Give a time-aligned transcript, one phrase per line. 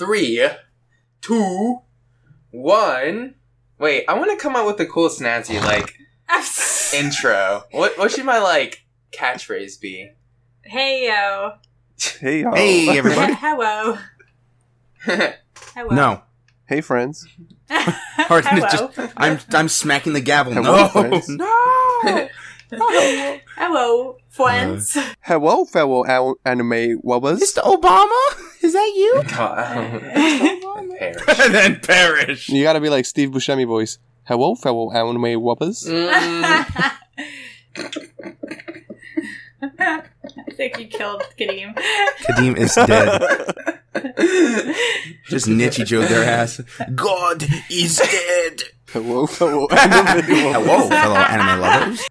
[0.00, 0.48] three,
[1.20, 1.80] two,
[2.50, 3.34] one.
[3.78, 5.94] Wait, I want to come up with a cool snazzy like
[6.94, 7.64] intro.
[7.70, 10.10] What what should my like catchphrase be?
[10.64, 11.52] hey yo.
[12.18, 12.54] Hey, y'all.
[12.54, 13.34] Hey, everybody.
[13.34, 13.98] Hello.
[15.74, 15.94] Hello.
[15.94, 16.22] No.
[16.66, 17.26] Hey, friends.
[17.68, 18.66] Hard- Hello.
[18.70, 20.54] just- I'm I'm smacking the gavel.
[20.54, 20.88] Hello, no.
[20.88, 21.28] friends.
[21.28, 22.28] No.
[23.56, 24.96] Hello, friends.
[25.20, 27.40] Hello, fellow al- anime lovers.
[27.40, 27.62] Mr.
[27.62, 28.18] Obama?
[28.62, 29.22] Is that you?
[29.28, 30.00] God.
[30.98, 31.40] Perish.
[31.40, 32.48] and then perish.
[32.48, 33.98] You gotta be like Steve Buscemi voice.
[34.24, 35.82] Hello, fellow anime lovers.
[35.84, 36.12] Mm,
[39.62, 40.02] I
[40.54, 41.74] think you killed Kadeem.
[42.22, 43.22] Kadeem is dead.
[45.28, 46.60] Just Nietzsche Joe their ass.
[46.94, 48.62] God is dead.
[48.88, 50.26] Hello, fellow anime lovers.
[50.28, 52.08] Hello, fellow anime lovers.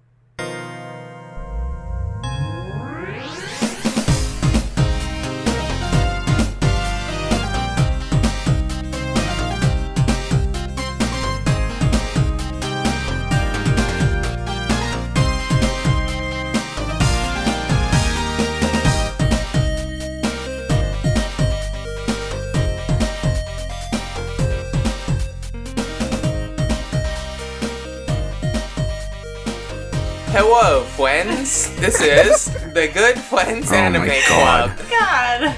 [31.04, 31.74] Friends.
[31.78, 34.76] This is the Good Friends Oh my Anime God.
[34.78, 35.56] Club, God.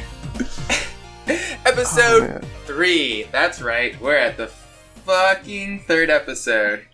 [1.66, 2.46] episode Oh, man.
[2.68, 3.24] three.
[3.32, 4.00] That's right.
[4.00, 4.46] We're at the
[5.04, 6.86] fucking third episode.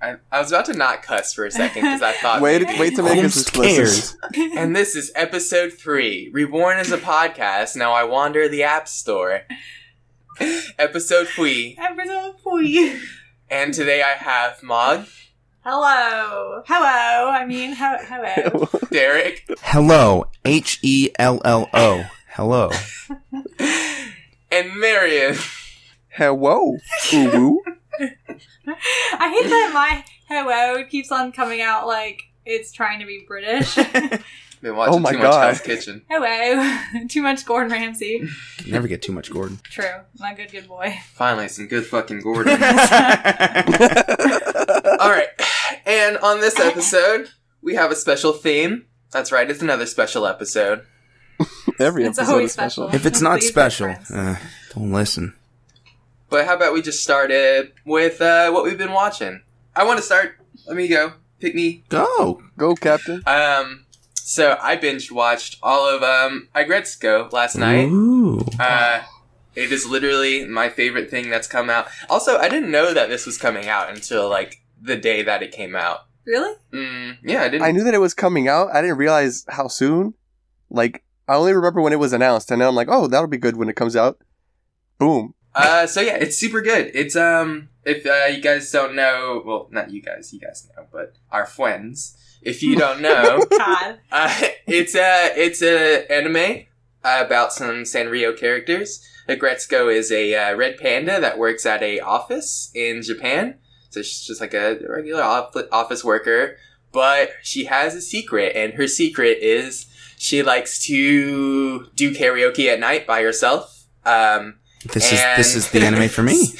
[0.00, 2.40] I, I was about to not cuss for a second because I thought.
[2.40, 4.18] Wait, wait to make Who us explicit.
[4.32, 4.56] cares?
[4.56, 6.30] And this is episode three.
[6.32, 7.74] Reborn as a podcast.
[7.74, 9.40] Now I wander the App Store.
[10.78, 11.76] episode three.
[11.80, 13.00] Episode three.
[13.50, 15.06] And today I have Mog,
[15.64, 16.62] Hello.
[16.66, 17.30] Hello.
[17.30, 18.68] I mean, ho- hello.
[18.90, 20.26] Derek, Hello.
[20.44, 22.04] H E L L O.
[22.32, 22.70] Hello.
[24.52, 25.36] and Marion.
[26.10, 26.76] Hello,
[27.08, 27.56] Uwu.
[28.00, 33.74] I hate that my hello keeps on coming out like it's trying to be British.
[34.62, 35.30] Been watching Oh my too God.
[35.30, 36.02] much Hell's Kitchen.
[36.08, 37.06] hello.
[37.08, 38.26] Too much Gordon Ramsay.
[38.58, 39.58] Can never get too much Gordon.
[39.64, 39.84] True.
[40.18, 40.94] My good, good boy.
[41.12, 42.58] Finally, some good fucking Gordon.
[44.98, 45.28] That's All right,
[45.86, 47.30] and on this episode,
[47.62, 48.86] we have a special theme.
[49.10, 50.86] That's right, it's another special episode.
[51.80, 52.84] Every It's episode always is special.
[52.88, 52.94] special.
[53.00, 54.10] If it's not Please, special, friends.
[54.10, 54.36] uh,
[54.74, 55.34] don't listen.
[56.30, 59.42] But how about we just start it with uh, what we've been watching?
[59.74, 60.36] I want to start.
[60.66, 61.14] Let me go.
[61.40, 61.82] Pick me.
[61.88, 62.42] Go.
[62.56, 63.22] Go, Captain.
[63.26, 67.88] Um, so I binge watched all of um Aggretsuko last night.
[67.88, 68.46] Ooh.
[68.60, 69.02] Uh,
[69.56, 71.86] it is literally my favorite thing that's come out.
[72.08, 75.52] Also, I didn't know that this was coming out until like the day that it
[75.52, 76.00] came out.
[76.26, 76.54] Really?
[76.72, 77.62] Mm, yeah, I didn't.
[77.62, 78.70] I knew that it was coming out.
[78.74, 80.14] I didn't realize how soon.
[80.70, 83.36] Like, I only remember when it was announced, and then I'm like, oh, that'll be
[83.36, 84.18] good when it comes out.
[84.98, 85.34] Boom.
[85.54, 86.90] Uh, so yeah, it's super good.
[86.94, 90.86] It's um, if uh, you guys don't know, well, not you guys, you guys know,
[90.90, 92.16] but our friends.
[92.42, 94.00] If you don't know, God.
[94.12, 96.64] uh, it's a it's a anime
[97.02, 99.06] about some Sanrio characters.
[99.28, 103.58] Aggretsuko is a uh, red panda that works at a office in Japan.
[103.94, 106.56] So she's just like a regular office worker,
[106.92, 109.86] but she has a secret, and her secret is
[110.18, 113.86] she likes to do karaoke at night by herself.
[114.04, 114.56] Um,
[114.92, 116.54] This is this is the anime for me.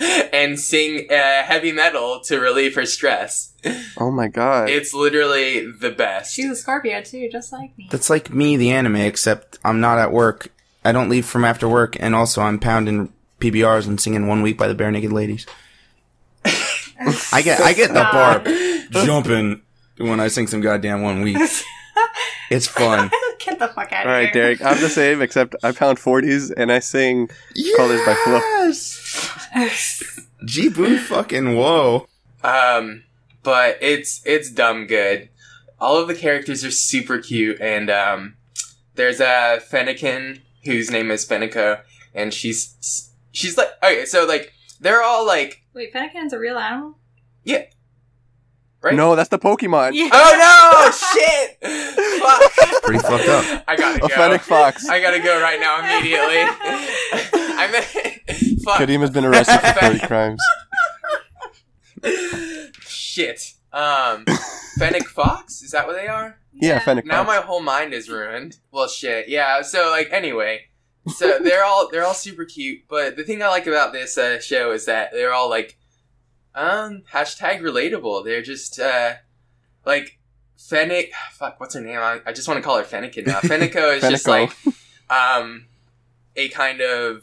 [0.32, 3.52] and sing uh, heavy metal to relieve her stress.
[3.96, 4.70] Oh my god.
[4.70, 6.34] It's literally the best.
[6.34, 7.88] She's a Scorpio too, just like me.
[7.92, 10.48] That's like me, the anime, except I'm not at work.
[10.84, 14.58] I don't leave from after work, and also I'm pounding PBRs and singing "One Week"
[14.58, 15.46] by the Barenaked Ladies.
[17.32, 18.44] I get I get the Stop.
[18.44, 19.62] bar jumping
[19.98, 21.38] when I sing some goddamn "One Week."
[22.50, 23.10] It's fun.
[23.40, 24.54] Get the fuck out All of right, here.
[24.56, 24.62] Derek.
[24.64, 27.28] I'm the same, except I pound 40s and I sing
[27.76, 28.40] Colors by Flo.
[29.54, 30.20] Yes.
[30.46, 32.06] G Boo fucking whoa.
[32.42, 33.04] Um,
[33.42, 35.28] but it's it's dumb good.
[35.78, 38.36] All of the characters are super cute, and um,
[38.94, 41.80] there's a Fennekin whose name is Fenneko,
[42.14, 46.98] and she's she's like okay, so like they're all like Wait, Fennekin's a real animal?
[47.44, 47.64] Yeah.
[48.80, 48.94] Right.
[48.94, 49.92] No, that's the Pokemon.
[49.94, 50.08] Yeah.
[50.12, 50.90] Oh no!
[51.20, 51.58] Shit!
[52.20, 52.82] Fuck!
[52.84, 53.64] Pretty fucked up.
[53.66, 54.14] I gotta A go.
[54.14, 54.88] Fennec Fox.
[54.88, 56.36] I gotta go right now immediately.
[57.60, 57.84] I meant
[58.64, 58.78] fuck.
[58.80, 60.40] Kadeem has been arrested for 30 crimes.
[62.80, 63.54] Shit.
[63.72, 64.24] Um,
[64.78, 65.62] Fennec Fox?
[65.62, 66.38] Is that what they are?
[66.54, 67.36] Yeah, Fennec Now Fox.
[67.36, 68.58] my whole mind is ruined.
[68.70, 69.28] Well, shit.
[69.28, 69.62] Yeah.
[69.62, 70.67] So like, anyway,
[71.16, 72.82] so they're all they're all super cute.
[72.88, 75.76] But the thing I like about this uh, show is that they're all like,
[76.54, 78.24] um, hashtag relatable.
[78.24, 79.14] They're just uh,
[79.84, 80.18] like
[80.56, 81.12] Fennec.
[81.32, 81.98] Fuck, what's her name?
[81.98, 83.40] I, I just want to call her Fennekin now.
[83.40, 84.50] Fenneko is just like,
[85.10, 85.66] um,
[86.36, 87.22] a kind of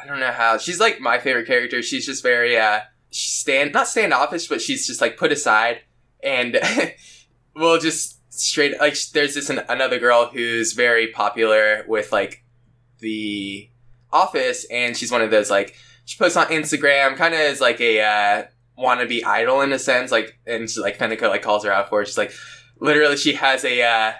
[0.00, 1.82] I don't know how she's like my favorite character.
[1.82, 2.80] She's just very uh
[3.10, 5.80] stand not standoffish, but she's just like put aside
[6.22, 6.58] and
[7.56, 12.44] well just straight like there's this an, another girl who's very popular with like
[13.00, 13.68] the
[14.12, 15.74] office and she's one of those like
[16.04, 18.44] she posts on Instagram kind of is like a uh
[18.78, 22.02] wannabe idol in a sense like and she, like Fenneko like calls her out for
[22.02, 22.06] it.
[22.06, 22.32] she's like
[22.80, 24.12] literally she has a uh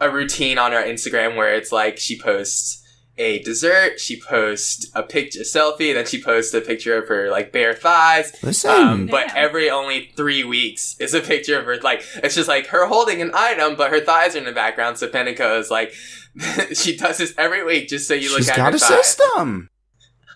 [0.00, 2.78] a routine on her Instagram where it's like she posts
[3.18, 7.30] a dessert, she posts a picture, a selfie, then she posts a picture of her
[7.30, 8.32] like bare thighs.
[8.42, 12.48] Listen, Um, but every only three weeks is a picture of her like it's just
[12.48, 14.96] like her holding an item, but her thighs are in the background.
[14.96, 15.92] So Fenneko is like
[16.74, 19.06] she does this every week just so you look she's at got her a thighs.
[19.06, 19.68] system.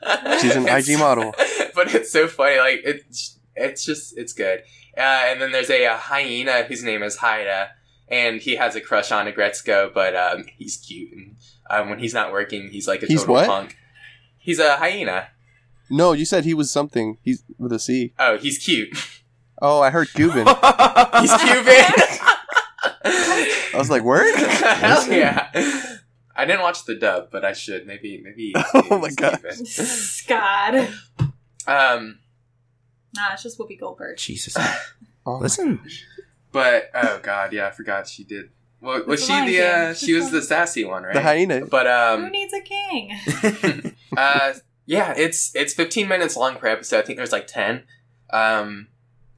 [0.41, 1.35] She's an It's- IG model.
[1.75, 2.59] but it's so funny.
[2.59, 4.61] Like it's it's just it's good.
[4.97, 7.71] Uh, and then there's a, uh hyena whose name is Haida,
[8.09, 11.13] and he has a crush on Aggretsuko, but um, he's cute.
[11.13, 11.37] And
[11.71, 13.47] um, when he's not working, he's like a He's total what?
[13.49, 13.77] punk.
[14.39, 15.29] He's a hyena.
[15.91, 17.19] No, you said he was something.
[17.23, 18.13] He's with a C.
[18.19, 18.97] Oh, he's cute.
[19.61, 20.47] Oh, I heard Cuban.
[21.21, 21.85] He's Cuban.
[23.09, 24.35] I was like, word?
[24.37, 25.51] Hell yeah.
[26.35, 27.87] I didn't watch the dub, but I should.
[27.87, 28.55] Maybe, maybe.
[28.75, 29.41] Oh my God.
[29.43, 29.67] Cuban.
[30.29, 30.89] God.
[31.67, 32.19] Um,
[33.15, 34.19] Nah, it's just Whoopi Goldberg.
[34.19, 34.57] Jesus.
[35.29, 35.81] Oh, Listen,
[36.53, 38.51] but oh god, yeah, I forgot she did.
[38.81, 39.61] Well, was she the?
[39.61, 41.15] Uh, she was the- the sassy one, right?
[41.15, 41.67] The hyena.
[41.67, 43.97] But Who um, needs a king?
[44.17, 44.53] uh,
[44.85, 47.01] yeah, it's it's 15 minutes long per episode.
[47.01, 47.83] I think there's like 10.
[48.33, 48.87] Um,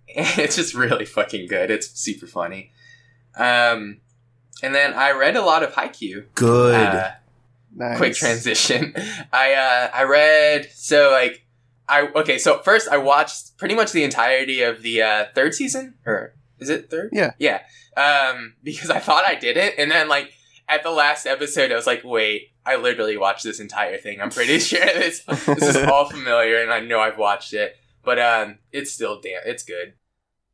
[0.09, 1.71] it's just really fucking good.
[1.71, 2.71] It's super funny.
[3.39, 4.01] Um,
[4.63, 6.25] and then I read a lot of Haikyuu.
[6.35, 6.75] good.
[6.75, 7.11] Uh,
[7.75, 7.99] Nice.
[7.99, 8.93] quick transition.
[9.33, 11.45] I uh, I read so like
[11.89, 12.39] I okay.
[12.39, 16.71] So first I watched pretty much the entirety of the uh, third season, or is
[16.71, 17.11] it third?
[17.13, 17.33] Yeah.
[17.39, 17.63] yeah.
[17.97, 20.33] Um, because I thought I did it, and then like
[20.69, 24.21] at the last episode, I was like, wait, I literally watched this entire thing.
[24.21, 28.19] I'm pretty sure this this is all familiar, and I know I've watched it, but
[28.19, 29.93] um, it's still damn, it's good.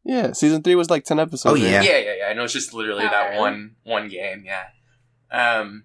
[0.05, 1.59] Yeah, season three was like ten episodes.
[1.59, 1.71] Oh, right?
[1.71, 1.83] Yeah.
[1.83, 2.27] Yeah, yeah, yeah.
[2.29, 3.41] I know it's just literally that really?
[3.41, 4.45] one one game.
[4.45, 4.67] Yeah.
[5.31, 5.85] Um,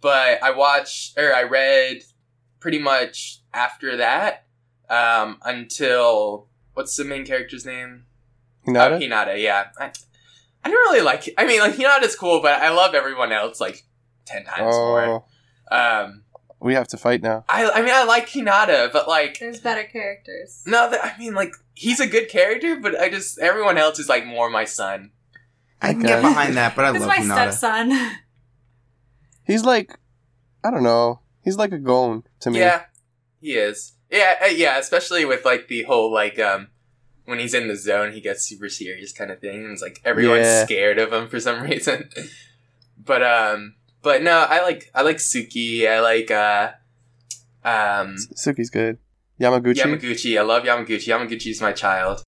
[0.00, 2.02] but I watched or I read
[2.60, 4.46] pretty much after that
[4.90, 8.06] um, until what's the main character's name?
[8.66, 8.92] Hinata?
[8.92, 9.40] Oh, Hinata.
[9.40, 9.66] Yeah.
[9.78, 9.92] I,
[10.64, 11.32] I don't really like.
[11.38, 13.84] I mean, like Hinata's cool, but I love everyone else like
[14.24, 15.24] ten times more.
[15.70, 16.22] Oh, Um,
[16.60, 17.44] we have to fight now.
[17.48, 20.62] I I mean I like Hinata, but like There's better characters.
[20.66, 24.08] no, that, I mean like he's a good character, but I just everyone else is
[24.08, 25.10] like more my son.
[25.82, 27.52] I can get behind that, but I This is love my Hinata.
[27.52, 28.10] stepson.
[29.46, 29.98] He's like,
[30.64, 31.20] I don't know.
[31.42, 32.60] He's like a gone to me.
[32.60, 32.84] Yeah,
[33.40, 33.92] he is.
[34.10, 36.68] Yeah, uh, yeah, especially with like the whole like um
[37.26, 39.64] when he's in the zone, he gets super serious kind of thing.
[39.64, 40.64] And it's like everyone's Yeah.
[40.64, 42.08] scared of him for some reason.
[42.96, 45.86] but um, but no, I like I like Tsukki.
[45.86, 46.72] I like uh
[47.64, 48.98] um Tsukki's good.
[49.40, 49.76] Yamaguchi.
[49.82, 50.38] Yamaguchi.
[50.38, 51.08] I love Yamaguchi.
[51.08, 52.22] Yamaguchi's my child.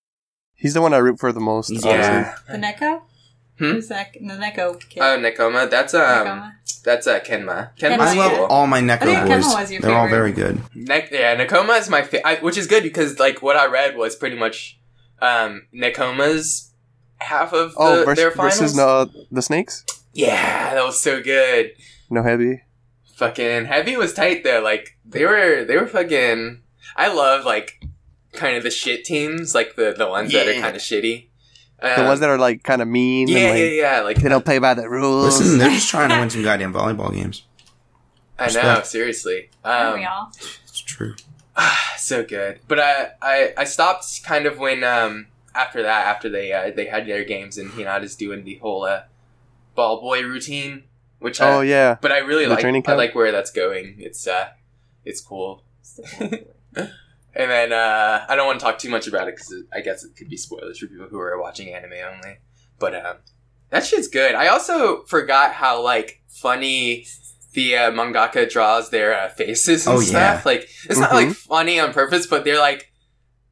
[0.54, 1.70] He's the one I root for the most.
[1.84, 2.34] Yeah.
[2.48, 3.02] The Neko?
[3.58, 3.64] Hmm?
[3.72, 4.12] Who's that?
[4.14, 5.00] The Neko kid.
[5.02, 5.70] Oh, Nekoma.
[5.70, 6.52] That's um, Nekoma.
[6.84, 7.70] that's uh, Kenma.
[7.78, 8.44] Kenma, I love cool.
[8.46, 9.54] all my I Neko think Kenma boys.
[9.54, 10.60] was your They're all very good.
[10.74, 14.14] Ne- yeah, Nekoma is my favorite, which is good because like what I read was
[14.16, 14.78] pretty much
[15.22, 16.72] um Nekoma's
[17.18, 18.58] half of the, Oh, vers- their finals.
[18.58, 19.84] versus no, the snakes?
[20.12, 21.72] Yeah, that was so good.
[22.10, 22.60] Nohebi.
[23.16, 24.60] Fucking heavy was tight though.
[24.60, 26.62] Like they were they were fucking.
[26.94, 27.84] I love like
[28.32, 31.26] kind of the shit teams, like the the ones that are kind of shitty.
[31.80, 33.28] The Um, ones that are like kind of mean.
[33.28, 33.64] yeah, and, like, yeah,
[33.96, 34.00] yeah.
[34.00, 35.38] Like They don't play by the rules.
[35.40, 37.42] Listen, they're just trying to win some goddamn volleyball games.
[38.38, 38.86] I know, respect.
[38.86, 39.50] seriously.
[39.64, 40.30] Aren't Um, we all?
[40.64, 41.14] It's true.
[41.96, 42.60] so good.
[42.68, 46.86] But I, I I stopped kind of when um after that after they uh, they
[46.86, 49.02] had their games and Hinata's doing the whole uh,
[49.74, 50.84] ball boy routine,
[51.18, 51.96] which I, oh yeah.
[52.00, 53.96] but I really The like I like where that's going.
[53.98, 54.48] It's uh
[55.04, 55.62] it's cool.
[57.38, 60.02] And then uh I don't want to talk too much about it because I guess
[60.04, 62.38] it could be spoilers for people who are watching anime only.
[62.78, 63.16] But um
[63.68, 64.34] that shit's good.
[64.34, 67.06] I also forgot how like funny
[67.52, 70.12] the uh, mangaka draws their uh, faces and Oh, stuff.
[70.14, 70.42] yeah.
[70.46, 71.14] Like it's not Mhm.
[71.14, 72.90] like funny on purpose, but they're like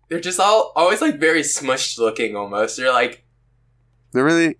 [0.09, 2.79] they're just all always like very smushed looking almost.
[2.79, 3.27] They're like
[4.13, 4.57] They're really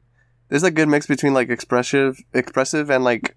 [0.51, 3.35] there's a good mix between like expressive expressive and like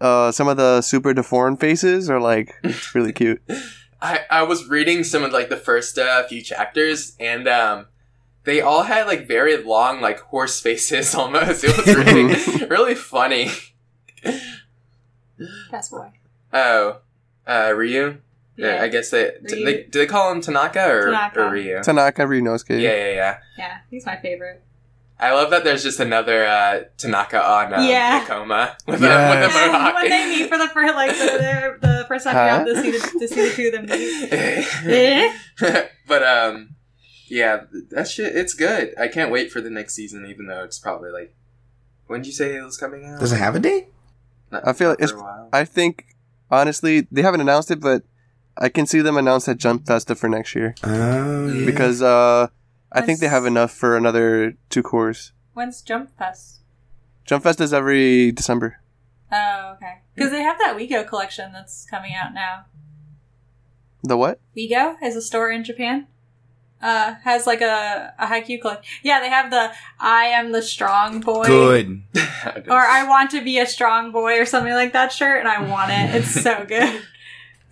[0.00, 2.54] uh some of the super deformed faces are like
[2.94, 3.42] really cute.
[4.00, 7.86] I, I was reading some of like the first uh, few chapters and um
[8.44, 11.64] they all had like very long like horse faces almost.
[11.64, 13.50] It was really really funny.
[15.70, 16.10] Best boy.
[16.52, 16.98] Oh,
[17.46, 18.18] uh, Ryu.
[18.56, 18.74] Yeah.
[18.76, 18.82] Yeah.
[18.82, 19.64] I guess they, Ryu.
[19.64, 21.12] they do they call him Tanaka or, Ryu?
[21.12, 21.40] Tanaka.
[21.40, 21.82] or Ryu.
[21.82, 22.80] Tanaka Ryunosuke.
[22.80, 23.38] Yeah, yeah, yeah.
[23.56, 24.62] Yeah, he's my favorite.
[25.20, 28.24] I love that there's just another uh, Tanaka on uh, Yeah.
[28.24, 29.02] Nekoma with, Yes.
[29.02, 29.94] a, with a mohawk.
[29.94, 32.42] when they meet for the first like the, the, the first time Huh?
[32.44, 33.86] you have to see the, to see the two of them
[34.86, 35.88] meet.
[36.06, 36.76] But um,
[37.28, 38.34] yeah, that shit.
[38.34, 38.94] It's good.
[38.98, 41.34] I can't wait for the next season, even though it's probably like.
[42.06, 43.20] When did you say it was coming out?
[43.20, 43.88] Does it have a date?
[44.50, 45.22] Not I feel like it's-
[45.52, 46.16] I think
[46.50, 48.02] honestly they haven't announced it, but
[48.56, 51.66] I can see them announce at Jump Festa for next year Oh, yeah.
[51.66, 52.46] because uh,
[52.92, 55.32] I think they have enough for another two cours.
[55.54, 56.60] When's Jump Fest?
[57.26, 58.80] Jump Fest is every December.
[59.30, 59.98] Oh, okay.
[60.14, 62.64] Because they have that WeGo collection that's coming out now.
[64.02, 64.40] The what?
[64.56, 66.06] WeGo is a store in Japan.
[66.80, 68.84] Uh, has like a, a Haikyuu collection.
[69.02, 71.44] Yeah, they have the I am the strong boy.
[71.44, 72.02] good.
[72.68, 75.60] Or I want to be a strong boy or something like that shirt, and I
[75.68, 76.14] want it.
[76.14, 77.02] It's so good.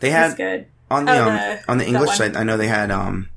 [0.00, 0.66] They it's had good.
[0.90, 2.36] on the Oh, um, the- on the English side.
[2.36, 3.28] I know they had um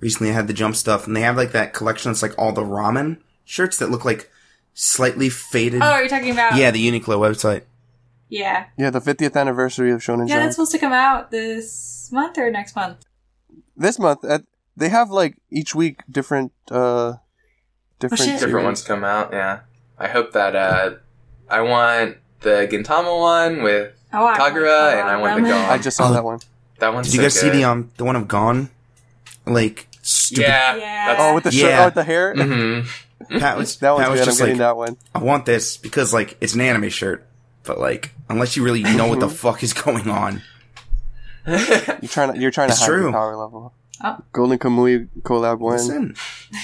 [0.00, 2.52] recently I had the jump stuff, and they have like that collection that's like all
[2.52, 4.30] the ramen shirts that look like
[4.74, 5.82] slightly faded.
[5.82, 6.56] Oh, are you talking about?
[6.56, 7.62] yeah, the Uniqlo website.
[8.28, 8.66] Yeah.
[8.76, 10.28] Yeah, the 50th anniversary of Shonen Yeah, Jump.
[10.30, 13.04] Yeah, that's supposed to come out this month or next month.
[13.76, 14.40] This month, uh,
[14.76, 17.14] they have like each week different, uh,
[18.00, 18.40] different, shit.
[18.40, 19.32] Different ones come out.
[19.32, 19.60] Yeah,
[19.98, 20.56] I hope that.
[20.56, 20.94] uh
[21.48, 25.52] I want the Gintama one with Oh, I Kagura, and I want the ramen.
[25.52, 25.70] Gon.
[25.70, 26.12] I just saw Oh.
[26.12, 26.40] that one.
[26.80, 28.70] That one's Did you so guys see the um the one of Gon?
[29.46, 30.42] Like stupid.
[30.42, 30.76] Yeah.
[30.76, 31.16] Yeah.
[31.18, 31.82] Oh, with the shirt, Yeah.
[31.82, 32.34] oh, with the hair.
[32.36, 32.80] hmm
[33.38, 34.20] Pat was That one's Pat was good.
[34.20, 34.96] I'm just like, that one.
[35.14, 37.26] I want this because like it's an anime shirt,
[37.64, 40.42] but like unless you really know what the fuck is going on,
[41.46, 41.58] You're
[42.08, 43.02] trying to, you're trying to It's hide true.
[43.04, 43.72] your power level.
[44.02, 44.18] Oh.
[44.32, 45.76] Golden Kamui collab one.
[45.76, 46.16] listen.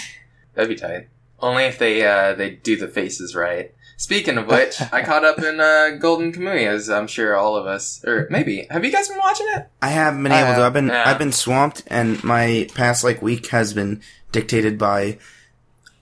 [0.54, 1.08] That'd be tight.
[1.40, 3.72] Only if they uh, they do the faces right.
[3.96, 7.66] Speaking of which, I caught up in uh, Golden Kamui, as I'm sure all of
[7.66, 9.68] us, or maybe have you guys been watching it?
[9.80, 10.66] I haven't been I able to.
[10.66, 11.04] I've been Yeah.
[11.06, 15.18] I've been swamped, and my past like week has been dictated by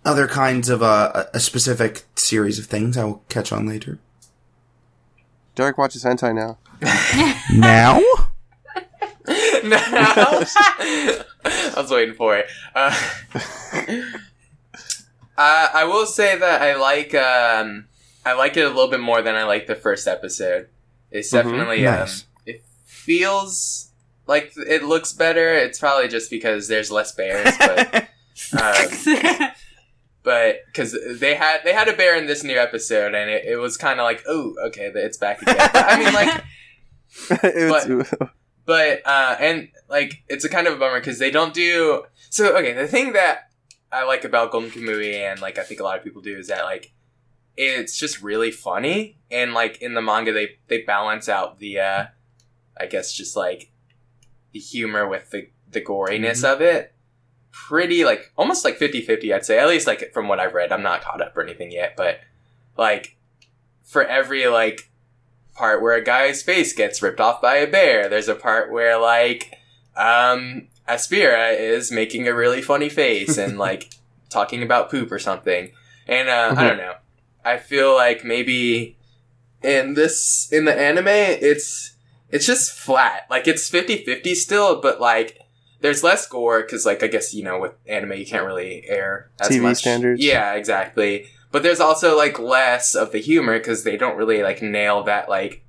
[0.05, 2.97] other kinds of uh, a a specific series of things.
[2.97, 3.99] I will catch on later.
[5.55, 6.59] Derek watches hentai now.
[7.53, 8.01] Now,
[9.63, 10.45] now.
[11.45, 12.47] I was waiting for it.
[12.75, 12.95] Uh,
[15.41, 17.87] uh, I will say that I like um,
[18.25, 20.69] I like it a little bit more than I like the first episode.
[21.11, 21.43] It's Mhm.
[21.43, 22.21] definitely Nice.
[22.23, 23.91] um, it feels
[24.27, 25.55] like it looks better.
[25.55, 28.09] It's probably just because there's less bears, but
[28.63, 29.51] um,
[30.23, 33.57] but because they had they had a bear in this new episode, and it, it
[33.57, 35.57] was kind of like, oh, okay, it's back again.
[35.59, 36.45] But, I mean, like.
[37.43, 38.15] It's-
[38.67, 42.57] but uh and like it's a kind of a bummer because they don't do so
[42.57, 43.50] okay the thing that
[43.93, 46.49] i like about golden kamui and like i think a lot of people do is
[46.49, 46.93] that like
[47.57, 49.19] it's just really funny.
[49.31, 52.07] And like in the manga they they balance out the uh
[52.79, 53.71] i guess just like
[54.53, 56.95] the humor with the the goriness of it.
[57.53, 59.59] Pretty like almost like 50-50 i'd say.
[59.59, 60.73] At least like from what i've read.
[60.73, 62.21] I'm not caught up or anything yet but
[62.77, 63.19] like
[63.83, 64.91] for every like
[65.55, 68.09] part where a guy's face gets ripped off by a bear.
[68.09, 69.55] There's a part where like
[69.97, 73.95] um Asirpa is making a really funny face and like
[74.29, 75.73] talking about poop or something.
[76.07, 76.95] And uh, I don't know.
[77.45, 78.97] I feel like maybe
[79.63, 81.95] in this in the anime it's
[82.31, 83.27] it's just flat.
[83.29, 85.39] Like it's 50-50 still, but like
[85.81, 89.31] there's less gore because like I guess you know with anime you can't really air
[89.41, 89.79] as TV much.
[89.79, 90.23] standards.
[90.23, 91.27] Yeah, exactly.
[91.53, 95.29] But there's also like less of the humor because they don't really like nail that
[95.29, 95.65] like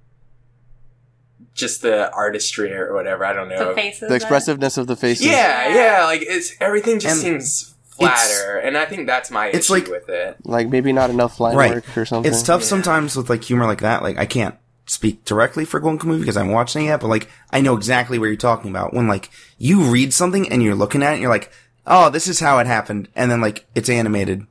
[1.61, 3.23] just the artistry or whatever.
[3.23, 3.69] I don't know.
[3.69, 4.09] the faces.
[4.09, 5.25] the expressiveness of the faces.
[5.25, 5.75] Yeah, Yeah.
[5.99, 9.73] yeah, like it's everything just And seems flatter, and I think that's my it's issue
[9.73, 10.37] like- with it.
[10.43, 11.75] Like maybe not enough line Right.
[11.75, 12.29] work or something.
[12.31, 12.67] it's tough Yeah.
[12.67, 14.01] sometimes with like humor like that.
[14.03, 14.55] Like I can't
[14.87, 18.25] speak directly for Golden Kamuy because I'm watching it, but like I know exactly what
[18.25, 18.93] you're talking about.
[18.93, 21.51] When like you read something and you're looking at it, and you're like,
[21.87, 24.45] oh, this is how it happened, and then like it's animated,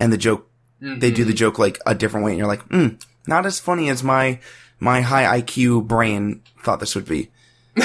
[0.00, 0.48] and the joke
[0.80, 2.88] they do the joke like a different way, and you're like, hmm,
[3.26, 4.38] not as funny as my
[4.80, 7.30] my high IQ brain thought this would be.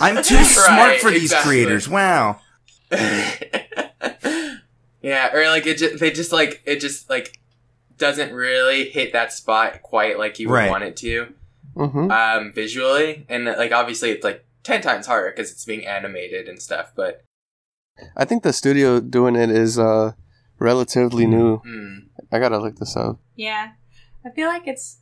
[0.00, 1.50] I'm too smart for these exactly.
[1.50, 1.88] creators.
[1.88, 2.40] Wow.
[5.02, 7.38] yeah, or like it just they just like it just like
[7.98, 10.70] doesn't really hit that spot quite like you would Right.
[10.70, 11.32] want it to
[11.76, 16.48] hmm um visually and like obviously it's like 10 times harder because it's being animated
[16.48, 17.22] and stuff but
[18.16, 20.12] I think the studio doing it is uh
[20.58, 21.58] relatively new.
[21.64, 23.18] mm, I gotta look this up.
[23.36, 23.72] Yeah,
[24.24, 24.98] I feel like it's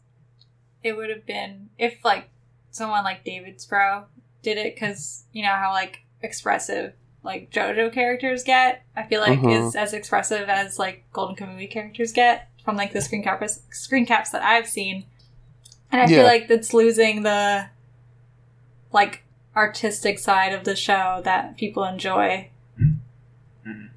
[0.82, 2.28] it would have been if like
[2.70, 4.04] someone like David Pro
[4.42, 8.82] did it because you know how like expressive like JoJo characters get.
[8.96, 9.68] I feel like Mhm.
[9.68, 14.06] is as expressive as like Golden Kamuy characters get from like the screen caps screen
[14.06, 15.04] caps that I've seen,
[15.90, 16.16] and I Yeah.
[16.18, 17.66] feel like it's losing the
[18.92, 19.22] like
[19.54, 22.48] artistic side of the show that people enjoy.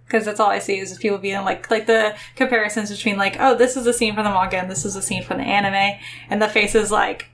[0.05, 3.55] Because that's all I see is people being like like the comparisons between like oh
[3.55, 5.99] this is a scene from the manga and this is a scene from the anime
[6.29, 7.27] and the face is like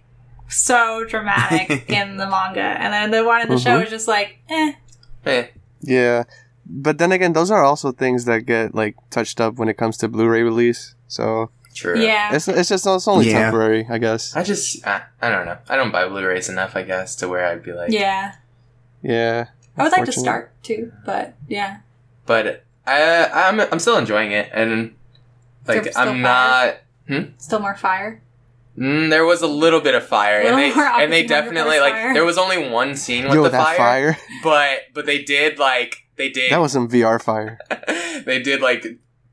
[0.47, 3.83] so dramatic in the manga and then the one in the show Mhm.
[3.83, 4.73] is just like eh
[5.25, 5.47] Eh,
[5.81, 6.23] Yeah,
[6.65, 9.97] but then again, those are also things that get like touched up when it comes
[9.97, 10.95] to Blu-ray release.
[11.07, 11.99] So true.
[12.01, 13.43] yeah it's it's just it's only Yeah.
[13.43, 14.35] temporary, I guess.
[14.35, 15.57] I just, I, I don't know.
[15.69, 18.33] I don't buy Blu-rays enough, I guess, to where I'd be like, yeah
[19.03, 19.45] Yeah,
[19.77, 21.77] I would like to start too but yeah
[22.25, 24.95] But I, I'm, I'm still enjoying it, and
[25.67, 26.81] like Still- still I'm fire?
[27.09, 27.31] not.
[27.37, 28.21] still more fire
[28.77, 32.13] Mm, there was a little bit of fire, and they and they definitely like fire.
[32.13, 34.17] there was only one scene with yo, the that fire.
[34.43, 37.59] but but they did like they did that was some VR fire.
[38.25, 38.85] they did like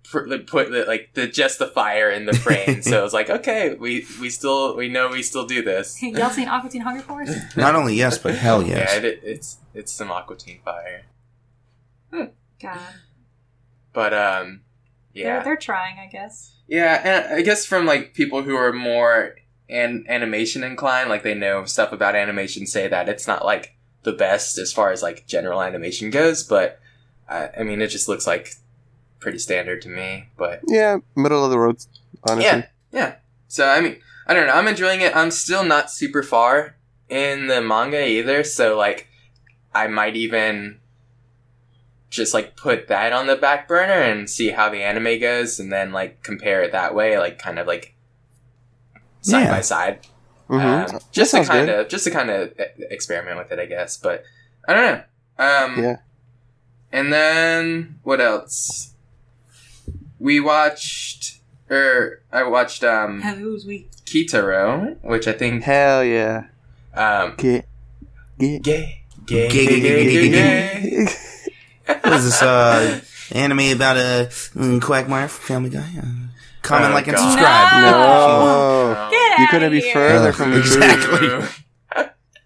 [0.03, 3.31] pr- put the, like the just the fire in the frame, so it was like
[3.31, 6.03] okay, we we still we know we still do this.
[6.03, 8.91] y'all seen Aqua Teen Hunger Force Not only yes, but hell yes.
[8.93, 11.05] Yeah, it, it's it's some Aqua Teen fire,
[12.61, 12.95] God
[13.93, 14.61] but um,
[15.13, 18.73] they're, yeah, they're trying I guess yeah, and I guess from like people who are
[18.73, 19.37] more
[19.69, 24.13] an animation inclined, like they know stuff about animation, say that it's not like the
[24.13, 26.79] best as far as like general animation goes, but
[27.29, 28.55] I, I mean, it just looks like
[29.19, 30.29] pretty standard to me.
[30.37, 31.79] But Yeah, middle of the road.
[32.23, 33.15] Honestly, yeah, yeah.
[33.49, 33.97] So I mean,
[34.27, 34.55] I don't know.
[34.55, 35.17] I'm enjoying it.
[35.17, 36.77] I'm still not super far
[37.09, 39.09] in the manga either, so like,
[39.75, 40.79] I might even
[42.11, 45.73] just like put that on the back burner and see how the anime goes, and
[45.73, 47.95] then like compare it that way, like kind of like
[49.21, 49.51] side Yeah.
[49.51, 50.07] by side.
[50.49, 50.95] Mhm.
[50.95, 51.81] Um, just to kind good.
[51.81, 52.53] of just to kind of
[52.91, 53.97] experiment with it, I guess.
[53.99, 54.25] But
[54.67, 55.03] I don't know.
[55.45, 55.97] Um, Yeah.
[56.91, 58.95] And then what else?
[60.19, 61.39] We watched,
[61.69, 66.45] or I watched um, Hello, we Kitaro, which I think Hell yeah.
[66.95, 67.67] um, Get
[68.39, 68.63] get.
[68.63, 71.07] gay, gay, Gay, gay, gay,
[71.89, 73.01] What is this uh,
[73.33, 75.91] anime about a mm, Quagmire from Family Guy?
[75.99, 76.05] Uh,
[76.63, 77.31] comment, Oh, like, and God.
[77.31, 77.83] subscribe.
[77.83, 77.93] No.
[77.95, 79.09] Oh.
[79.11, 79.93] Get You outta couldn't be here.
[79.95, 81.65] further from the truth.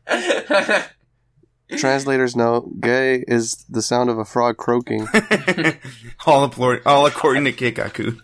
[0.08, 1.78] Exactly.
[1.78, 5.02] Translators note: gay is the sound of a frog croaking.
[6.26, 8.18] all, applo- all according to Keikaku.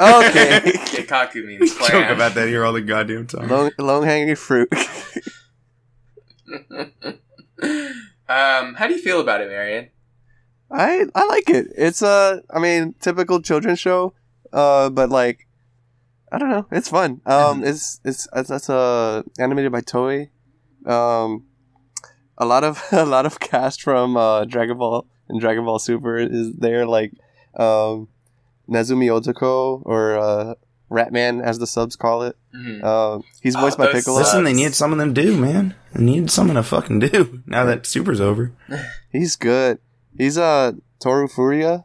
[0.00, 0.60] Okay.
[0.92, 2.12] Keikaku means Joke clam.
[2.14, 3.48] about that here all the goddamn time.
[3.48, 4.68] long, long hanging fruit.
[8.28, 9.90] Um, how do you feel about it, Marion?
[10.70, 11.68] I I like it.
[11.76, 14.14] It's a I mean typical children's show,
[14.52, 15.46] uh, but like
[16.30, 17.20] I don't know, it's fun.
[17.24, 20.28] Um, it's it's it's that's uh animated by Toei.
[20.86, 21.46] Um,
[22.36, 26.18] a lot of a lot of cast from uh Dragon Ball and Dragon Ball Super
[26.18, 26.86] is there.
[26.86, 27.12] Like
[27.56, 28.08] um,
[28.68, 30.54] Nezumi Otoko or uh
[30.90, 32.36] Ratman as the subs call it.
[32.56, 32.82] Mhm.
[32.82, 34.18] Uh, he's Oh, voiced by those Piccolo.
[34.18, 35.74] Listen, they need some of them do, man.
[35.94, 38.52] They need something to fucking do now that Super's over.
[39.12, 39.78] He's good.
[40.16, 41.84] He's uh Toru Furuya,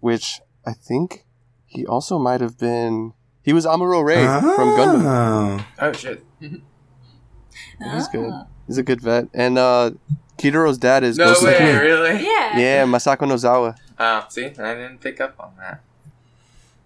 [0.00, 1.24] which I think
[1.66, 3.12] he also might have been.
[3.42, 5.04] He was Amuro Ray from Gundam.
[5.04, 5.66] Oh.
[5.80, 6.24] Oh shit!
[6.40, 8.30] He's good.
[8.32, 8.46] Ah.
[8.66, 9.28] He's a good vet.
[9.34, 9.90] And uh
[10.38, 12.24] Kitaro's dad is No Ghost way, really?
[12.24, 12.58] Yeah.
[12.58, 13.76] Yeah, Masako Nozawa.
[13.98, 15.82] Oh, see, I didn't pick up on that.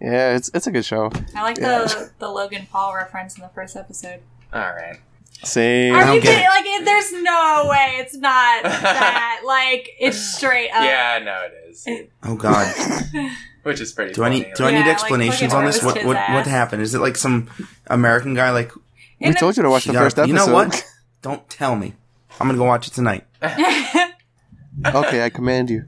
[0.01, 1.11] Yeah, it's it's a good show.
[1.35, 1.85] I like Yeah.
[1.85, 4.21] the the Logan Paul reference in the first episode.
[4.53, 4.99] All right.
[5.43, 5.95] Same.
[5.95, 6.45] Are you kidding?
[6.45, 6.49] it.
[6.49, 9.43] Like, it, there's no way it's not that.
[9.45, 10.83] Like, it's straight up.
[10.83, 11.87] yeah, no, it is.
[12.23, 12.75] Oh god.
[13.63, 14.13] Which is pretty.
[14.15, 14.41] Do I funny.
[14.41, 15.83] need do I Yeah, need like, explanations fucking on this?
[15.83, 16.83] What what his what happened?
[16.83, 17.51] Is it like some
[17.89, 18.73] American guy like
[19.21, 20.41] we told you to watch the first got- episode.
[20.41, 20.85] You know what?
[21.23, 21.95] Don't tell me.
[22.41, 23.25] I'm gonna go watch it tonight.
[23.43, 25.85] okay, I command you.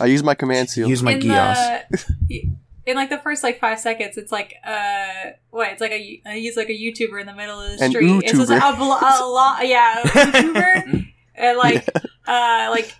[0.00, 0.88] I use my command seal.
[0.88, 1.82] Use my in Gios.
[2.28, 2.50] the
[2.86, 5.70] in like the first like five seconds, it's like uh what?
[5.72, 8.22] It's like a he's like a YouTuber in the middle of the An street.
[8.24, 11.88] It's just a, blo- a lot, yeah, a YouTuber, and like
[12.26, 12.94] uh like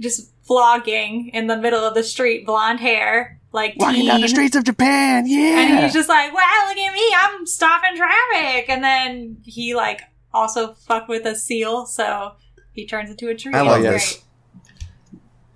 [0.00, 4.56] just vlogging in the middle of the street, blonde hair, like Walking down the streets
[4.56, 5.26] of Japan.
[5.26, 5.60] Yeah.
[5.60, 8.68] And he's just like, wow, look at me, I'm stopping traffic.
[8.68, 10.02] And then he like
[10.34, 12.32] also fucked with a seal, so
[12.72, 13.52] he turns into a tree.
[13.54, 14.22] I It's love great.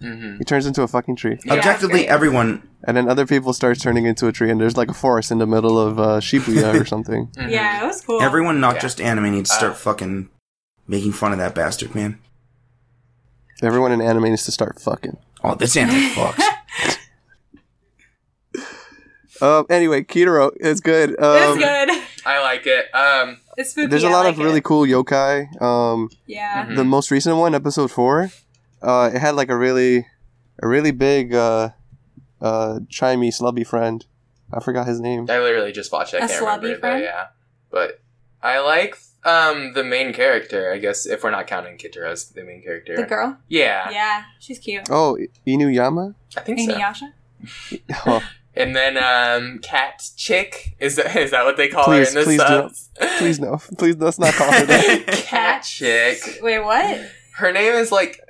[0.00, 0.08] This.
[0.08, 0.38] Mhm.
[0.38, 1.38] he turns into a fucking tree.
[1.44, 2.62] Yeah, Objectively, everyone.
[2.86, 5.38] And then other people start turning into a tree, and there's like a forest in
[5.38, 7.28] the middle of uh, Shibuya or something.
[7.36, 7.50] Mhm.
[7.50, 8.20] Yeah, it was cool.
[8.22, 8.80] Everyone, not Yeah.
[8.82, 10.28] just anime, needs to start Uh, fucking
[10.86, 12.18] making fun of that bastard, man.
[13.62, 15.16] Everyone in anime needs to start fucking.
[15.42, 16.42] Oh, this anime fucks.
[19.40, 21.10] Uh, anyway, Kitaro is good.
[21.10, 21.90] it's Um, good.
[22.24, 22.86] I like it.
[22.94, 23.86] Um, It's spooky.
[23.88, 25.60] There's a lot like of really cool yokai.
[25.62, 26.66] Um, Yeah.
[26.66, 26.76] Mhm.
[26.76, 28.30] the most recent one, episode four,
[28.82, 30.06] uh, it had like a really,
[30.62, 31.70] a really big, uh,
[32.40, 34.04] uh, chimey slubby friend.
[34.52, 35.26] I forgot his name.
[35.28, 36.22] I literally just watched it.
[36.22, 37.04] I A can't slubby remember, it, but friend?
[37.04, 37.26] yeah.
[37.70, 38.00] But
[38.42, 42.44] I like um the main character, I guess if we're not counting Kitaro as the
[42.44, 42.94] main character.
[42.96, 43.38] The girl?
[43.48, 44.88] Yeah, Yeah, she's cute.
[44.90, 46.14] Oh, Inuyama.
[46.36, 46.72] I think so.
[46.72, 47.12] Inuyasha?
[48.06, 48.22] Oh,
[48.54, 52.24] And then um Cat Chick is that is that what they call Please, her in
[52.24, 53.18] the please don't.
[53.18, 55.04] please no, please let's not call her that.
[55.08, 56.38] Cat Chick.
[56.40, 57.00] Wait, what?
[57.34, 58.20] Her name is like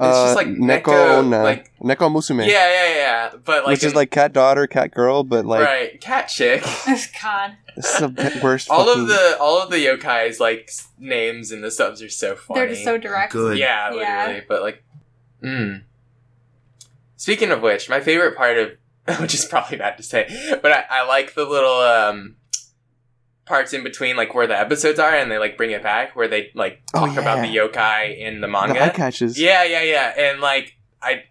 [0.00, 0.82] Uh, just like Neko
[1.24, 4.92] Neko, like- Neko Musume, yeah yeah yeah, but like which is like cat daughter, cat
[4.92, 6.62] girl, but like right Cat Chick.
[7.20, 7.56] God.
[7.74, 8.70] this is the worst.
[8.70, 12.36] all fucking- of the all of the yokais like names and the subs are so
[12.36, 12.60] funny.
[12.60, 13.32] They're just so direct.
[13.32, 13.58] Good.
[13.58, 14.24] Yeah, Yeah.
[14.26, 14.44] literally.
[14.48, 14.84] But like,
[15.42, 15.82] mm.
[17.16, 18.78] Speaking of which, my favorite part of
[19.20, 20.28] which is probably bad to say,
[20.62, 22.36] but I, I like the little um
[23.48, 26.28] parts in between, like where the episodes are, and they like bring it back, where
[26.28, 27.62] they like Oh, talk about the yeah.
[27.66, 28.74] yokai in the manga.
[28.74, 29.40] the eye catches.
[29.40, 31.24] yeah, yeah, yeah, and like I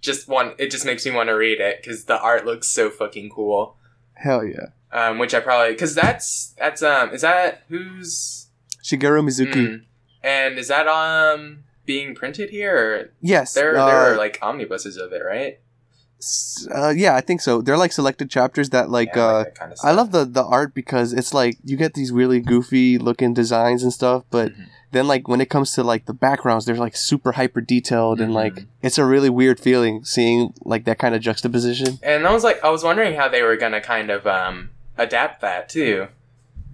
[0.00, 2.90] just want it just makes me want to read it because the art looks so
[2.90, 3.76] fucking cool.
[4.14, 4.66] Hell yeah.
[4.92, 8.48] Um, which I probably because that's that's um is that who's
[8.84, 9.54] Shigeru Mizuki.
[9.54, 9.82] Mm.
[10.22, 13.54] and is that um being printed here or Yes.
[13.54, 15.58] there, uh, there are like omnibuses of it, right?
[16.22, 17.60] S- uh, yeah, I think so.
[17.62, 21.12] They're like selected chapters that like Yeah, uh that I love the the art because
[21.12, 24.66] it's like you get these really goofy looking designs and stuff, but Mhm.
[24.92, 28.32] then like when it comes to like the backgrounds, they're like super hyper detailed and
[28.32, 28.66] like Mhm.
[28.82, 31.98] it's a really weird feeling seeing like that kind of juxtaposition.
[32.02, 35.40] And I was like, I was wondering how they were gonna kind of um adapt
[35.40, 36.08] that too,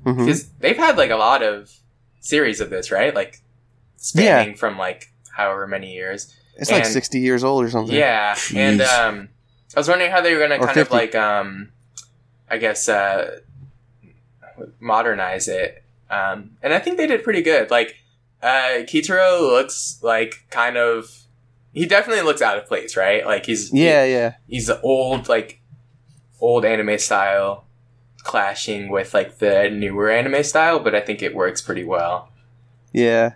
[0.05, 1.73] because they've had like a lot of
[2.21, 3.15] series of this, right?
[3.15, 3.41] Like
[3.97, 6.35] spanning from like however many years.
[6.61, 7.95] It's like sixty years old or something.
[7.95, 9.29] Yeah, and um,
[9.77, 10.81] I was wondering how they were gonna kind 50.
[10.81, 11.71] of like um,
[12.51, 13.41] I guess uh,
[14.81, 15.83] modernize it.
[16.11, 17.71] Um, and I think they did pretty good.
[17.71, 17.97] Like
[18.43, 21.15] uh, Kitaro looks like kind of.
[21.73, 23.25] He definitely looks out of place, right?
[23.25, 24.35] Like he's Yeah, yeah.
[24.49, 25.61] he's the old like
[26.41, 27.65] old anime style
[28.25, 32.31] clashing with like the newer anime style, but I think it works pretty well.
[32.93, 33.35] Yeah.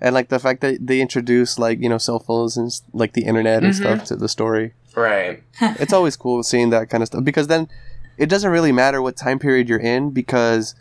[0.00, 3.24] And like the fact that they introduce like, you know, cell phones and like the
[3.24, 3.76] internet and Mhm.
[3.76, 4.72] stuff to the story.
[4.94, 5.42] Right.
[5.60, 7.68] It's always cool seeing that kind of stuff because then
[8.18, 10.74] it doesn't really matter what time period you're in because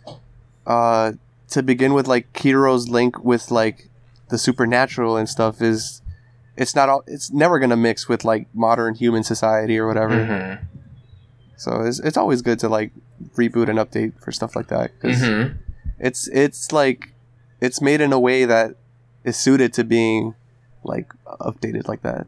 [0.68, 1.14] uh
[1.50, 3.90] to begin with like Kitaro's link with like
[4.30, 6.02] the supernatural and stuff is
[6.58, 10.14] it's not all it's never going to mix with like modern human society or whatever.
[10.16, 10.66] Mm-hmm.
[11.58, 12.92] So it's it's always good to like
[13.36, 15.58] reboot and update for stuff like that cuz Mm-hmm.
[16.00, 17.14] it's it's like
[17.62, 18.76] it's made in a way that
[19.24, 20.36] is suited to being
[20.84, 22.28] like updated like that.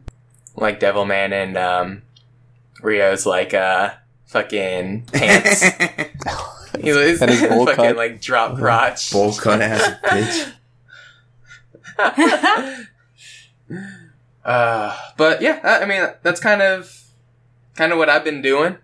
[0.56, 2.02] Like Devilman and um,
[2.82, 3.90] Ryo's like uh
[4.26, 5.62] fucking pants.
[6.80, 7.96] he was And his bowl fucking cut.
[7.96, 9.12] like drop crotch.
[9.12, 10.52] Bowl cut ass bitch.
[14.44, 17.02] uh, but yeah, I I mean that's kind of
[17.76, 18.78] kind of what I've been doing.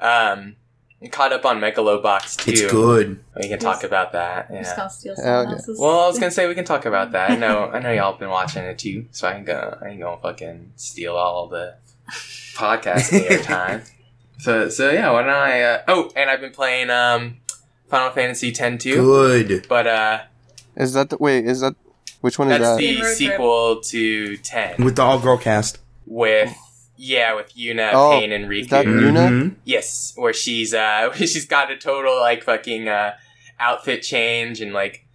[0.00, 0.59] Um, I
[1.08, 2.50] caught up on Megalobox too.
[2.50, 3.18] It's good.
[3.40, 4.48] We can talk about that.
[4.50, 4.76] I'm just Yeah.
[4.76, 5.52] gonna steal Hell someone yeah.
[5.54, 5.78] else's.
[5.80, 7.30] Well, I was gonna say we can talk about that.
[7.30, 10.00] I know, I know, y'all been watching it too, so I ain't gonna, I ain't
[10.00, 11.74] gonna fucking steal all the
[12.54, 13.88] podcast airtime.
[14.42, 15.60] So, so yeah, why don't I?
[15.62, 17.36] Uh, oh, and I've been playing um,
[17.90, 19.66] Final Fantasy X too, Good.
[19.68, 20.20] but uh,
[20.76, 21.74] Is that the wait, is that
[22.22, 22.78] which one is that's that?
[22.78, 23.16] the Road Trip.
[23.18, 25.76] sequel to Ten With the all girl cast.
[26.06, 26.56] with
[27.02, 28.60] yeah, with Yuna, Oh, Paine, and Rikku.
[28.60, 29.28] is that Yuna?
[29.30, 29.56] Mhm.
[29.64, 33.12] Yes, where she's uh, she's got a total like fucking uh,
[33.58, 35.06] outfit change and like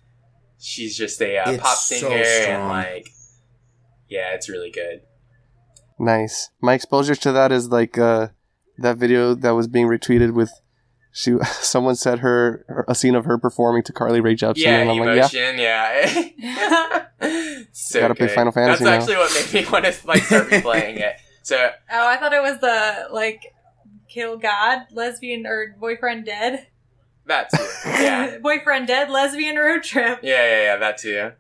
[0.60, 3.10] she's just a uh, It's pop so singer and like
[4.10, 5.02] yeah, it's really good.
[6.00, 6.50] Nice.
[6.62, 8.30] My exposure to that is like uh
[8.80, 10.52] that video that was being retweeted with
[11.14, 14.78] she someone said her, her a scene of her performing to Carly Rae Jepsen Yeah,
[14.80, 15.14] and I'm like, yeah.
[15.14, 15.60] emotion.
[15.60, 17.06] Yeah,
[17.72, 18.28] so Gotta play.
[18.28, 19.14] Final Fantasy That's now.
[19.14, 21.16] actually what made me want to like start replaying it.
[21.46, 23.54] So oh, I thought it was the like
[24.10, 26.66] kill God, lesbian or boyfriend dead.
[27.28, 27.68] that too.
[27.88, 30.22] Yeah, boyfriend dead, lesbian road trip.
[30.24, 30.78] yeah, yeah, yeah.
[30.78, 31.32] That too.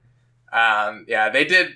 [0.53, 1.71] Um, yeah, they did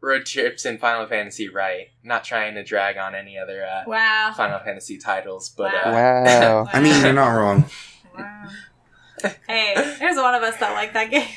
[0.00, 1.88] road trips in Final Fantasy right.
[2.02, 4.32] Not trying to drag on any other uh, Wow.
[4.34, 5.82] Final Fantasy titles, but Wow.
[5.84, 6.68] uh, Wow.
[6.72, 7.66] I mean, you're not wrong.
[8.16, 8.48] Wow.
[9.46, 11.28] Hey, there's one of us that like that game.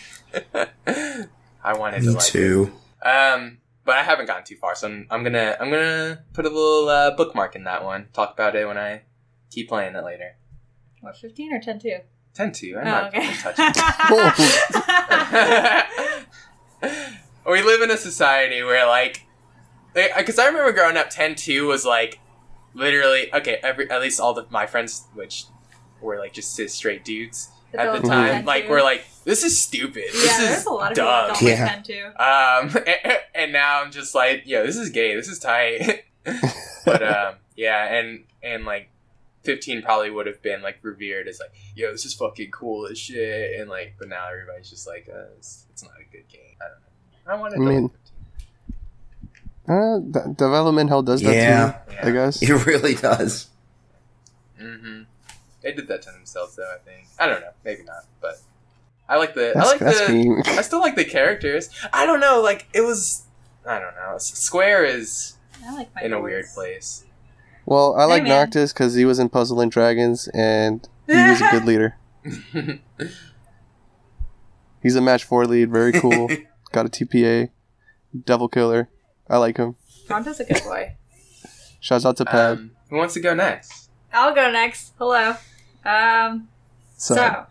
[1.63, 2.71] I wanted to Me like too.
[3.04, 3.08] it.
[3.08, 3.58] Um,
[3.91, 6.88] but I haven't gone too far, so I'm, I'm gonna I'm gonna put a little
[6.88, 8.08] uh, bookmark in that one.
[8.13, 9.01] Talk about it when I
[9.49, 10.38] keep playing it later.
[11.01, 11.97] What, 15 or 10 2?
[12.34, 12.77] Tend to.
[12.77, 13.34] I'm Oh, not okay.
[13.34, 13.65] touching.
[17.51, 19.25] we live in a society where like
[19.93, 22.19] because i remember growing up 10-2 was like
[22.73, 25.45] literally okay every at least all the my friends which
[26.01, 28.46] were like just straight dudes at the Adults time 10-2.
[28.46, 31.48] like we're like this is stupid yeah, this there's is a lot of dumb people
[31.58, 32.06] that don't Yeah.
[32.16, 32.78] like 10 2.
[32.80, 36.04] um and, and now i'm just like yo this is gay this is tight
[36.86, 38.90] but um yeah and and like
[39.44, 43.00] 15 probably would have been like revered as like, yo, this is fucking cool as
[43.00, 46.42] shit, and like, but now everybody's just like, uh, it's, it's not a good game.
[46.62, 46.80] I don't
[47.26, 47.34] know.
[47.34, 47.90] I want I to mean,
[49.68, 51.72] uh, d- development hell does that Yeah.
[51.90, 52.08] too.
[52.08, 52.42] I guess.
[52.44, 53.48] It really does.
[54.60, 55.02] hmm
[55.62, 56.63] They did that to themselves, though.
[56.74, 57.08] I think.
[57.19, 57.52] I don't know.
[57.63, 58.39] Maybe not, but
[59.08, 59.52] I like the.
[59.54, 60.13] That's, I like that's the.
[60.13, 60.41] mean.
[60.45, 61.69] I still like the characters.
[61.93, 62.41] I don't know.
[62.41, 63.24] Like it was.
[63.67, 64.17] I don't know.
[64.17, 66.24] Square is I like my in a boys.
[66.24, 67.06] weird place.
[67.65, 68.30] Well, I like man.
[68.47, 71.95] Noctis because he was in Puzzle and Dragons and he was a good leader.
[74.82, 76.28] He's a match four lead, very cool.
[76.71, 77.50] Got a TPA,
[78.26, 78.89] devil killer.
[79.30, 79.76] I like him.
[80.10, 80.95] Ronto's a good boy.
[81.80, 82.58] Shouts out to Pad.
[82.58, 83.89] um, who wants to go next?
[84.12, 84.93] I'll go next.
[84.97, 85.36] Hello.
[85.86, 86.48] Um,
[86.98, 87.48] so, so, I'll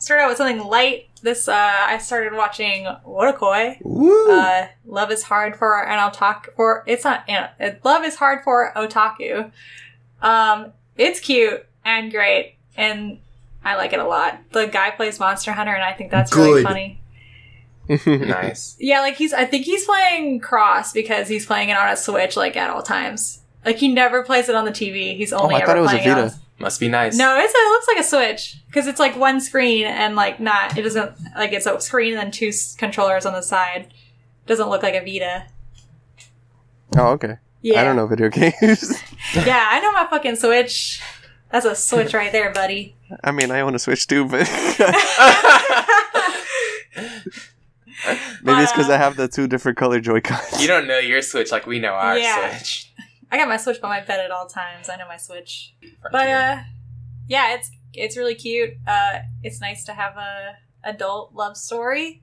[0.00, 1.08] start out with something light.
[1.22, 3.76] This, uh, I started watching Wotakoi.
[3.82, 4.30] Woo!
[4.30, 6.54] Uh, Love is hard for an otaku.
[6.56, 7.24] For it's not.
[7.28, 9.50] You know, it- Love is hard for otaku.
[10.22, 13.18] Um, it's cute and great, and
[13.64, 14.38] I like it a lot.
[14.52, 17.00] The guy plays Monster Hunter, and I think that's really funny.
[18.06, 18.76] nice.
[18.78, 19.32] Yeah, like he's.
[19.34, 22.82] I think he's playing Cross because he's playing it on a Switch, like at all
[22.82, 23.39] times.
[23.64, 25.16] Like he never plays it on the TV.
[25.16, 26.22] He's oh, only Oh, I ever thought it was a Vita.
[26.22, 26.30] on.
[26.58, 27.16] Must be nice.
[27.16, 30.40] No, it's a, it looks like a Switch because it's like one screen and like
[30.40, 30.76] not.
[30.76, 33.92] It doesn't like it's a screen and then two s- controllers on the side.
[34.46, 35.44] Doesn't look like a Vita.
[36.96, 37.36] oh, okay.
[37.62, 39.02] Yeah, I don't know video games.
[39.34, 41.00] yeah, I know my fucking Switch.
[41.50, 42.94] That's a Switch right there, buddy.
[43.24, 44.48] I mean, I own a Switch too, but
[48.42, 50.60] maybe it's because I uh, have the two different color Joy Cons.
[50.60, 52.56] you don't know your Switch like we know our Yeah.
[52.56, 52.89] Switch.
[53.30, 54.88] I got my Switch by my bed at all times.
[54.88, 55.74] I know my Switch.
[56.10, 56.58] But uh,
[57.28, 58.74] yeah, it's it's really cute.
[58.86, 62.22] Uh, it's nice to have a adult love story.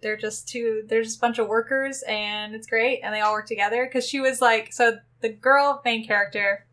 [0.00, 0.82] They're just two.
[0.86, 3.00] They're just a bunch of workers, and it's great.
[3.02, 6.66] And they all work together because she was like, so the girl main character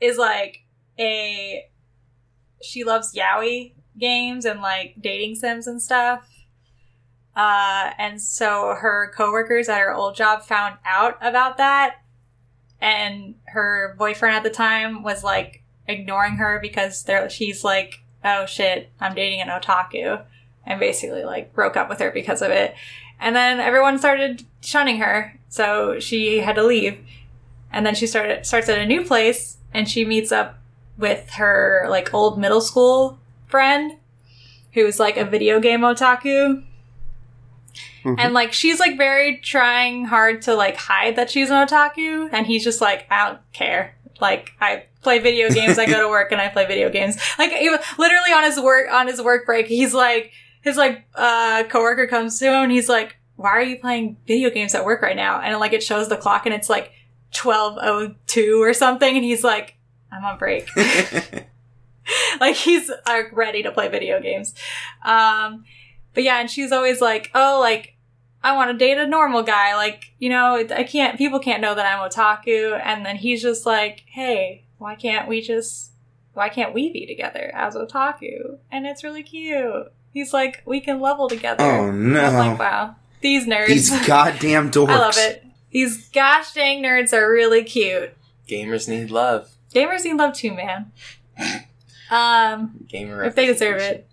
[0.00, 0.64] is like
[0.98, 1.64] a
[2.62, 6.28] she loves yaoi games and like dating sims and stuff.
[7.34, 11.96] Uh, and so her coworkers at her old job found out about that,
[12.80, 18.46] and her boyfriend at the time was like ignoring her because they're, she's like, "Oh
[18.46, 20.22] shit, I'm dating an otaku,"
[20.64, 22.74] and basically like broke up with her because of it.
[23.18, 26.98] And then everyone started shunning her, so she had to leave.
[27.72, 30.58] And then she started starts at a new place, and she meets up
[30.98, 33.96] with her like old middle school friend,
[34.72, 36.62] who's like a video game otaku.
[38.04, 38.16] Mhm.
[38.18, 42.46] And like she's like very trying hard to like hide that she's an otaku, and
[42.46, 43.96] he's just like, I don't care.
[44.20, 47.18] Like I play video games, I go to work and I play video games.
[47.38, 51.64] Like he, literally on his work on his work break, he's like his like uh
[51.68, 55.02] coworker comes to him and he's like, Why are you playing video games at work
[55.02, 55.40] right now?
[55.40, 56.92] And like it shows the clock and it's like
[57.32, 59.76] twelve oh two or something, and he's like,
[60.10, 60.68] I'm on break.
[62.40, 64.54] like he's uh, ready to play video games.
[65.04, 65.64] Um,
[66.16, 67.94] but yeah, and she's always like, oh, like
[68.42, 69.76] I want to date a normal guy.
[69.76, 71.18] Like you know, I can't.
[71.18, 72.80] People can't know that I'm otaku.
[72.82, 75.92] And then he's just like, hey, why can't we just?
[76.32, 78.58] Why can't we be together as otaku?
[78.72, 79.92] And it's really cute.
[80.14, 81.62] He's like, we can level together.
[81.62, 82.64] oh And I'm like, no.
[82.64, 83.66] wow, these nerds.
[83.66, 84.88] These goddamn dorks.
[84.88, 85.44] I love it.
[85.70, 88.16] These gosh dang nerds are really cute.
[88.48, 89.50] Gamers need love.
[89.74, 90.92] Gamers need love too, man.
[92.08, 93.24] Um, Gamer.
[93.24, 94.08] if they deserve it.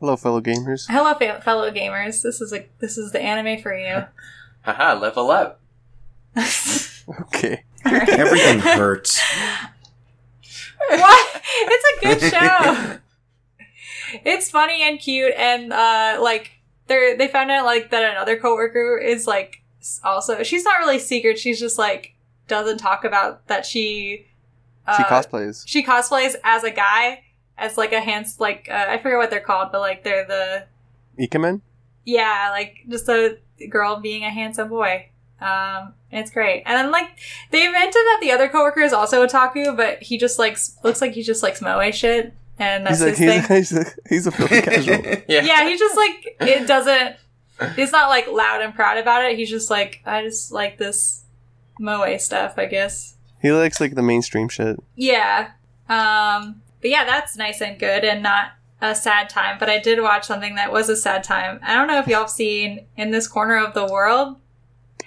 [0.00, 0.86] Hello, fellow gamers.
[0.88, 2.22] Hello, fa- fellow gamers.
[2.22, 4.04] This is a this is the anime for you.
[4.62, 5.60] Haha, level up.
[7.26, 7.64] Okay.
[7.84, 9.20] Everything hurts.
[10.88, 11.42] what?
[11.44, 12.98] It's a good show.
[14.24, 16.52] It's funny and cute, and uh, like
[16.86, 19.62] they they found out like that another coworker is like
[20.04, 21.36] also she's not really secret.
[21.36, 22.14] She's just like
[22.46, 24.26] doesn't talk about that she
[24.86, 25.64] uh, She cosplays.
[25.66, 27.24] she cosplays as a guy
[27.60, 30.64] as like a hands like uh, I forget what they're called, but like they're the
[31.22, 31.60] Ikemen?
[32.04, 35.06] yeah, like just a girl being a handsome boy.
[35.40, 36.64] Um, it's great.
[36.66, 37.08] And then like
[37.50, 41.12] they've hinted that the other coworker is also otaku, but he just likes looks like
[41.12, 43.56] he just likes moe shit, and that's He's like, his he's, thing.
[43.56, 45.04] he's, a, he's a filthy casual.
[45.28, 45.42] Yeah.
[45.42, 47.16] yeah, he just like it doesn't.
[47.76, 49.36] He's not like loud and proud about it.
[49.36, 51.24] He's just like I just like this
[51.78, 53.16] moe stuff, I guess.
[53.42, 54.78] He likes like the mainstream shit.
[54.96, 55.50] Yeah.
[55.88, 59.56] Um, but yeah, that's nice and good and not a sad time.
[59.58, 61.60] But I did watch something that was a sad time.
[61.62, 64.36] I don't know if y'all have seen In This Corner of the World.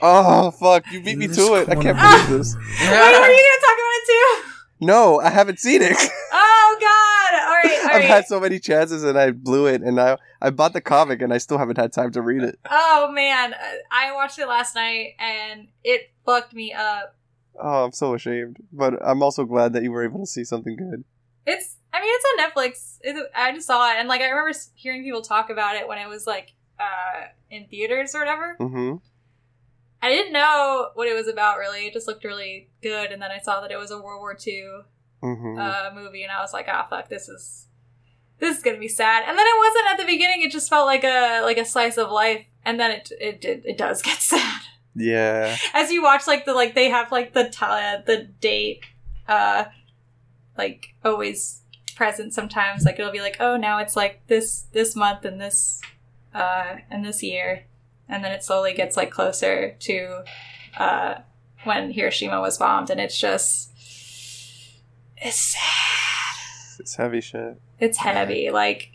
[0.01, 0.91] Oh fuck!
[0.91, 1.69] You beat In me this to it.
[1.69, 2.55] I can't believe this.
[2.81, 4.49] Wait, are you going to talk about it too?
[4.81, 5.95] No, I haven't seen it.
[6.35, 7.41] Oh, God.
[7.43, 8.03] All right, all I've right.
[8.05, 9.83] had so many chances and I blew it.
[9.83, 12.57] And I I bought the comic and I still haven't had time to read it.
[12.69, 13.53] Oh, man.
[13.91, 17.15] I watched it last night and it fucked me up.
[17.61, 18.57] Oh, I'm so ashamed.
[18.71, 21.03] But I'm also glad that you were able to see something good.
[21.45, 22.97] It's, I mean, it's on Netflix.
[23.01, 25.97] It, I just saw it, and like I remember hearing people talk about it when
[25.97, 28.57] it was like uh, in theaters or whatever.
[28.59, 28.95] Mm-hmm.
[30.01, 31.87] I didn't know what it was about really.
[31.87, 34.37] It just looked really good, and then I saw that it was a World War
[34.45, 34.63] II
[35.23, 35.57] Mm-hmm.
[35.57, 37.67] uh, movie, and I was like, "Ah, fuck, this is
[38.39, 40.85] this is gonna be sad." And then it wasn't at the beginning; it just felt
[40.85, 44.17] like a like a slice of life, and then it it did it does get
[44.19, 44.61] sad
[44.95, 45.55] yeah.
[45.73, 48.83] as you watch like the like they have like the t- the date
[49.29, 49.63] uh
[50.57, 51.61] like always
[51.95, 52.83] present sometimes.
[52.83, 55.81] Like it'll be like oh now it's like this this month and this
[56.33, 57.65] uh and this year.
[58.09, 60.23] And then it slowly gets like closer to
[60.77, 61.15] uh
[61.63, 62.89] when Hiroshima was bombed.
[62.89, 63.71] And it's just
[65.17, 66.79] it's sad.
[66.79, 67.59] It's heavy shit.
[67.79, 68.49] it's heavy.
[68.49, 68.91] Like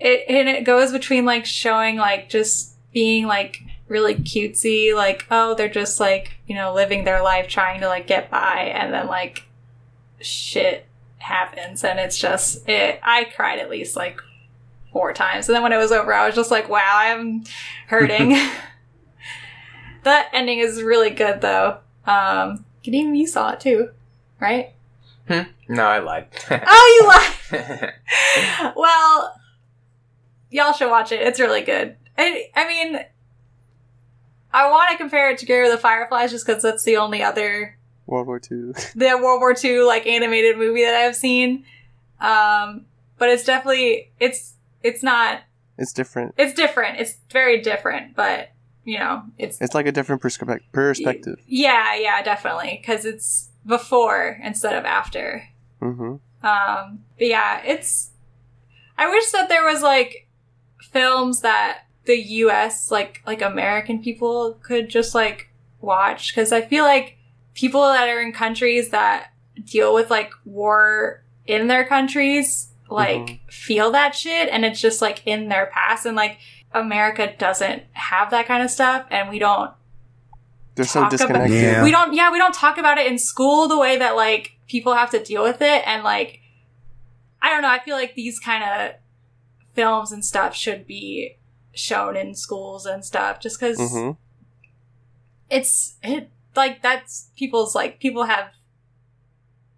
[0.00, 5.54] it and it goes between like showing like just being like really cutesy like oh
[5.54, 8.72] they're just like you know living their life trying to like get by.
[8.74, 9.44] And then like
[10.20, 10.86] shit
[11.18, 14.20] happens and it's just it i cried at least like
[14.92, 17.44] four times and then when it was over i was just like wow i'm
[17.88, 18.30] hurting
[20.04, 23.90] the ending is really good though um Kadeem, you saw it too
[24.40, 24.72] right
[25.26, 25.42] hmm?
[25.68, 26.28] No, I lied.
[26.50, 27.92] oh you lied
[28.76, 29.40] well,
[30.50, 31.20] y'all should watch it.
[31.20, 31.96] It's really good.
[32.16, 33.00] I, I mean,
[34.52, 37.22] I want to compare it to Grave of the Fireflies just because that's the only
[37.22, 37.77] other
[38.08, 38.74] World War Two.
[38.96, 41.64] the World War II like animated movie that I've seen.
[42.20, 42.86] Um,
[43.18, 45.42] but it's definitely it's it's not
[45.76, 46.34] It's different.
[46.36, 46.98] it's different.
[47.00, 48.50] It's very different, but
[48.84, 51.36] you know it's It's like a different perspe- perspective.
[51.46, 55.44] yeah yeah definitely because it's before instead of after.
[55.82, 56.16] Mm-hmm.
[56.46, 58.10] Um, but yeah, it's.
[58.96, 60.26] I wish that there was like
[60.80, 62.90] films that the U.S.
[62.90, 67.17] like like American people could just like watch because I feel like
[67.58, 69.32] people that are in countries that
[69.64, 73.40] deal with like war in their countries like Mhm.
[73.52, 76.38] feel that shit and it's just like in their past and like
[76.72, 79.72] America doesn't have that kind of stuff and we don't
[80.76, 81.82] They're so Talk about- Yeah.
[81.82, 84.94] we don't yeah we don't talk about it in school the way that like people
[84.94, 86.40] have to deal with it and like
[87.42, 88.94] i don't know i feel like these kind of
[89.74, 91.36] films and stuff should be
[91.74, 94.10] shown in schools and stuff just because Mm-hmm.
[95.50, 98.52] it's it like that's people's like people have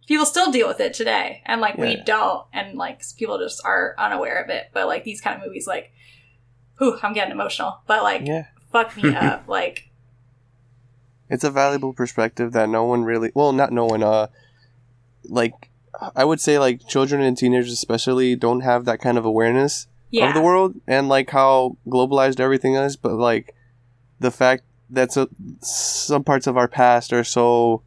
[0.08, 1.40] people still deal with it today.
[1.46, 2.44] And like we don't.
[2.52, 4.70] And like people just are unaware of it.
[4.74, 5.92] But like these kind of movies like
[6.78, 7.80] whew, i'm getting emotional.
[7.86, 8.46] But like Yeah.
[8.72, 9.44] fuck me up.
[9.58, 9.90] Like
[11.28, 14.26] It's a valuable perspective that no one really well, not no one, uh
[15.24, 15.70] like
[16.16, 20.28] I would say like children and teenagers especially don't have that kind of awareness yeah
[20.28, 23.54] of the world and like how globalized everything is, but like
[24.18, 25.29] the fact that so,
[25.61, 27.83] some parts of our past are so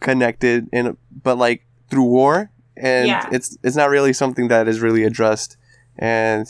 [0.00, 3.28] connected in but like through war and Yeah.
[3.32, 5.56] it's it's not really something that is really addressed
[5.98, 6.46] and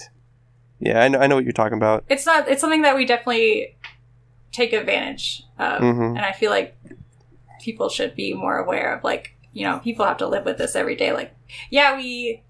[0.81, 2.05] yeah, I know I know what you're talking about.
[2.09, 3.77] it's not it's something that we definitely
[4.53, 6.11] take advantage of Mhm.
[6.17, 6.77] and i feel like
[7.61, 10.77] people should be more aware of like you know people have to live with this
[10.77, 11.35] every day like
[11.71, 12.43] yeah we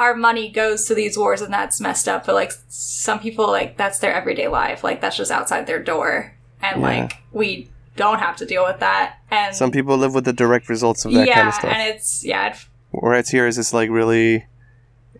[0.00, 3.76] our money goes to these wars and that's messed up but like some people like
[3.76, 4.82] that's their everyday life.
[4.82, 6.34] Like that's just outside their door.
[6.62, 6.86] And Yeah.
[6.88, 9.18] like we don't have to deal with that.
[9.30, 11.72] And Some people live with the direct results of that yeah kind of stuff.
[11.74, 12.56] and it's yeah it,
[12.92, 14.46] Whereas here is just like really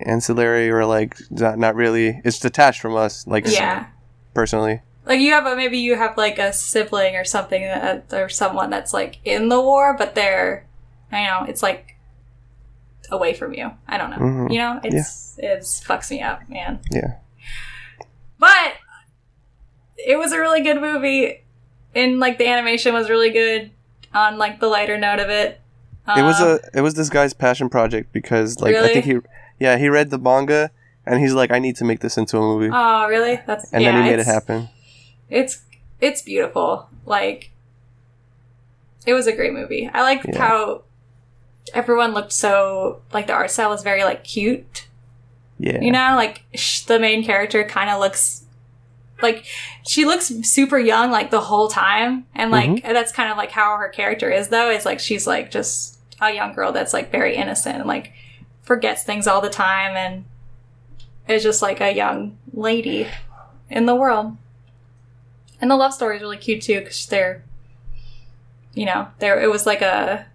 [0.00, 3.86] ancillary or like not, not really it's detached from us like yeah.
[4.34, 4.80] personally.
[5.06, 8.70] Like you have a maybe you have like a sibling or something that, or someone
[8.70, 10.66] that's like in the war but they're
[11.10, 11.96] i know it's like
[13.10, 13.70] away from you.
[13.88, 14.16] I don't know.
[14.18, 14.52] Mhm.
[14.52, 16.80] you know it's it's fucks me up man.
[16.90, 17.14] Yeah.
[18.38, 18.74] but
[19.96, 21.42] it was a really good movie
[21.94, 23.70] and like the animation was really good
[24.14, 25.60] on like the lighter note of it.
[26.16, 29.18] It was Um, a it was this guy's passion project because like I think he
[29.58, 30.70] yeah he read the manga
[31.06, 32.70] and he's like I need to make this into a movie.
[32.72, 33.40] Oh really?
[33.46, 34.68] That's and yeah, then he made it happen.
[35.28, 35.62] It's
[36.00, 36.88] it's beautiful.
[37.06, 37.50] Like
[39.06, 39.88] it was a great movie.
[39.92, 40.38] I liked Yeah.
[40.38, 40.82] how
[41.74, 44.86] everyone looked so like the art style was very like cute.
[45.58, 45.80] Yeah.
[45.80, 48.44] You know like sh- the main character kind of looks
[49.22, 49.44] like
[49.86, 52.26] she looks super young like the whole time.
[52.34, 52.92] And like Mm-hmm.
[52.92, 56.32] that's kind of like how her character is though is like she's like just a
[56.32, 58.12] young girl that's like very innocent and like
[58.62, 60.24] forgets things all the time and
[61.28, 63.06] is just like a young lady
[63.68, 64.36] in the world.
[65.60, 67.44] And the love story is really cute too because they're
[68.72, 70.26] you know there it was like a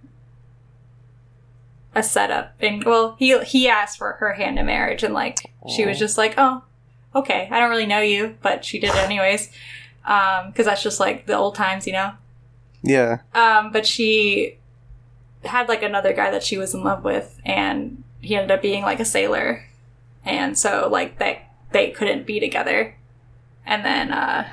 [1.95, 5.37] a setup and well he he asked for her hand in marriage and like
[5.69, 6.61] she was just like oh
[7.15, 9.49] okay i don't really know you but she did it anyways.
[10.05, 12.11] Um because that's just like the old times you know?
[12.83, 13.19] Yeah.
[13.33, 14.57] Um, but she
[15.43, 18.83] had like another guy that she was in love with, and he ended up being
[18.83, 19.65] like a sailor,
[20.23, 21.41] and so like they
[21.71, 22.95] they couldn't be together,
[23.65, 24.47] and then uh,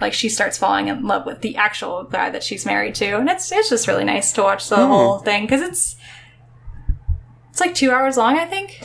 [0.00, 3.28] like she starts falling in love with the actual guy that she's married to, and
[3.28, 4.86] it's it's just really nice to watch the Hmm.
[4.86, 5.96] whole thing because it's
[7.52, 8.82] it's like two hours long, I think.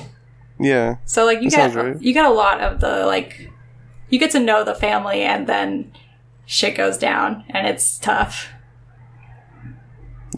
[0.60, 0.98] Yeah.
[1.06, 2.00] So like you get right.
[2.02, 3.50] you get a lot of the like
[4.10, 5.92] you get to know the family and then
[6.46, 8.50] shit goes down and it's tough.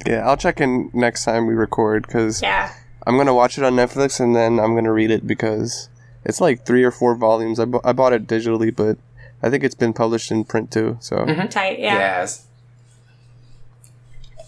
[0.05, 0.27] Yeah.
[0.27, 2.71] I'll check in next time we record because Yeah.
[3.07, 5.89] I'm gonna watch it on Netflix and then I'm gonna read it because
[6.25, 7.59] it's like three or four volumes.
[7.59, 8.97] I, bu- I bought it digitally, but
[9.41, 10.97] I think it's been published in print too.
[10.99, 11.49] So Mhm.
[11.49, 11.95] Tight, yeah.
[11.97, 12.45] Yes.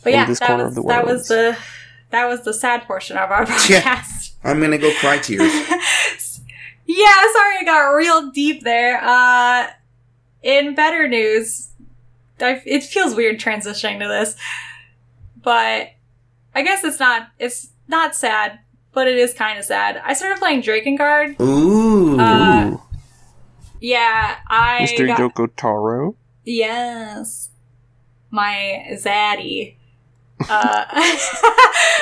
[0.04, 1.18] But In yeah, this that corner was of the that world.
[1.18, 1.58] was the
[2.12, 3.82] that was the sad portion of our Yeah.
[4.02, 4.32] podcast.
[4.44, 5.42] I'm gonna go cry tears.
[6.86, 9.00] yeah, sorry I got real deep there.
[9.04, 9.68] Uh
[10.44, 11.70] in better news,
[12.40, 14.36] I, it feels weird transitioning to this,
[15.44, 15.90] but
[16.56, 18.60] I guess it's not it's not sad,
[18.94, 20.02] but it is kind of sad.
[20.04, 21.40] I started playing Drakengard.
[21.40, 22.20] Ooh.
[22.20, 22.82] Uh, Ooh,
[23.80, 25.06] Yeah, I Mr.
[25.08, 26.16] got- Yoko Taro.
[26.44, 27.50] Yes.
[28.32, 29.76] My zaddy.
[30.50, 30.86] Uh,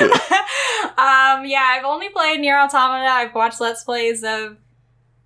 [0.98, 3.08] um, yeah, I've only played Nier Automata.
[3.08, 4.56] I've watched Let's Plays of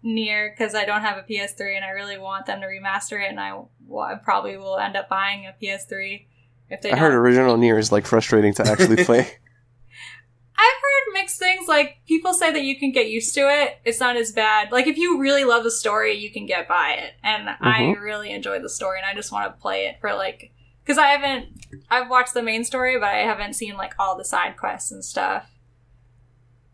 [0.02, 3.30] Nier because I don't have a PS3 and I really want them to remaster it,
[3.30, 3.54] and I,
[3.86, 6.26] well, I probably will end up buying a PS3
[6.70, 7.18] if they I heard don't.
[7.18, 9.20] original Nier is like frustrating to actually play.
[10.56, 11.66] I've heard mixed things.
[11.68, 13.78] Like people say that you can get used to it.
[13.84, 14.70] It's not as bad.
[14.72, 17.12] Like if you really love the story, you can get by it.
[17.22, 18.00] And I Mhm.
[18.00, 20.52] really enjoy the story, and I just want to play it for like
[20.84, 21.48] because I haven't.
[21.90, 25.04] I've watched the main story, but I haven't seen like all the side quests and
[25.04, 25.50] stuff.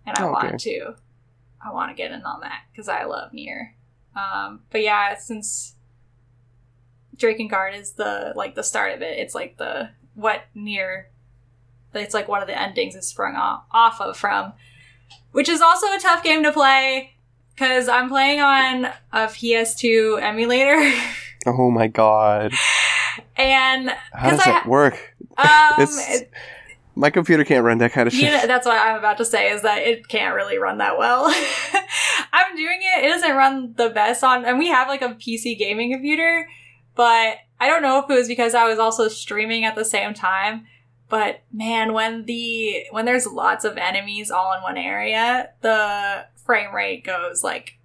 [0.07, 0.47] And I Oh, okay.
[0.49, 0.95] want to.
[1.65, 3.75] I want to get in on that because I love Nier.
[4.17, 5.75] Um, but yeah, since
[7.17, 11.09] Drakengard is the like the start of it, it's like the what Nier
[11.93, 14.53] it's like one of the endings is sprung off, off of from,
[15.33, 17.15] which is also a tough game to play
[17.55, 20.81] because I'm playing on a PS2 emulator,
[21.47, 22.53] oh my god.
[23.43, 25.15] And How does I that work?
[25.39, 25.47] um,
[25.79, 26.31] it,
[26.95, 28.25] My computer can't run that kind of shit.
[28.25, 30.99] you know, that's what I'm about to say is that it can't really run that
[30.99, 31.27] well.
[32.33, 35.59] I'm doing it; it doesn't run the best on, and we have like a PC
[35.59, 36.49] gaming computer,
[36.95, 40.15] but I don't know if it was because I was also streaming at the same
[40.15, 40.67] time.
[41.09, 46.73] But man, when the when there's lots of enemies all in one area, the frame
[46.75, 47.79] rate goes like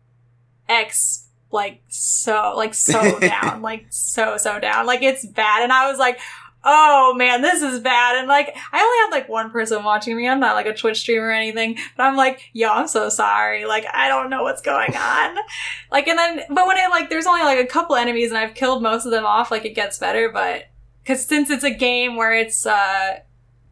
[0.69, 1.24] X
[1.55, 4.85] like so like so down, like so so down.
[4.85, 5.63] Like it's bad.
[5.63, 6.19] And I was like,
[6.63, 8.17] oh man, this is bad.
[8.17, 10.27] And like I only have like one person watching me.
[10.27, 11.77] I'm not like a Twitch streamer or anything.
[11.97, 13.65] But I'm like, yo, I'm so sorry.
[13.65, 15.37] Like I don't know what's going on.
[15.91, 18.53] like and then but when it like there's only like a couple enemies and I've
[18.53, 20.65] killed most of them off, like it gets better, but
[21.03, 23.19] because since it's a game where it's uh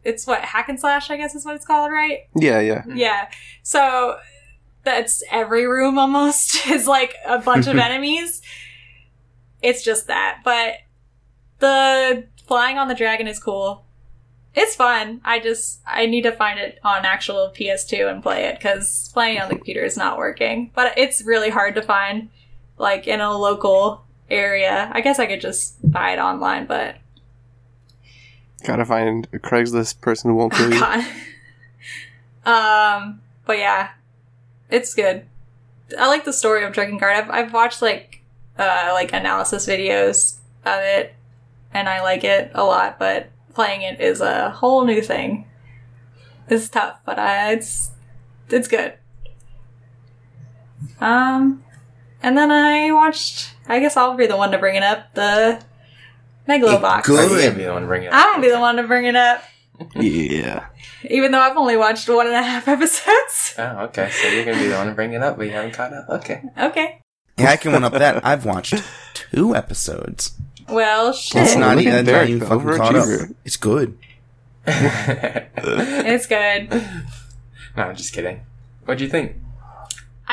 [0.04, 2.84] it's what hack and slash i guess is what it's called right Yeah, yeah.
[2.94, 3.30] yeah
[3.62, 4.18] so
[4.84, 8.42] that's every room almost is like a bunch of enemies.
[9.62, 10.74] It's just that but
[11.58, 13.84] the flying on the dragon is cool.
[14.54, 15.20] It's fun.
[15.24, 19.40] I just i need to find it on actual ps2 and play it because playing
[19.40, 22.28] on the computer is not working but it's really hard to find
[22.78, 24.90] like in a local area.
[24.92, 26.96] I guess i could just buy it online but
[28.64, 31.04] Gotta find a Craigslist person who won't kill you.
[32.46, 33.90] Um, but yeah,
[34.74, 35.24] it's good.
[35.98, 37.14] I like the story of Drakengard.
[37.14, 38.22] I've I've watched like
[38.58, 41.14] uh like analysis videos of it,
[41.72, 42.98] and I like it a lot.
[42.98, 45.46] But playing it is a whole new thing.
[46.48, 47.92] It's tough, but uh, it's
[48.50, 48.94] it's good.
[51.00, 51.62] Um,
[52.22, 53.54] and then I watched.
[53.68, 55.14] I guess I'll be the one to bring it up.
[55.14, 55.62] The
[56.48, 57.04] Megalobox.
[57.04, 57.20] Good.
[57.20, 58.14] I'm gonna be the one bringing it.
[58.14, 59.42] I'm gonna be the one to bring it up.
[59.96, 60.66] Yeah.
[61.08, 63.54] Even though I've only watched one and a half episodes.
[63.58, 64.10] Oh, okay.
[64.10, 66.08] So you're gonna be the one to bring it up, but you haven't caught up.
[66.08, 66.42] Okay.
[66.58, 67.00] Okay.
[67.36, 68.24] Yeah, I can one up that.
[68.24, 68.82] I've watched
[69.14, 70.32] two episodes.
[70.68, 71.42] Well, shit.
[71.42, 73.28] It's not, look even, at that's not even fucking caught up.
[73.44, 73.98] It's good.
[74.66, 76.70] It's good.
[77.76, 78.40] no, I'm just kidding.
[78.84, 79.36] What'd you think?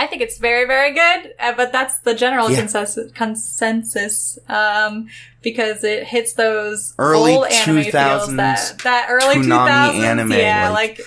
[0.01, 2.61] I think it's very, very good, uh, but that's the general Yeah.
[2.61, 5.07] consensus, consensus um,
[5.43, 10.31] because it hits those Early old anime feels that that early two Toonami thousands, anime,
[10.31, 11.01] yeah, like- like,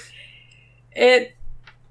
[0.93, 1.37] it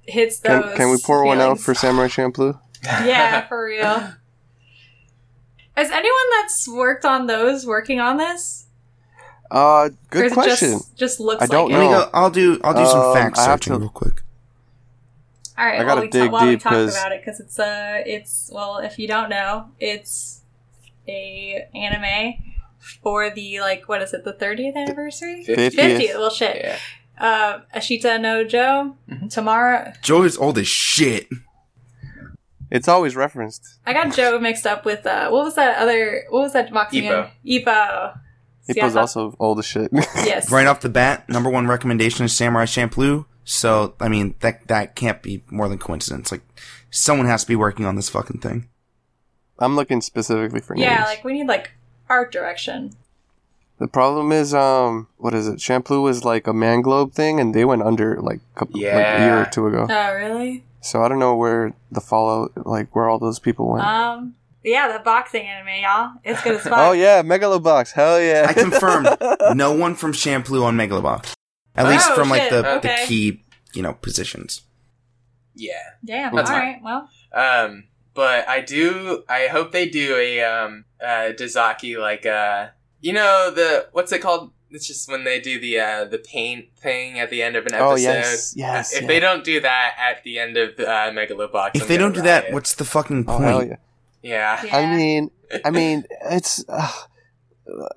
[0.04, 0.64] hits those.
[0.64, 2.58] Can, can we pour one out for Samurai Champloo?
[2.84, 4.14] Yeah, for real.
[5.78, 8.68] Is anyone that's worked on those working on this?
[9.52, 10.72] Uh, Or good is it question.
[10.72, 11.86] Just, just looks I don't like Let it?
[11.86, 12.04] me know.
[12.06, 12.10] go.
[12.14, 12.62] I'll do.
[12.64, 14.22] I'll do some Um, fact searching to- real quick.
[15.58, 17.40] All right, I while gotta we, ta- dig while deep, talk 'cause- about it, because
[17.40, 20.42] it's uh, it's well, if you don't know, it's
[21.08, 22.34] a anime
[23.02, 25.46] for the like what is it the 30th anniversary?
[25.48, 25.74] 50th.
[25.76, 26.16] 50th.
[26.18, 26.58] Well, shit.
[26.64, 26.78] Yeah.
[27.20, 29.32] Uh, Ashita no Joe Mhm.
[29.32, 29.94] tomorrow.
[30.02, 31.28] Joe is old as shit.
[32.72, 33.78] It's always referenced.
[33.86, 36.24] I got Joe mixed up with uh, what was that other?
[36.30, 37.04] What was that boxing?
[37.04, 37.30] Ippo.
[37.44, 37.64] in?
[37.64, 38.18] Ippo.
[38.68, 39.92] It See, I was thought- also old as shit.
[39.94, 40.50] yes.
[40.52, 43.26] Right off the bat, number one recommendation is Samurai Champloo.
[43.46, 46.32] So, I mean, that that can't be more than coincidence.
[46.32, 46.42] Like,
[46.92, 48.70] someone has to be working on this fucking thing.
[49.60, 50.86] I'm looking specifically for names.
[50.86, 51.72] Yeah, like we need like
[52.10, 52.94] art direction.
[53.80, 55.58] the problem is, um, what is it?
[55.58, 59.20] Champloo was like a Manglobe thing, and they went under like a couple, like a
[59.20, 59.88] year or two ago.
[59.90, 60.64] Oh, really?
[60.82, 63.86] So I don't know where the fallout, like where all those people went.
[63.86, 66.14] Um, yeah, the boxing anime, y'all.
[66.24, 66.74] It's good as fuck.
[66.76, 68.48] oh yeah, Megalobox, hell yeah!
[68.50, 69.08] I confirmed
[69.56, 71.34] no one from Champloo on Megalobox.
[71.76, 72.96] At least Oh, from like the, Okay.
[73.02, 73.44] the key,
[73.74, 74.62] you know, positions.
[75.56, 75.74] Yeah.
[76.06, 76.36] Damn.
[76.36, 76.66] That's all fine.
[76.66, 76.82] right.
[76.84, 79.24] Well, Um, but I do.
[79.28, 82.68] I hope they do a um uh Dezaki like uh
[83.02, 84.52] you know the what's it called?
[84.70, 87.74] It's just when they do the uh the paint thing at the end of an
[87.74, 87.92] episode.
[87.92, 89.08] Oh, yes, yes, If yeah.
[89.08, 92.22] they don't do that at the end of uh, Megalobox, If I'm they don't do
[92.22, 92.54] that, riot.
[92.54, 93.44] what's the fucking oh point?
[93.44, 93.76] hell yeah!
[94.22, 94.64] yeah.
[94.66, 94.78] yeah.
[94.78, 95.32] I mean,
[95.66, 96.92] I mean, it's uh,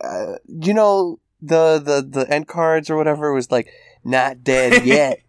[0.03, 3.69] uh, you know the the the end cards or whatever was like
[4.05, 5.21] not dead yet.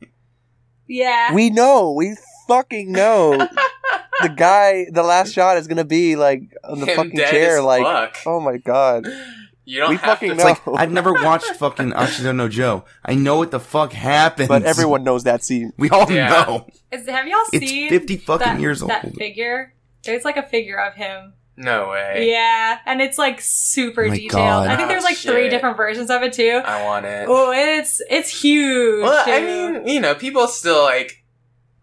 [0.87, 1.33] yeah.
[1.33, 2.15] we know, we
[2.47, 3.37] fucking know.
[4.21, 7.57] the guy, the last shot is gonna be like on the Him fucking dead chair.
[7.57, 8.17] as Like, fuck.
[8.25, 9.05] oh my god,
[9.65, 10.47] You don't we have fucking to know.
[10.47, 12.85] It's like I've never watched fucking Ashita no Joe.
[13.03, 14.47] I know what the fuck happened.
[14.47, 15.73] but everyone knows that scene.
[15.77, 16.29] we all Yeah.
[16.29, 16.67] know.
[16.91, 18.91] Is, have y'all seen It's seen fifty fucking that, years old.
[18.91, 19.73] that figure?
[20.03, 21.33] There's like a figure of him.
[21.57, 22.29] No way.
[22.29, 24.31] Yeah, and it's like super Oh detailed.
[24.31, 24.67] God.
[24.67, 26.61] I think Oh, there's like three different versions of it too.
[26.63, 27.25] I want it.
[27.27, 29.01] Oh, it's it's huge.
[29.03, 31.23] Well, I mean, you know, people still like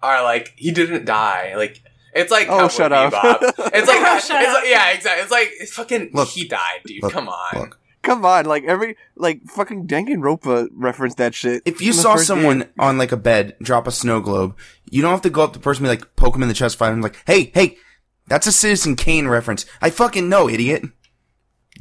[0.02, 1.54] are like he didn't die.
[1.56, 1.82] Like
[2.14, 3.12] it's like Oh, shut up.
[3.12, 3.38] Bebop.
[3.42, 4.40] It's like, Oh, it's up.
[4.54, 5.22] like yeah, exactly.
[5.22, 6.28] It's like it's fucking Look.
[6.28, 7.02] he died, dude.
[7.02, 7.12] Look.
[7.12, 7.58] Come on.
[7.60, 11.62] Look, Come on, like every like fucking Danganronpa referenced that shit.
[11.64, 12.68] if you saw someone game.
[12.78, 14.54] on like a bed drop a snow globe,
[14.90, 16.48] you don't have to go up to the person and be like poke him in
[16.48, 17.78] the chest, fight him like, hey, hey,
[18.26, 19.66] that's a Citizen Kane reference.
[19.82, 20.84] I fucking know, idiot.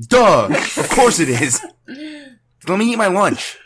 [0.07, 0.45] Duh.
[0.47, 1.63] of course it is.
[2.67, 3.57] Let me eat my lunch.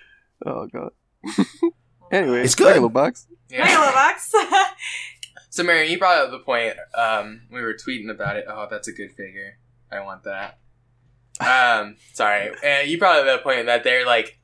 [0.46, 0.92] Oh god.
[2.12, 2.76] anyway, It's good.
[2.78, 3.26] Megalobox.
[3.50, 3.66] Yeah.
[3.68, 4.64] Megalobox.
[5.50, 6.76] So, Mary, you brought up the point.
[6.94, 8.46] Um, we were tweeting about it.
[8.48, 9.58] Oh, that's a good figure.
[9.92, 10.60] I want that.
[11.40, 12.52] Um, sorry.
[12.64, 14.38] And you brought up the point that they're like,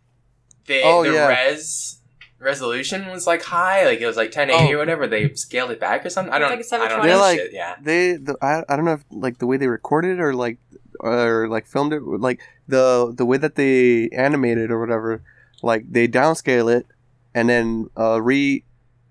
[0.65, 1.27] they, Oh, the yeah.
[1.27, 1.99] res
[2.43, 4.75] resolution was like high, like it was like 1080 Oh.
[4.75, 5.07] or whatever.
[5.07, 6.33] They scaled it back or something.
[6.33, 6.51] I don't.
[6.59, 7.07] It's like a I don't 720.
[7.07, 7.53] know They're like- shit.
[7.53, 7.75] Yeah.
[7.81, 10.57] They, the, I, I don't know if like the way they recorded or like
[10.99, 15.21] or like filmed it, like the the way that they animated or whatever,
[15.61, 16.85] like they downscale it
[17.33, 18.63] and then uh, re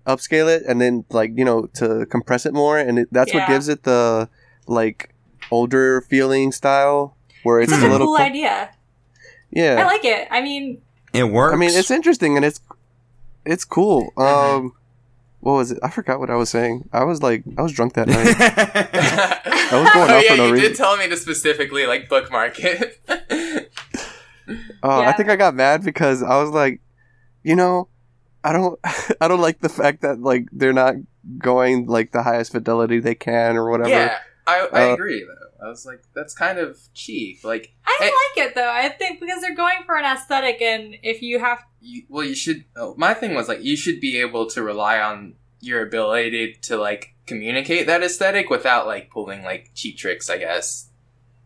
[0.07, 3.47] upscale it and then like you know to compress it more and it, that's what
[3.47, 4.27] gives it the
[4.67, 5.13] like
[5.51, 8.69] older feeling style where it's It's a a little cool co- idea.
[9.51, 9.75] yeah.
[9.79, 10.27] I like it.
[10.31, 10.81] I mean,
[11.13, 11.53] It works.
[11.53, 12.59] I mean, it's interesting and it's
[13.45, 14.11] it's cool.
[14.17, 14.55] Mhm.
[14.57, 14.73] Um,
[15.41, 15.79] what was it?
[15.83, 16.89] I forgot what I was saying.
[16.93, 18.35] I was like, I was drunk that night.
[18.39, 20.69] I was going oh, off yeah, for no you reason.
[20.69, 23.01] did tell me to specifically like bookmark it.
[24.83, 26.81] Uh, I think I got mad because I was like,
[27.43, 27.87] you know,
[28.43, 28.77] I don't,
[29.21, 30.95] I don't like the fact that like they're not
[31.37, 33.89] going like the highest fidelity they can or whatever.
[33.89, 35.65] yeah, I, I Uh, agree though.
[35.65, 37.45] I was like, that's kind of cheap.
[37.45, 38.05] Like, I Hey.
[38.37, 38.69] like it though.
[38.69, 42.35] I think because they're going for an aesthetic, and if you have, you, well, you
[42.35, 42.65] should.
[42.75, 46.77] Oh, my thing was like, you should be able to rely on your ability to
[46.77, 50.29] like communicate that aesthetic without like pulling like cheap tricks.
[50.29, 50.89] I guess.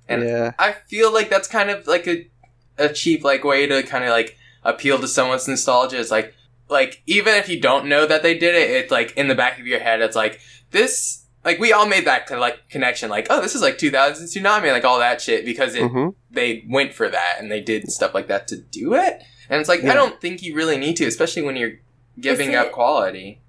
[0.07, 2.29] And yeah, I feel like that's kind of like a
[2.77, 5.97] a cheap like way to kind of like appeal to someone's nostalgia.
[5.97, 6.33] Is like
[6.69, 9.59] like even if you don't know that they did it, it's like in the back
[9.59, 10.39] of your head, it's like
[10.71, 11.23] this.
[11.43, 14.27] Like we all made that kind of like connection, like oh, this is like 2000
[14.27, 17.89] Toonami, like all that shit, because it hmm they went for that and they did
[17.91, 19.23] stuff like that to do it.
[19.49, 19.91] And it's like Yeah.
[19.91, 21.79] I don't think you really need to, especially when you're
[22.19, 23.41] giving up quality.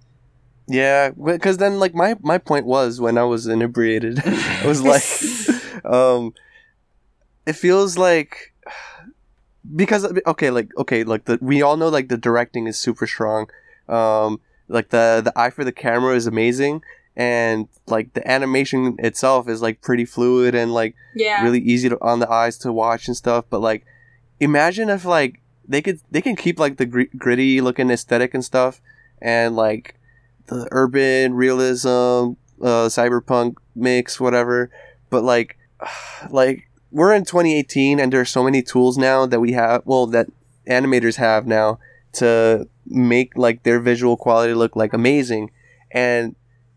[0.66, 1.10] yeah.
[1.10, 5.04] Because then like my my point was when I was inebriated, I was like,
[5.84, 6.34] um,
[7.46, 8.52] it feels like
[9.74, 13.48] because okay, like okay, like the we all know like the directing is super strong.
[13.88, 16.82] Um, like the the eye for the camera is amazing,
[17.16, 21.98] and like the animation itself is like pretty fluid and like yeah, really easy to,
[22.02, 23.46] on the eyes to watch and stuff.
[23.50, 23.84] But like,
[24.40, 28.44] imagine if like they could they can keep like the gr- gritty looking aesthetic and
[28.44, 28.80] stuff,
[29.20, 29.94] and like
[30.46, 34.70] the urban realism, uh, cyberpunk mix, whatever.
[35.10, 35.58] But like,
[36.30, 39.82] like we're in 2018, and there's so many tools now that we have.
[39.84, 40.28] Well, that
[40.66, 41.78] animators have now
[42.14, 45.50] to make like their visual quality look like amazing,
[45.90, 46.34] and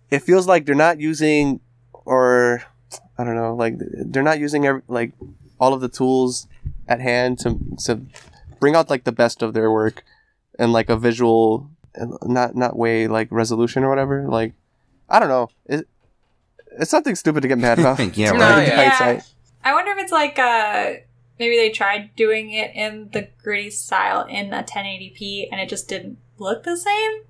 [0.09, 1.61] it feels like they're not using
[2.05, 2.63] or
[3.17, 5.13] I don't know, like they're not using every, like
[5.59, 6.47] all of the tools
[6.87, 8.01] at hand to to
[8.61, 10.05] bring out like the best of their work
[10.57, 11.69] and like a visual
[12.23, 14.25] not not way like resolution or whatever.
[14.29, 14.53] Like
[15.09, 15.49] I don't know.
[15.65, 15.89] It,
[16.79, 17.99] it's something stupid to get mad about.
[18.15, 18.67] Yeah, No, right.
[18.67, 19.21] yeah.
[19.65, 20.93] I wonder if it's like uh
[21.37, 25.89] maybe they tried doing it in the gritty style in a 1080p and it just
[25.89, 27.23] didn't look the same.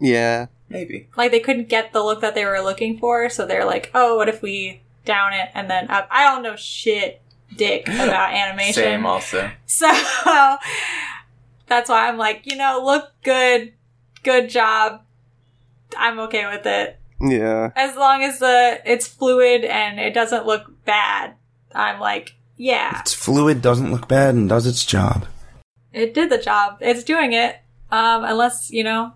[0.00, 0.46] Yeah.
[0.68, 1.08] Maybe.
[1.16, 4.16] Like they couldn't get the look that they were looking for, so they're like, "Oh,
[4.16, 7.20] what if we down it and then up?" I don't know shit,
[7.56, 8.82] dick about animation.
[8.82, 9.50] Same also.
[9.66, 9.86] So
[11.66, 13.72] that's why I'm like, you know, look good,
[14.22, 15.02] good job.
[15.96, 17.70] I'm okay with it Yeah.
[17.76, 21.34] as long as the it's fluid and it doesn't look bad.
[21.74, 25.26] I'm like, yeah, It's fluid, doesn't look bad, and does its job.
[25.92, 26.78] it did the job.
[26.80, 27.56] It's doing it.
[27.90, 29.12] Um, unless you know,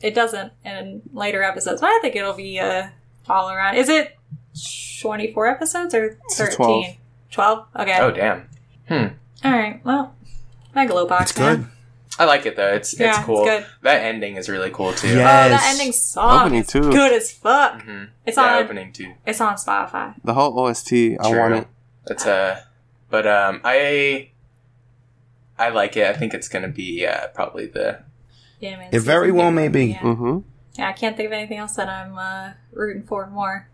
[0.00, 1.80] it doesn't in later episodes.
[1.80, 2.88] But I think it'll be uh,
[3.28, 3.76] all around.
[3.76, 4.16] Is it
[5.00, 6.96] 24 episodes or 13?
[7.32, 7.66] 12.
[7.72, 7.88] 12?
[7.88, 7.98] Okay.
[8.00, 8.48] Oh damn.
[8.88, 9.14] Hmm.
[9.44, 9.80] All right.
[9.84, 10.14] Well,
[10.76, 11.22] Megalobox.
[11.22, 11.56] It's man.
[11.56, 11.66] good.
[12.18, 12.72] I like it though.
[12.74, 13.44] It's Yeah, it's it's cool.
[13.44, 13.66] good.
[13.82, 15.08] That ending is really cool too.
[15.08, 15.14] Yeah.
[15.14, 15.70] Oh, that Yes.
[15.74, 16.82] ending song Opening too.
[16.92, 17.82] good as fuck.
[17.82, 18.62] hmm It's yeah, on.
[18.64, 19.14] opening too.
[19.26, 20.14] It's on Spotify.
[20.22, 21.66] The whole OST, I want it.
[22.06, 22.60] That's uh
[23.10, 24.30] but um I
[25.58, 26.06] I like it.
[26.06, 28.00] I think it's gonna be uh, probably the
[28.60, 29.86] Yeah, man, It very well may be.
[29.86, 29.98] Yeah.
[30.00, 30.38] Mm-hmm.
[30.74, 33.68] Yeah, I can't think of anything else that I'm uh, rooting for more.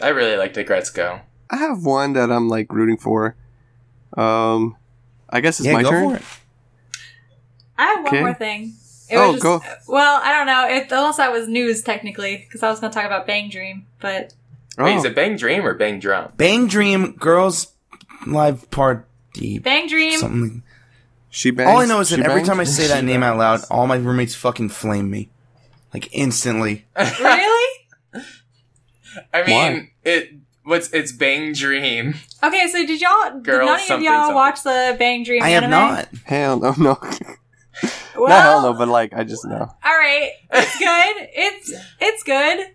[0.00, 1.20] I really liked Aggretsuko.
[1.52, 3.36] I have one that I'm like rooting for.
[4.16, 4.76] Um,
[5.30, 6.10] I guess it's yeah, my go turn.
[6.10, 6.22] for it.
[7.78, 8.20] I have one Okay.
[8.20, 8.74] more thing.
[9.14, 9.60] Oh, just, go.
[9.86, 10.66] Well, I don't know.
[10.68, 13.86] It, unless that was news technically, because I was going to talk about Bang Dream,
[14.00, 14.34] but
[14.78, 14.98] Wait, Oh.
[14.98, 16.32] is it Bang Dream or Bang Drum?
[16.38, 17.72] Bang Dream Girls
[18.26, 19.58] Live Party.
[19.58, 20.18] Bang Dream.
[20.18, 20.62] Something.
[21.28, 21.68] She bangs.
[21.70, 22.48] All I know is that she every bangs?
[22.48, 25.28] time I say that She name out loud, all my roommates fucking flame me.
[25.92, 26.86] Like instantly.
[26.96, 27.78] really?
[29.34, 29.90] I mean, Why?
[30.04, 30.32] it
[30.64, 32.14] what's it's Bang Dream.
[32.42, 33.32] Okay, so did y'all?
[33.34, 34.34] did Girl none of something y'all something.
[34.34, 35.42] watch the Bang Dream?
[35.42, 35.70] I have anime?
[35.70, 36.08] not.
[36.24, 36.98] Hell no, no.
[38.16, 39.60] Well, Not hell no, but like I just know.
[39.84, 41.28] all right, it's good.
[41.34, 42.66] it's it's good.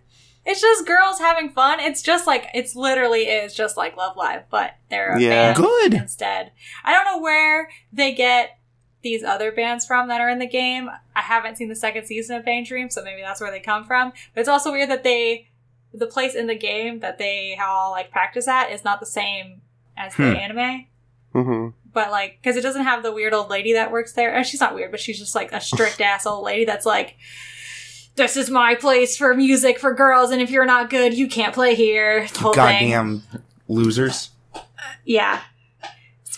[0.46, 1.80] It's just girls having fun.
[1.82, 5.54] It's just like it's literally is just like Love Live, but they're a Yeah.
[5.54, 5.94] band Good.
[5.94, 6.52] instead.
[6.86, 8.58] I don't know where they get
[9.04, 10.90] these other bands from that are in the game.
[11.16, 13.86] I haven't seen the second season of Bang Dream, so maybe that's where they come
[13.86, 14.12] from.
[14.34, 15.50] But it's also weird that they,
[15.94, 19.62] the place in the game that they all like practice at is not the same
[19.96, 20.36] as the Hmm.
[20.36, 20.86] anime.
[21.34, 24.34] hmm But like, because it doesn't have the weird old lady that works there.
[24.34, 27.16] And she's not weird, but she's just like a strict ass old lady that's like,
[28.16, 31.54] "This is my place for music for girls, and if you're not good, you can't
[31.54, 32.64] play here." The whole thing.
[32.92, 33.24] Goddamn
[33.68, 34.30] losers.
[35.06, 35.42] Yeah.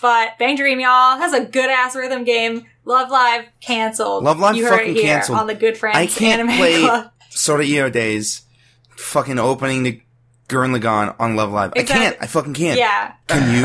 [0.00, 2.64] But Bang Dream, y'all, has a good ass rhythm game.
[2.86, 4.24] Love Live canceled.
[4.24, 5.38] Love Live you heard fucking it here canceled.
[5.38, 7.10] on the Good Friends I can't Anime play- Club.
[7.28, 8.42] Sorta Eo Days.
[9.00, 10.00] Fucking opening to
[10.48, 11.72] Gurren Lagann on Love Live.
[11.76, 12.16] I can't.
[12.20, 12.78] I fucking can't.
[12.78, 13.12] Yeah.
[13.28, 13.64] Can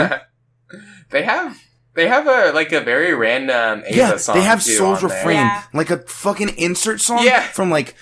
[0.72, 0.80] you?
[1.10, 1.58] they have
[1.94, 4.36] they have a like a very random Eva yeah, song.
[4.38, 5.18] they have too Souls on there.
[5.20, 5.36] Refrain.
[5.38, 5.64] Yeah.
[5.74, 7.42] Like a fucking insert song Yeah.
[7.42, 7.96] from like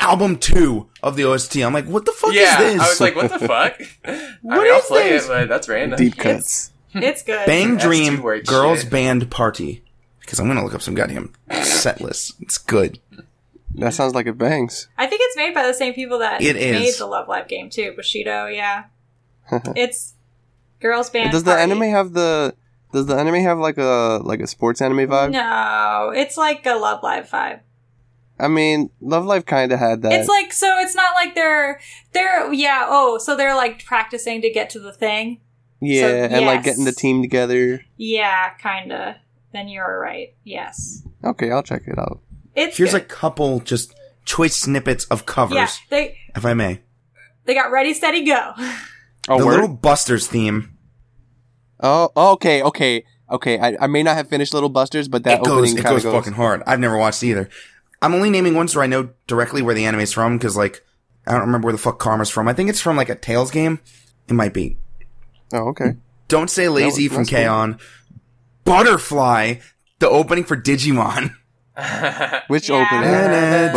[0.00, 1.56] album two of the OST.
[1.58, 2.80] I'm like, what the fuck Yeah, is this?
[2.82, 3.80] I was like, what the fuck?
[4.04, 5.24] I What mean, I'll is play this?
[5.26, 5.98] it, but that's random.
[5.98, 6.72] Deep cuts.
[6.94, 7.46] It's good.
[7.46, 8.90] Bang That's Dream Girls shit.
[8.90, 9.82] Band Party.
[10.20, 11.32] Because I'm gonna look up some goddamn
[11.62, 12.34] set lists.
[12.40, 12.98] It's good.
[13.78, 14.88] That sounds like it bangs.
[14.98, 16.98] I think it's made by the same people that It made is.
[16.98, 17.94] the Love Live game too.
[17.98, 18.84] Bushiroad, yeah.
[19.76, 20.14] it's
[20.80, 21.32] girls band.
[21.32, 21.62] does the party.
[21.62, 22.54] anime have the?
[22.92, 25.30] Does the anime have like a like a sports anime vibe?
[25.30, 27.60] No, it's like a Love Live vibe.
[28.40, 30.12] I mean, Love Live kind of had that.
[30.12, 30.78] It's like so.
[30.78, 31.80] It's not like they're
[32.12, 32.86] they're yeah.
[32.88, 35.40] Oh, so they're like practicing to get to the thing.
[35.80, 37.82] yeah, so, and like getting the team together.
[37.96, 39.20] Yeah, kinda.
[39.52, 40.34] Then you're right.
[40.44, 42.20] Yes, Okay, I'll check it out.
[42.58, 43.02] It's Here's good.
[43.02, 43.94] a couple just
[44.24, 45.68] choice snippets of covers, yeah.
[45.90, 46.80] They if I may.
[47.44, 48.52] they got ready, steady, go.
[49.28, 49.52] Oh, the word?
[49.60, 50.76] little Busters theme.
[51.80, 53.58] Oh, oh okay, okay, okay.
[53.58, 56.02] I, I may not have finished Little Busters, but that it goes, opening it goes,
[56.02, 56.12] goes.
[56.12, 56.62] fucking hard.
[56.66, 57.48] I've never watched either.
[58.00, 60.84] I'm only naming ones where I know directly where the anime's from because, like,
[61.26, 62.48] I don't remember where the fuck Karma's from.
[62.48, 63.80] I think it's from like a Tails game.
[64.28, 64.76] It might be.
[65.52, 65.96] Oh, okay.
[66.28, 67.24] Don't say lazy That- from.
[67.26, 67.78] K-On!
[68.64, 69.54] Butterfly,
[69.98, 71.34] the opening for Digimon.
[72.48, 72.82] Which Yeah.
[72.86, 73.10] opening?
[73.12, 73.72] Yeah.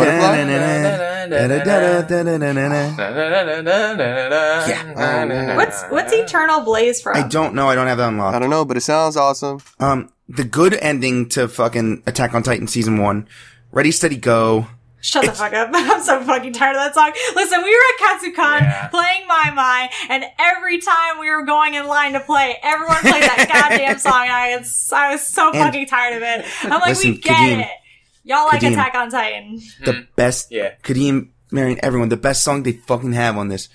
[5.56, 7.16] What's what's Eternal Blaze from?
[7.16, 7.68] I don't know.
[7.68, 8.36] I don't have that unlocked.
[8.36, 9.60] I don't know, but it sounds awesome.
[9.80, 13.28] Um, the good ending to fucking Attack on Titan season one.
[13.70, 14.66] Ready, steady, go.
[15.00, 15.70] Shut the fuck up.
[15.72, 17.10] I'm so fucking tired of that song.
[17.34, 18.86] Listen, we were at Katsucon Yeah.
[18.88, 23.22] playing My My, and every time we were going in line to play, everyone played
[23.24, 26.44] that goddamn song, and I was, I was so And- fucking tired of it.
[26.62, 27.60] I'm like, Listen, we get Kadeem.
[27.62, 27.68] it.
[28.24, 28.72] Y'all like Kadeem.
[28.72, 29.60] Attack on Titan.
[29.84, 30.00] The hmm.
[30.16, 30.50] best.
[30.50, 30.74] Yeah.
[30.82, 33.68] Kadeem, Marion, everyone, the best song they fucking have on this.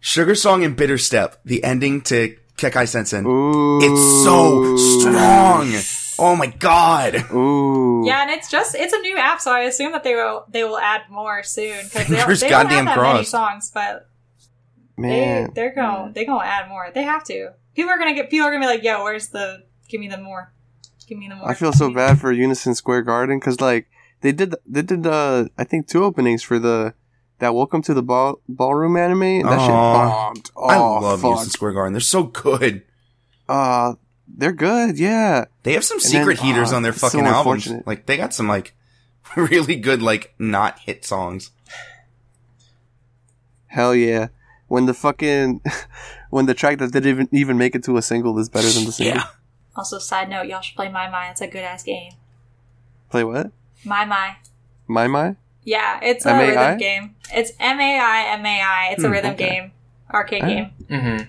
[0.00, 3.26] Sugar Song and Bitter Step, the ending to Kekkai Sensen.
[3.26, 3.80] Ooh.
[3.82, 5.72] It's so strong.
[6.18, 7.30] Oh my god.
[7.32, 8.04] Ooh.
[8.06, 10.64] Yeah, and it's just it's a new app, so I assume that they will they
[10.64, 14.08] will add more soon because they, don't- they don't goddamn have that many songs, but
[14.96, 15.52] they Man.
[15.54, 16.90] they're gonna—they gonna add more.
[16.92, 17.52] They have to.
[17.74, 20.18] People are gonna get people are gonna be like, "Yo, where's the give me the
[20.18, 20.52] more,
[21.10, 23.90] give me the more." I feel so bad for Unison Square Garden because like
[24.22, 26.94] they did they did uh I think two openings for the
[27.40, 29.42] that Welcome to the Ball Ballroom anime.
[29.42, 30.50] That shit bombed.
[30.56, 31.30] Oh, I love fuck.
[31.30, 31.92] Unison Square Garden.
[31.92, 32.82] They're so good.
[33.48, 33.94] Uh,
[34.28, 34.98] they're good.
[34.98, 35.46] Yeah.
[35.64, 37.68] They have some And secret then, heaters aw, on their it's so fucking albums.
[37.86, 38.74] Like they got some like
[39.36, 41.50] really good like not hit songs.
[43.66, 44.28] Hell yeah.
[44.68, 45.62] When the fucking
[46.30, 48.84] when the track that didn't even even make it to a single is better than
[48.84, 49.16] the single.
[49.16, 49.24] Yeah.
[49.76, 51.30] Also, side note, y'all should play My My.
[51.30, 52.12] It's a good ass game.
[53.10, 53.50] Play what?
[53.84, 54.36] My My.
[54.86, 55.36] My my.
[55.64, 57.14] Yeah, it's a rhythm game.
[57.32, 58.88] It's M A I M A I.
[58.92, 59.48] It's a Hmm, rhythm okay.
[59.48, 59.72] game,
[60.12, 60.70] arcade game.
[60.88, 61.24] Mm-hmm.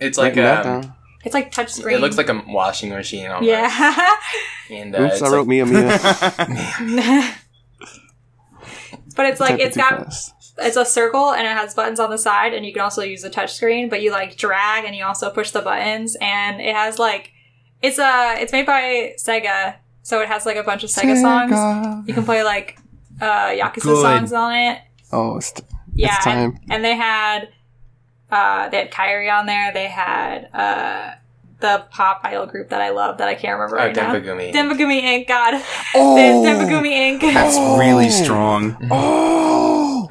[0.00, 0.94] It's like Writing that um.
[1.24, 1.92] It's like touchscreen.
[1.92, 3.26] it looks like a washing machine.
[3.30, 3.48] Almost.
[3.48, 3.96] yeah.
[4.70, 5.98] And uh, Oops, I wrote like, Mia Mia.
[9.16, 10.34] but it's like Typing it's too got fast.
[10.58, 13.22] it's a circle and it has buttons on the side and you can also use
[13.22, 16.74] the touch screen but you like drag and you also push the buttons and it
[16.74, 17.32] has like
[17.82, 22.08] it's a it's made by sega so it has like a bunch of sega, songs
[22.08, 22.78] you can play like
[23.20, 24.02] uh yakuza Good.
[24.02, 24.78] songs on it
[25.12, 25.52] Oh, it's,
[25.94, 26.62] yeah it's and, time.
[26.70, 27.48] and they had
[28.30, 31.12] uh they had Kyrie on there they had uh
[31.60, 34.52] the pop idol group that i love that i can't remember oh, right now Denpagumi.
[34.52, 35.26] Denpagumi Inc.
[35.26, 35.54] God,
[35.94, 36.14] Oh!
[36.14, 37.20] They- Denpagumi Inc.
[37.34, 37.78] That's Oh.
[37.78, 38.76] really strong.
[38.90, 40.06] Oh,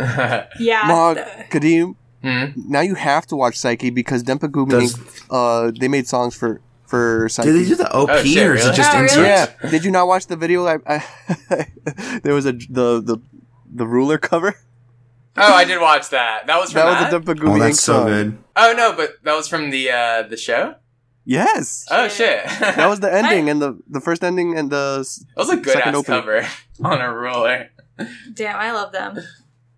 [0.60, 1.96] yeah, Mog, th- Kadeem.
[2.22, 2.46] Hmm?
[2.70, 5.00] Now you have to watch Saiki because Dempa Gumi, Does-
[5.30, 7.44] uh, they made songs for for Saiki.
[7.44, 9.04] Did they do the OP Oh, shit, or is it just Oh, really?
[9.06, 9.54] inserts?
[9.64, 9.70] Yeah.
[9.70, 10.66] Did you not watch the video?
[10.66, 11.04] I, I
[12.24, 13.18] there was a the the
[13.74, 14.56] the ruler cover.
[15.38, 16.48] oh, I did watch that.
[16.48, 17.22] That was from That that.
[17.22, 18.06] was a Dempa Gumi Oh, that's so song.
[18.08, 18.38] good.
[18.56, 20.76] oh no, but that was from the uh the show.
[21.30, 25.04] Yes, Oh shit, that was the ending and the the first ending and the
[25.36, 26.22] that was a good second ass opening.
[26.22, 26.48] cover
[26.84, 27.70] on a ruler.
[28.34, 29.18] Damn, I love them.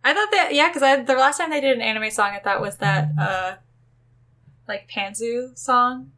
[0.04, 2.40] I thought that yeah, because I the last time they did an anime song, I
[2.40, 3.56] thought was that uh
[4.68, 6.12] like Panzu song.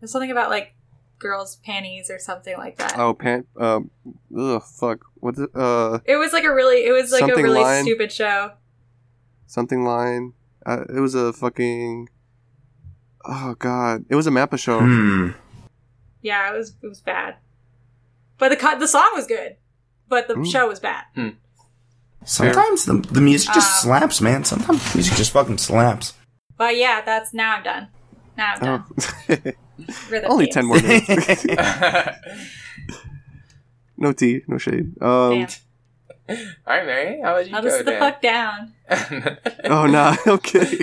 [0.00, 0.74] There's something about like
[1.18, 2.98] girls' panties or something like that.
[2.98, 3.90] oh pan um
[4.38, 7.60] ugh fuck what the, uh It was like a really, it was like a really
[7.62, 7.84] line.
[7.84, 8.52] stupid show.
[9.46, 10.32] something line.
[10.64, 12.08] Uh, it was a fucking.
[13.24, 14.80] Oh god, it was a Mappa show.
[14.80, 15.30] Hmm.
[16.22, 17.36] Yeah, it was it was bad,
[18.38, 19.56] but the co- the song was good,
[20.08, 20.50] but the Mm.
[20.50, 21.04] show was bad.
[22.24, 24.42] Sometimes the, the music just Um, slaps, man.
[24.44, 26.14] Sometimes music just fucking slaps.
[26.56, 27.88] But yeah, that's now I'm done.
[28.36, 28.84] Now I'm done.
[29.30, 29.52] Oh.
[30.10, 30.54] Rhythm Only games.
[30.54, 31.46] ten more minutes.
[33.96, 35.00] no tea, no shade.
[35.02, 35.48] Um, Damn.
[36.28, 38.00] All right, Mary, how about you I'll go just the Dan?
[38.00, 38.72] fuck down.
[39.64, 40.78] oh no, okay.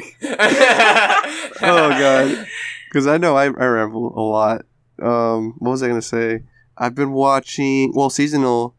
[1.61, 2.47] oh god,
[2.89, 4.65] because I know I, I ramble a lot.
[5.01, 6.43] Um, what was I gonna say?
[6.77, 8.75] I've been watching well seasonal.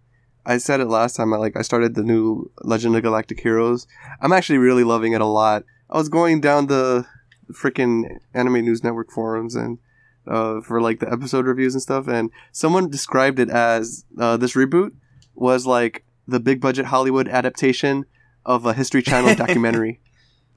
[0.47, 1.35] I said it last time.
[1.35, 3.87] I like I started the new Legend of Galactic Heroes.
[4.23, 5.65] I'm actually really loving it a lot.
[5.91, 7.05] I was going down the
[7.53, 9.79] freaking Anime News Network forums and
[10.27, 14.55] uh, for like the episode reviews and stuff, and someone described it as uh, this
[14.55, 14.93] reboot
[15.35, 18.05] was like the big budget Hollywood adaptation
[18.47, 20.01] of a History Channel documentary.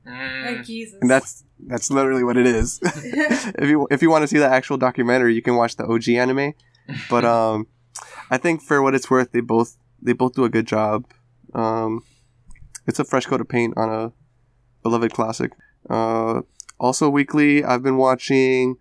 [0.06, 0.66] Oh, Mm.
[0.66, 0.98] Jesus.
[1.02, 2.80] And that's that's literally what it is.
[2.84, 6.08] if you if you want to see the actual documentary, you can watch the OG
[6.10, 6.54] anime.
[7.10, 7.68] But um,
[8.32, 11.06] I think for what it's worth, they both they both do a good job.
[11.54, 12.04] Um,
[12.86, 14.14] it's a fresh coat of paint on a
[14.84, 15.52] beloved classic.
[15.90, 16.44] Uh,
[16.80, 18.78] also weekly, I've been watching.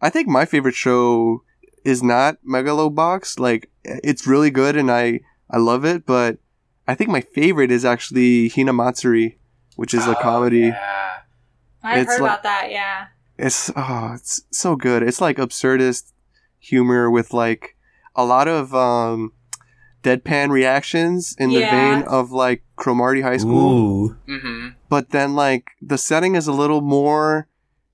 [0.00, 1.42] I think my favorite show
[1.84, 3.38] is not Megalobox.
[3.38, 5.20] Like it's really good and I
[5.50, 6.38] I love it, but
[6.86, 9.36] I think my favorite is actually Hinamatsuri,
[9.76, 11.10] which is a Oh, comedy yeah.
[11.82, 12.70] I've it's heard like- about that.
[12.70, 13.06] Yeah.
[13.38, 16.12] it's oh it's so good it's like absurdist
[16.58, 17.76] humor with like
[18.16, 19.32] a lot of um
[20.02, 24.16] deadpan reactions in the vein of like Cromartie high school Ooh.
[24.28, 24.68] Mm-hmm.
[24.88, 27.46] but then like the setting is a little more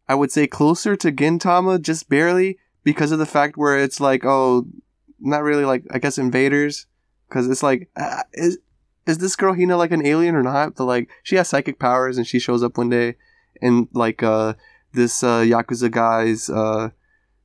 [0.09, 4.25] i would say closer to gintama just barely because of the fact where it's like
[4.25, 4.67] oh
[5.21, 6.87] not really like i guess invaders
[7.29, 8.59] because it's like uh, is
[9.07, 12.17] is this girl hina like an alien or not but like she has psychic powers
[12.17, 13.17] and she shows up one day
[13.61, 14.55] in like uh
[14.93, 16.91] this uh yakuza guy's uh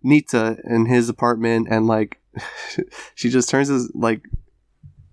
[0.04, 2.20] Nitta in his apartment and like
[3.16, 4.24] she just turns his like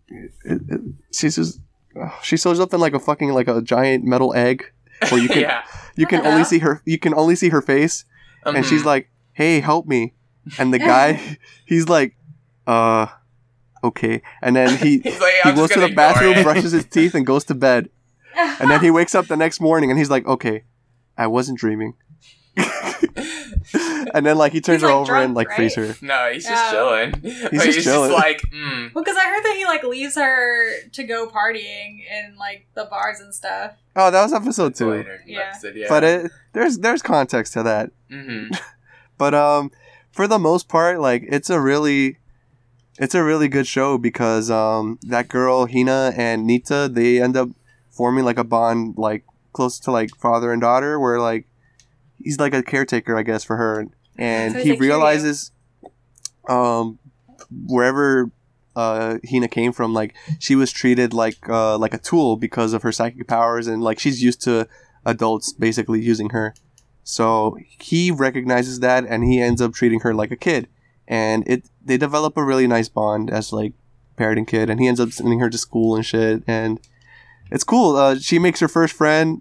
[0.09, 0.81] it, it,
[1.13, 1.61] she's just
[1.97, 4.71] oh, she shows up in like a fucking like a giant metal egg
[5.09, 5.65] where you can yeah.
[5.97, 8.05] You can What only see her you can only see her face
[8.45, 8.87] and she's Mhm.
[8.87, 10.15] like hey help me.
[10.59, 12.15] And the guy he's like
[12.67, 13.07] uh
[13.85, 14.23] okay.
[14.43, 17.45] And then he like, he goes to the bathroom it." brushes his teeth and goes
[17.45, 17.89] to bed.
[18.61, 20.65] And then he wakes up the next morning and he's like okay
[21.19, 21.95] i wasn't dreaming
[24.15, 25.97] and then like he turns He's, her like, over drunk, and like frees her.
[26.01, 27.15] No, he's just chilling.
[27.21, 28.11] He's, just he's chilling.
[28.11, 28.95] just like, mm.
[28.95, 32.85] Well, because I heard that he like leaves her to go partying in like the
[32.85, 33.73] bars and stuff.
[33.95, 34.91] Oh, that was episode two.
[34.91, 35.41] Later Yeah.
[35.51, 35.87] episode, yeah.
[35.89, 37.91] But it there's there's context to that.
[38.11, 38.49] hmm
[39.19, 39.71] But um,
[40.13, 42.19] for the most part, like it's a really,
[42.99, 47.49] it's a really good show because um, that girl Hina and Nitta they end up
[47.91, 51.47] forming like a bond like close to like father and daughter, where like
[52.19, 53.87] he's like a caretaker, I guess, for her,
[54.19, 55.53] and So he like, "Here realizes,
[56.49, 56.99] um,
[57.51, 58.31] wherever
[58.75, 62.83] uh Hina came from, like she was treated like uh like a tool because of
[62.83, 64.69] her psychic powers, and like she's used to
[65.07, 66.55] adults basically using her.
[67.05, 70.69] So he recognizes that and he ends up treating her like a kid.
[71.07, 73.75] And it they develop a really nice bond as like
[74.17, 76.81] parent and kid and he ends up sending her to school and shit and
[77.51, 77.97] it's cool.
[77.97, 79.41] Uh, she makes her first friend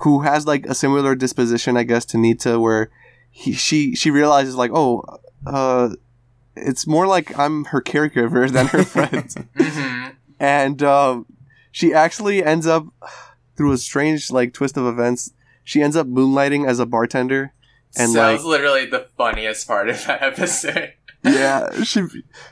[0.00, 2.90] who has like a similar disposition I guess to Nitta where
[3.30, 5.02] he, she she realizes like oh
[5.46, 5.90] uh
[6.56, 10.06] it's more like I'm her caregiver than her friend hmm
[10.42, 11.26] and um,
[11.70, 12.86] she actually ends up
[13.56, 15.32] through a strange like twist of events
[15.64, 17.52] she ends up moonlighting as a bartender
[17.96, 20.94] And, so that like- was literally the funniest part of that episode.
[21.24, 22.00] yeah she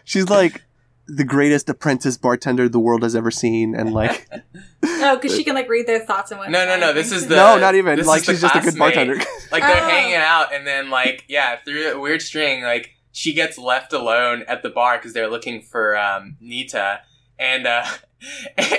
[0.04, 0.62] she's like
[1.10, 4.28] the greatest apprentice bartender the world has ever seen and like
[4.84, 6.50] Oh, because she can like read their thoughts and what.
[6.50, 8.78] No, no, no, this is the- no not even this like she's just a good
[8.78, 9.14] bartender
[9.52, 9.88] like they're Oh.
[9.88, 14.44] hanging out, and then like yeah, through a weird string, like she gets left alone
[14.48, 17.00] at the bar because they're looking for um, Nitta,
[17.38, 17.84] and uh,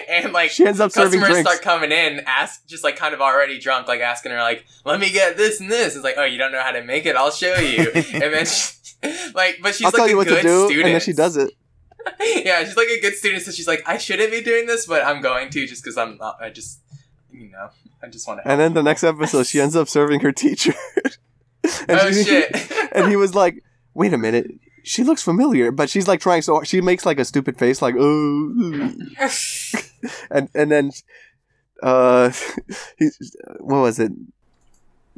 [0.07, 3.13] and like she ends up serving customers drinks start coming in, ask just like kind
[3.13, 6.15] of already drunk, like asking her like, "Let me get this and this." It's like,
[6.17, 7.15] "Oh, you don't know how to make it?
[7.15, 8.73] I'll show you." and then she,
[9.33, 11.01] like, but she's I'll like tell a you what good to do student, and then
[11.01, 11.51] she does it
[12.19, 15.03] yeah, she's like a good student, so she's like, "I shouldn't be doing this, but
[15.05, 16.37] I'm going to just because I'm not.
[16.41, 16.79] I just,
[17.31, 17.69] you know,
[18.01, 20.73] I just want to." and then the next episode she ends up serving her teacher
[21.87, 22.71] and oh she- shit!
[22.93, 24.49] and he was like wait a minute
[24.83, 26.67] she looks familiar but she's like trying so hard.
[26.67, 28.93] she makes like a stupid face like oh
[30.31, 30.91] and and then
[31.83, 32.31] uh
[32.97, 33.09] he
[33.59, 34.11] what was it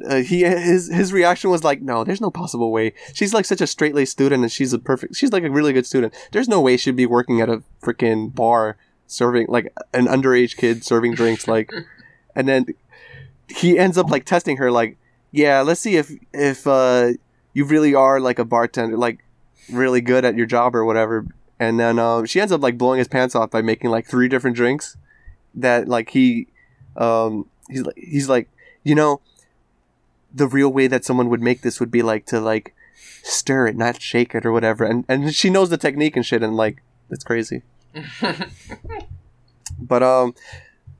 [0.08, 2.92] uh, he his his reaction was like no there's no possible way.
[3.14, 5.72] She's like such a straight laced student and she's a perfect she's like a really
[5.72, 6.14] good student.
[6.32, 8.76] There's no way she'd be working at a freaking bar
[9.06, 11.70] serving like an underage kid serving drinks like
[12.34, 12.66] and then
[13.48, 14.96] he ends up like testing her like
[15.32, 17.10] yeah let's see if if uh
[17.52, 19.22] you really are like a bartender like
[19.70, 21.26] really good at your job or whatever.
[21.58, 24.28] And then um, she ends up like blowing his pants off by making like three
[24.28, 24.96] different drinks
[25.54, 26.46] that like he
[26.96, 28.48] um he's like he's like
[28.84, 29.20] you know
[30.34, 32.74] the real way that someone would make this would be like to like
[33.22, 36.42] stir it not shake it or whatever and and she knows the technique and shit
[36.42, 37.62] and like it's crazy
[39.78, 40.34] but um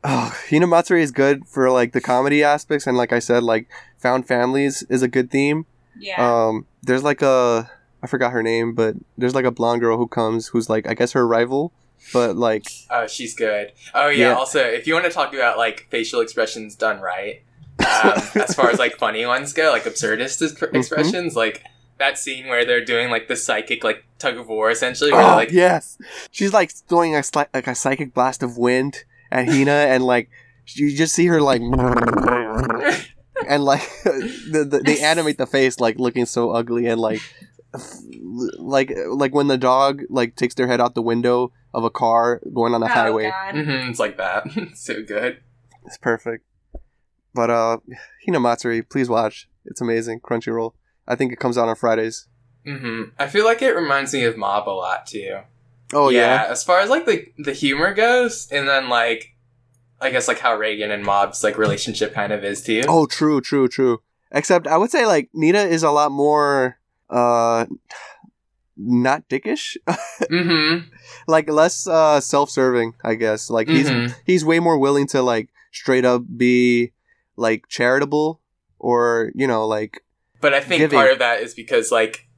[0.04, 4.28] oh, Hinamatsuri is good for like the comedy aspects and like I said like found
[4.28, 5.66] families is a good theme
[5.98, 6.46] yeah.
[6.46, 7.70] um, there's like a
[8.02, 10.94] I forgot her name, but there's like a blonde girl who comes who's like I
[10.94, 11.72] guess her rival,
[12.12, 13.72] but like Oh, she's good.
[13.94, 14.30] Oh yeah.
[14.30, 14.34] Yeah.
[14.34, 17.42] Also, if you want to talk about like facial expressions done right,
[17.80, 17.86] um,
[18.42, 20.76] as far as like funny ones go, like absurdist ex- Mm-hmm.
[20.76, 21.62] expressions, like
[21.98, 25.26] that scene where they're doing like the psychic like tug of war essentially, where oh
[25.26, 25.98] they're like yes,
[26.30, 30.30] she's like throwing a sli- like a psychic blast of wind at Hina, and like
[30.74, 31.60] you just see her like
[33.48, 37.20] and like the, the, they animate the face like looking so ugly and like
[38.58, 42.40] like like when the dog like takes their head out the window of a car
[42.52, 43.30] going on a oh, highway.
[43.30, 43.54] God.
[43.54, 44.46] Mhm, it's like that.
[44.74, 45.38] so good.
[45.86, 46.44] It's perfect.
[47.34, 47.78] But uh
[48.28, 49.48] Hinamatsuri, please watch.
[49.64, 50.20] It's amazing.
[50.20, 50.72] Crunchyroll.
[51.06, 52.28] I think it comes out on Fridays.
[52.66, 53.10] Mm-hmm.
[53.18, 55.38] I feel like it reminds me of Mob a lot too.
[55.92, 56.46] Oh yeah.
[56.48, 59.28] As far as like the the humor goes, and then like.
[60.00, 62.82] I guess like how Reigen and Mob's like relationship kind of is too.
[62.88, 64.02] Oh, true, true, true.
[64.32, 66.76] Except I would say like Nitta is a lot more
[67.08, 67.66] uh
[68.76, 69.76] not dickish.
[70.30, 70.88] Mm-hmm.
[71.28, 73.50] like less uh self-serving, I guess.
[73.50, 74.14] Like he's Mhm.
[74.24, 76.92] he's way more willing to like straight up be
[77.42, 78.40] like charitable
[78.78, 80.02] or, you know, like
[80.40, 80.98] But I think Giving.
[80.98, 82.28] part of that is because like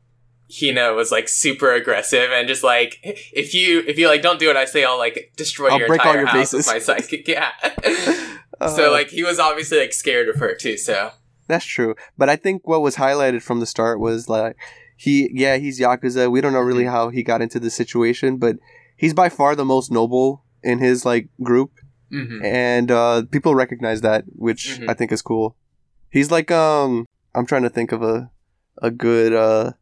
[0.53, 4.49] Hina was like super aggressive and just like if you if you like don't do
[4.49, 7.29] what I say, I'll like destroy I'll your break all your house with my psychic.
[7.29, 7.51] Yeah.
[8.61, 10.77] uh, so like he was obviously like scared of her too.
[10.77, 11.13] So
[11.47, 11.95] That's true.
[12.19, 14.57] But I think what was highlighted from the start was like
[14.97, 16.31] he yeah, he's Yakuza.
[16.31, 18.57] We don't know really how he got into this situation, but
[18.97, 21.73] he's by far the most noble in his like group
[22.15, 22.45] mhm.
[22.45, 24.89] and uh people recognize that, which Mhm.
[24.91, 25.57] I think is cool.
[26.11, 28.31] He's like um I'm trying to think of a
[28.83, 29.73] a good uh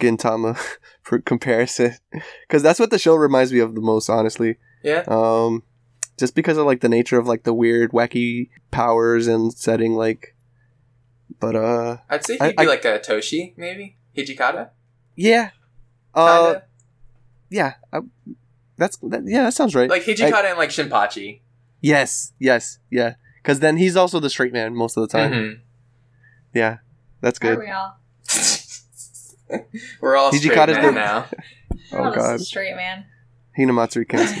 [0.00, 0.58] Gintama
[1.02, 1.94] for comparison
[2.48, 4.56] cuz that's what the show reminds me of the most honestly.
[4.82, 5.04] yeah.
[5.06, 5.62] Um
[6.18, 10.34] just because of like the nature of like the weird wacky powers and setting like
[11.40, 14.70] But uh, I'd say he'd I- be I- like a Toshi, maybe Hijikata.
[15.16, 15.50] yeah,
[16.14, 16.62] uh, Kinda.
[17.50, 18.00] yeah, I,
[18.76, 19.88] that's that, yeah, that sounds right.
[19.90, 21.40] like Hijikata and like Shinpachi.
[21.82, 23.14] Yes, yes, yeah.
[23.42, 25.32] Because then he's also the straight man most of the time.
[25.32, 25.60] Mhm.
[26.54, 26.78] Yeah,
[27.20, 27.58] that's Are good.
[27.58, 27.96] we all?
[30.00, 31.26] We're all straight Hijikata's men the- now.
[31.94, 33.04] Oh Oh, god, straight man.
[33.58, 34.40] Hinamatsuri Kenshi.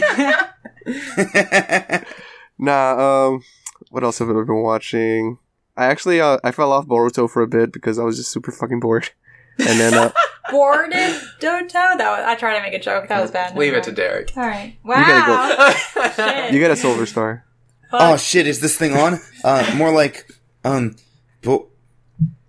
[2.58, 3.42] Nah, um,
[3.90, 5.38] what else have I been watching?
[5.76, 8.52] I actually uh, I fell off Boruto for a bit because I was just super
[8.52, 9.10] fucking bored.
[9.58, 10.12] And then uh,
[10.50, 11.68] Boarded Doto.
[11.72, 13.08] That was, I tried to make a joke.
[13.08, 13.56] That was bad.
[13.56, 13.92] Leave Never it to.
[13.92, 14.36] Derek.
[14.36, 14.76] All right.
[14.84, 16.00] gotta go.
[16.00, 16.08] Wow.
[16.16, 16.52] Shit.
[16.52, 17.44] you get a silver star.
[17.92, 19.20] oh shit, is this thing on?
[19.44, 20.26] Uh, more like
[20.64, 20.96] um,
[21.42, 21.68] bo-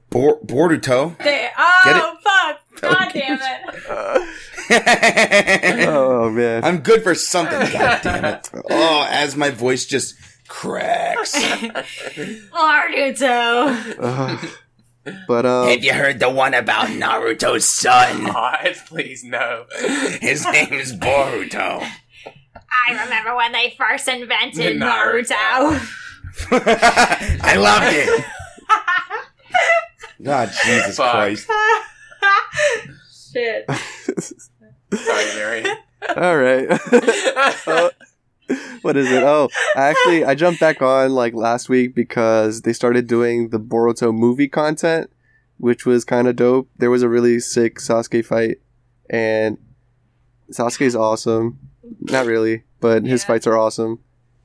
[0.10, 1.18] Bor- Boruto.
[1.20, 1.50] They-
[1.86, 2.60] Get oh fuck!
[2.82, 3.20] God Okay.
[3.20, 4.30] damn it!
[5.90, 6.64] Oh man.
[6.64, 7.60] I'm good for something.
[7.72, 8.50] God damn it!
[8.70, 10.16] Oh, as my voice just
[10.48, 11.34] cracks.
[12.54, 14.50] Naruto.
[15.06, 15.14] Ugh.
[15.28, 18.26] but um, Have you heard the one about Naruto's son?
[18.32, 19.66] God, please no.
[20.22, 21.86] His name is Boruto.
[22.88, 25.34] I remember when they first invented Naruto.
[25.36, 25.90] Naruto.
[27.44, 28.26] I loved it.
[30.24, 31.12] God, Jesus Fuck.
[31.12, 31.50] Christ.
[33.34, 33.66] Shit.
[34.94, 35.66] Sorry, Mary.
[36.16, 36.68] all right.
[37.68, 37.90] Uh,
[38.82, 39.24] what is it?
[39.24, 44.14] Oh, actually, I jumped back on like last week because they started doing the Boruto
[44.14, 45.10] movie content,
[45.58, 46.70] which was kind of dope.
[46.78, 48.58] There was a really sick Sasuke fight,
[49.10, 49.58] and
[50.52, 51.60] Sasuke's awesome.
[52.02, 54.00] Not really, but his fights are awesome.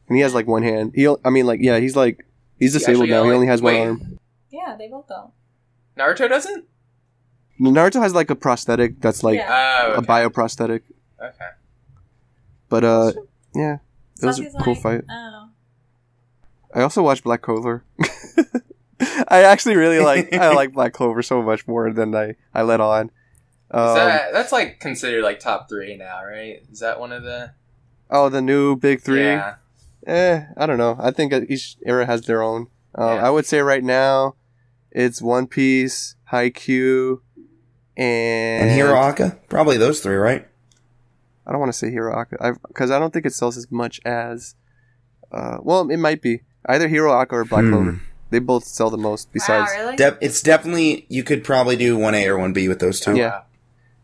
[0.08, 0.92] And he has like one hand.
[0.94, 2.24] He, I mean, like, yeah, he's like
[2.58, 3.22] he's disabled actually now.
[3.22, 4.18] got, He only has one arm.
[4.50, 5.30] Yeah, they both don't.
[5.98, 6.64] Naruto doesn't?
[7.60, 9.82] Naruto has like a prosthetic that's like Yeah.
[9.88, 10.06] Oh, a okay.
[10.06, 10.82] bioprosthetic.
[11.20, 11.48] okay.
[12.68, 13.12] But uh,
[13.54, 13.78] yeah,
[14.22, 15.04] it was a cool like, fight.
[15.10, 15.48] Oh.
[16.74, 17.84] I also watched Black Clover.
[19.28, 22.80] I actually really like I like Black Clover so much more than I I let
[22.80, 23.06] on.
[23.06, 23.12] Is
[23.70, 26.62] Um, that, that's like considered like top three now, right?
[26.70, 27.52] Is that one of the
[28.10, 29.22] oh, the new big three.
[29.24, 29.56] Yeah.
[30.06, 30.96] Eh, I don't know.
[30.98, 32.68] I think each era has their own.
[32.94, 33.26] Um, Yeah.
[33.26, 34.36] I would say right now,
[34.90, 37.20] it's One Piece, Haikyuu,
[37.96, 39.38] and And Hero Aca?
[39.48, 40.47] Probably those three, right?
[41.48, 44.00] I don't want to say Hero Aca because I don't think it sells as much
[44.04, 44.54] as.
[45.32, 47.72] Uh, well, it might be either Hero Aca or Black Hmm.
[47.72, 48.00] Clover.
[48.30, 49.32] They both sell the most.
[49.32, 49.96] Besides, wow, really?
[49.96, 53.16] De- it's definitely, you could probably do 1A or 1B with those two.
[53.16, 53.40] Yeah.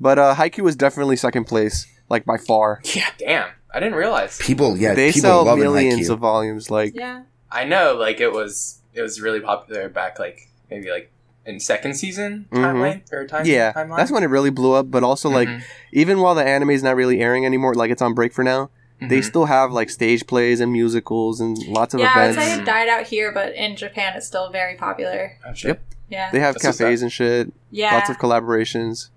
[0.01, 2.81] but uh, Haikyuu was definitely second place, like by far.
[2.95, 3.09] Yeah.
[3.19, 3.49] Damn.
[3.73, 4.39] I didn't realize.
[4.39, 6.71] People, yeah, they people sell love millions of volumes.
[6.71, 7.25] Like, yeah.
[7.51, 11.11] I know, like it was it was really popular back like maybe like
[11.47, 12.59] in second season Mhm.
[12.65, 13.97] timeline or time yeah, timeline.
[13.97, 14.91] that's when it really blew up.
[14.91, 15.63] But also, like, Mhm.
[15.93, 18.71] even while the anime is not really airing anymore, like it's on break for now.
[19.01, 19.25] They Mhm.
[19.25, 22.17] still have like stage plays and musicals and lots of events.
[22.17, 22.63] Yeah, I would events.
[22.63, 25.33] it died out here, but in Japan it's still very popular.
[25.47, 25.53] Oh.
[25.55, 25.81] Yep.
[26.09, 26.31] Yeah.
[26.31, 27.53] They have That's cafes and shit.
[27.71, 27.95] yeah.
[27.95, 29.11] Lots of collaborations.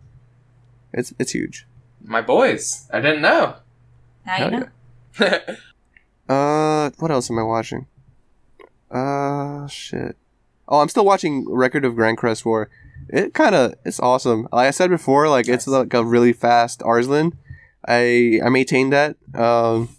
[0.94, 1.66] It's it's huge.
[2.04, 2.88] My boys.
[2.92, 3.56] I didn't know.
[4.26, 4.68] now you know.
[5.20, 5.40] yeah.
[6.30, 7.86] Uh, what else am I watching?
[8.92, 10.18] Uh, shit.
[10.68, 12.70] Oh, I'm still watching Record of Grancrest War.
[13.10, 14.48] It kind of it's awesome.
[14.52, 17.38] Like I said before, like it's like a really fast Arslan.
[17.88, 19.16] I I maintain that.
[19.34, 19.90] Um,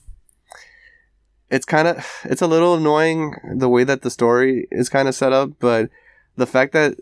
[1.50, 5.14] it's kind of it's a little annoying the way that the story is kind of
[5.14, 5.88] set up, but
[6.36, 6.96] the fact that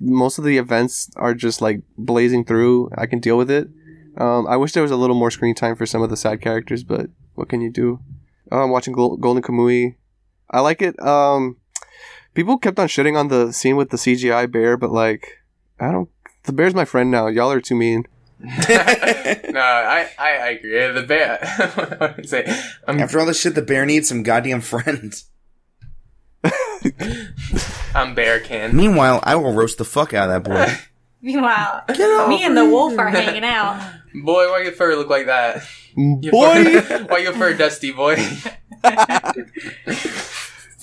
[0.00, 3.68] most of the events are just like blazing through, I can deal with it.
[4.16, 6.40] Um, I wish there was a little more screen time for some of the side
[6.40, 8.00] characters, but what can you do?
[8.50, 9.96] Oh, I'm watching Gol- Golden Kamui.
[10.50, 11.00] I like it.
[11.00, 11.56] Um,
[12.34, 15.38] people kept on shitting on the scene with the CGI bear, but like,
[15.80, 16.08] I don't.
[16.44, 17.28] The bear's my friend now.
[17.28, 18.06] Y'all are too mean.
[18.40, 20.92] no, I, I, I agree.
[20.92, 21.38] The bear.
[21.74, 22.60] what did I say?
[22.88, 25.26] I'm, After all this shit, the bear needs some goddamn friends.
[27.94, 28.76] I'm bear can.
[28.76, 30.74] Meanwhile, I will roast the fuck out of that boy.
[31.22, 33.80] Meanwhile, Get off me and the wolf are hanging out.
[34.12, 35.62] Boy, why your fur look like that?
[35.96, 36.80] Your Boy.
[36.80, 38.16] fur, why your fur dusty, boy?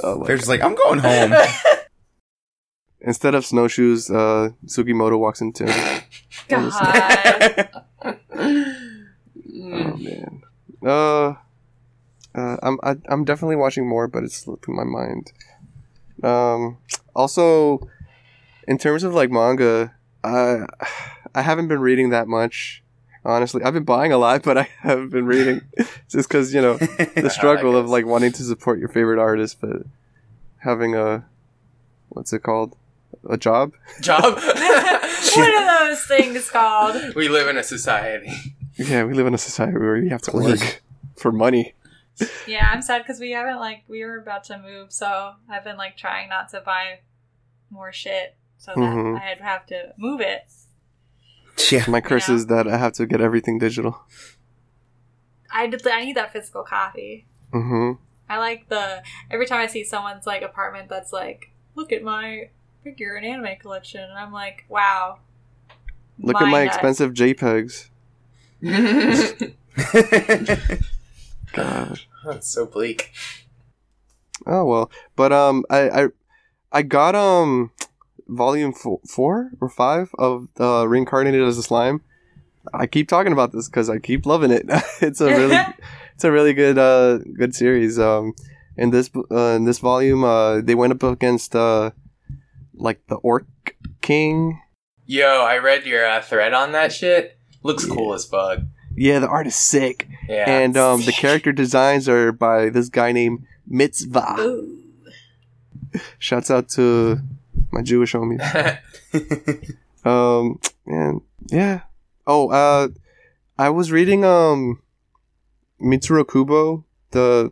[0.04, 1.34] Oh They're just like, I'm going home.
[3.02, 5.66] Instead of snowshoes, uh, Sugimoto walks into.
[5.66, 6.02] him.
[6.50, 7.70] God.
[8.04, 10.41] Oh man.
[10.86, 11.34] Uh,
[12.36, 15.32] uh, I'm I, I'm definitely watching more, but it's slipping my mind.
[16.24, 16.78] Um,
[17.16, 17.80] also,
[18.68, 20.66] in terms of like manga, I
[21.36, 22.84] I haven't been reading that much.
[23.30, 25.61] Honestly, I've been buying a lot, but I haven't been reading
[26.09, 29.84] just because you know the struggle of like wanting to support your favorite artist, but
[30.57, 31.25] having a
[32.09, 32.75] what's it called
[33.30, 33.73] a job.
[34.01, 34.36] Job.
[34.36, 37.15] what are those things called?
[37.15, 38.32] we live in a society.
[38.75, 40.82] Yeah, we live in a society where you have to work
[41.17, 41.73] for money.
[42.47, 45.77] Yeah, I'm sad because we haven't like we were about to move, so I've been
[45.77, 46.99] like trying not to buy
[47.69, 49.15] more shit so that mm-hmm.
[49.15, 50.43] I'd have to move it.
[51.72, 51.86] Yeah.
[51.88, 52.36] My curse Yeah.
[52.36, 54.01] is that I have to get everything digital.
[55.51, 57.26] I did, I need that physical copy.
[57.51, 57.93] hmm
[58.30, 59.01] I like the
[59.32, 62.49] every time I see someone's like apartment that's like, look at my
[62.84, 65.18] figure and anime collection, and I'm like, wow.
[66.20, 67.89] Look at my Mind expensive JPEGs.
[71.53, 71.99] God.
[72.26, 73.12] That's so bleak.
[74.45, 76.07] Oh well, but um, I I,
[76.72, 77.72] I got um,
[78.30, 82.01] volume four, four or five of uh, reincarnated as a slime.
[82.73, 84.65] I keep talking about this because I keep loving it.
[85.01, 85.57] it's a really,
[86.15, 87.97] it's a really good uh good series.
[87.99, 88.34] Um,
[88.77, 91.91] in this uh, in this volume, uh, they went up against uh,
[92.73, 93.47] like the Orc
[94.01, 94.61] King.
[95.05, 97.38] Yo, I read your uh, thread on that shit.
[97.63, 98.59] Looks cool as fuck.
[98.95, 100.49] Yeah, the art is sick, Yeah.
[100.49, 104.38] and um, the character designs are by this guy named Mitz Vah.
[104.39, 104.77] Ooh.
[106.19, 107.19] Shouts out to
[107.72, 108.80] my Jewish homies.
[110.05, 111.82] Um, and yeah.
[112.26, 112.89] Oh, uh,
[113.57, 114.82] I was reading um,
[115.82, 117.51] Mitsuru Kubo, the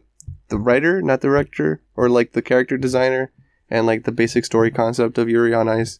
[0.49, 3.32] the writer, not director, or like the character designer,
[3.70, 5.99] and like the basic story concept of Yuri on Ice.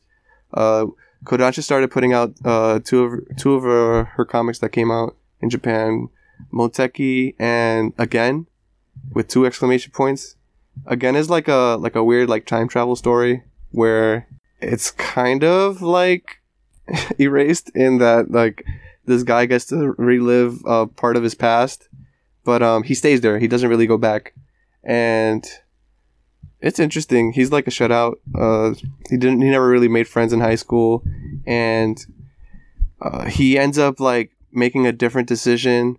[0.54, 0.88] Uh,
[1.26, 5.18] Kodansha started putting out uh two of two of her, her comics that came out
[5.42, 6.10] in Japan,
[6.54, 8.48] Moteki and Again,
[9.12, 10.36] with two exclamation points.
[10.86, 14.28] Again is like a like a weird like time travel story where
[14.62, 16.42] it's kind of like
[17.20, 18.66] erased in that like
[19.06, 21.88] this guy gets to relive uh, part of his past,
[22.44, 23.40] but um he stays there.
[23.40, 24.34] He doesn't really go back,
[24.84, 25.46] and
[26.60, 27.34] it's interesting.
[27.34, 28.16] He's like a shutout.
[28.36, 28.74] Uh,
[29.10, 29.42] he didn't.
[29.42, 31.04] He never really made friends in high school,
[31.46, 32.04] and
[33.02, 35.98] uh, he ends up like making a different decision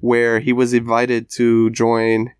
[0.00, 2.32] where he was invited to join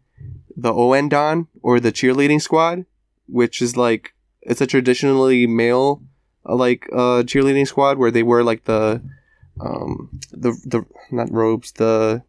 [0.56, 2.86] the ON Oendan or the cheerleading squad,
[3.26, 4.14] which is like
[4.48, 6.00] it's a traditionally male
[6.48, 9.00] uh, like uh cheerleading squad where they wear like the
[9.60, 12.22] um the the not robes the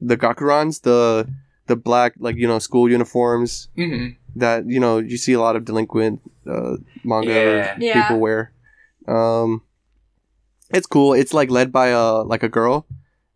[0.00, 1.28] the gakurans the
[1.66, 5.56] the black like you know school uniforms hmm that you know you see a lot
[5.56, 7.74] of delinquent uh, manga Yeah.
[7.78, 7.92] Yeah.
[8.02, 8.52] people wear.
[9.08, 9.62] Um,
[10.70, 11.14] it's cool.
[11.14, 12.86] It's like led by a like a girl.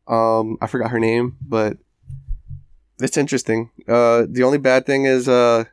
[0.07, 1.79] Um, I forgot her name, but
[3.01, 3.71] it's interesting.
[3.89, 5.65] Uh, the only bad thing is uh,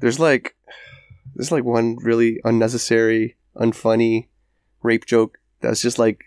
[0.00, 0.54] there's like
[1.34, 4.28] there's like one really unnecessary, unfunny
[4.82, 6.24] rape joke that's just like.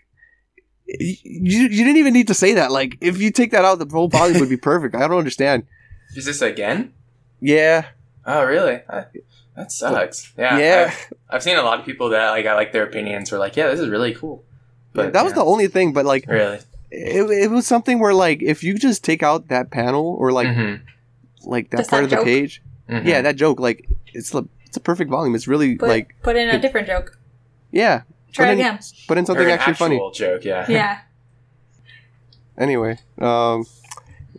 [0.86, 2.72] You, you didn't even need to say that.
[2.72, 4.94] Like, if you take that out, the whole volume would be perfect.
[4.94, 5.66] I don't understand.
[6.16, 6.94] Is this again?
[7.40, 7.86] Yeah,
[8.24, 8.80] Oh, really?
[8.88, 9.04] I,
[9.56, 10.32] that sucks.
[10.38, 10.58] Yeah.
[10.58, 10.84] yeah.
[10.90, 13.56] I've, I've seen a lot of people that like I like their opinions were like,
[13.56, 14.44] yeah, this is really cool.
[14.92, 15.36] But that was yeah.
[15.36, 15.92] the only thing.
[15.94, 16.58] But like, really.
[16.90, 20.48] it, it was something where like if you just take out that panel or like
[20.48, 20.80] Mhm.
[21.44, 22.24] like that Just part that of the joke?
[22.26, 23.04] page Mhm.
[23.06, 24.46] yeah that joke like it's a,
[24.78, 27.18] it's a perfect volume it's really Put, like put in a it- different joke.
[27.70, 28.02] yeah
[28.32, 28.78] Try put in, again.
[29.08, 30.44] put in Or something an actually funny actual joke.
[30.44, 30.66] Yeah.
[30.68, 30.98] Yeah.
[32.58, 33.64] anyway um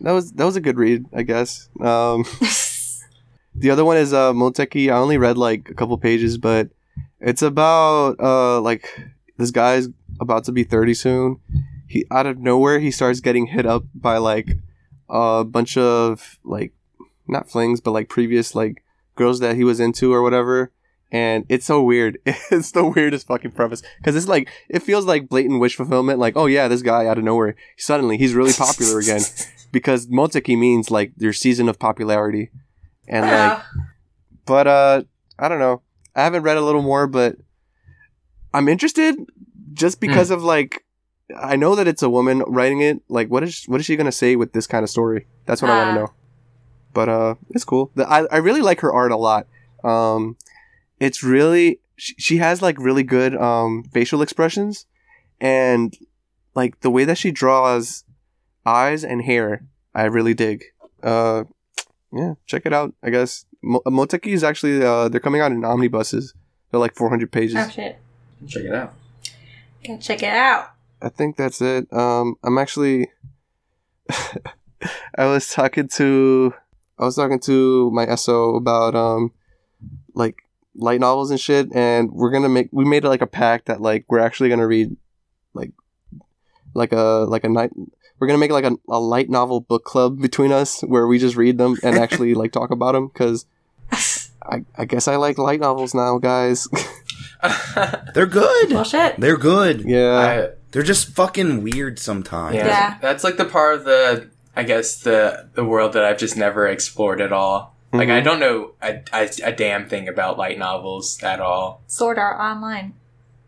[0.00, 2.24] that was that was a good read i guess um
[3.54, 6.68] the other one is uh moteki i only read like a couple pages but
[7.20, 9.00] it's about uh like
[9.36, 9.88] this guy's
[10.20, 11.40] about to be 30 soon
[11.86, 14.58] he out of nowhere he starts getting hit up by like
[15.08, 16.72] a bunch of like
[17.26, 18.82] not flings but like previous like
[19.20, 20.72] girls that he was into or whatever.
[21.12, 22.18] And it's so weird.
[22.50, 26.18] It's the weirdest fucking premise because it's like it feels like blatant wish fulfillment.
[26.18, 29.22] Like oh yeah this guy out of nowhere suddenly he's really popular again.
[29.72, 32.50] Because moteki means like your season of popularity.
[33.06, 33.62] And like
[34.44, 35.02] but uh
[35.38, 35.82] i don't know.
[36.16, 37.36] I haven't read a little more but
[38.52, 39.14] i'm interested
[39.72, 40.84] just because of like
[41.36, 42.96] i know that it's a woman writing it.
[43.08, 45.26] Like what is what is she gonna say with this kind of story?
[45.46, 46.19] That's what i want to know
[46.92, 49.46] but uh it's cool the, I, I really like her art a lot
[49.84, 50.36] um
[50.98, 54.86] it's really she, she has like really good um facial expressions
[55.40, 55.96] and
[56.54, 58.04] like the way that she draws
[58.66, 59.64] eyes and hair
[59.94, 60.64] i really dig
[61.02, 61.44] uh
[62.12, 65.64] yeah check it out i guess Mo- moteki is actually uh they're coming out in
[65.64, 66.34] omnibuses
[66.70, 67.98] they're like 400 pages Oh shit.
[68.46, 68.94] Check it out.
[69.86, 70.70] Gotta check it out.
[71.02, 71.92] I think that's it.
[71.92, 73.10] Um, I'm actually.
[74.10, 76.54] I was talking to.
[77.00, 79.32] I was talking to my SO about um,
[80.14, 80.42] like
[80.76, 82.68] light novels and shit, and we're gonna make.
[82.72, 84.94] We made like a pact that like we're actually gonna read,
[85.54, 85.72] like,
[86.74, 87.70] like a like a night.
[88.18, 91.36] We're gonna make like a, a light novel book club between us where we just
[91.36, 93.46] read them and actually like talk about them because.
[94.42, 96.66] I, I guess I like light novels now, guys.
[98.14, 98.70] They're good.
[98.72, 99.16] Well, shit.
[99.18, 99.82] They're good.
[99.82, 100.16] yeah.
[100.16, 102.56] I, They're just fucking weird sometimes.
[102.56, 102.66] yeah.
[102.66, 102.98] Yeah.
[103.00, 106.66] That's like the part of the I guess the the world that I've just never
[106.68, 107.74] explored at all.
[107.92, 108.24] Like I Mhm.
[108.24, 111.82] don't know a, a, a damn thing about light novels at all.
[111.86, 112.92] Sword Art Online.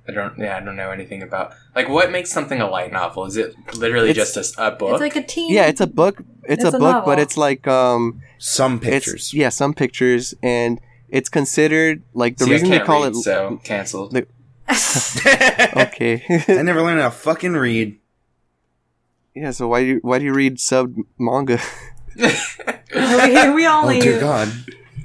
[0.09, 0.37] I don't.
[0.39, 3.25] Yeah, I don't know anything about like what makes something a light novel.
[3.27, 4.93] Is it literally It's- just a, a book?
[4.93, 5.53] It's like a teen.
[5.53, 6.23] Yeah, it's a book.
[6.45, 7.07] It's, It's a a book, novel.
[7.07, 9.35] but it's like um, Some it's pictures.
[9.35, 13.23] yeah, some pictures, and it's considered like the See, reason they can't call read, it.
[13.23, 14.13] so canceled.
[14.13, 14.27] the-
[16.49, 17.99] I never learned how to fucking read.
[19.35, 19.51] Yeah.
[19.51, 21.59] So why do you, why do you read sub manga?
[22.17, 22.31] we, we
[23.67, 24.49] Oh only dear God!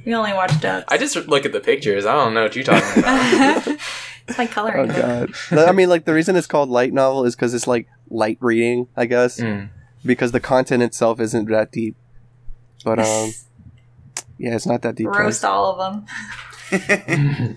[0.05, 0.85] we only watch dubs.
[0.87, 2.05] I just look at the pictures.
[2.05, 3.67] I don't know what you're talking about.
[4.27, 4.91] it's like coloring.
[4.91, 5.31] Oh book.
[5.49, 5.59] god.
[5.69, 8.87] I mean, like the reason it's called light novel is because it's like light reading,
[8.95, 9.69] I guess, Mm.
[10.05, 11.95] because the content itself isn't that deep.
[12.85, 13.31] But um,
[14.37, 15.07] yeah, it's not that deep.
[15.07, 15.19] guys.
[15.19, 16.05] Roast all of
[16.69, 17.55] them.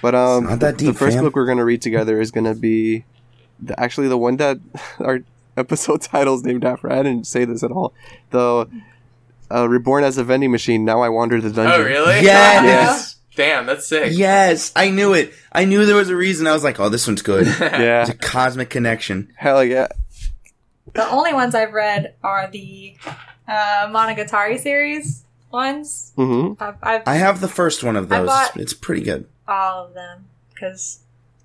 [0.00, 1.24] But um, It's not that the first fam.
[1.24, 3.04] book we're gonna read together is gonna be
[3.60, 4.58] the, actually the one that
[5.00, 5.20] our
[5.56, 6.90] episode titles named after.
[6.92, 7.92] I didn't say this at all.
[8.30, 8.68] The
[9.50, 10.84] uh, reborn as a vending machine.
[10.84, 11.80] Now I wander the dungeon.
[11.80, 12.20] oh really?
[12.22, 13.16] Yes.
[13.34, 14.12] Damn, that's sick.
[14.14, 15.32] Yes, I knew it.
[15.52, 16.46] I knew there was a reason.
[16.46, 18.02] I was like, "Oh, this one's good." yeah.
[18.02, 18.14] It's Yeah.
[18.14, 19.32] a cosmic connection.
[19.36, 19.88] Hell yeah.
[20.92, 22.94] The only ones I've read are the
[23.48, 26.12] uh, Monogatari series ones.
[26.16, 28.28] hmm I've, I've I have the first one of those.
[28.56, 29.26] it's pretty good.
[29.48, 31.00] all of them because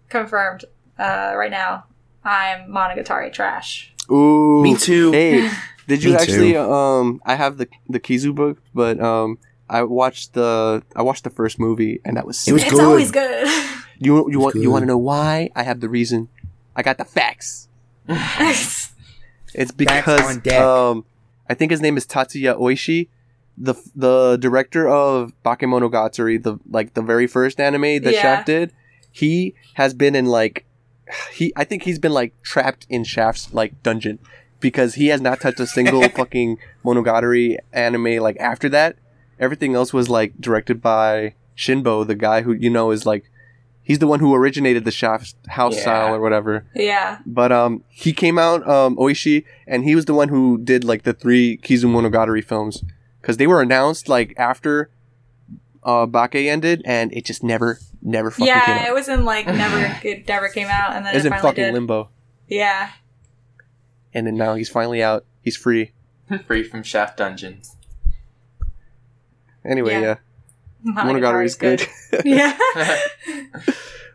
[0.10, 0.66] confirmed
[1.00, 1.86] uh, right now
[2.26, 3.94] I'm Monogatari trash.
[4.12, 4.62] Ooh.
[4.64, 5.12] Me too.
[5.12, 5.50] Hey,
[5.88, 6.54] did you Me actually?
[6.54, 6.60] too.
[6.60, 9.38] Um, I have the the Kizu book, but um,
[9.70, 12.48] I watched the I watched the first movie, and that was.
[12.48, 12.84] It was it's good.
[12.84, 13.48] always good.
[14.00, 15.50] you you want you want to know why?
[15.56, 16.30] I have the reason.
[16.76, 17.68] I got the facts.
[19.54, 20.60] It's because on deck.
[20.62, 21.04] um,
[21.50, 23.08] I think his name is Tatsuya Oishi,
[23.58, 28.22] the the director of Bakemonogatari, the like the very first anime that Yeah.
[28.22, 28.74] Shaft did.
[29.12, 30.66] He has been in like
[31.34, 34.20] he I think he's been like trapped in Shaft's like dungeon
[34.60, 38.98] because he has not touched a single fucking Monogatari anime like after that.
[39.40, 43.30] Everything else was like directed by Shinbo, the guy who you know is like
[43.84, 45.82] he's the one who originated the Shaft house Yeah.
[45.82, 46.66] style or whatever.
[46.76, 47.20] yeah.
[47.26, 51.04] But um, he came out um Oishi, and he was the one who did like
[51.04, 52.84] the three Kizumonogatari films
[53.22, 54.90] because they were announced like after
[55.88, 58.88] uh Bake ended, and it just never, never fucking came Yeah, out.
[58.90, 61.40] it was in like never it never came out and then It was it in
[61.40, 61.74] fucking did.
[61.74, 62.10] limbo,
[62.48, 62.92] Yeah.
[64.14, 65.26] and then now he's finally out.
[65.42, 65.94] He's free.
[66.46, 67.76] Free from Shaft Dungeons.
[69.66, 70.16] Anyway, Yeah.
[70.86, 71.82] yeah, Monogatari is good.
[72.26, 72.58] yeah.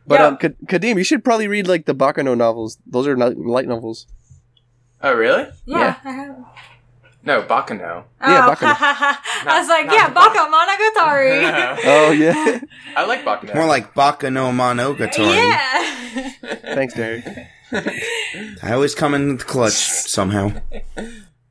[0.07, 0.27] but Yeah.
[0.27, 2.79] um, Ka- Kadeem, you should probably read like the Baccano novels.
[2.87, 4.07] Those are not light novels.
[5.03, 5.49] oh really?
[5.65, 5.97] Yeah.
[6.05, 6.35] Yeah.
[7.27, 7.43] I have.
[7.49, 8.05] No, Baccano.
[8.21, 8.77] Yeah, oh, Baccano.
[9.47, 11.79] I was like, Not- yeah, not Baka Monogatari.
[11.85, 12.61] Oh yeah,
[12.97, 13.55] I like Baccano.
[13.55, 15.35] More like Baka no Monogatari.
[15.37, 16.75] yeah.
[16.75, 17.25] thanks, Derek.
[18.63, 20.53] I always come in the clutch somehow.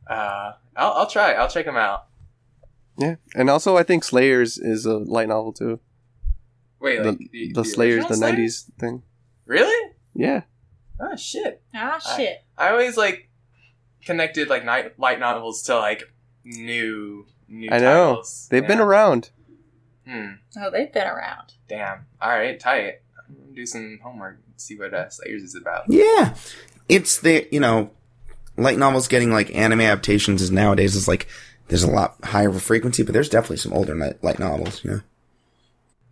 [0.08, 1.34] Uh, I'll, I'll try.
[1.34, 2.06] I'll check them out.
[2.98, 5.80] Yeah, and also I think Slayers is a light novel too.
[6.80, 8.66] Wait, The, like the, the Slayers, the Slayers?
[8.70, 9.04] '90s thing.
[9.46, 9.92] Really?
[10.14, 10.42] Yeah.
[11.00, 11.62] Oh shit!
[11.74, 12.44] Ah, shit.
[12.58, 13.30] I always like
[14.06, 16.04] connected like night light novels to like
[16.44, 17.70] new new.
[17.72, 18.10] I know.
[18.10, 18.48] titles.
[18.50, 19.30] They've been around.
[20.08, 20.32] Hmm.
[20.58, 21.54] Oh, they've been around.
[21.68, 22.06] Damn.
[22.22, 22.60] All right.
[22.60, 23.02] Tight.
[23.28, 24.40] I'm gonna do some homework.
[24.58, 25.86] See what uh, Slayers is about.
[25.88, 26.36] Yeah,
[26.88, 27.92] it's the you know,
[28.58, 31.28] light novels getting like anime adaptations is nowadays is like
[31.68, 34.84] there's a lot higher of a frequency, but there's definitely some older light, light novels.
[34.84, 35.00] Yeah.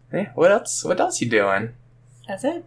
[0.09, 0.83] Hey, what else?
[0.83, 1.73] What else you doing?
[2.27, 2.65] That's it.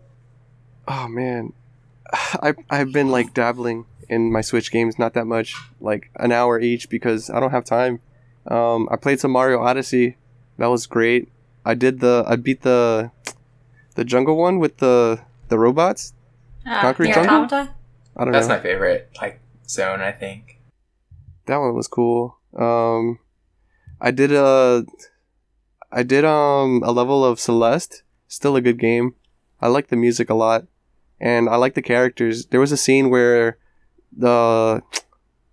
[0.86, 1.52] Oh man,
[2.12, 6.60] I I've been like dabbling in my Switch games, not that much, like an hour
[6.60, 8.00] each because I don't have time.
[8.46, 10.16] Um, I played some Mario Odyssey,
[10.58, 11.28] that was great.
[11.64, 13.10] I did the I beat the
[13.94, 16.14] the jungle one with the the robots.
[16.66, 17.34] Ah, Concrete Nier Jungle?
[17.34, 17.74] Automata?
[18.16, 18.38] I don't know.
[18.38, 18.56] That's know.
[18.56, 20.00] my favorite like zone.
[20.00, 20.60] I think.
[21.46, 22.38] that one was cool.
[22.56, 23.18] Um,
[24.00, 24.84] I did a
[25.90, 28.02] I did um a level of Celeste.
[28.28, 29.14] Still a good game.
[29.60, 30.66] I like the music a lot,
[31.20, 32.46] and I like the characters.
[32.46, 33.58] There was a scene where
[34.16, 34.82] the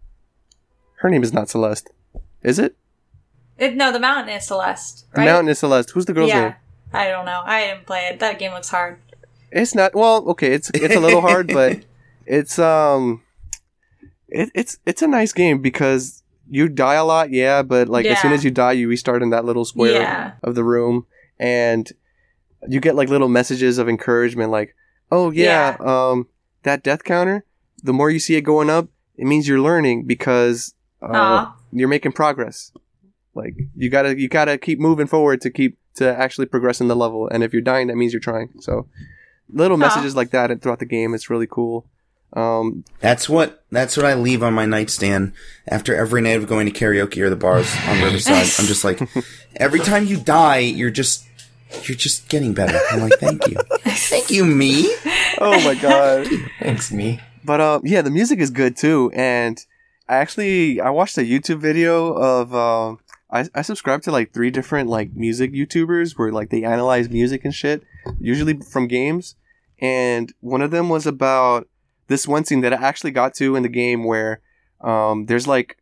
[0.95, 1.89] her name is not Celeste,
[2.43, 2.75] is it?
[3.57, 5.05] It, no, the mountain is Celeste.
[5.13, 5.91] The mountain is Celeste.
[5.91, 6.41] Who's the girl's yeah.
[6.41, 6.55] name?
[6.93, 7.41] I don't know.
[7.43, 8.19] I didn't play it.
[8.19, 8.99] That game looks hard.
[9.51, 9.93] It's not.
[9.93, 11.83] Well, okay, it's it's a little hard, but
[12.25, 13.21] it's um,
[14.27, 18.19] it, it's it's a nice game because you die a lot, yeah, but like as
[18.21, 20.31] soon as you die, you restart in that little square Yeah.
[20.41, 21.05] of the room,
[21.37, 21.91] and
[22.67, 24.75] you get like little messages of encouragement, like,
[25.11, 26.27] oh yeah, um,
[26.63, 27.45] that death counter.
[27.83, 32.13] The more you see it going up, it means you're learning because uh, you're making
[32.13, 32.71] progress.
[33.35, 36.95] Like you gotta you gotta keep moving forward to keep to actually progress in the
[36.95, 37.27] level.
[37.27, 38.49] And if you're dying, that means you're trying.
[38.59, 38.87] So
[39.51, 39.79] little Aw.
[39.79, 41.85] messages like that throughout the game, it's really cool.
[42.33, 45.33] Um, That's what that's what I leave on my nightstand
[45.67, 48.35] after every night of going to karaoke or the bars on Riverside.
[48.59, 49.01] I'm just like,
[49.55, 51.25] every time you die, you're just
[51.83, 52.79] you're just getting better.
[52.91, 54.93] I'm like, thank you, thank you, me.
[55.39, 56.27] oh my god.
[56.59, 57.19] Thanks, me.
[57.43, 59.63] But um, yeah, the music is good too, and
[60.07, 62.99] I actually I watched a YouTube video of um,
[63.31, 67.45] I I subscribe to like three different like music YouTubers where like they analyze music
[67.45, 67.83] and shit,
[68.19, 69.35] usually from games,
[69.79, 71.67] and one of them was about
[72.07, 74.41] this one scene that I actually got to in the game where
[74.81, 75.77] um, there's like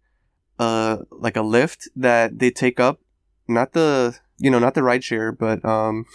[0.59, 2.99] uh like a lift that they take up,
[3.47, 6.05] not the you know not the ride share, but um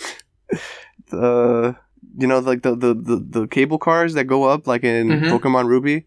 [1.11, 1.77] the
[2.17, 5.31] you know like the the the, the cable cars that go up like in Mhm.
[5.31, 6.07] Pokemon Ruby.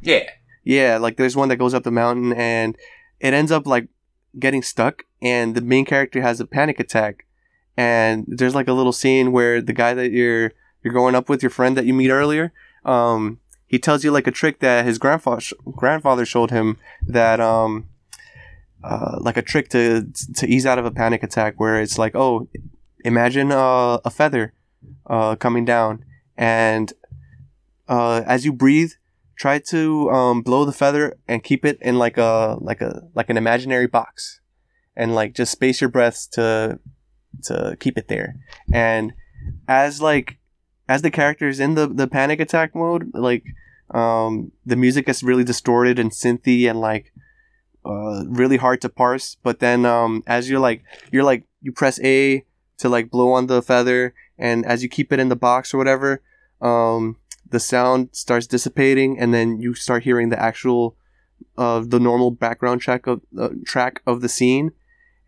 [0.00, 0.24] Yeah.
[0.64, 2.76] Yeah, like there's one that goes up the mountain and
[3.20, 3.88] it ends up like
[4.38, 7.26] getting stuck and the main character has a panic attack.
[7.76, 10.52] And there's like a little scene where the guy that you're
[10.82, 12.52] you're going up with your friend that you meet earlier,
[12.84, 15.42] um he tells you like a trick that his grandfather
[15.72, 16.76] grandfather showed him
[17.06, 17.86] that um
[18.82, 20.06] uh, like a trick to
[20.36, 22.46] to ease out of a panic attack where it's like oh
[23.04, 24.52] imagine uh, a feather
[25.06, 26.04] uh, coming down.
[26.36, 26.92] And
[27.88, 28.92] uh, as you breathe
[29.36, 33.30] try to um, blow the feather and keep it in like a like a like
[33.30, 34.40] an imaginary box.
[34.96, 36.78] And like just space your breaths to
[37.44, 38.36] to keep it there.
[38.72, 39.12] And
[39.66, 40.38] as like
[40.88, 43.44] as the characters in the the panic attack mode like
[43.92, 47.12] um the music gets really distorted and synthy and like
[47.84, 49.36] uh really hard to parse.
[49.42, 52.44] But then um as you're like you're like you press a
[52.78, 55.78] to like blow on the feather and as you keep it in the box or
[55.78, 56.22] whatever
[56.60, 57.16] um
[57.50, 60.96] the sound starts dissipating and then you start hearing the actual
[61.58, 64.72] uh the normal background track of uh, track of the scene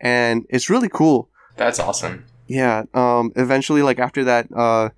[0.00, 2.24] and it's really cool That's awesome.
[2.46, 4.90] yeah um eventually like after that uh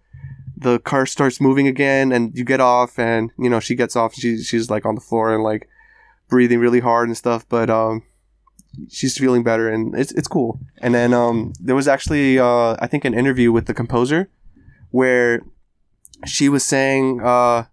[0.56, 4.14] the car starts moving again and you get off and you know she gets off
[4.14, 5.68] she, she's like on the floor and like
[6.28, 8.02] breathing really hard and stuff but um
[8.88, 10.60] she's feeling better and it's it's cool.
[10.78, 14.30] And then um there was actually uh i think an interview with the composer
[14.90, 15.42] where
[16.26, 17.64] she was saying uh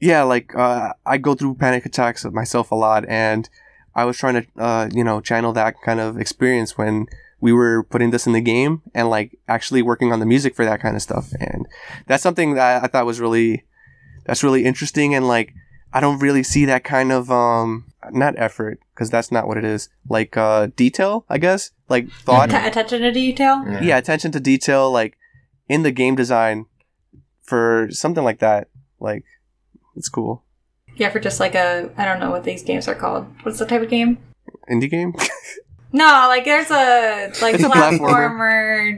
[0.00, 3.48] yeah like uh i go through panic attacks of myself a lot and
[3.94, 7.06] i was trying to uh you know channel that kind of experience when
[7.44, 10.64] we were putting this in the game and like actually working on the music for
[10.64, 11.30] that kind of stuff.
[11.38, 11.66] And
[12.06, 13.64] that's something that i thought was really
[14.24, 15.52] that's really interesting and like
[15.92, 19.64] i don't really see that kind of um not effort because that's not what it
[19.64, 23.64] is like uh detail i guess like thought Att- attention to detail.
[23.82, 25.16] yeah attention to detail like
[25.68, 26.66] in the game design
[27.42, 28.68] for something like that
[29.00, 29.24] like
[29.96, 30.42] it's cool
[30.96, 33.26] Yeah, for just like a I don't know what these games are called.
[33.42, 34.18] What's the type of game?
[34.70, 35.14] indie game
[35.92, 37.98] No, like there's a like It's a platformer.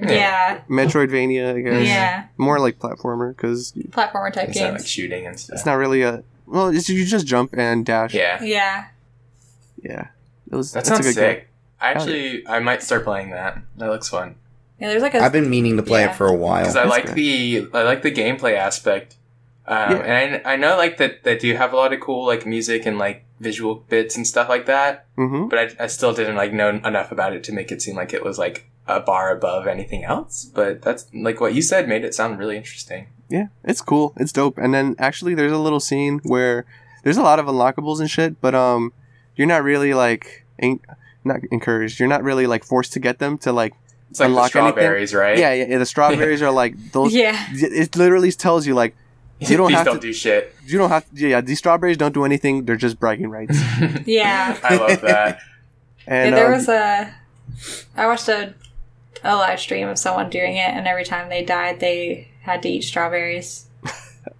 [0.00, 0.10] platformer.
[0.10, 0.60] yeah.
[0.70, 2.24] metroidvania i guess Yeah.
[2.38, 4.82] more like platformer because Platformer type Instead of games.
[4.82, 5.54] like shooting and stuff.
[5.56, 8.42] it's not really a well it's, you just jump and dash yeah.
[8.42, 8.86] yeah.
[9.88, 10.08] Yeah
[10.50, 11.34] it was That that's a sounds good game.
[11.36, 11.48] sick.
[11.80, 13.60] I Actually, I might start playing that.
[13.76, 14.36] That looks fun.
[14.80, 16.10] Yeah, there's like a I've been meaning to play Yeah.
[16.12, 16.62] it for a while.
[16.62, 17.14] Because I that's like good.
[17.16, 19.16] the I like the gameplay aspect.
[19.66, 19.96] Um, Yeah.
[19.98, 22.86] And I, I know like that they do have a lot of cool like music
[22.86, 25.06] and like visual bits and stuff like that.
[25.18, 25.48] Mm-hmm.
[25.48, 28.14] But I, I still didn't like know enough about it to make it seem like
[28.14, 30.44] it was like a bar above anything else.
[30.46, 33.08] But that's like what you said made it sound really interesting.
[33.28, 34.14] Yeah, it's cool.
[34.16, 34.56] It's dope.
[34.56, 36.64] And then actually, there's a little scene where
[37.02, 38.92] there's a lot of unlockables and shit, but um,
[39.36, 40.80] you're not really like en-
[41.24, 41.98] not encouraged.
[42.00, 43.74] You're not really like forced to get them to like
[44.10, 44.72] It's like Unlock the anything?
[44.72, 45.38] strawberries, right?
[45.38, 45.66] yeah, yeah.
[45.68, 47.14] yeah, The strawberries are like those.
[47.14, 47.36] Yeah.
[47.52, 48.94] It literally tells you like
[49.40, 50.54] You don't These have don't to- do shit.
[50.64, 51.04] you don't have.
[51.12, 52.64] Yeah, these strawberries don't do anything.
[52.64, 53.58] They're just bragging rights.
[54.06, 54.58] Yeah.
[54.64, 55.40] I love that.
[56.06, 57.14] And yeah, there um, was a.
[57.96, 58.54] I watched a
[59.24, 62.68] a live stream of someone doing it, and every time they died, they had to
[62.68, 63.65] eat strawberries.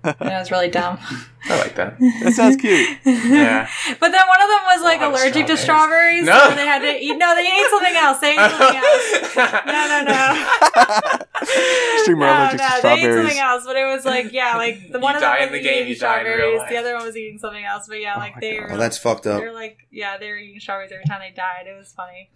[0.05, 0.99] And it was really dumb.
[1.49, 1.99] I like that.
[2.01, 2.99] that sounds cute.
[3.05, 3.69] Yeah.
[4.01, 6.25] But then one of them was like lot of allergic to strawberries.
[6.25, 6.51] strawberries, No.
[6.51, 7.17] so they had to eat.
[7.17, 8.19] No, they ate something else.
[8.19, 9.67] They ate something else.
[9.67, 12.03] No, no, no.
[12.03, 14.91] Streamer no, allergic no, to they ate something else, but it was like, yeah, like
[14.91, 16.35] the one You of them die was in the eating game, you die in real
[16.37, 16.69] strawberries, life.
[16.71, 17.87] the other one was eating something else.
[17.89, 18.63] But yeah, Oh like my they God.
[18.71, 19.41] were, Oh, that's fucked up.
[19.41, 21.67] They're like, yeah, they were eating strawberries every time they died.
[21.67, 22.31] It was funny.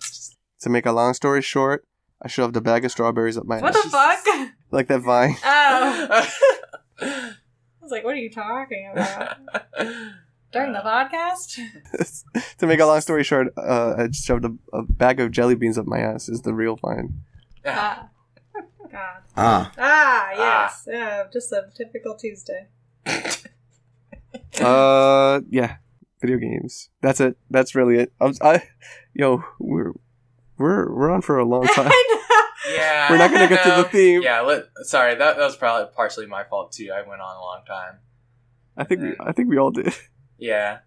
[0.61, 1.85] To make a long story short,
[2.23, 3.83] I shoved a bag of strawberries up my What ass.
[3.83, 4.51] the fuck?
[4.71, 5.35] Like that vine.
[5.43, 6.27] Oh,
[7.01, 7.33] I
[7.91, 9.37] was like, what are you talking about
[10.53, 11.59] during the podcast?
[12.59, 15.55] to make a long story short, uh, I just shoved a, a bag of jelly
[15.57, 16.29] beans up my ass.
[16.29, 17.23] Is the real vine.
[17.67, 18.09] Ah,
[18.91, 19.23] God.
[19.37, 22.69] Ah, Ah, yes, yeah, just a typical Tuesday.
[24.61, 25.77] Uh, yeah,
[26.21, 26.91] video games.
[27.01, 27.37] That's it.
[27.51, 28.13] That's really it.
[28.21, 28.63] I'm, I,
[29.15, 29.93] yo, we're
[30.59, 31.91] we're we're on for a long time.
[32.75, 33.11] Yeah.
[33.11, 34.23] We're not gonna get to the theme.
[34.23, 34.41] Yeah.
[34.43, 36.91] Let, sorry, that, that was probably partially my fault too.
[36.95, 37.99] I went on a long time.
[38.77, 39.95] I think we, I think we all did.
[40.39, 40.79] Yeah.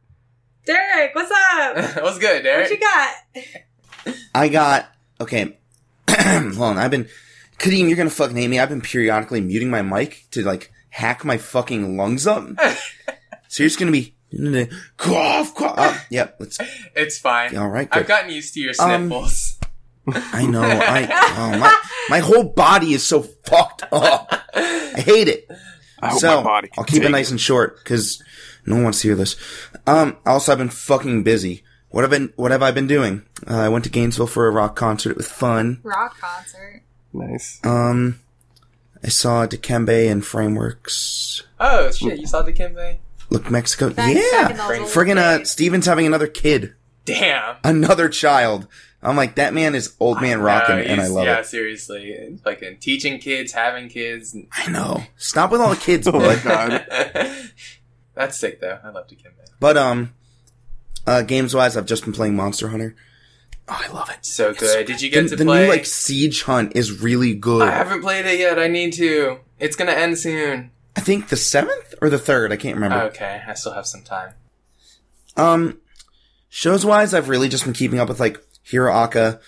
[0.66, 1.76] Derek, what's up?
[2.04, 2.70] What's good, Derek?
[2.70, 4.16] what you got?
[4.34, 4.88] I got
[5.20, 5.58] okay.
[6.10, 7.08] Hold on, I've been
[7.60, 7.88] Kadeem.
[7.88, 8.60] You're gonna fucking hate me.
[8.60, 12.48] I've been periodically muting my mic to like hack my fucking lungs up.
[13.50, 14.16] so you're just gonna be
[14.98, 15.76] cough, cough.
[15.78, 16.38] Oh, yep.
[16.40, 16.58] Let's.
[16.96, 17.56] It's fine.
[17.58, 17.88] All right.
[17.92, 19.60] I've gotten used to your Um, sniffles.
[20.34, 20.62] I know.
[20.64, 21.08] I.
[21.38, 21.80] Oh my.
[22.10, 24.34] My whole body is so fucked up.
[24.54, 25.50] I hate it.
[26.02, 26.70] I hope so my body.
[26.78, 28.22] I'll keep it take nice and short because
[28.66, 29.36] no one wants to hear this.
[29.88, 30.18] Um.
[30.26, 31.64] Also, I've been fucking busy.
[31.90, 32.34] What have been?
[32.36, 33.24] What have I been doing?
[33.50, 35.12] Uh, I went to Gainesville for a rock concert.
[35.12, 35.80] It was fun.
[35.84, 36.84] Rock concert.
[37.14, 37.60] Nice.
[37.64, 38.20] Um.
[39.06, 41.44] I saw Dikembe and Frameworks.
[41.60, 42.20] oh shit!
[42.20, 43.00] You saw Dikembe?
[43.30, 43.90] Look, Mexico.
[43.90, 44.48] Back- back yeah.
[44.54, 45.44] those old Friggin' uh.
[45.44, 46.74] Steven's having another kid,
[47.06, 47.56] Damn.
[47.64, 48.68] another child.
[49.04, 51.38] I'm like, that man is old man rocking, and I love yeah, it.
[51.38, 52.40] Yeah, seriously.
[52.44, 54.36] Fucking teaching kids, having kids.
[54.52, 55.04] I know.
[55.18, 56.86] Stop with all the kids, Oh my god.
[58.16, 58.80] That's sick though.
[58.84, 59.50] I love to Dikembe.
[59.60, 60.14] But um,
[61.06, 62.96] uh, games wise, I've just been playing Monster Hunter.
[63.68, 64.26] Oh, I love it.
[64.26, 64.88] So good.
[64.88, 65.60] Did you get the, to the play?
[65.60, 67.68] The new like Siege Hunt is really good.
[67.68, 68.60] I haven't played it yet.
[68.60, 69.40] I need to.
[69.60, 70.72] It's gonna end soon.
[70.96, 72.52] I think the seventh or the third.
[72.52, 73.02] I can't remember.
[73.06, 74.34] Okay, I still have some time.
[75.36, 75.80] Um,
[76.50, 79.40] shows wise, I've really just been keeping up with like Hero Aca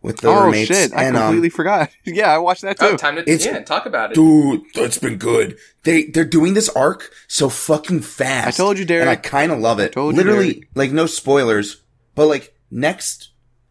[0.00, 0.92] with the oh roommates, shit!
[0.94, 1.90] I and completely um, forgot.
[2.04, 2.86] yeah, I watched that too.
[2.86, 4.14] Oh, time to It's- yeah talk about it.
[4.14, 5.56] dude, that's been good.
[5.84, 8.58] They they're doing this arc so fucking fast.
[8.58, 9.02] I told you, Derek.
[9.02, 9.92] and I kind of love it.
[9.92, 10.68] told you, Literally, Derek.
[10.74, 11.82] like no spoilers,
[12.14, 13.30] but like next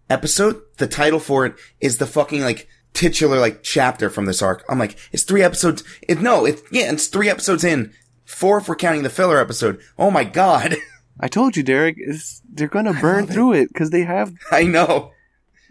[0.09, 4.63] episode, the title for it is the fucking like titular like chapter from this arc.
[4.69, 5.83] I'm like, it's three episodes.
[6.07, 7.93] It no, it yeah, it's three episodes in.
[8.25, 9.81] Four if we're counting the filler episode.
[9.97, 10.75] Oh my god,
[11.23, 11.95] I told you, Derek.
[11.99, 13.33] It's, they're gonna burn love it.
[13.33, 14.33] through it because they have.
[14.51, 15.11] I know.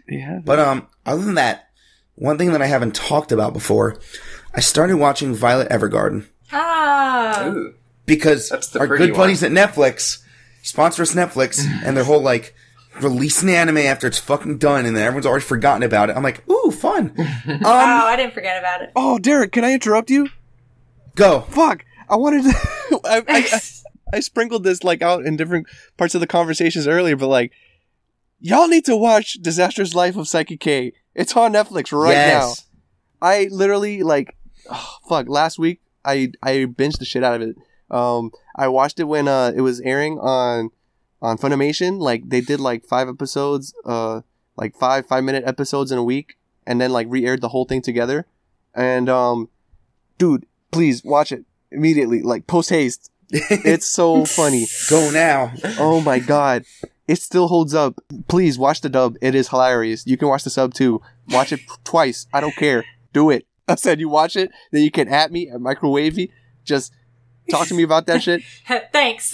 [0.07, 0.45] They have.
[0.45, 1.67] But um, other than that,
[2.15, 3.97] one thing that I haven't talked about before,
[4.53, 7.47] I started watching Violet Evergarden Ah.
[7.47, 7.73] Ooh.
[8.05, 10.23] because our pretty good buddies at Netflix
[10.63, 12.55] sponsor us Netflix, and their whole like
[13.01, 16.15] release an anime after it's fucking done, and then everyone's already forgotten about it.
[16.17, 17.13] I'm like, ooh, fun.
[17.17, 18.91] oh, um, I didn't forget about it.
[18.95, 20.29] oh, Derek, can I interrupt you?
[21.15, 21.41] go.
[21.41, 21.83] Fuck!
[22.09, 22.49] I wanted to.
[23.05, 23.59] I, I, I
[24.19, 25.67] sprinkled this like out in different
[25.97, 27.53] parts of the conversations earlier, but like,
[28.39, 30.93] y'all need to watch Disastrous Life of Saiki K.
[31.15, 32.53] It's on Netflix right now.
[33.21, 34.35] I literally like,
[34.69, 35.29] oh, fuck.
[35.29, 37.55] Last week, I I binged the shit out of it.
[37.89, 40.69] Um, I watched it when uh it was airing on
[41.21, 41.99] on Funimation.
[41.99, 44.21] Like they did like five episodes, uh,
[44.57, 47.81] like five five minute episodes in a week, and then like re-aired the whole thing
[47.81, 48.25] together.
[48.73, 49.49] And um,
[50.17, 53.10] dude, please watch it immediately, like post haste.
[53.31, 54.67] It's so funny.
[54.89, 55.53] Go now.
[55.79, 56.65] Oh my god.
[57.07, 57.99] It still holds up.
[58.27, 59.17] Please watch the dub.
[59.21, 60.05] It is hilarious.
[60.05, 61.01] You can watch the sub too.
[61.29, 62.27] Watch it twice.
[62.33, 62.85] I don't care.
[63.13, 63.45] Do it.
[63.67, 66.29] I said you watch it, then you can at me at microwaevy.
[66.65, 66.93] Just
[67.49, 68.41] talk to me about that shit.
[68.91, 69.33] Thanks.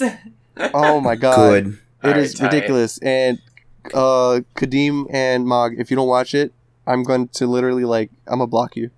[0.74, 1.36] Oh my god.
[1.36, 1.66] Good.
[2.02, 2.52] It Alright, is tight.
[2.52, 2.98] ridiculous.
[2.98, 3.40] And
[3.94, 6.52] uh Kadeem and Mog, if you don't watch it,
[6.86, 8.90] I'm going to literally like I'm gonna block you.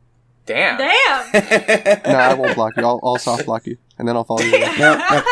[0.47, 0.78] Damn.
[1.32, 2.02] Damn.
[2.05, 2.85] No, I won't block you.
[2.85, 4.51] I'll, I'll soft block you, and then I'll follow you.
[4.52, 4.78] back.
[4.78, 5.22] Now, now,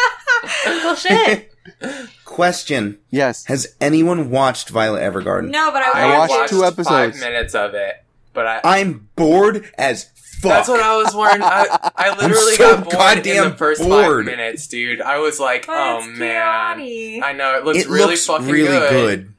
[0.66, 1.53] well, shit.
[2.24, 3.45] question: Yes.
[3.47, 5.51] Has anyone watched Violet Evergarden?
[5.51, 6.89] No, but I, I I watched, watched two episodes.
[6.89, 8.61] Five minutes of it, but I.
[8.65, 10.05] I'm bored as
[10.40, 10.53] fuck.
[10.53, 11.43] that's what I was wondering.
[11.43, 14.27] I, I literally so got bored in the first bored.
[14.27, 15.01] five minutes, dude.
[15.01, 17.23] I was like, But "Oh it's man, Kiani.
[17.23, 19.35] I know it looks it really looks fucking really good." good.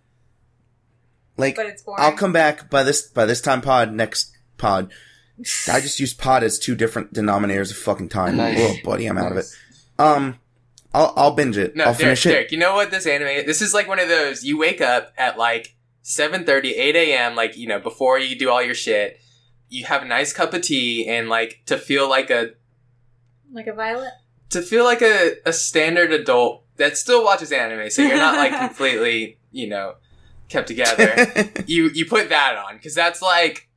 [1.37, 1.83] Like But it's.
[1.97, 4.91] I'll come back by this by this time pod next pod.
[5.71, 8.37] I just use pod as two different denominators of fucking time.
[8.37, 8.57] Nice.
[8.59, 9.45] Oh, buddy, I'm out of it.
[9.97, 10.39] Um,
[10.93, 11.75] I'll I'll binge it.
[11.75, 12.29] No, I'll Derek, finish it.
[12.31, 13.45] Derek, you know what this anime?
[13.45, 14.43] This is like one of those.
[14.43, 17.35] You wake up at like 7.30, 8 a.m.
[17.35, 19.19] Like you know before you do all your shit.
[19.71, 22.51] You have a nice cup of tea and like to feel like a
[23.53, 24.11] Like a violet?
[24.49, 27.89] to feel like a, a standard adult that still watches anime.
[27.91, 29.95] So you're not like completely you know
[30.49, 31.13] kept together.
[31.67, 33.68] you you put that on because that's like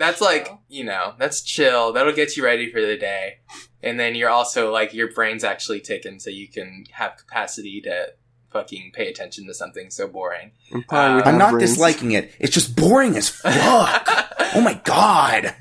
[0.00, 3.38] that's like you know that's chill that'll get you ready for the day
[3.82, 8.12] and then you're also like your brain's actually ticking so you can have capacity to
[8.52, 11.70] fucking pay attention to something so boring I'm, fine Uh, I'm not brains.
[11.70, 12.32] disliking it.
[12.40, 14.08] It's just boring as fuck.
[14.56, 15.54] oh my god.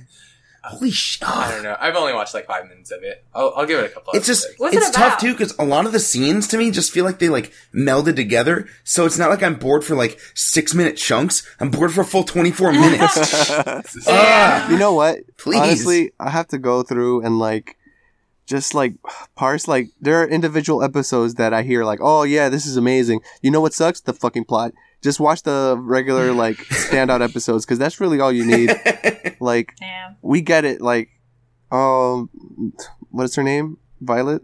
[0.63, 1.27] Holy shit.
[1.27, 3.85] i don't know i've only watched like five minutes of it i'll, I'll give it
[3.85, 4.59] a couple of It's just episodes.
[4.59, 7.05] What's it it's tough too because a lot of the scenes to me just feel
[7.05, 8.67] like they like melded together.
[8.83, 11.43] So it's not like I'm bored for like six minute chunks.
[11.59, 13.17] I'm bored for a full twenty four minutes.
[14.07, 14.69] Ah.
[14.69, 15.19] you know what?
[15.37, 15.59] Please.
[15.59, 17.77] Honestly, I have to go through and like
[18.45, 18.95] just like
[19.35, 23.21] parse like there are individual episodes that I hear like, "Oh yeah, this is amazing."
[23.41, 24.01] You know what sucks?
[24.01, 24.73] The fucking plot.
[25.01, 28.71] Just watch the regular like standout episodes cuz that's really all you need.
[29.41, 30.17] Like Damn.
[30.21, 31.09] we get it like
[31.71, 32.29] um
[33.09, 33.77] what is her name?
[34.01, 34.41] Violet,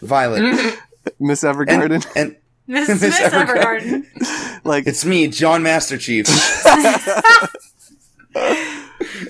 [0.00, 0.42] Violet.
[1.20, 2.06] Miss and, Evergarden.
[2.16, 2.36] and
[2.66, 4.04] Miss Miss Miss Evergarden.
[4.16, 4.64] Evergarden.
[4.64, 6.26] like, it's me, John Master Chief.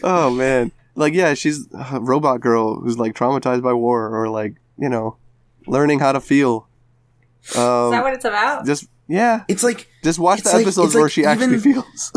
[0.02, 4.54] oh man, like yeah, she's a robot girl who's like traumatized by war or like
[4.78, 5.16] you know,
[5.66, 6.68] learning how to feel.
[7.56, 8.66] Um, Is that what it's about?
[8.66, 12.12] just yeah, It's like just watch the like- episodes where like she actually feels.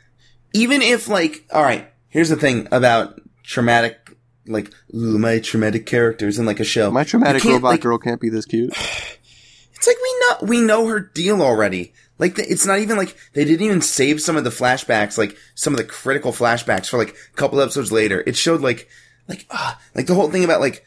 [0.52, 6.38] even if like all right here's the thing about traumatic like ooh, my traumatic characters
[6.38, 8.70] in like a show My traumatic robot like- girl can't be this cute.
[9.74, 13.16] it's like we know we know her deal already like the, it's not even like
[13.32, 16.98] they didn't even save some of the flashbacks like some of the critical flashbacks for
[16.98, 18.88] like a couple episodes later it showed like
[19.28, 20.84] like ah like the whole thing about like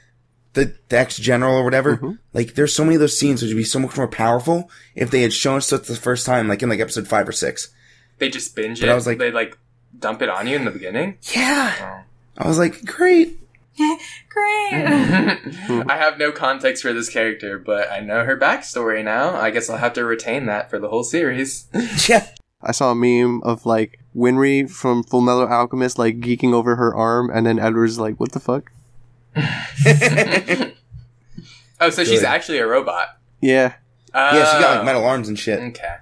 [0.53, 2.19] the, the ex general or whatever Mhm.
[2.33, 5.09] like there's so many of those scenes which would be so much more powerful if
[5.11, 7.69] they had shown us it the first time like in like episode five or six
[8.19, 8.91] They just binge But it.
[8.91, 9.57] I was like- they like
[9.97, 11.17] dump it on you in the beginning.
[11.35, 12.43] yeah Oh.
[12.43, 13.39] i was like great
[14.29, 14.73] Great.
[14.73, 19.35] I have no context for this character, but I know her backstory now.
[19.35, 21.65] I guess I'll have to retain that for the whole series.
[22.07, 22.27] yeah
[22.61, 26.93] I saw a meme of like Winry from Full Metal Alchemist like geeking over her
[26.95, 28.71] arm, and then Edward's like, "What the fuck?"
[31.79, 33.17] Oh, so she's actually a robot.
[33.41, 33.73] Yeah,
[34.13, 34.75] yeah she got Oh.
[34.77, 35.95] like metal arms and shit Okay.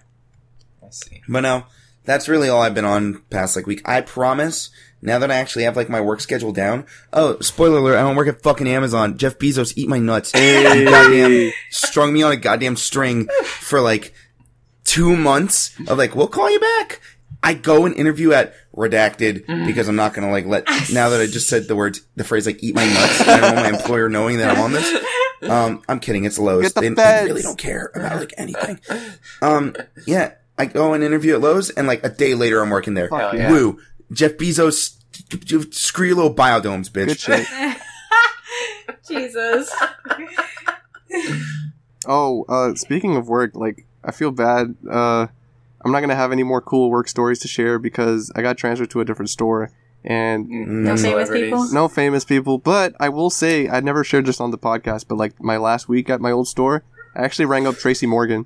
[0.83, 1.21] I see.
[1.27, 1.65] But no,
[2.03, 3.81] that's really all I've been on past like week.
[3.85, 4.69] I promise.
[5.03, 6.85] Now that I actually have like my work schedule down.
[7.11, 7.97] Oh, spoiler alert!
[7.97, 9.17] I don't work at fucking Amazon.
[9.17, 10.31] Jeff Bezos eat my nuts.
[10.31, 14.13] He goddamn strung me on a goddamn string for like
[14.83, 17.01] two months of like, we'll call you back.
[17.43, 21.25] I go and interview at redacted because I'm not gonna like let now that I
[21.25, 23.21] just said the words the phrase like eat my nuts.
[23.27, 25.05] I don't want my employer knowing that I'm on this.
[25.41, 26.23] Um, I'm kidding.
[26.25, 26.71] It's Lowe's.
[26.71, 28.79] Get the They, they really don't care about like anything.
[29.41, 32.93] Um, yeah, I go and interview at Lowe's, and like a day later, I'm working
[32.93, 33.07] there.
[33.09, 33.41] Fuck Hell yeah.
[33.47, 33.51] yeah.
[33.51, 33.79] Woo!
[34.11, 34.97] Jeff Bezos,
[35.73, 37.07] screw your little biodomes, bitch.
[37.07, 37.77] good shit.
[39.07, 39.73] Jesus.
[42.07, 44.75] Oh, uh, speaking of work, like I feel bad.
[44.87, 45.27] Uh,
[45.83, 48.89] I'm not gonna have any more cool work stories to share because I got transferred
[48.91, 49.71] to a different store
[50.03, 51.01] and No Mm.
[51.01, 51.65] famous people?
[51.71, 52.57] no famous people.
[52.57, 55.05] But I will say I never shared this on the podcast.
[55.07, 56.83] But like my last week at my old store,
[57.15, 58.45] I actually rang up Tracy Morgan.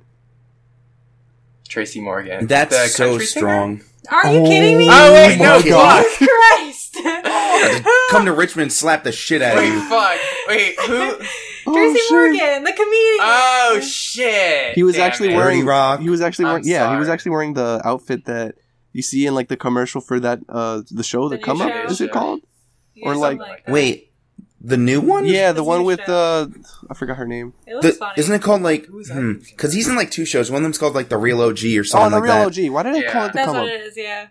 [1.68, 2.46] Tracy Morgan.
[2.46, 3.40] That's The so country singer?
[3.46, 3.80] strong.
[4.10, 4.86] Are you kidding me?
[4.88, 6.04] Oh wait, no, my God.
[6.06, 6.28] fuck.
[6.28, 6.96] Christ.
[8.10, 9.80] Come to Richmond, slap the shit out of Wait, you.
[9.88, 10.18] fuck.
[10.48, 11.18] Wait, who?
[11.72, 12.10] Tracy shit.
[12.12, 13.18] Morgan, the comedian.
[13.20, 14.74] Oh shit!
[14.74, 15.36] He was Damn actually it.
[15.36, 15.58] wearing.
[15.60, 16.00] Dirty Rock.
[16.00, 16.64] He was actually I'm wearing.
[16.66, 17.14] Yeah, he was sorry.
[17.14, 18.54] actually wearing the outfit that
[18.92, 21.60] you see in like the commercial for that uh the show, the, The new come
[21.62, 21.70] up.
[21.72, 21.84] show?
[21.86, 22.40] Is it called?
[22.94, 23.72] Yeah, or something like- that.
[23.72, 24.12] Wait,
[24.60, 25.26] the new one?
[25.26, 26.14] Yeah, the His one new with show.
[26.14, 26.46] uh
[26.90, 27.52] I forgot her name.
[27.66, 28.12] It looks The- funny.
[28.16, 28.86] isn't it called like?
[28.86, 29.42] Who is that?
[29.50, 30.50] Because he's in like two shows.
[30.50, 32.46] One of them's called like the Real OG or Oh, something the like real that.
[32.46, 32.70] OG.
[32.72, 33.26] Why did I call Yeah.
[33.26, 33.68] it the That's come what up?
[33.68, 34.26] it is, yeah.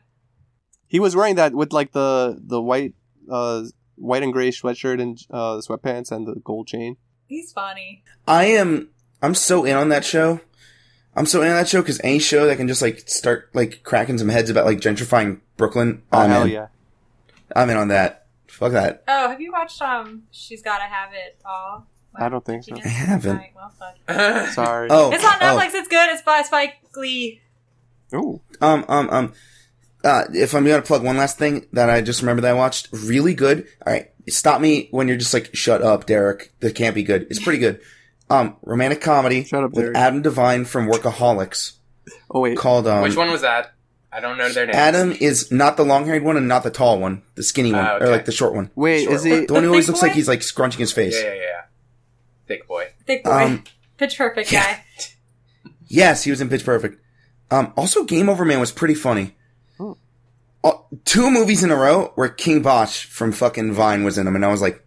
[0.88, 2.94] He was wearing that with like the the white
[3.30, 3.64] uh
[3.98, 6.98] white and gray sweatshirt and uh sweatpants and the gold chain.
[7.28, 8.04] He's funny.
[8.28, 8.90] I am.
[9.22, 10.40] I'm so in on that show.
[11.16, 13.82] I'm so in on that show because any show that can just like start like
[13.84, 16.04] cracking some heads about like gentrifying Brooklyn.
[16.12, 16.50] Oh I'm hell in.
[16.50, 16.68] yeah.
[17.56, 18.26] I'm in on that.
[18.48, 19.04] Fuck that.
[19.08, 21.88] Oh, have you watched um She's Gotta Have It All?
[22.18, 22.76] I don't think so.
[22.76, 23.32] I haven't.
[23.32, 24.50] Alright, well, fuck.
[24.54, 24.88] Sorry.
[24.92, 25.58] Oh, It's on oh.
[25.60, 27.42] Netflix, it's good, it's by Spike Lee.
[28.14, 28.40] Ooh.
[28.62, 29.34] Um, um, um.
[30.06, 32.90] Uh, if I'm gonna plug one last thing that I just remember that I watched,
[32.94, 33.68] really good.
[33.86, 37.26] All right, stop me when you're just like, "Shut up, Derek." That can't be good.
[37.32, 37.82] It's pretty good.
[38.30, 41.74] Um, romantic comedy Shut up, with Adam Devine from Workaholics
[42.32, 42.58] Oh wait.
[42.58, 43.02] called um.
[43.04, 43.74] Which one was that?
[44.12, 44.78] I don't know their names.
[44.78, 47.98] Adam is not the long-haired one and not the tall one, the skinny one, Ah,
[48.00, 48.72] or like the short one.
[48.74, 49.14] Wait, Sure.
[49.14, 51.20] is he The one who always big looks like he's like scrunching his face.
[51.22, 51.62] Yeah, yeah, yeah.
[52.48, 52.88] Thick boy.
[53.06, 53.32] Big boy.
[53.32, 53.64] Um,
[53.98, 54.76] Pitch perfect yeah.
[54.76, 54.84] guy.
[55.88, 57.00] Yes, he was in Pitch Perfect.
[57.52, 59.36] Um, also, Game Over Man was pretty funny.
[60.66, 60.86] Oh.
[61.06, 64.44] Two movies in a row where King Bach from fucking Vine was in them, and
[64.44, 64.82] I was like,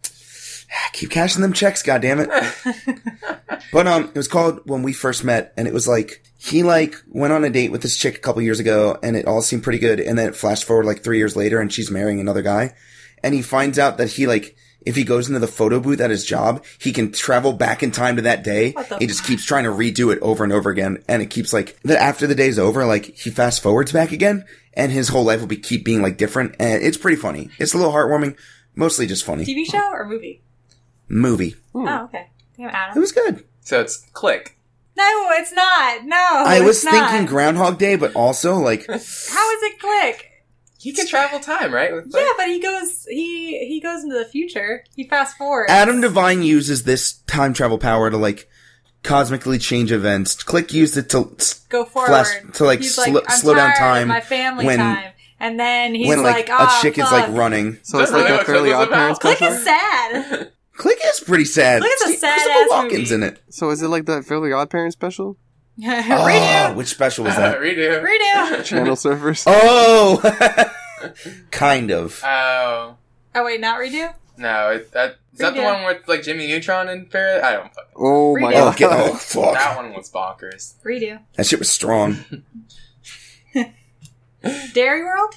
[0.70, 2.28] "Ah, keep cashing them checks, goddammit.
[3.72, 6.94] But um, it was called When We First Met, and it was like he like
[7.08, 9.62] went on a date with this chick a couple years ago, and it all seemed
[9.62, 10.00] pretty good.
[10.00, 12.74] And then it flashed forward like three years later, and she's marrying another guy,
[13.22, 14.56] and he finds out that he like
[14.88, 17.90] if he goes into the photo booth at his job, he can travel back in
[17.90, 18.74] time to that day.
[18.98, 21.78] He just keeps trying to redo it over and over again, and it keeps like
[21.82, 25.40] that after the day's over, like he fast forwards back again, and his whole life
[25.40, 27.50] will be keep being like different, and it's pretty funny.
[27.58, 28.38] It's a little heartwarming,
[28.74, 29.44] mostly just funny.
[29.44, 30.42] TV show or movie?
[31.06, 31.54] Movie.
[31.74, 31.86] Hmm.
[31.86, 32.30] Oh, okay.
[32.56, 33.44] Damn, It was good.
[33.60, 34.58] So it's Click.
[34.96, 36.06] No, it's not.
[36.06, 36.16] No.
[36.16, 37.10] I was it's not.
[37.10, 40.30] thinking Groundhog Day, but also like How is it click?
[40.80, 41.92] He can travel time, right?
[41.92, 44.84] With Yeah, but he goes he he goes into the future.
[44.94, 45.70] He fast forwards.
[45.72, 48.48] Adam Devine uses this time travel power to like
[49.02, 50.40] cosmically change events.
[50.42, 51.30] Click used it to
[51.68, 54.66] go forward flash- to, like, He's slo- I'm slow down tired of time My family
[54.66, 57.78] when- time, and then he's when like, like, "Ah, a chick is like running.
[57.82, 59.18] So it's like really a what fairly odd parents.
[59.18, 60.50] Click is sad.
[60.76, 61.80] Click is pretty sad.
[61.80, 63.14] Click is a sad Christopher ass Walken's movie.
[63.14, 63.38] in it.
[63.50, 65.36] So is it like that Fairly Odd Parents special?
[65.80, 65.84] Oh,
[66.28, 66.74] Redo.
[66.74, 67.58] which special was that?
[67.60, 68.02] Redo.
[68.02, 68.64] Redo.
[68.64, 69.44] Channel surfers.
[69.46, 70.20] oh,
[71.50, 72.20] kind of.
[72.24, 72.96] Oh.
[73.34, 74.14] Oh wait, not redo.
[74.36, 77.44] No, it, that is that the one with like Jimmy Neutron and Fair?
[77.44, 77.92] I don't fucking.
[77.96, 78.56] Oh my Redo.
[78.56, 78.76] Oh, god.
[78.76, 79.54] get, oh, fuck.
[79.54, 80.74] That one was bonkers.
[80.84, 81.20] Redo.
[81.34, 82.24] That shit was strong.
[84.72, 85.34] Dairy World.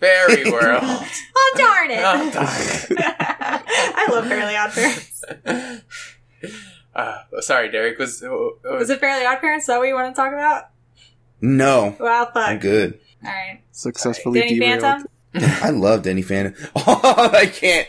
[0.00, 0.82] Fairy World.
[0.82, 2.00] Oh darn it!
[2.00, 5.24] Oh, darn I love Fairly Odd Parents.
[6.94, 7.98] Uh, sorry, Derek.
[7.98, 9.64] Was was Was it Fairly Odd Parents?
[9.64, 10.68] Is that what you want to talk about?
[11.40, 12.36] No, Wow, fuck.
[12.48, 12.98] I'm good.
[13.24, 13.60] All right.
[13.72, 14.80] Successfully Danny derailed.
[14.80, 15.08] Phantom.
[15.34, 16.54] I love Danny Phantom.
[16.76, 17.88] Oh, I can't.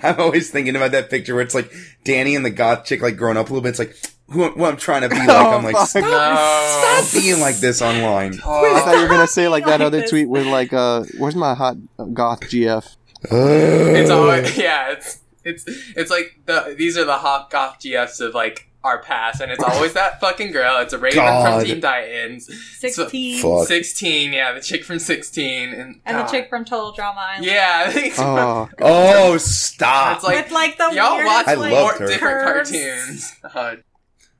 [0.04, 1.70] I'm always thinking about that picture where it's like
[2.04, 3.70] Danny and the goth chick like growing up a little bit.
[3.70, 3.94] It's like
[4.30, 5.28] who, who I'm trying to be like.
[5.28, 7.00] Oh, I'm like, stop, No.
[7.02, 8.34] stop being like this online.
[8.34, 10.10] I thought you were gonna say like that Like other this.
[10.10, 11.76] tweet with like, uh, where's my hot
[12.14, 12.96] goth GF?
[13.24, 14.92] It's always yeah.
[14.92, 15.64] It's it's
[15.96, 19.62] it's like the these are the hot goth GFs of like our past, and it's
[19.62, 20.78] always that fucking girl.
[20.78, 21.58] It's a Raven God.
[21.60, 22.48] from Teen Titans.
[22.78, 23.42] Sixteen.
[23.42, 23.66] Fuck.
[23.68, 27.44] Sixteen, yeah, the chick from Sixteen, and And the chick from Total Drama Island.
[27.44, 30.16] Yeah, I Oh, Oh, stop.
[30.16, 32.06] It's like- With like the y'all weirdest, watch I like, loved her.
[32.06, 32.70] different curves.
[32.70, 33.32] cartoons.
[33.44, 33.82] Uh, Total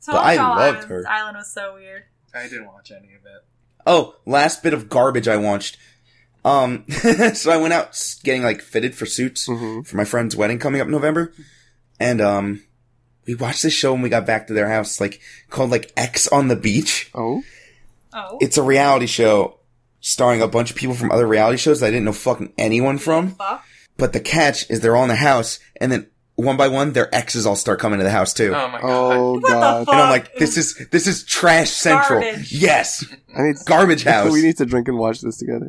[0.06, 1.04] But I Drama loved Island, her.
[1.08, 2.02] Island was so weird.
[2.34, 3.44] I didn't watch any of it.
[3.86, 5.76] Oh, last bit of garbage I watched.
[6.44, 6.84] Um,
[7.34, 9.86] so I went out getting like fitted for suits mhm.
[9.86, 11.32] for my friend's wedding coming up in November,
[11.98, 12.62] and um,
[13.26, 16.28] we watched this show when we got back to their house, like called like Ex
[16.28, 17.10] on the Beach.
[17.14, 17.42] oh,
[18.12, 18.38] Oh.
[18.40, 19.58] It's a reality show
[20.00, 22.98] starring a bunch of people from other reality shows that I didn't know fucking anyone
[22.98, 23.32] from.
[23.32, 23.64] Fuck.
[23.96, 27.14] But the catch is they're all in the house, and then one by one, their
[27.14, 28.54] exes all start coming to the house too.
[28.54, 28.82] Oh my god.
[28.82, 29.88] oh god.
[29.88, 32.20] and I'm like, this is this is trash central.
[32.20, 32.52] Garbage.
[32.52, 33.04] Yes,
[33.36, 34.32] I need garbage house.
[34.32, 35.68] we need to drink and watch this together.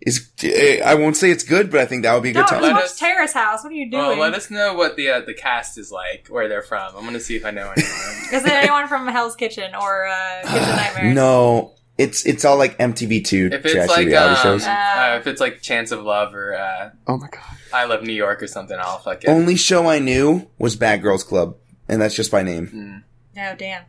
[0.00, 2.40] Is eh, I won't say it's good, but I think that would be a No,
[2.40, 2.62] good just time.
[2.62, 3.62] Let watch us- Terrace House.
[3.64, 4.02] What are you doing?
[4.02, 6.94] Well, let us know what the uh, the cast is like, where they're from.
[6.96, 7.92] I'm gonna see if I know anyone.
[8.32, 11.14] Is there anyone from Hell's Kitchen or uh, Kitchen Nightmares?
[11.14, 14.66] No, it's it's all like MTV2 if it's like reality um, shows.
[14.66, 17.42] uh, if it's like Chance of Love or uh, Oh my god.
[17.74, 19.28] I Love New York or something, I'll fuck it.
[19.28, 21.56] Only show I knew was Bad Girls Club,
[21.88, 22.68] and that's just by name.
[22.68, 23.02] Mm.
[23.36, 23.84] No, damn.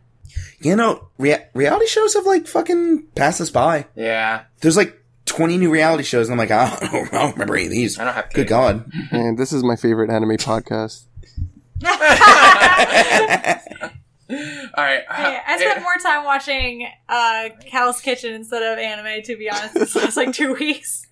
[0.60, 3.86] You know, rea- reality shows have like fucking passed us by.
[3.96, 4.99] Yeah, There's like
[5.30, 6.82] 20 new reality shows, and I'm like, I don't,
[7.14, 7.98] I don't remember any of these.
[7.98, 8.32] I don't have.
[8.32, 8.48] Good.
[8.48, 8.90] God.
[9.12, 11.04] And this is my favorite anime podcast.
[14.74, 15.02] All right.
[15.10, 19.74] Hey, I spent more time watching uh, Hell's Kitchen instead of anime, to be honest,
[19.74, 21.06] this last like two weeks.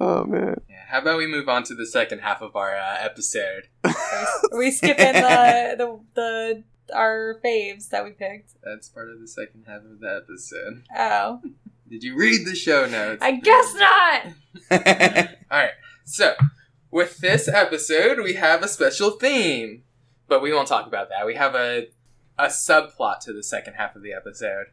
[0.00, 0.60] Oh man.
[0.68, 3.68] Yeah, How about we move on to the second half of our uh, episode?
[3.84, 6.64] Are we skipping the, the the
[6.94, 8.52] our faves that we picked?
[8.62, 10.82] That's part of the second half of the episode.
[10.96, 11.40] Oh,
[11.88, 13.22] Did you read the show notes?
[13.22, 14.26] I guess not.
[15.50, 15.70] All right.
[16.04, 16.34] So,
[16.90, 19.84] with this episode, we have a special theme,
[20.28, 21.26] but we won't talk about that.
[21.26, 21.88] We have a
[22.38, 24.66] a subplot to the second half of the episode,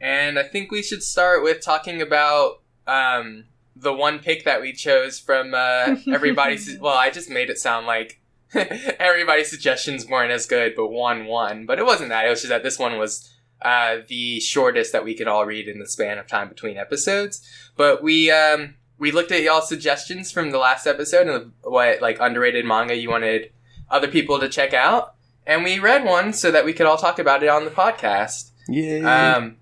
[0.00, 3.44] and I think we should start with talking about um,
[3.76, 6.78] the one pick that we chose from uh, everybody's.
[6.78, 8.20] well, I just made it sound like
[8.54, 11.66] everybody's suggestions weren't as good, but one won.
[11.66, 12.26] But it wasn't that.
[12.26, 13.30] It was just that this one was.
[13.62, 17.40] Uh, the shortest that we could all read in the span of time between episodes,
[17.76, 22.18] but we um, we looked at y'all's suggestions from the last episode and what like
[22.20, 23.50] underrated manga you wanted
[23.90, 25.14] other people to check out,
[25.46, 28.50] and we read one so that we could all talk about it on the podcast.
[28.68, 29.36] Yeah.
[29.36, 29.56] Um,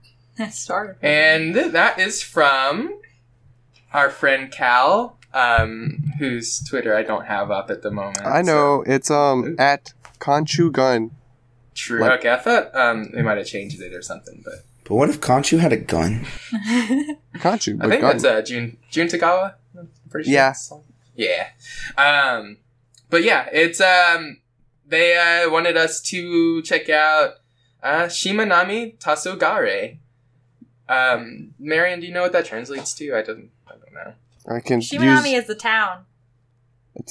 [0.51, 0.97] Started.
[1.01, 2.99] and that is from
[3.93, 8.25] our friend Cal, um, whose Twitter I don't have up at the moment.
[8.27, 8.83] I know.
[8.85, 11.13] It's um at Conchu Gun.
[11.75, 11.79] So.
[11.87, 12.01] True.
[12.01, 15.09] Like- okay, I thought um, they might have changed it or something, but but what
[15.09, 16.27] if Conchu had a gun?
[17.37, 18.19] Conchu, I think gun.
[18.19, 19.55] that's uh, Jun Jun Tagawa.
[19.79, 20.55] I'm pretty sure Yeah.
[21.15, 21.49] Yeah.
[21.97, 22.59] Um,
[23.09, 24.39] but yeah, it's um,
[24.87, 27.35] they uh, wanted us to check out
[27.83, 29.99] uh, Shimanami Tasogare.
[30.89, 33.15] Um, Marion, do you know what that translates to?
[33.15, 33.51] I don't.
[33.67, 34.15] I don't know.
[34.55, 35.43] I can Shimanami use.
[35.43, 36.05] is the town.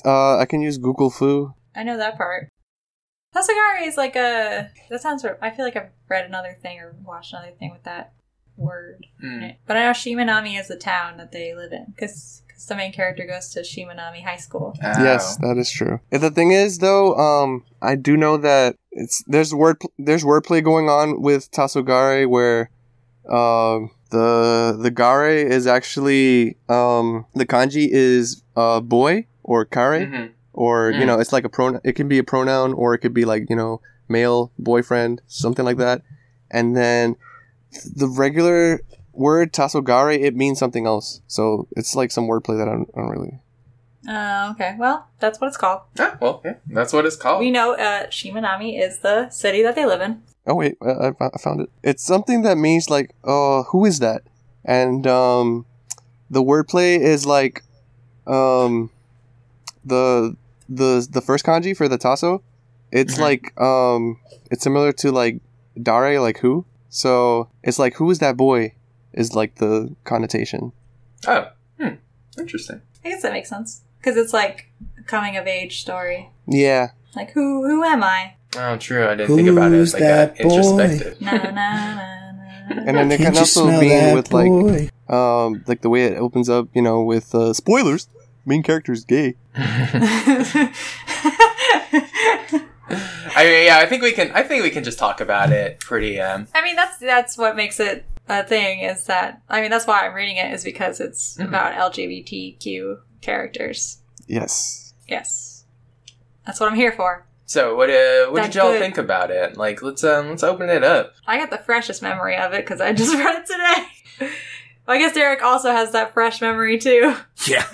[0.06, 1.54] Uh, I can use Google-fu.
[1.76, 2.50] I know that part.
[3.36, 4.70] Tasagari is like a.
[4.90, 5.26] That sounds.
[5.42, 8.14] I feel like I've read another thing or watched another thing with that
[8.58, 9.08] word.
[9.24, 9.58] in it.
[9.66, 13.26] But I know Shimanami is the town that they live in because the main character
[13.26, 14.76] goes to Shimanami High School.
[14.82, 15.48] Yes, Oh.
[15.48, 16.00] that is true.
[16.12, 20.64] And the thing is, though, um, I do know that it's there's word there's wordplay
[20.64, 22.70] going on with Tasogare where,
[23.30, 30.32] um, the the gare is actually um the kanji is uh boy or kare Mhm.
[30.54, 31.08] Or you Mm.
[31.08, 31.82] know it's like a pronoun.
[31.84, 35.64] It can be a pronoun or it could be like you know male boyfriend something
[35.66, 36.02] like that,
[36.50, 37.16] and then
[37.96, 38.82] the regular
[39.14, 41.22] word tasogare it means something else.
[41.28, 43.40] So it's like some wordplay that I don't, I don't really
[44.08, 45.82] Uh, okay, well, that's what it's called.
[46.00, 47.40] Ah, well, yeah, that's what it's called.
[47.40, 50.24] We know uh, Shimanami is the city that they live in.
[50.48, 51.70] Oh wait, I, I I found it.
[51.84, 54.24] It's something that means like, uh, who is that?
[54.66, 55.66] And um,
[56.32, 57.64] the wordplay is like,
[58.26, 58.90] um,
[59.86, 60.36] the
[60.76, 62.42] the the first kanji for the tasso.
[62.92, 63.22] It's Mhm.
[63.28, 64.18] like um,
[64.52, 65.42] it's similar to like
[65.82, 66.66] dare, like who.
[66.90, 68.74] So it's like who is that boy?
[69.14, 70.72] Is like the connotation.
[71.28, 71.48] Oh,
[71.80, 71.96] hmm.
[72.40, 72.82] Interesting.
[73.04, 76.30] I guess that makes sense because it's like a coming of age story.
[76.48, 76.92] Yeah.
[77.16, 78.34] Like who who am I?
[78.58, 79.06] Oh, true.
[79.08, 80.50] I didn't think about it as like that a boy?
[80.50, 81.22] introspective.
[81.22, 81.96] Na na na na.
[81.96, 82.82] na.
[82.88, 84.52] And then it can Can't also smell be that with like
[85.12, 88.08] um like the way it opens up, you know, with uh, spoilers.
[88.46, 89.36] Main character is gay.
[93.34, 94.32] I mean, yeah, I think we can.
[94.32, 96.20] I think we can just talk about it pretty.
[96.20, 98.80] Um, I mean, that's that's what makes it a thing.
[98.82, 101.48] Is that I mean, that's why I'm reading it is because it's Mhm.
[101.48, 104.00] about LGBTQ characters.
[104.28, 104.94] Yes.
[105.08, 105.66] Yes,
[106.46, 107.26] that's what I'm here for.
[107.46, 107.90] so, what?
[107.90, 108.80] Uh, what That's did y'all good.
[108.80, 109.58] think about it?
[109.58, 111.14] Like, let's um, let's open it up.
[111.28, 114.32] I got the freshest memory of it because I just read it today.
[114.88, 117.16] I guess Derek also has that fresh memory too.
[117.48, 117.66] Yeah.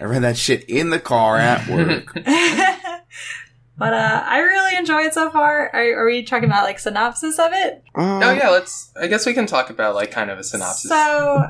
[0.00, 2.12] I read that shit in the car at work.
[3.78, 5.70] but uh, I really enjoy it so far.
[5.72, 7.82] Are, are we talking about like synopsis of it?
[7.94, 8.92] Uh, Oh yeah, let's.
[9.00, 11.46] I guess we can talk about like kind of a synopsis, So,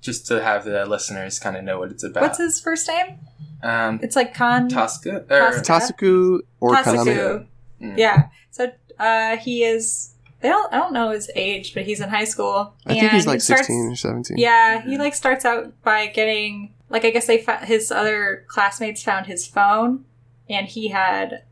[0.00, 2.22] just to have the listeners kind of know what it's about.
[2.22, 3.18] what's his first name?
[3.62, 5.92] um, It's like Kan Tosca or Tosca.
[5.94, 7.04] Tasuku or Kaname.
[7.06, 7.46] Tasuku.
[7.82, 7.98] Mm.
[7.98, 8.28] Yeah.
[8.50, 10.12] So uh, he is.
[10.40, 10.72] They don't.
[10.72, 12.74] I don't know his age, but he's in high school.
[12.86, 14.38] I think he's like starts- 16 or 17.
[14.38, 19.02] Yeah, he like starts out by getting like I guess they fa- his other classmates
[19.02, 20.04] found his phone,
[20.48, 21.42] and he had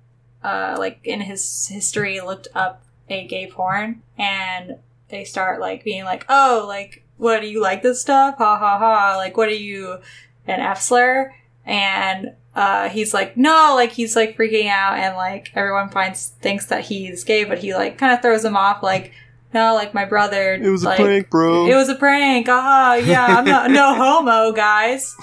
[0.43, 4.77] uh like in his history looked up a gay porn, and
[5.09, 8.37] they start like being like, oh, like what do you like this stuff?
[8.39, 9.15] Ha ha ha!
[9.17, 9.99] Like what are you
[10.47, 11.33] an F slur?
[11.65, 16.67] And uh, he's like, no, like he's like freaking out, and like everyone finds thinks
[16.67, 19.13] that he's gay, but he like kind of throws him off, like,
[19.53, 20.55] no, like my brother.
[20.55, 21.67] It was a prank, bro.
[21.67, 22.47] it was a prank.
[22.49, 25.15] Ah, yeah, I'm not no homo, guys.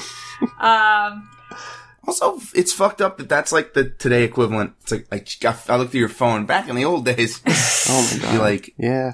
[0.60, 1.30] Um,
[2.08, 4.74] Also, it's fucked up that that's like the today equivalent.
[4.82, 7.42] It's like, like I looked at your phone back in the old days.
[7.88, 8.32] oh my god.
[8.32, 9.14] Be like, yeah.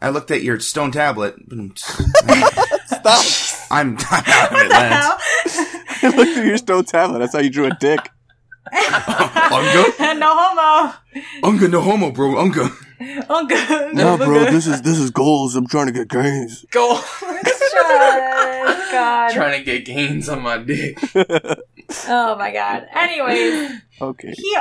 [0.00, 1.34] I looked at your stone tablet.
[1.76, 3.24] Stop.
[3.70, 5.69] I'm, I'm out of it, Lance.
[6.02, 7.18] I looked at your stone tablet.
[7.20, 8.10] That's how you drew a dick.
[8.72, 10.14] Unga?
[10.18, 10.94] no homo.
[11.42, 12.38] Unga no homo, bro.
[12.38, 12.70] Unga.
[13.28, 13.90] Unga.
[13.92, 14.44] No, bro.
[14.50, 15.56] This is this is goals.
[15.56, 16.64] I'm trying to get gains.
[16.70, 17.04] Goals.
[18.90, 19.32] God.
[19.32, 20.98] Trying to get gains on my dick.
[22.08, 22.86] Oh my god.
[22.94, 24.32] Anyways, okay.
[24.32, 24.56] he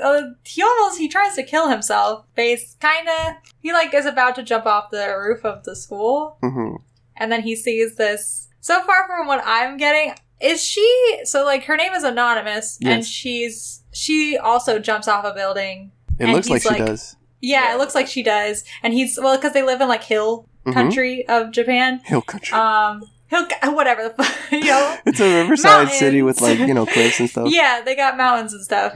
[0.00, 2.24] uh, he almost he tries to kill himself.
[2.36, 6.38] Base kind of he like is about to jump off the roof of the school,
[6.42, 6.76] mm-hmm.
[7.16, 8.48] and then he sees this.
[8.60, 13.04] So far from what I'm getting, is she so like her name is anonymous, and
[13.04, 15.92] she's she also jumps off a building.
[16.18, 17.16] It looks like he's she like- does.
[17.42, 17.74] Yeah, Yeah.
[17.74, 20.74] it looks like she does, and he's well because they live in like hill Mhm.
[20.74, 22.00] country of Japan.
[22.04, 22.52] Hill country.
[22.56, 24.96] Um, hill whatever the fuck, you know.
[25.06, 27.48] it's a riverside city with like you know cliffs and stuff.
[27.50, 28.94] Yeah, they got mountains and stuff.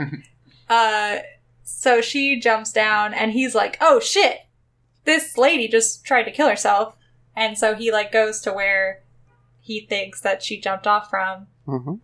[0.69, 1.19] uh,
[1.63, 4.41] so she jumps down, and he's like, "Oh shit,
[5.05, 6.97] this lady just tried to kill herself."
[7.37, 9.01] And so he like goes to where
[9.65, 11.95] he thinks that she jumped off from, hmm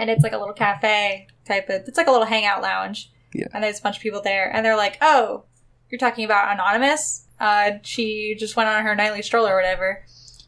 [0.00, 1.82] and it's like a little cafe type of.
[1.88, 3.10] It's like a little hangout lounge.
[3.34, 3.48] Yeah.
[3.52, 5.42] And there's a bunch of people there, and they're like, "Oh,
[5.90, 7.26] you're talking about anonymous?
[7.40, 10.04] Uh, she just went on her nightly stroll or whatever."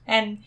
[0.07, 0.39] And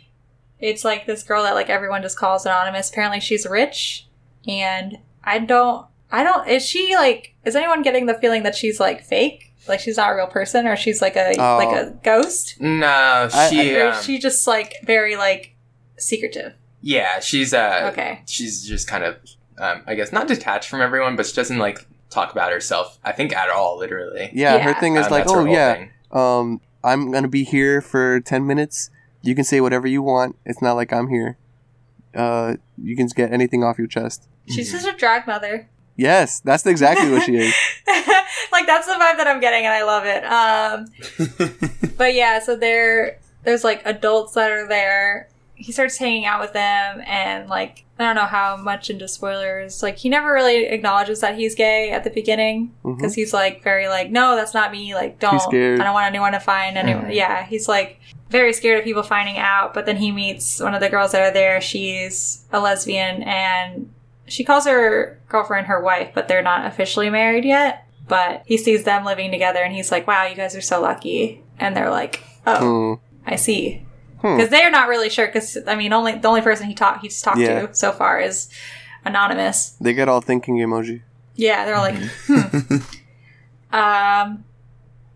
[0.60, 2.90] it's like this girl that like everyone just calls anonymous.
[2.90, 4.08] Apparently, she's rich,
[4.48, 5.86] and I don't.
[6.10, 6.48] I don't.
[6.48, 7.36] Is she like?
[7.44, 9.52] Is anyone getting the feeling that she's like fake?
[9.68, 11.58] Like she's not a real person, or she's like a Oh.
[11.58, 12.56] like a ghost?
[12.62, 13.76] No, I- she.
[13.82, 15.53] Um, she just like very like
[15.98, 16.54] secretive?
[16.82, 17.90] yeah, she's uh.
[17.94, 18.22] Okay.
[18.26, 19.18] She's just kind of,
[19.58, 23.00] um, I guess, not detached from everyone, but she doesn't like talk about herself.
[23.04, 24.30] I think at all, literally.
[24.34, 25.90] Yeah, her thing is Um, like, oh yeah, thing.
[26.12, 28.90] um, I'm gonna be here for ten minutes.
[29.22, 30.36] You can say whatever you want.
[30.46, 31.38] It's not like I'm here.
[32.14, 34.28] Uh, you can get anything off your chest.
[34.50, 34.78] She's Mm-hmm.
[34.86, 35.70] just a drag mother.
[35.96, 37.54] Yes, that's exactly what she is.
[38.52, 40.24] like that's the vibe that I'm getting, and I love it.
[40.26, 45.30] Um, but yeah, so there, there's like adults that are there.
[45.56, 49.84] He starts hanging out with them, and like I don't know how much into spoilers.
[49.84, 53.88] Like he never really acknowledges that he's gay at the beginning because he's like very
[53.88, 54.96] like, no, that's not me.
[54.96, 55.40] Like don't.
[55.42, 55.80] scared.
[55.80, 57.12] I don't want anyone to find anyone.
[57.12, 58.00] Yeah, he's like
[58.30, 59.74] very scared of people finding out.
[59.76, 61.62] But then he meets one of the girls that are there.
[61.62, 63.92] She's a lesbian, and
[64.28, 67.86] she calls her girlfriend her wife, but they're not officially married yet.
[68.08, 71.44] But he sees them living together, and he's like, "Wow, you guys are so lucky."
[71.60, 73.30] And they're like, "Oh, Hmm.
[73.32, 73.86] I see."
[74.24, 74.38] Hmm.
[74.38, 75.28] because they're not really sure.
[75.28, 77.68] Because I mean, only the only person he talked he's talked Yeah.
[77.68, 78.48] to so far is
[79.06, 79.72] anonymous.
[79.82, 81.02] They get all thinking emoji.
[81.36, 82.76] Yeah, they're all like, Mm-hmm.
[82.78, 83.76] hmm.
[83.76, 84.46] um,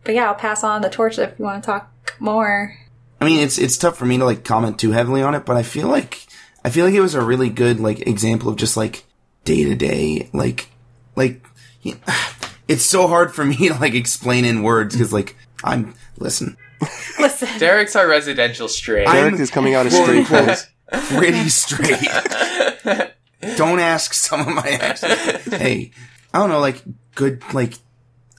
[0.03, 2.77] but yeah, I'll pass on the torch if you want to talk more.
[3.21, 5.57] I mean, it's it's tough for me to like comment too heavily on it, but
[5.57, 6.27] I feel like
[6.65, 9.05] I feel like it was a really good like example of just like
[9.45, 10.69] day to day like
[11.15, 11.41] like
[11.81, 11.95] yeah,
[12.67, 16.57] it's so hard for me to like explain in words because like I'm listen
[17.19, 19.05] Listen, Derek's our residential stray.
[19.05, 20.67] I'm- Derek is coming out as quote, straight unquote, face.
[21.17, 23.11] pretty straight.
[23.57, 25.53] Don't ask some of my exes.
[25.53, 25.91] Hey,
[26.33, 26.81] I don't know, like
[27.15, 27.73] good like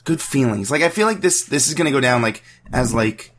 [0.05, 0.71] good feelings.
[0.71, 2.43] Like I feel like this this is gonna go down like
[2.73, 3.33] as like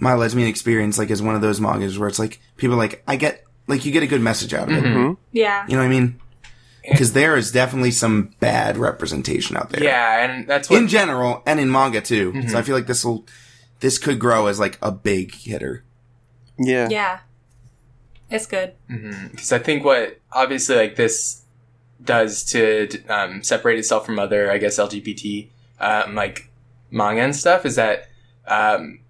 [0.00, 3.16] my lesbian experience, like as one of those mangas where it's like people like I
[3.16, 4.84] get like you get a good message out of it.
[4.84, 5.12] Mm-hmm.
[5.32, 6.20] yeah, You know what I mean?
[6.88, 9.82] Because there is definitely some bad representation out there.
[9.82, 12.48] yeah, and that's what In general and in manga too.
[12.48, 13.26] So I feel like this will
[13.80, 15.84] this could grow as like a big hitter.
[16.58, 16.88] Yeah.
[16.90, 17.18] yeah,
[18.30, 18.74] it's good.
[18.88, 21.42] because I think what obviously like this
[22.02, 25.48] does to um, separate itself from other, I guess, LGBT
[25.80, 26.50] um, like
[26.90, 28.08] manga and stuff is that
[28.46, 29.00] um,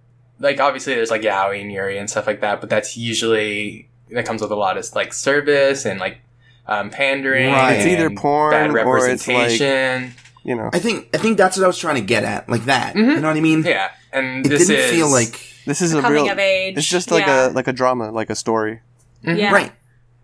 [0.41, 4.27] like obviously there's like yaoi and yuri and stuff like that, but that's usually that
[4.27, 6.19] comes with a lot of like service and like
[6.67, 7.53] um, pandering.
[7.53, 7.75] Right.
[7.77, 10.15] It's either and porn bad or it's like representation.
[10.47, 10.71] You know.
[10.73, 12.49] I think I think that's what I was trying to get at.
[12.49, 12.95] Like that.
[12.95, 13.11] Mm-hmm.
[13.11, 13.65] You know what I mean?
[13.65, 15.33] yeah, and It this didn't is feel like
[15.67, 16.33] This is a Coming real.
[16.33, 16.79] of age.
[16.79, 17.49] It's just like yeah.
[17.49, 18.81] a like a drama, like a story.
[19.25, 19.39] Mm-hmm.
[19.39, 19.53] yeah.
[19.53, 19.73] Right.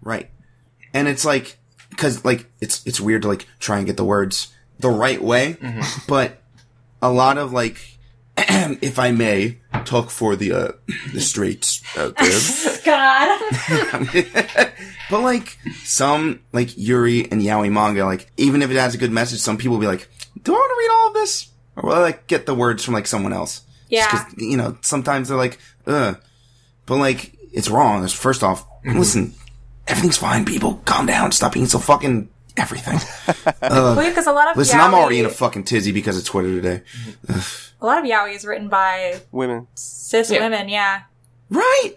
[0.01, 0.31] Right.
[0.95, 1.59] And it's like
[1.97, 5.55] cuz like it's it's weird to like try and get the words the right way,
[5.55, 5.83] mm-hmm.
[6.07, 6.41] but
[7.03, 7.99] a lot of like
[8.39, 10.73] if I may talk for the uh
[11.13, 12.79] the straights out there.
[12.85, 13.41] God.
[15.13, 19.13] but like some like Yuri and Yaoi manga, like even if it has a good
[19.13, 20.09] message, some people will be like,
[20.43, 22.83] "Do I want to read all of this?" Or will I like get the words
[22.85, 23.61] from like someone else?
[23.89, 24.11] Yeah, Yeah.
[24.11, 26.17] 'cause, you know, sometimes they're like, "Ugh,"
[26.87, 28.07] but like it's wrong.
[28.09, 28.99] First off, mm-hmm.
[28.99, 29.35] listen,
[29.87, 30.81] everything's fine, people.
[30.87, 31.31] Calm down.
[31.33, 32.99] Stop being so fucking everything.
[33.63, 36.19] Uh, well, because a lot of Listen, yaoi, I'm already in a fucking tizzy because
[36.19, 36.83] of Twitter today.
[37.29, 37.85] Mm-hmm.
[37.85, 39.69] a lot of yaoi is written by Women.
[39.77, 40.41] cis Yeah.
[40.41, 40.69] women.
[40.69, 41.03] Yeah,
[41.49, 41.93] Right.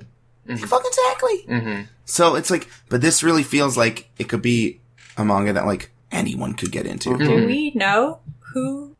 [0.47, 0.63] Mm-hmm.
[0.65, 1.37] Fucking exactly.
[1.47, 4.79] hmm So it's like, but this really feels like it could be
[5.17, 7.09] a manga that like anyone could get into.
[7.09, 7.19] Mhm.
[7.25, 8.19] do we know
[8.53, 8.95] who?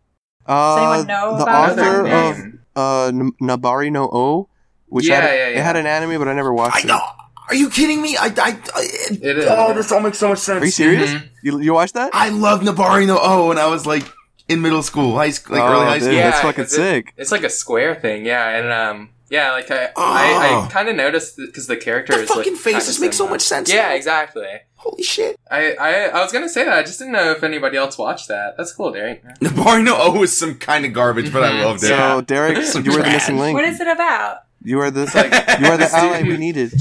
[0.48, 2.14] Uh, anyone know the about author it?
[2.14, 2.38] of
[2.76, 4.50] uh, N- Nabari no O,
[4.88, 6.86] which Yeah, had, yeah, it had an anime, but I never watched I it.
[6.88, 7.00] know.
[7.48, 8.18] Are you kidding me?
[8.18, 9.46] I, I, I It is.
[9.48, 10.62] oh, this all makes so much sense.
[10.62, 11.12] Are you serious?
[11.12, 11.24] Mhm.
[11.44, 12.10] You you watched that?
[12.14, 14.04] I love Nabari no O when I was like
[14.50, 16.16] in middle school, high school, like Oh, early high dude, school.
[16.18, 17.14] that's fucking 'cause it- sick.
[17.18, 20.62] It's like a square thing, yeah, and um, yeah, like I, I, Oh.
[20.68, 23.28] I kind of noticed because the character The is fucking like, faces kinda make so
[23.28, 23.72] much sense.
[23.72, 23.96] Yeah, now.
[23.96, 24.48] exactly.
[24.76, 25.40] Holy shit.
[25.50, 26.74] I, I, I was gonna say that.
[26.78, 28.56] I just didn't know if anybody else watched that.
[28.58, 29.24] That's cool, Derek.
[29.40, 31.64] Nabari no O is some kind of garbage, but I Mhm.
[31.64, 31.88] loved it.
[31.88, 33.56] So Derek, you were the missing link.
[33.56, 34.40] What is it about?
[34.64, 36.74] You are the like- you are the ally we needed.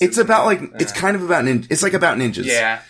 [0.00, 0.68] It's about like Yeah.
[0.80, 2.46] it's kind of about nin- it's like about ninjas.
[2.46, 2.80] yeah,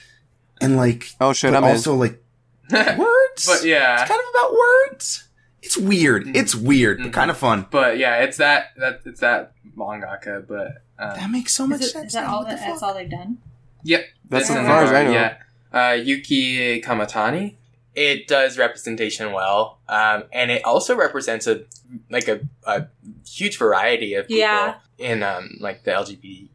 [0.61, 2.23] and like Oh shit, but I'm also like
[2.71, 3.47] words.
[3.47, 5.25] but yeah, it's kind of about words.
[5.63, 6.27] It's weird.
[6.27, 6.37] Mhm.
[6.37, 7.05] It's weird, Mhm.
[7.05, 7.67] but kind of fun.
[7.71, 11.89] but yeah, it's that that it's that mangaka, but um, That makes so much Is,
[11.89, 12.07] it, sense.
[12.09, 12.33] is that now.
[12.35, 12.39] all?
[12.43, 12.83] What the that's fuck?
[12.83, 13.39] all they've done.
[13.85, 14.05] Yep.
[14.29, 15.11] That's This as is far as I know.
[15.13, 15.37] Yeah.
[15.73, 17.57] Uh, Yuki Kamatani.
[17.95, 21.65] It does representation well, um, and it also represents a
[22.09, 22.87] like a, a
[23.29, 24.75] huge variety of people Yeah.
[24.99, 26.49] in um, like the LGBT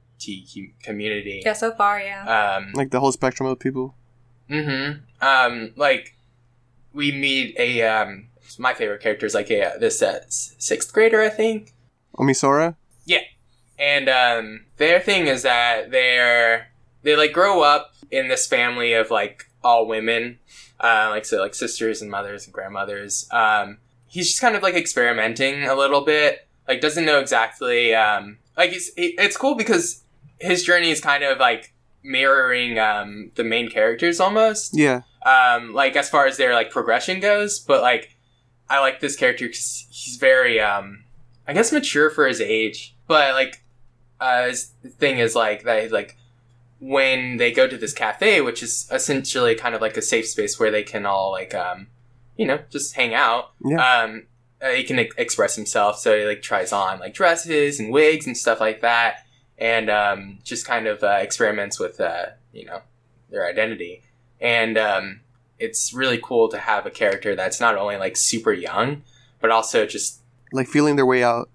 [0.81, 1.43] community.
[1.45, 2.55] Yeah, so far, yeah.
[2.57, 3.93] Um, Like the whole spectrum of people.
[4.49, 4.99] Mm-hmm.
[5.25, 6.15] Um, like
[6.93, 8.26] we meet a um,
[8.57, 11.73] my favorite character is like a this uh, sixth grader, I think.
[12.17, 12.75] Omisora.
[13.05, 13.21] Yeah,
[13.77, 16.67] and um, their thing is that they're
[17.03, 20.39] they like grow up in this family of like all women,
[20.79, 23.27] uh, like so like sisters and mothers and grandmothers.
[23.31, 27.93] Um, he's just kind of like experimenting a little bit, like doesn't know exactly.
[27.93, 30.03] Um, like he, it's cool because
[30.39, 35.01] his journey is kind of like mirroring um, the main characters almost Yeah.
[35.25, 37.59] um, like as far as their like progression goes.
[37.59, 38.15] But like,
[38.69, 41.03] I like this character because he's very, um,
[41.47, 42.95] I guess, mature for his age.
[43.07, 43.63] But like,
[44.19, 45.83] uh, his thing is like that.
[45.83, 46.17] He's like
[46.79, 50.59] when they go to this cafe, which is essentially kind of like a safe space
[50.59, 51.87] where they can all like, um,
[52.35, 53.51] you know, just hang out.
[53.63, 54.03] Yeah.
[54.03, 54.23] Um,
[54.61, 58.25] uh, he can e- express himself, so he like tries on like dresses and wigs
[58.25, 59.25] and stuff like that,
[59.57, 62.81] and um, just kind of uh, experiments with uh, you know
[63.29, 64.01] their identity.
[64.41, 65.21] And um,
[65.59, 69.03] it's really cool to have a character that's not only like super young,
[69.41, 70.21] but also just
[70.51, 71.49] Like feeling their way out.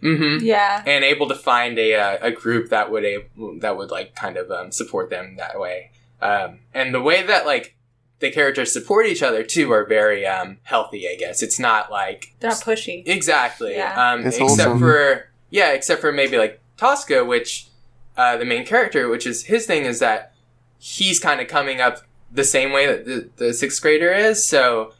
[0.00, 0.82] hmm Yeah.
[0.86, 3.18] and able to find a uh, a group that would a
[3.60, 5.90] that would like kind of um, support them that way.
[6.20, 7.74] Um, and the way that like
[8.18, 11.06] the characters support each other too are very um, healthy.
[11.08, 13.02] I guess it's not like They're not pushy.
[13.06, 13.94] exactly Yeah.
[14.12, 14.78] um, It's except wholesome.
[14.78, 17.68] for yeah, except for maybe like Tosca, which
[18.16, 20.32] uh, the main character, which is his thing, is that
[20.78, 21.98] he's kind of coming up
[22.36, 24.46] the same way that the, the sixth grader is.
[24.46, 24.92] So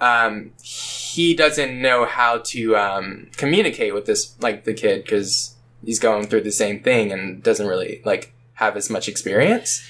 [0.00, 5.98] um, he doesn't know how to um, communicate with this like the kid because he's
[5.98, 9.86] going through the same thing and doesn't really like have as much experience.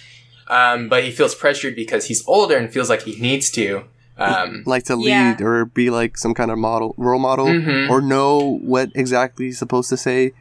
[0.48, 3.84] Um, but he feels pressured because he's older and feels like he needs to.
[4.16, 5.34] Um, like to Yeah.
[5.36, 7.88] lead or be like some kind of model, role model, Mhm.
[7.90, 10.32] or know what exactly he's supposed to say.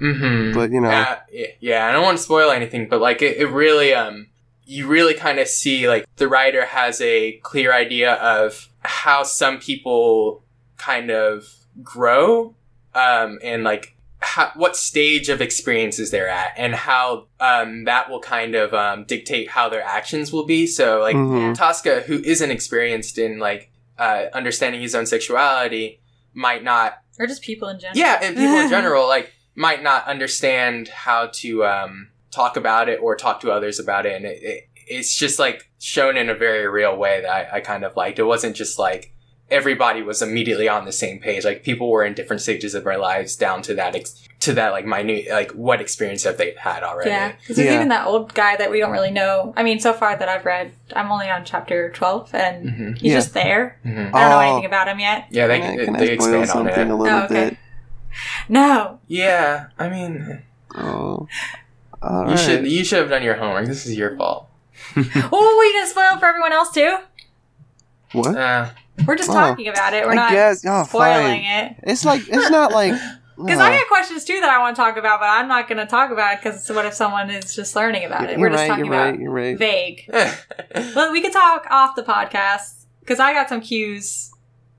[0.00, 0.52] mhm.
[0.52, 3.36] But you know, Uh, yeah, yeah, I don't want to spoil anything, but like it,
[3.38, 4.26] it really, um,
[4.66, 9.58] you really kind of see like the writer has a clear idea of how some
[9.58, 10.42] people
[10.76, 11.46] kind of
[11.82, 12.54] grow,
[12.94, 18.20] um, and like how, what stage of experiences they're at, and how um, that will
[18.20, 20.66] kind of um, dictate how their actions will be.
[20.66, 21.54] So like Mhm.
[21.54, 26.00] Tosca, who isn't experienced in like uh, understanding his own sexuality,
[26.32, 27.98] might not or just people in general.
[27.98, 32.98] yeah, and people in general like might not understand how to um, talk about it
[33.02, 36.34] or talk to others about it, and it, it, it's just like shown in a
[36.34, 38.18] very real way that I, I kind of liked.
[38.18, 39.12] It wasn't just like
[39.50, 41.44] everybody was immediately on the same page.
[41.44, 44.72] Like people were in different stages of their lives, down to that ex- to that
[44.72, 47.10] like minute like what experience have they had already.
[47.10, 47.76] Yeah, because there's Yeah.
[47.76, 49.54] even that old guy that we don't really know.
[49.56, 53.12] I mean, so far that I've read, I'm only on chapter 12, and hmm he's
[53.12, 53.14] Yeah.
[53.18, 53.78] just there.
[53.82, 54.40] hmm I don't know Oh.
[54.40, 55.26] anything about him yet.
[55.30, 56.90] Yeah, they, Can I- they, can they expand on something it.
[56.90, 57.48] a little Oh, okay.
[57.50, 57.56] bit?
[58.48, 58.98] No.
[59.08, 60.42] Yeah, I mean,
[60.76, 61.28] Oh,
[62.04, 62.38] all you right.
[62.38, 63.66] should you should have done your homework.
[63.66, 64.48] This is your fault.
[64.96, 66.96] Oh, we gonna spoil for everyone else too?
[68.12, 68.36] What?
[68.36, 68.70] Uh,
[69.06, 70.04] We're just Oh, talking about it.
[70.04, 70.64] We're I not guess.
[70.66, 71.64] Oh, spoiling fine.
[71.66, 71.76] it.
[71.84, 72.92] It's like it's not like
[73.36, 75.66] Because uh, I got questions too that I want to talk about, but I'm not
[75.66, 78.38] going to talk about it because what if someone is just learning about it?
[78.38, 78.68] You're We're just right.
[78.68, 79.18] talking You're about right.
[79.20, 79.58] You're right.
[79.58, 80.08] vague.
[80.94, 84.30] Well, we could talk off the podcast because I got some cues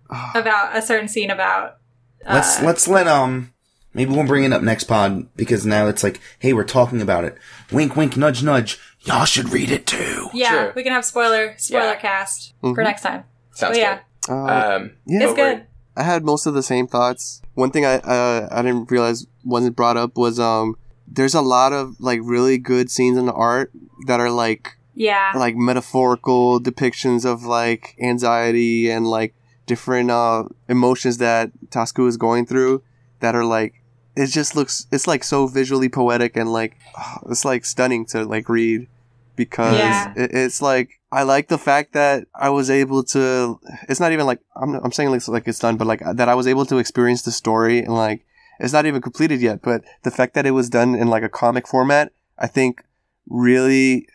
[0.09, 1.79] Oh, about a certain scene about.
[2.25, 3.51] Uh, let's let's let um
[3.95, 7.23] maybe we'll bring it up next pod because now it's like hey we're talking about
[7.23, 7.37] it.
[7.71, 8.79] Wink wink nudge nudge.
[9.01, 10.29] Y'all should read it too.
[10.33, 10.73] yeah, True.
[10.75, 11.95] we can have spoiler spoiler Yeah.
[11.95, 12.75] cast Mhm.
[12.75, 13.23] for next time.
[13.53, 14.33] Sounds But yeah, good.
[14.33, 14.35] uh,
[14.75, 15.19] Um, yeah.
[15.23, 15.65] it's but we're- good.
[15.97, 17.41] I had most of the same thoughts.
[17.53, 20.75] One thing I uh, I didn't realize wasn't brought up was um
[21.07, 23.71] there's a lot of like really good scenes in the art
[24.07, 29.35] that are like Yeah, like metaphorical depictions of like anxiety and like
[29.67, 32.81] different uh emotions that Tasuku is going through
[33.19, 33.75] that are like
[34.15, 36.77] it just looks it's like so visually poetic and like
[37.29, 38.87] it's like stunning to like read
[39.35, 40.13] because Yeah.
[40.15, 43.59] it, it's like I like the fact that I was able to
[43.89, 46.35] it's not even like I'm I'm saying like, like it's done but like that I
[46.35, 48.25] was able to experience the story and like
[48.59, 51.29] it's not even completed yet but the fact that it was done in like a
[51.29, 52.83] comic format I think
[53.27, 54.07] really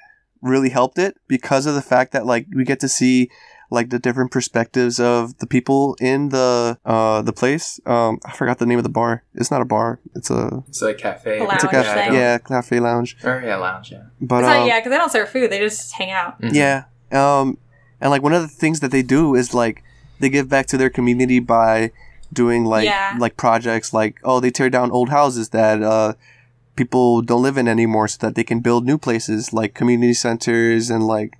[0.42, 3.30] really helped it because of the fact that like we get to see
[3.72, 7.80] like the different perspectives of the people in the uh the place.
[7.86, 9.22] Um I forgot the name of the bar.
[9.34, 10.00] It's not a bar.
[10.14, 11.38] It's a It's like cafe.
[11.38, 11.94] A it's a cafe.
[12.06, 12.14] thing.
[12.14, 13.16] Yeah, cafe lounge.
[13.24, 13.92] Or yeah, lounge.
[13.92, 14.02] Yeah.
[14.20, 16.40] But It's not- um, yeah, because they don't serve food; they just hang out.
[16.40, 16.54] Mhm.
[16.54, 16.84] yeah.
[17.12, 17.58] Um
[18.00, 19.82] and like one of the things that they do is like
[20.20, 21.92] they give back to their community by
[22.32, 23.16] doing like Yeah.
[23.18, 26.12] like projects like oh they tear down old houses that uh
[26.76, 30.88] people don't live in anymore so that they can build new places like community centers
[30.90, 31.36] and like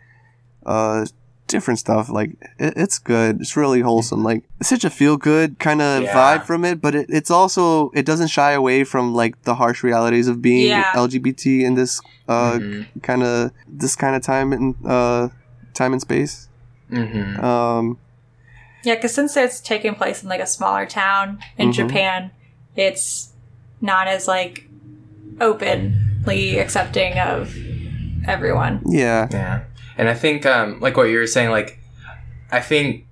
[0.67, 1.07] uh
[1.53, 5.59] different stuff like it, it's good it's really wholesome like it's such a feel good
[5.59, 6.15] kind of Yeah.
[6.15, 9.83] vibe from it but it, it's also it doesn't shy away from like the harsh
[9.83, 10.93] realities of being Yeah.
[10.95, 12.87] lgbt in this uh Mhm.
[13.03, 15.29] kind of this kind of time and uh
[15.75, 16.49] time and space
[16.91, 17.43] Mhm.
[17.43, 17.99] um
[18.83, 21.73] Yeah, because since it's taking place in like a smaller town in Mhm.
[21.75, 22.31] Japan,
[22.77, 23.29] it's
[23.83, 24.65] not as like
[25.41, 27.55] openly accepting of
[28.27, 28.81] everyone.
[28.87, 29.61] yeah Yeah.
[30.01, 31.79] And I think, um, like what you were saying, like,
[32.51, 33.07] I think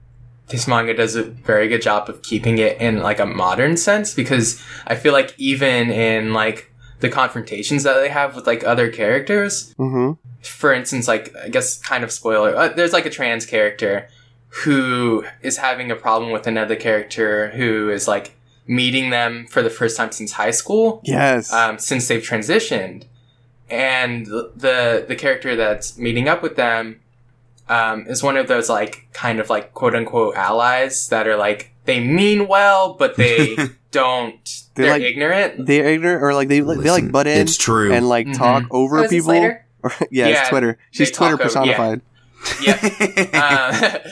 [0.47, 4.15] this manga does a very good job of keeping it in like a modern sense
[4.15, 8.91] because I feel like even in like the confrontations that they have with like other
[8.91, 10.13] characters, mm-hmm.
[10.43, 14.09] for instance, like I guess kind of spoiler, uh, there's like a trans character
[14.65, 18.35] who is having a problem with another character who is like
[18.67, 21.53] meeting them for the first time since high school yes.
[21.53, 23.05] um, since they've transitioned,
[23.71, 27.01] and the the, the character that's meeting up with them
[27.69, 31.73] um, is one of those like kind of like quote unquote allies that are like
[31.85, 33.57] they mean well, but they
[33.91, 34.35] don't.
[34.75, 35.67] They're They're, like- ignorant.
[35.67, 37.93] they're ignorant or like they they like butt in It's true.
[37.93, 38.37] and like Mhm.
[38.37, 39.31] talk over Oh, people?
[39.33, 41.75] Or- yeah, Yeah, it's twitter she's twitter talk over- yeah.
[41.79, 42.01] personified
[42.61, 43.29] yeah.
[44.03, 44.09] Uh,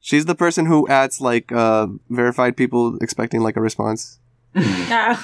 [0.00, 4.18] she's the person who adds like uh verified people expecting like a response
[4.54, 5.16] No.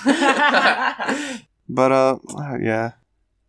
[1.69, 2.17] but uh
[2.61, 2.93] yeah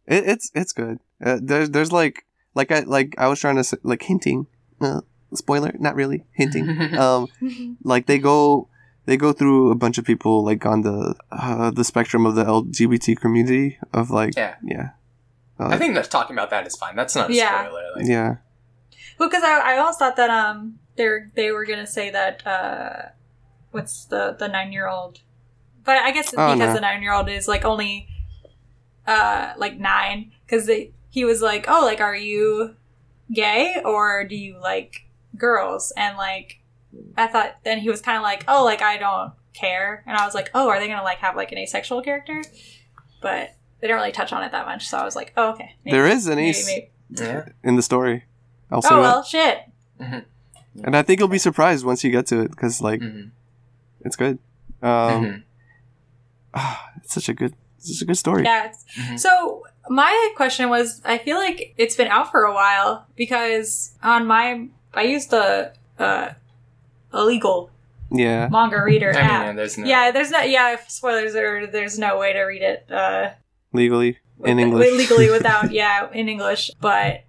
[0.07, 2.25] it, it's it's good uh, there's there's like
[2.55, 4.47] like i like i was trying to say, like hinting
[4.81, 5.01] uh,
[5.34, 7.27] spoiler not really hinting um
[7.84, 8.67] like they go
[9.05, 12.43] they go through a bunch of people like on the uh, the spectrum of the
[12.43, 14.55] LGBT community of like Yeah.
[14.63, 14.89] yeah
[15.59, 16.95] Uh, I think that talking about that is fine.
[16.95, 17.49] That's not a Yeah.
[17.65, 17.85] spoiler.
[17.95, 18.35] Like, yeah
[19.17, 22.45] Well, because I, I almost thought that um they were, they were gonna say that
[22.45, 23.09] uh
[23.71, 25.19] what's the the nine year old,
[25.85, 26.73] but I guess Oh, because no.
[26.73, 28.07] the nine year old is like only
[29.07, 30.69] uh like nine because
[31.09, 32.75] he was like oh like are you
[33.34, 35.05] gay or do you like
[35.35, 35.91] girls?
[35.95, 36.59] And like
[37.15, 40.03] I thought then he was kind of like oh like I don't care.
[40.05, 42.43] And I was like oh are they gonna like have like an asexual character,
[43.21, 45.75] but they don't really touch on it that much so I was like oh okay.
[45.85, 47.45] Maybe- there is an maybe- ace maybe- yeah.
[47.63, 48.25] in the story.
[48.69, 49.01] I'll say oh that.
[49.01, 49.59] well shit.
[50.84, 53.31] And I think you'll be surprised once you get to it because like Mhm.
[54.01, 54.39] it's good.
[54.81, 54.89] Um
[55.25, 55.43] Mhm.
[56.53, 58.65] ah, it's such a good it's such a good story Yeah.
[58.65, 59.19] it's- Mhm.
[59.19, 64.27] So my question was, I feel like it's been out for a while because on
[64.27, 66.29] my I used the uh,
[67.13, 67.69] illegal
[68.11, 69.45] yeah manga reader I mean, app.
[69.45, 69.85] yeah, there's no.
[69.85, 73.31] yeah, there's no yeah if spoilers or there's no way to read it uh,
[73.73, 77.23] legally in with- English legally without yeah in English, but.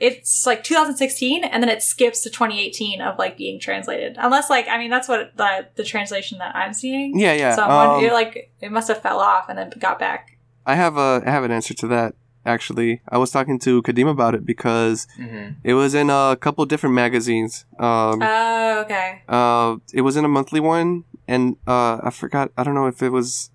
[0.00, 4.16] It's like 2016, and then it skips to 2018 of like being translated.
[4.18, 7.18] Unless, like, I mean, that's what the the translation that I'm seeing.
[7.18, 9.98] yeah yeah So I'm um, it, like it must have fell off and then got
[9.98, 10.38] back.
[10.66, 12.14] I have a I have an answer to that
[12.46, 15.56] actually I was talking to Kadeem about it because Mhm.
[15.62, 19.22] it was in a couple different magazines um Oh, okay.
[19.28, 22.50] Uh, it was in a monthly one, and uh, I forgot.
[22.56, 23.50] I don't know if it was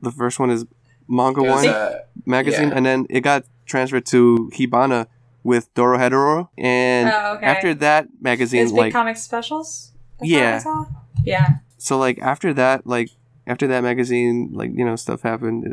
[0.00, 0.64] the first one is
[1.08, 2.76] manga was, one uh, magazine, yeah.
[2.76, 5.06] and then it got transferred to Hibana
[5.44, 7.46] with Dorohedoro, and Oh, okay.
[7.46, 9.92] after that magazine, Is Big like Comic Specials?
[10.20, 10.52] Is Yeah.
[10.52, 10.84] what I saw?
[11.24, 11.48] Yeah.
[11.78, 13.10] so, like after that, like
[13.46, 15.64] after that magazine, like you know, stuff happened.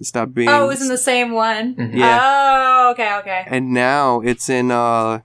[0.00, 0.48] It stopped being.
[0.48, 1.74] Oh, it was in the same one.
[1.74, 1.94] Mhm.
[1.94, 2.20] Yeah.
[2.22, 3.44] Oh, okay, okay.
[3.48, 5.20] and now it's in uh,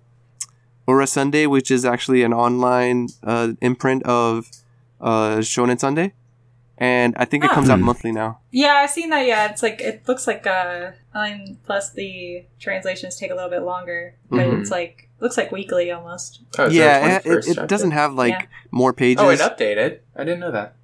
[0.88, 4.50] Ura Sunday, which is actually an online uh, imprint of
[5.00, 6.14] uh, Shonen Sunday,
[6.78, 7.54] and I think it Oh.
[7.56, 7.86] comes out Hmm.
[7.86, 8.40] monthly now.
[8.52, 9.26] Yeah, I've seen that.
[9.26, 13.50] Yeah, it's like it looks like uh, I mean, plus the translations take a little
[13.50, 14.62] bit longer, but Mhm.
[14.62, 16.42] it's like looks like weekly almost.
[16.60, 17.68] oh, is there a yeah, it, 21st it, chapter?
[17.68, 18.46] doesn't have like Yeah.
[18.72, 19.22] more pages.
[19.24, 20.00] Oh, it updated.
[20.16, 20.76] I didn't know that.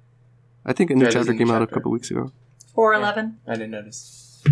[0.64, 1.74] I think a new Yeah, there's chapter a new came out a chapter.
[1.74, 2.32] couple weeks ago.
[2.74, 2.98] Four Yeah.
[3.00, 3.38] eleven.
[3.46, 4.42] I didn't notice.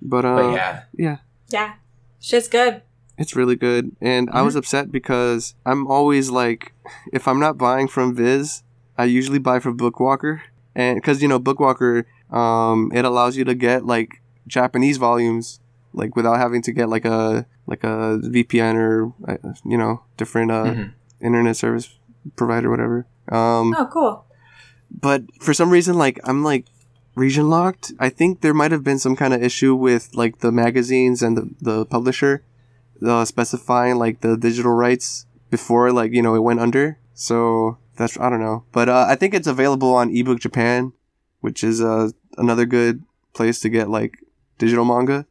[0.00, 0.80] But uh, But yeah.
[0.96, 1.16] yeah,
[1.50, 1.72] Yeah,
[2.20, 2.82] shit's good.
[3.18, 3.94] it's really good.
[4.00, 4.44] And I Mm-hmm.
[4.46, 6.72] was upset because I'm always like,
[7.12, 8.62] if I'm not buying from Viz,
[8.98, 10.40] I usually buy from Bookwalker,
[10.74, 15.60] and because you know Bookwalker, um, it allows you to get like Japanese volumes,
[15.92, 20.50] like without having to get like a like a VPN or uh, you know different
[20.50, 20.92] uh, Mhm.
[21.20, 21.98] internet service
[22.36, 23.06] provider, whatever.
[23.30, 24.24] Um, Oh, cool.
[24.90, 26.66] but for some reason like i'm like
[27.14, 30.52] region locked i think there might have been some kind of issue with like the
[30.52, 32.42] magazines and the, the publisher
[33.06, 38.18] uh, specifying like the digital rights before like you know it went under so that's
[38.18, 40.92] i don't know but uh, i think it's available on ebook japan
[41.40, 43.02] which is uh, another good
[43.32, 44.18] place to get like
[44.58, 45.26] digital manga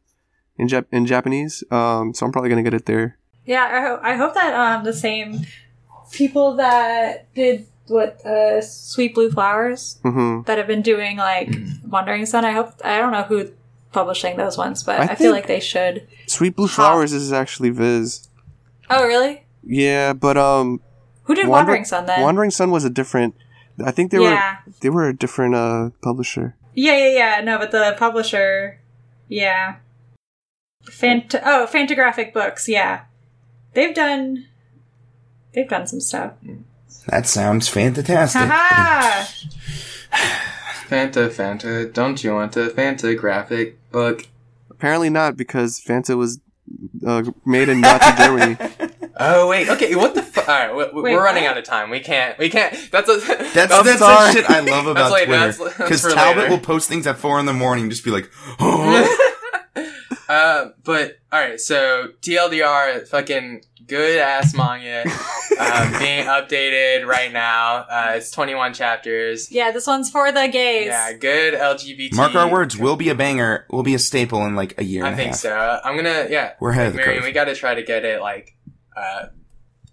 [0.58, 4.00] in, Jap- in japanese um, so i'm probably gonna get it there Yeah, I, ho-
[4.02, 5.28] I hope that um the same
[6.12, 11.50] people that did what uh Sweet Blue Flowers hmm that have been doing like
[11.86, 12.44] Wandering Sun.
[12.44, 13.50] I hope I don't know who
[13.92, 16.06] publishing those ones, but I I, feel like they should.
[16.26, 16.76] sweet blue Huh.
[16.78, 18.28] flowers is actually viz
[18.88, 19.42] Oh, really?
[19.64, 20.80] yeah but um
[21.24, 22.20] Who did Wander- Wandering Sun then?
[22.20, 23.34] Wandering Sun was a different.
[23.84, 26.56] I think they yeah, were they were a different uh publisher.
[26.74, 27.40] yeah, yeah, yeah.
[27.42, 28.80] No, but the publisher,
[29.28, 29.76] yeah.
[30.84, 32.68] Fant oh, Fantagraphic Books.
[32.68, 33.02] Yeah,
[33.74, 34.46] they've done.
[35.54, 36.32] They've done some stuff.
[37.06, 38.42] That sounds fantastic.
[38.42, 39.24] Haha!
[40.88, 44.26] Fanta, Fanta, don't you want a Fanta graphic book?
[44.70, 46.40] Apparently not because Fanta was
[47.06, 48.56] uh, made in Nazi Germany.
[49.22, 49.94] Oh wait, okay.
[49.94, 50.22] What the?
[50.22, 51.52] Fu- All right, we, Wait, we're running what?
[51.52, 51.90] out of time.
[51.90, 52.38] We can't.
[52.38, 52.72] We can't.
[52.90, 53.16] That's a.
[53.52, 56.50] That's I'm that's the shit I love about later, Twitter that's- that's because Talbot later.
[56.50, 58.30] will post things at four in the morning, just be like,
[58.60, 59.30] "Oh,
[60.28, 61.60] uh, but all right.
[61.60, 67.78] So TLDR, fucking good ass manga, um, being updated right now.
[67.90, 69.50] Uh, it's 21 chapters.
[69.50, 70.86] Yeah, this one's for the gays.
[70.86, 72.14] Yeah, good LGBT.
[72.14, 75.04] mark our words, will be a banger, will be a staple in like a year."
[75.04, 75.38] I and think half.
[75.38, 75.80] so.
[75.84, 76.26] I'm gonna.
[76.30, 77.24] Yeah, We're ahead of the Marion, curve.
[77.26, 78.54] we got to try to get it like,
[78.96, 79.26] uh,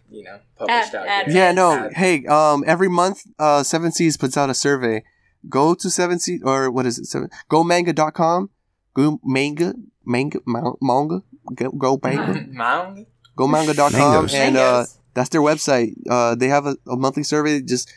[0.10, 1.08] you know, published Ad- out.
[1.08, 1.72] ad- yeah, no.
[1.74, 5.04] Ad- Hey, um, every month, uh, Seven Seas puts out a survey.
[5.48, 7.06] Go to Seven Seas or what is it?
[7.06, 8.50] Seven, go manga.com.
[8.94, 9.74] Go manga,
[10.06, 10.40] manga,
[10.82, 11.22] manga.
[11.56, 12.46] Go, go manga.
[12.52, 13.06] Mound.
[13.36, 14.34] Go manga.com Mangoes.
[14.34, 15.94] and uh, that's their website.
[16.10, 17.62] Uh, they have a, a monthly survey.
[17.62, 17.90] Just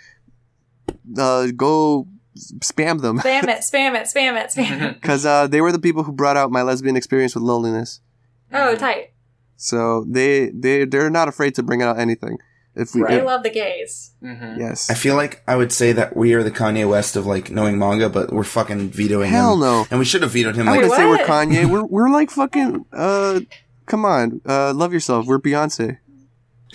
[1.18, 2.06] uh, go
[2.38, 4.94] spam them Spam it, spam it, spam it, spam it.
[5.00, 8.00] because uh, they were the people who brought out my lesbian experience with loneliness.
[8.52, 9.11] Oh, tight.
[9.64, 12.38] So they they they're not afraid to bring out anything.
[12.74, 14.10] If we, They if- love the gays.
[14.20, 17.26] hmm yes, I feel like I would say that we are the Kanye West of
[17.26, 19.60] like knowing manga, but we're fucking vetoing hell him.
[19.60, 19.86] no.
[19.90, 20.66] And we should have vetoed him.
[20.68, 21.18] I Like, wouldn't say we're?
[21.18, 21.70] Kanye.
[21.70, 22.86] We're we're like fucking.
[22.92, 23.40] Uh,
[23.86, 24.40] come on.
[24.44, 25.26] Uh, love yourself.
[25.26, 25.98] We're Beyonce.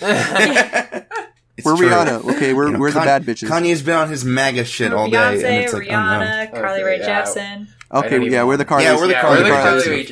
[0.00, 1.88] it's we're true.
[1.88, 2.36] Rihanna.
[2.36, 3.48] Okay, we're You know, we're the bad bitches.
[3.48, 6.60] Kanye's been on his MAGA shit all day, Beyonce, and it's like, oh Rihanna, no.
[6.60, 7.22] Carly Rae Okay, yeah.
[7.24, 7.66] Jepsen.
[7.90, 8.84] Okay, yeah, we're the Carly.
[8.84, 9.90] Yeah, we're the yeah, Carly we're the Rae Carly Jepsen.
[9.90, 10.04] Rae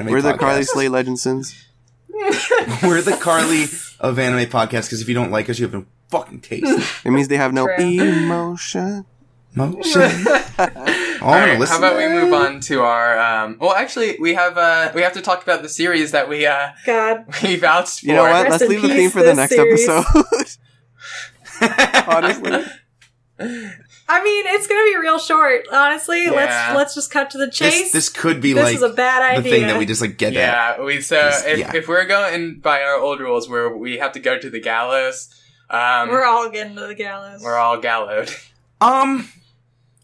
[0.00, 0.10] Jepsens.
[0.10, 0.34] We're the.
[0.38, 1.62] Carly Slay Legendsons.
[2.82, 3.64] we're the Carly
[4.00, 7.04] of anime podcast because if you don't like us, you have no fucking taste.
[7.04, 7.84] It means they have no True.
[7.84, 9.06] emotion.
[9.54, 10.02] Motion.
[10.02, 11.82] oh, I'm All gonna right, listen.
[11.82, 13.18] how about we move on to our?
[13.18, 16.46] Um, well, actually, we have uh, we have to talk about the series that we
[16.46, 17.26] uh, God.
[17.42, 18.06] we vouched for.
[18.06, 18.48] You know what?
[18.48, 19.86] Rest Let's leave the theme for the next series.
[19.86, 20.58] episode.
[22.08, 22.64] Honestly.
[24.14, 25.66] I mean, it's gonna be real short.
[25.72, 26.30] Honestly, Yeah.
[26.32, 27.84] let's let's just cut to the chase.
[27.84, 29.42] this, this could be This like is a bad idea.
[29.42, 30.78] the thing that we just like get at.
[30.78, 31.72] Yeah, we so Just- if, yeah.
[31.74, 35.28] if we're going by our old rules where we have to go to the gallows,
[35.70, 37.40] um, We're all getting to the gallows.
[37.42, 38.30] we're all gallowed.
[38.82, 39.28] Um,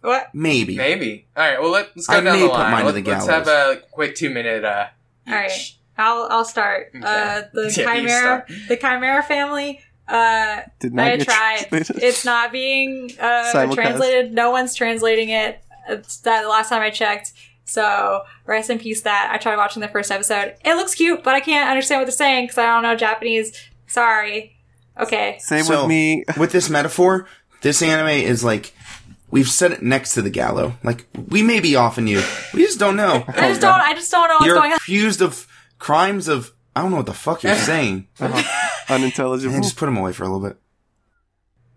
[0.02, 0.28] what?
[0.32, 0.76] maybe.
[0.76, 1.26] Maybe.
[1.36, 1.60] All right.
[1.60, 2.70] Well, let, let's go I down may the put line.
[2.70, 4.64] mine to Let, the let's have a quick two minute.
[4.64, 4.86] Uh,
[5.26, 5.50] All right.
[5.98, 6.92] I'll I'll start.
[6.94, 7.04] Okay.
[7.04, 9.80] Uh, the Yeah, you chimera, the chimera family.
[10.08, 11.56] Uh, Did not I get tried.
[11.68, 12.02] translated.
[12.02, 14.32] It's not being uh, translated.
[14.32, 15.62] No one's translating it.
[15.88, 17.32] It's that the last time I checked.
[17.64, 19.02] So rest in peace.
[19.02, 20.54] That I tried watching the first episode.
[20.64, 23.52] It looks cute, but I can't understand what they're saying because I don't know Japanese.
[23.86, 24.56] Sorry.
[24.98, 25.36] Okay.
[25.40, 26.24] Same So- with me.
[26.38, 27.26] With this metaphor,
[27.60, 28.72] this anime is like
[29.30, 30.74] we've set it next to the gallow.
[30.82, 32.22] Like we may be off on you.
[32.54, 33.24] We just don't know.
[33.28, 33.74] I just don't.
[33.80, 34.76] I just don't know what's You're going on.
[34.78, 35.46] accused of
[35.78, 38.08] crimes of I don't know what the fuck you're saying.
[38.88, 39.54] Unintelligible.
[39.54, 40.56] And just put them away for a little bit.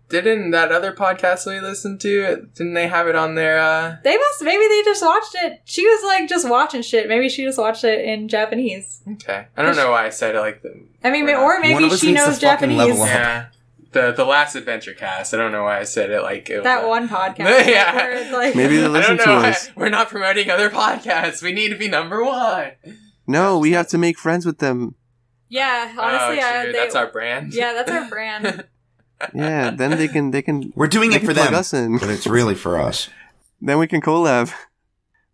[0.08, 2.46] Didn't that other podcast we listened to?
[2.54, 3.58] Didn't they have it on their?
[3.58, 4.42] Uh, They must.
[4.42, 5.62] Maybe they just watched it.
[5.64, 7.08] She was like just watching shit.
[7.08, 9.00] Maybe she just watched it in Japanese.
[9.12, 9.46] okay.
[9.56, 10.84] I don't know why I said it like the.
[11.02, 12.98] I mean, We're not- or maybe she knows Japanese.
[12.98, 13.46] Yeah.
[13.92, 15.32] The the last adventure cast.
[15.32, 17.66] I don't know why I said it like it That was, one podcast.
[17.66, 17.94] Yeah.
[17.94, 19.42] where it's like, Maybe they I listen don't to know.
[19.42, 19.70] why- us.
[19.76, 21.42] We're not promoting other podcasts.
[21.42, 22.72] We need to be number one.
[23.26, 24.94] No, we have to make friends with them.
[25.52, 27.52] Yeah, honestly, oh, I, they, that's our brand.
[27.52, 28.64] yeah, that's our brand.
[29.34, 31.98] Yeah, then they can they can We're doing it for plug them, us in.
[31.98, 33.08] but it's really for us.
[33.64, 34.52] Then we can collab.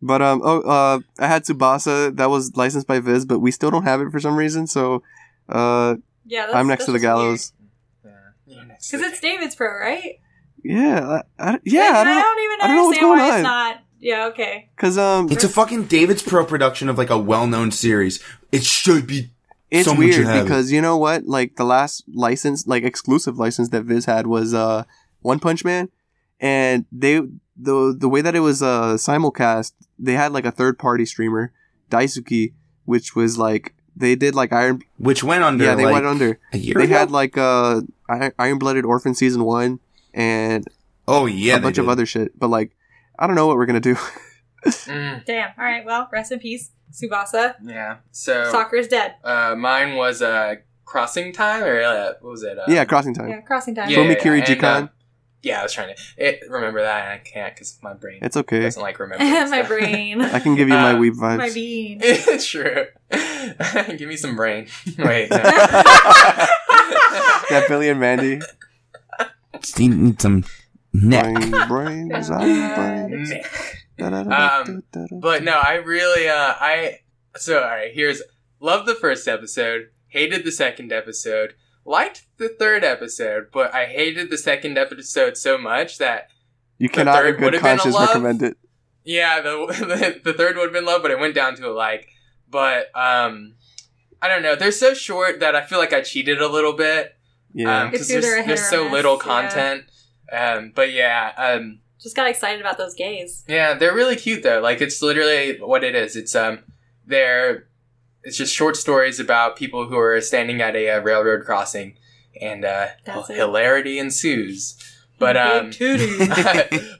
[0.02, 3.70] But um oh uh I had Tsubasa that was licensed by Viz, but we still
[3.70, 4.66] don't have it for some reason.
[4.66, 5.02] So
[5.48, 5.94] uh
[6.26, 7.52] Yeah, that's, I'm next to the gallows.
[8.04, 8.10] Yeah.
[8.46, 10.20] You're next Because to it's David's Pro, right?
[10.62, 11.92] Yeah, I, I- yeah.
[11.94, 13.42] I I don't know don't even I don't know what's understand why going it's on.
[13.44, 13.80] not.
[14.00, 14.68] Yeah, okay.
[14.76, 18.22] because um It's a fucking David's Pro production of like a well-known series.
[18.52, 19.30] It should be.
[19.70, 20.42] It's should weird it.
[20.44, 21.26] because you know what?
[21.26, 24.84] Like the last license, like exclusive license that Viz had was uh
[25.20, 25.88] One Punch Man,
[26.40, 27.20] and they
[27.56, 31.52] the the way that it was uh simulcast, they had like a third party streamer,
[31.90, 32.52] Daisuki,
[32.86, 34.82] which was like they did like Iron.
[34.96, 35.64] Which went under.
[35.64, 36.38] yeah, they like, went under.
[36.52, 36.94] a year They ago?
[36.94, 37.82] had like uh
[38.38, 39.80] Iron Blooded Orphan season one
[40.14, 40.64] and
[41.06, 42.38] Oh yeah, a bunch of other shit.
[42.38, 42.76] But like,
[43.18, 43.96] I don't know what we're gonna do.
[44.66, 45.50] Mm, Damn.
[45.58, 47.54] All right, well, rest in peace, Tsubasa.
[47.62, 47.98] yeah.
[48.12, 49.14] So Soccer is dead.
[49.24, 52.58] uh, mine was uh, crossing time or uh, what was it?
[52.58, 53.28] Uh, yeah, crossing time.
[53.28, 53.88] Yeah, crossing time.
[53.90, 54.84] Yeah, Fumikiri yeah, and, Jikan.
[54.84, 54.88] uh,
[55.42, 58.36] yeah, I was trying to it, remember that, and I can't because my brain It's
[58.36, 58.60] okay.
[58.60, 59.50] doesn't like remembering.
[59.50, 60.20] My brain.
[60.22, 61.38] I can give you my Uh, weeb vibes.
[61.38, 62.00] My bean.
[62.02, 62.86] It's true.
[63.96, 64.66] Give me some brain.
[64.98, 65.30] Wait.
[65.30, 65.36] No.
[67.50, 68.40] That Billy and Mandy.
[69.60, 70.44] Just need some
[70.92, 71.34] neck.
[71.34, 73.32] Brain, brains, I'm brains.
[74.00, 74.82] Um,
[75.20, 77.00] But no, I really, uh, I,
[77.36, 78.22] so, alright, here's,
[78.60, 81.54] loved the first episode, hated the second episode,
[81.84, 86.28] liked the third episode, but I hated the second episode so much that,
[86.78, 88.56] you cannot in good would've been a conscience recommend it.
[89.04, 89.66] yeah, the,
[90.24, 92.08] the, the third would have been love, but it went down to a like,
[92.48, 93.54] but, um,
[94.22, 97.16] I don't know, they're so short that I feel like I cheated a little bit,
[97.52, 97.82] Yeah.
[97.82, 99.22] um, cause It's either there's, there's so miss, little yeah.
[99.22, 99.84] content,
[100.32, 103.44] um, but yeah, um, Just got excited about those gays.
[103.48, 104.60] Yeah, they're really cute though.
[104.60, 106.14] Like it's literally what it is.
[106.16, 106.60] It's um,
[107.06, 107.66] they're
[108.22, 111.96] it's just short stories about people who are standing at a, uh railroad crossing,
[112.40, 113.36] and uh, That's it.
[113.36, 114.76] hilarity ensues.
[115.18, 115.70] But um,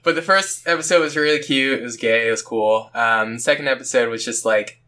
[0.03, 1.79] but the first episode was really cute.
[1.79, 2.27] It was gay.
[2.27, 2.89] It was cool.
[2.93, 4.81] Um, second episode was just like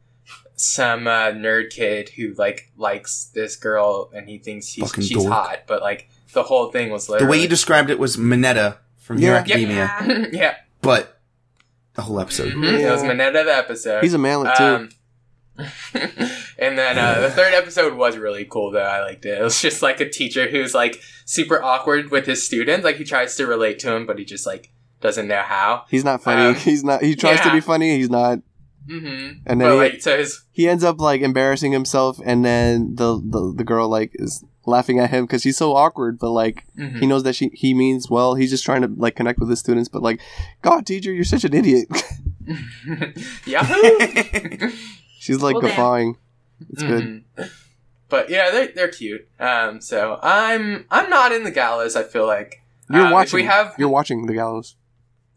[0.56, 5.18] some uh, nerd kid who like likes this girl and he thinks he's, Fucking she's
[5.24, 5.32] dork.
[5.34, 8.78] hot, but like the whole thing was literally- The way you described it was Minetta
[9.14, 9.40] from Hero Yeah.
[9.42, 9.76] Academia,
[10.06, 10.26] Yeah.
[10.32, 11.20] yeah, but
[11.94, 12.54] the whole episode.
[12.54, 12.80] Mhm.
[12.80, 14.02] it was Minetta the episode.
[14.04, 14.64] He's a manlet too.
[14.64, 14.90] Um,
[16.58, 18.80] and then uh, the third episode was really cool though.
[18.80, 19.38] I liked it.
[19.40, 22.84] It was just like a teacher who's like super awkward with his students.
[22.84, 24.72] Like he tries to relate to him, but he just like
[25.02, 25.86] doesn't know how.
[25.90, 26.42] he's not funny.
[26.50, 27.04] um, he's not.
[27.04, 27.98] He tries to be funny.
[27.98, 28.40] He's not.
[28.90, 29.40] Mm-hmm.
[29.46, 32.96] And then But he, like, so his he ends up like embarrassing himself, and then
[32.96, 36.20] the, the the girl like is laughing at him because he's so awkward.
[36.20, 37.00] But like Mhm.
[37.00, 38.36] he knows that she he means well.
[38.36, 39.90] He's just trying to like connect with his students.
[39.90, 40.20] But like,
[40.62, 41.88] God, teacher, you're such an idiot.
[43.46, 44.70] Yahoo!
[45.20, 45.70] She's like Well, damn.
[45.72, 46.18] guffawing.
[46.72, 47.24] It's good.
[47.38, 47.50] Mhm.
[48.10, 49.28] But yeah, they're they're cute.
[49.40, 51.96] Um, so I'm I'm not in the gallows.
[51.96, 53.38] I feel like You're Um, watching.
[53.38, 54.76] we have- You're watching the gallows.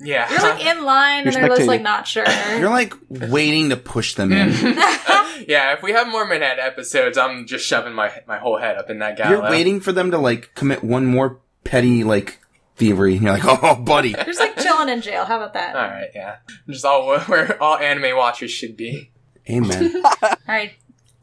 [0.01, 0.31] Yeah.
[0.31, 2.25] You're like in line and You're they're just like not sure.
[2.59, 4.49] You're like waiting to push them in.
[5.49, 8.91] yeah, if we have more Minetta episodes, I'm just shoving my my whole head up
[8.91, 9.31] in that gallows.
[9.41, 12.41] You're waiting for them to like commit one more petty like
[12.77, 13.15] thievery.
[13.15, 14.11] And you're like, oh, buddy.
[14.11, 15.25] You're just like chilling in jail.
[15.25, 15.77] How about that?
[15.77, 16.37] All right, yeah,
[16.69, 19.11] just all where all anime watchers should be.
[19.49, 20.03] Amen.
[20.23, 20.73] All right,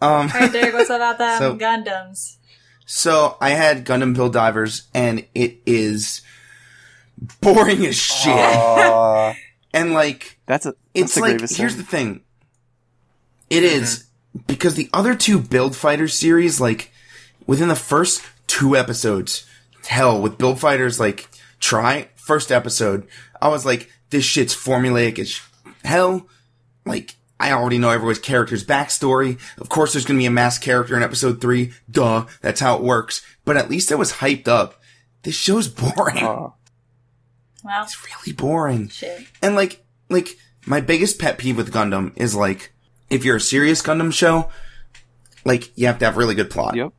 [0.01, 0.73] Um, all right, Derek.
[0.73, 2.37] What's about them So- Gundams?
[2.85, 6.21] so I had Gundam Build Divers, and it is
[7.41, 8.33] boring as shit.
[8.33, 9.33] Aw,
[9.73, 10.69] And like, that's a.
[10.69, 11.81] That's it's the like gravest here's sin.
[11.81, 12.21] the thing.
[13.49, 13.99] It is
[14.35, 14.43] mm-hmm.
[14.47, 16.91] because the other two Build Fighters series, like
[17.47, 19.45] within the first two episodes,
[19.87, 21.29] hell with Build Fighters, like
[21.59, 23.07] try first episode,
[23.41, 25.39] I was like, this shit's formulaic as
[25.83, 26.27] hell.
[26.85, 29.39] Like I already know everyone's character's backstory.
[29.59, 31.71] Of course, there's gonna be a mass character in episode three.
[31.89, 33.25] Duh, that's how it works.
[33.45, 34.81] But at least it was hyped up.
[35.23, 36.23] This show's boring.
[36.23, 36.51] Aw.
[37.63, 38.89] Well, It's really boring.
[38.89, 39.25] shit.
[39.41, 42.73] And like, like my biggest pet peeve with Gundam is like,
[43.09, 44.49] if you're a serious Gundam show,
[45.45, 46.75] like you have to have really good plot.
[46.75, 46.93] Yep.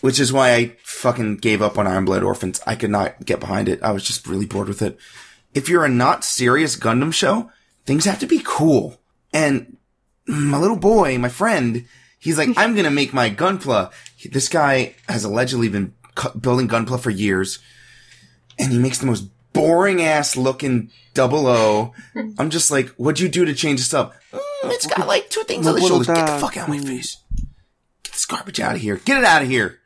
[0.00, 2.60] Which is why I fucking gave up on Iron Blood Orphans.
[2.66, 3.82] I could not get behind it.
[3.82, 4.98] I was just really bored with it.
[5.54, 7.50] If you're a not serious Gundam show,
[7.86, 9.00] things have to be cool.
[9.32, 9.76] And
[10.26, 11.86] my little boy, my friend,
[12.18, 13.92] he's like, I'm gonna make my Gunpla.
[14.30, 17.58] This guy has allegedly been cu- building Gunpla for years,
[18.58, 21.94] and he makes the most boring ass looking double O.
[22.38, 24.12] I'm just like, what'd you do to change this up?
[24.32, 26.06] "Mm, it's got like two things on the shoulders.
[26.08, 27.16] Get the fuck out of my face.
[28.02, 28.96] Get this garbage out of here.
[28.96, 29.78] Get it out of here.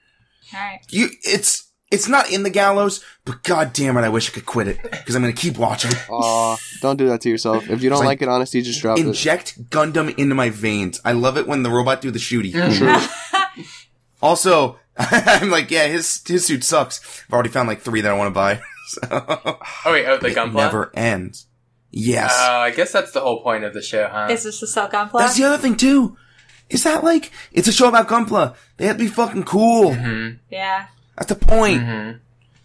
[0.52, 0.80] All right.
[0.88, 4.46] You, it's, it's not in the gallows, but god damn it, I wish I could
[4.46, 5.90] quit it because I'm gonna keep watching.
[6.10, 7.68] Aw, don't do that to yourself.
[7.70, 9.06] If you don't like like- it, honestly, just drop it.
[9.06, 11.00] Inject Gundam into my veins.
[11.04, 12.52] I love it when the robot do the shooty.
[14.22, 17.00] also, I'm like, yeah, his his suit sucks.
[17.28, 18.60] I've already found like three that I want to buy.
[19.00, 20.54] So Oh wait, oh the it Gunpla.
[20.54, 21.46] never ends.
[21.90, 22.34] Yes.
[22.38, 24.28] Oh, I guess that's the whole point of the show, huh?
[24.30, 25.18] Is this a Cell Gunpla?
[25.18, 26.16] That's the other thing too.
[26.70, 28.54] Is that like it's a show about Gunpla?
[28.76, 29.90] They have to be fucking cool.
[29.92, 30.38] Mhm.
[30.50, 30.86] yeah.
[31.16, 31.82] That's the point.
[31.82, 32.20] Mhm.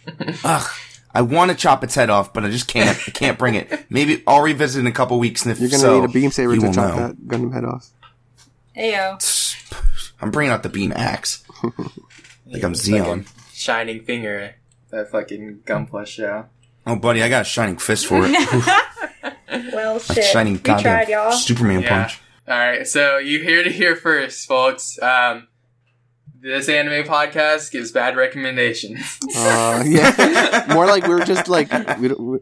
[0.43, 0.69] Ugh.
[1.15, 2.97] I want to chop its head off, but I just can't.
[3.07, 3.85] I can't bring it.
[3.89, 6.31] Maybe I'll revisit in a couple weeks, and if You're gonna so, need a beam
[6.31, 6.95] saber to chop know.
[7.07, 7.87] that Gundam head off.
[8.75, 9.19] Ayo.
[10.21, 11.43] I'm bringing out the beam axe.
[12.45, 13.25] Like I'm It's Zeon.
[13.25, 14.55] a shining finger.
[14.93, 16.45] That fucking Gunpla show.
[16.85, 18.31] Oh, buddy, I got a shining fist for it.
[19.73, 20.23] well, A shit.
[20.23, 21.31] shining we goddamn tried, y'all.
[21.31, 21.89] Superman Yeah.
[22.03, 22.21] punch.
[22.47, 25.01] All right, so you hear to hear first, folks.
[25.01, 25.47] Um,
[26.41, 29.19] this anime podcast gives bad recommendations.
[29.35, 32.37] Uh, yeah, more like we're just like we don't we,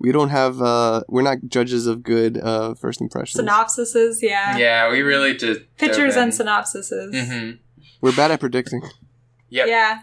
[0.00, 3.44] we don't have uh we're not judges of good uh first impressions.
[3.48, 4.56] Synopsises, yeah.
[4.56, 7.12] yeah, we really just Pictures and synopsises.
[7.14, 7.56] Mm-hmm.
[8.00, 8.82] We're bad at predicting.
[9.50, 9.68] Yep.
[9.68, 10.00] Yeah.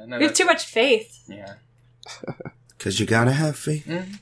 [0.00, 1.24] I know We have too much faith.
[1.28, 1.54] Yeah.
[2.78, 3.86] Cause you gotta have faith.
[3.86, 4.18] Mhm.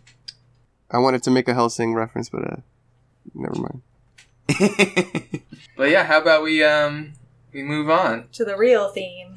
[0.90, 2.56] I wanted to make a Hellsing reference, but uh,
[3.34, 3.82] never mind.
[5.76, 7.14] But yeah, how about we um
[7.52, 8.28] we move on?
[8.34, 9.34] To the real theme.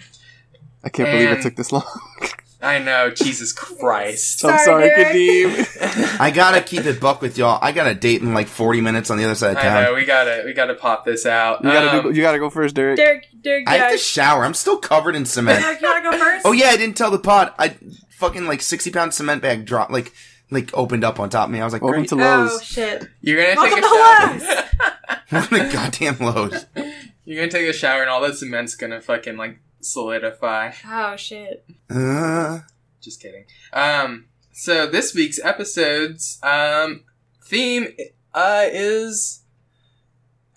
[0.83, 1.83] I can't believe it took this long.
[2.59, 4.43] I know, Jesus Christ.
[4.43, 6.17] I'm Sorry, sorry, Kadeem.
[6.19, 7.59] I gotta keep it buck with y'all.
[7.61, 9.85] I got a date in like 40 minutes on the other side of I know
[9.87, 9.95] town.
[9.95, 11.63] we gotta we gotta pop this out.
[11.63, 12.97] You gotta do, Um, you gotta go first, Derek.
[12.97, 14.43] Derek, Derek, I have to shower.
[14.43, 15.61] I'm still covered in cement.
[15.61, 16.45] Derek, you wanna go first?
[16.47, 17.53] Oh yeah, I didn't tell the pod.
[17.59, 17.75] I
[18.09, 20.11] fucking like 60 pound cement bag dropped, like,
[20.49, 21.61] like opened up on top of me.
[21.61, 22.09] I was like, Welcome great.
[22.09, 23.07] to Oh, shit.
[23.21, 25.47] You're gonna Welcome take to a shower.
[25.49, 26.65] What a goddamn load.
[27.25, 30.71] You're gonna take a shower and all that cement's gonna fucking like solidify.
[30.87, 31.65] Oh, shit.
[31.89, 32.59] Uh,
[33.01, 33.45] Just kidding.
[33.73, 37.03] Um, so this week's episode's um
[37.45, 37.87] theme
[38.33, 39.41] uh is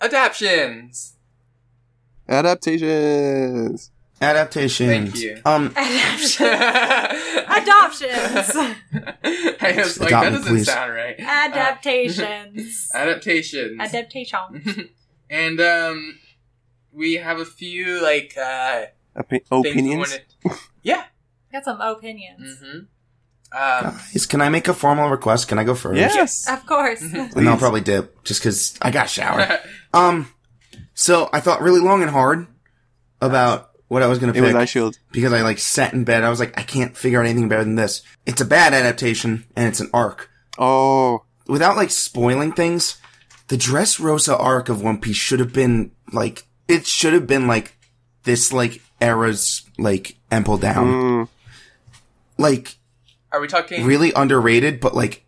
[0.01, 1.15] adaptions.
[2.27, 3.91] Adaptations.
[4.21, 4.89] adaptations.
[4.89, 5.41] Thank you.
[5.45, 6.47] Um, Adoption.
[8.09, 8.77] I
[9.59, 9.77] Adoptions.
[9.77, 10.65] was like, Adopt that doesn't please.
[10.65, 11.15] sound right.
[11.19, 12.89] Adaptations.
[12.93, 13.79] Uh, adaptations.
[13.81, 14.89] Adaptation.
[15.29, 16.19] and um,
[16.93, 18.83] we have a few like uh
[19.17, 20.17] Opi- opinions.
[20.45, 21.03] wanna- Yeah.
[21.51, 22.59] Got some opinions.
[22.59, 22.77] Mm-hmm.
[23.53, 25.49] Um, guys, can I make a formal request?
[25.49, 25.97] Can I go first?
[25.99, 26.47] Yes.
[26.49, 27.01] Of course.
[27.01, 27.35] Mhm.
[27.35, 29.59] And I'll probably dip just because I got a shower.
[29.93, 30.31] um,
[30.93, 32.47] so I thought really long and hard
[33.19, 34.97] about what I was gonna It was pick Shield.
[35.11, 36.23] because I like sat in bed.
[36.23, 38.01] I was like, I can't figure out anything better than this.
[38.25, 40.29] It's a bad adaptation and it's an arc.
[40.57, 42.97] Oh, Without like spoiling things,
[43.49, 47.77] the Dressrosa arc of One Piece should have been like it should have been like
[48.23, 50.87] this like era's like Emple down.
[50.87, 51.27] Mm,
[52.37, 52.77] Like
[53.31, 53.85] Are we talking?
[53.85, 55.25] really underrated, but like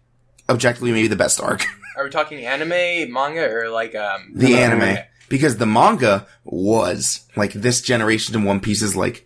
[0.49, 1.65] objectively maybe the best arc.
[1.97, 4.63] Are we talking anime, manga, or like um the okay.
[4.63, 4.97] anime.
[5.29, 9.25] Because the manga was like this generation in One Piece is like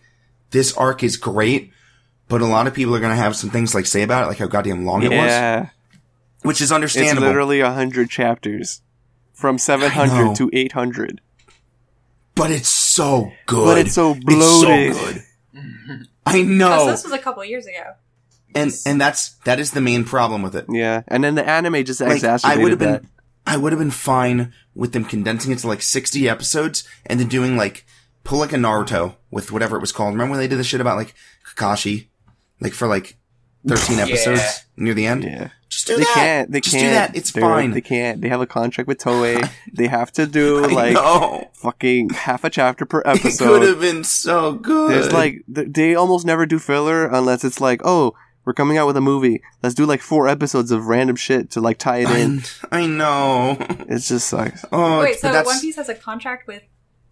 [0.50, 1.72] this arc is great,
[2.28, 4.38] but a lot of people are gonna have some things like say about it, like
[4.38, 5.16] how goddamn long it was.
[5.16, 5.68] yeah,
[6.42, 7.26] Which is it's understandable.
[7.26, 8.80] literally a hundred chapters,
[9.34, 11.20] from seven hundred to eight hundred.
[12.34, 12.68] but it's
[12.98, 13.64] so good.
[13.64, 14.90] But it's so bloated.
[14.90, 15.24] It's so good.
[16.26, 16.86] I Oh, so know.
[16.86, 17.94] this was a couple years ago.
[18.54, 20.66] and and that's that is the main problem with it.
[20.68, 23.02] Yeah, and then the anime just Like I would have that.
[23.02, 23.10] been
[23.46, 27.28] I would have been fine with them condensing it to like 60 episodes and then
[27.28, 27.86] doing like
[28.24, 30.12] pull like a Naruto with whatever it was called.
[30.12, 31.14] Remember when they did the shit about like
[31.48, 32.08] Kakashi
[32.60, 33.16] like for like
[33.66, 34.04] 13 Yeah.
[34.04, 35.24] episodes near the end?
[35.24, 36.14] Yeah, Just do they that.
[36.14, 36.50] can't.
[36.50, 36.84] They Just can't.
[36.84, 37.16] do that.
[37.16, 37.72] It's Dude, fine.
[37.72, 38.20] They can't.
[38.20, 39.50] They have a contract with Toei.
[39.72, 41.50] they have to do like know.
[41.52, 43.44] fucking half a chapter per episode.
[43.44, 44.90] It could have been so good.
[44.90, 48.14] There's like they almost never do filler unless it's like, oh,
[48.44, 49.42] we're coming out with a movie.
[49.62, 52.40] Let's do like four episodes of random shit to like tie it in.
[52.72, 53.58] I, I know.
[53.60, 54.64] It just sucks.
[54.72, 56.62] Oh, Wait, so that's, One Piece has a contract with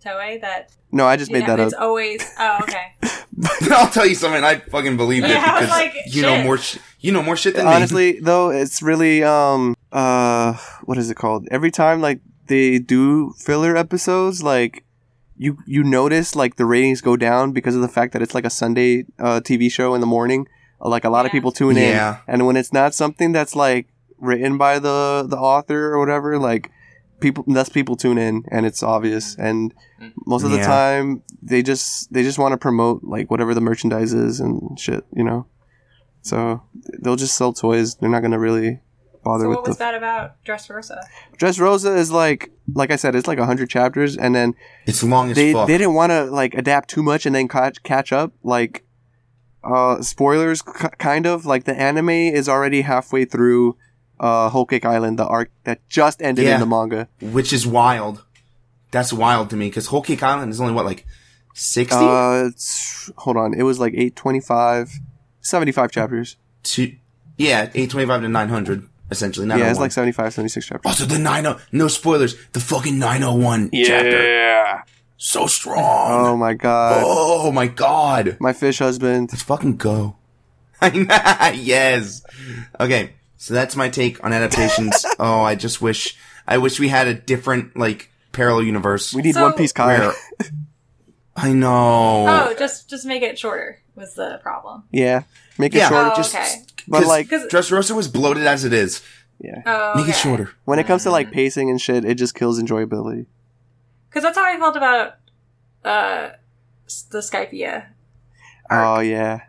[0.07, 1.67] Toei that No, I just made know, that up.
[1.67, 2.21] it's always.
[2.39, 2.93] Oh, okay.
[3.71, 4.43] I'll tell you something.
[4.45, 6.59] I fucking believe it Yeah, I was because like, you know more.
[6.59, 10.55] Sh- you know more shit than Honestly, though, it's really um uh
[10.85, 11.47] what is it called?
[11.51, 14.85] Every time like they do filler episodes, like
[15.37, 18.47] you you notice like the ratings go down because of the fact that it's like
[18.47, 20.47] a Sunday uh TV show in the morning.
[20.81, 22.19] Like a lot of people tune Yeah.
[22.29, 23.89] in, and when it's not something that's like
[24.19, 26.71] written by the the author or whatever, like
[27.21, 29.37] people less people tune in, and it's obvious.
[29.39, 29.73] And
[30.27, 30.67] most of the Yeah.
[30.67, 35.05] time, they just they just want to promote like whatever the merchandise is and shit,
[35.15, 35.47] you know.
[36.23, 36.63] So
[37.03, 37.95] they'll just sell toys.
[37.97, 38.81] They're not gonna really
[39.25, 41.01] bother So with what the was that about Dressrosa
[41.39, 44.55] Dress Rosa is like like I said, it's like hundred chapters, and then
[44.87, 45.67] It's long as they fuck.
[45.69, 48.33] they didn't want to like adapt too much and then catch catch up.
[48.43, 48.85] Like
[49.65, 53.77] uh spoilers, k- kind of like the anime is already halfway through
[54.21, 56.55] uh Whole Cake Island, the arc that just ended Yeah.
[56.55, 57.09] in the manga.
[57.21, 58.23] which is wild.
[58.91, 61.05] That's wild to me because Whole Cake Island is only what like
[61.55, 61.97] sixty.
[61.99, 64.93] Uh, it's, hold on, it was like 825,
[65.41, 66.37] 75 chapters.
[66.65, 66.93] to
[67.37, 69.47] yeah, eight twenty five to nine hundred essentially.
[69.49, 70.89] yeah, it's like 75, 76 chapters.
[70.91, 72.35] also the nine oh no spoilers.
[72.53, 74.83] The fucking nine oh one chapter Yeah.
[75.17, 76.27] so strong.
[76.29, 78.37] Oh my god, Oh my god.
[78.41, 79.31] my fish husband.
[79.33, 80.17] Let's fucking go.
[80.83, 82.23] yes.
[82.81, 83.13] Okay,
[83.47, 85.07] so that's my take on adaptations.
[85.21, 86.17] oh, I just wish
[86.49, 89.15] I wish we had a different like parallel universe.
[89.15, 89.99] We need So- One Piece Kai.
[89.99, 90.13] where
[91.37, 92.27] I know.
[92.29, 94.83] Oh, just just make it shorter was the problem.
[94.91, 95.23] Yeah,
[95.59, 95.89] make it Yeah.
[95.91, 96.11] shorter.
[96.13, 96.63] Oh, just okay.
[96.89, 99.01] But, 'cause like- Dressrosa was bloated as it is.
[99.39, 100.51] Yeah, Oh, Make it shorter.
[100.65, 103.27] when it comes to like pacing and shit, it just kills enjoyability.
[104.09, 105.17] Because that's how I felt about
[105.85, 106.31] uh
[106.87, 107.87] s- the Skypiea.
[108.71, 109.41] Oh yeah,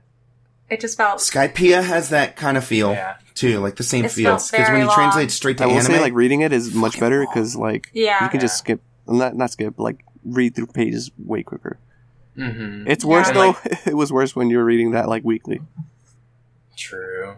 [0.69, 3.15] It just felt Skypiea has that kind of feel Yeah.
[3.35, 4.31] too, like the same It feel.
[4.31, 4.95] feels Because when you long.
[4.95, 7.89] translate straight to I will anime, say like reading it is much better because like
[7.93, 8.23] yeah.
[8.23, 11.77] you can just skip, not not skip, like read through pages way quicker.
[12.37, 12.87] Mm-hmm.
[12.87, 13.33] It's worse Yeah.
[13.33, 13.57] though.
[13.85, 15.61] it was worse when you were reading that like weekly.
[16.75, 17.35] True.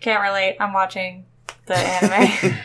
[0.00, 0.56] Can't relate.
[0.60, 1.24] I'm watching
[1.66, 2.58] the anime.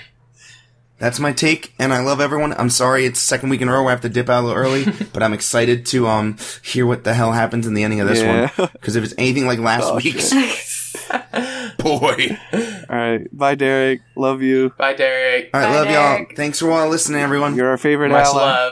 [1.04, 2.54] That's my take, and I love everyone.
[2.54, 3.86] I'm sorry it's second week in a row.
[3.88, 7.04] I have to dip out a little early, but I'm excited to um hear what
[7.04, 8.50] the hell happens in the ending of this Yeah.
[8.56, 8.70] one.
[8.72, 10.32] Because if it's anything like last Oh, week's,
[11.78, 12.38] boy.
[12.90, 14.00] All right, bye, Derek.
[14.16, 14.70] Love you.
[14.78, 15.50] Bye, Derek.
[15.54, 16.26] All right, Bye, love y'all.
[16.38, 17.56] Thanks for all listening, everyone.
[17.58, 18.72] You're our favorite Much ally.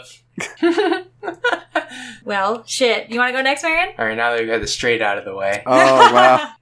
[0.61, 1.03] love.
[2.23, 3.09] well, shit.
[3.09, 3.93] You want to go next, Marion?
[3.97, 5.63] All right, now that we got the straight out of the way.
[5.65, 6.53] Oh wow.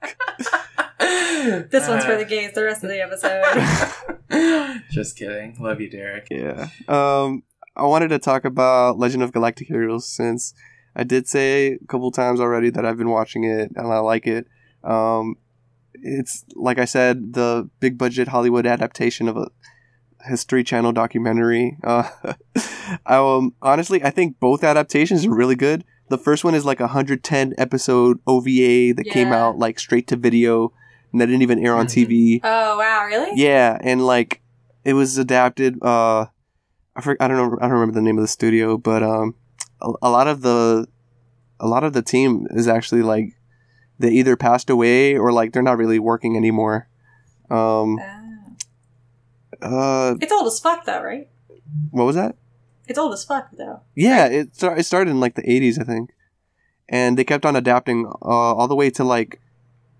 [1.00, 2.52] This one's for the gays.
[2.52, 4.82] The rest of the episode.
[4.90, 5.56] Just kidding.
[5.58, 6.26] Love you, Derek.
[6.30, 6.68] Yeah.
[6.86, 10.52] Um, I wanted to talk about Legend of Galactic Heroes since
[10.94, 14.26] I did say a couple times already that I've been watching it and I like
[14.26, 14.46] it.
[14.84, 15.36] Um,
[15.94, 19.50] it's like I said, the big budget Hollywood adaptation of a
[20.26, 21.76] History Channel documentary.
[21.84, 22.08] Uh,
[23.06, 25.84] I, um, honestly, I think both adaptations are really good.
[26.08, 30.16] The first one is like a 110 episode OVA that came out like straight to
[30.16, 30.72] video
[31.12, 31.90] and that didn't even air on Mhm.
[32.06, 32.40] TV.
[32.44, 33.30] oh wow, really?
[33.40, 34.40] Yeah, and like
[34.84, 35.78] it was adapted.
[35.82, 36.26] Uh,
[36.96, 37.56] I for, I don't know.
[37.60, 39.34] I don't remember the name of the studio, but um,
[39.80, 40.88] a, a lot of the
[41.60, 43.34] a lot of the team is actually like
[43.98, 46.88] they either passed away or like they're not really working anymore.
[47.50, 48.19] Um, Ah.
[49.62, 51.28] Uh, It's old as fuck, though, right?
[51.90, 52.36] what was that?
[52.88, 53.80] It's old as fuck, though.
[53.94, 56.10] Yeah, it it started in like the eighties, I think,
[56.88, 59.40] and they kept on adapting uh, all the way to like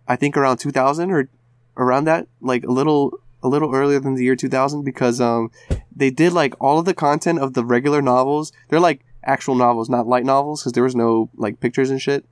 [0.09, 1.29] I think around two thousand or
[1.77, 3.13] around that, like a little
[3.43, 5.51] a little earlier than the year two thousand, because um
[5.95, 8.53] they did like all of the content of the regular novels.
[8.69, 12.25] They're like actual novels, not light novels, because there was no like pictures and shit.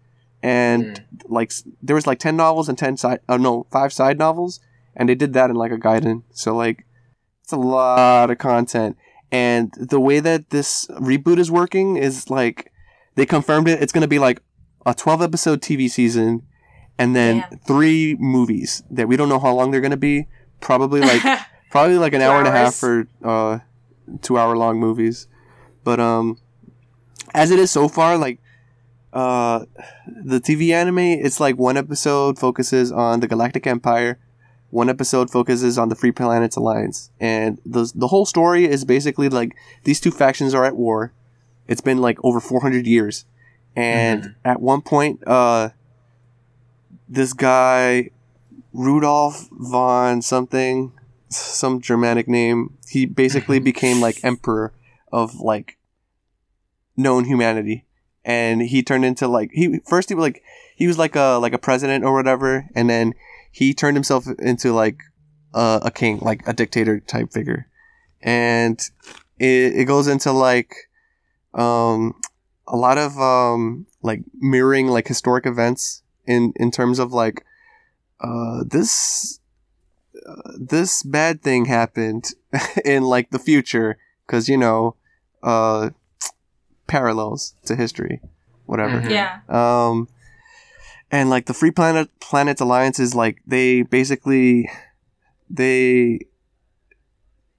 [0.43, 1.05] And Mm.
[1.29, 1.53] like
[1.83, 4.59] there was like ten novels and ten side, uh, no, five side novels,
[4.97, 6.25] and they did that in like a guidance.
[6.33, 6.85] So like,
[7.49, 8.99] it's a lot of content.
[9.33, 12.71] And the way that this reboot is working is like,
[13.15, 13.83] they confirmed it.
[13.83, 14.43] It's gonna be like
[14.85, 16.43] a twelve episode TV season,
[16.99, 20.27] and then three movies that we don't know how long they're gonna be.
[20.61, 21.23] Probably like
[21.71, 22.79] probably like an hour and a half hours.
[22.79, 23.59] for uh
[24.21, 25.27] two hour long movies
[25.85, 26.39] but um
[27.35, 28.41] as it is so far like
[29.13, 29.67] uh
[30.07, 34.19] the tv anime it's like one episode focuses on the galactic empire
[34.71, 37.11] one episode focuses on the free planets alliance.
[37.21, 39.55] And the the whole story is basically like
[39.85, 41.13] these two factions are at war.
[41.67, 43.25] It's been like over 400 years.
[43.77, 45.71] And at one point uh
[47.09, 48.11] this guy
[48.73, 50.93] Rudolf von something
[51.31, 52.77] some Germanic name.
[52.89, 54.73] He basically became like emperor
[55.13, 55.79] of like
[56.97, 57.85] known humanity,
[58.25, 60.43] and he turned into like he first he was like
[60.77, 63.15] he was like a like a president or whatever, and then
[63.59, 64.99] he turned himself into like
[65.55, 67.67] a, a king, like a dictator type figure,
[68.23, 68.79] and
[69.39, 70.75] it it goes into like
[71.55, 72.15] um
[72.67, 77.45] a lot of um like mirroring like historic events in in terms of like
[78.21, 79.41] uh this
[80.59, 82.35] this bad thing happened
[82.85, 84.95] in like the future because you know
[85.43, 85.91] uh
[86.87, 88.21] parallels to history
[88.67, 89.11] whatever Mhm.
[89.11, 89.41] yeah.
[89.49, 90.09] um
[91.11, 94.71] and like the free planet planet alliance is like they basically
[95.51, 96.21] they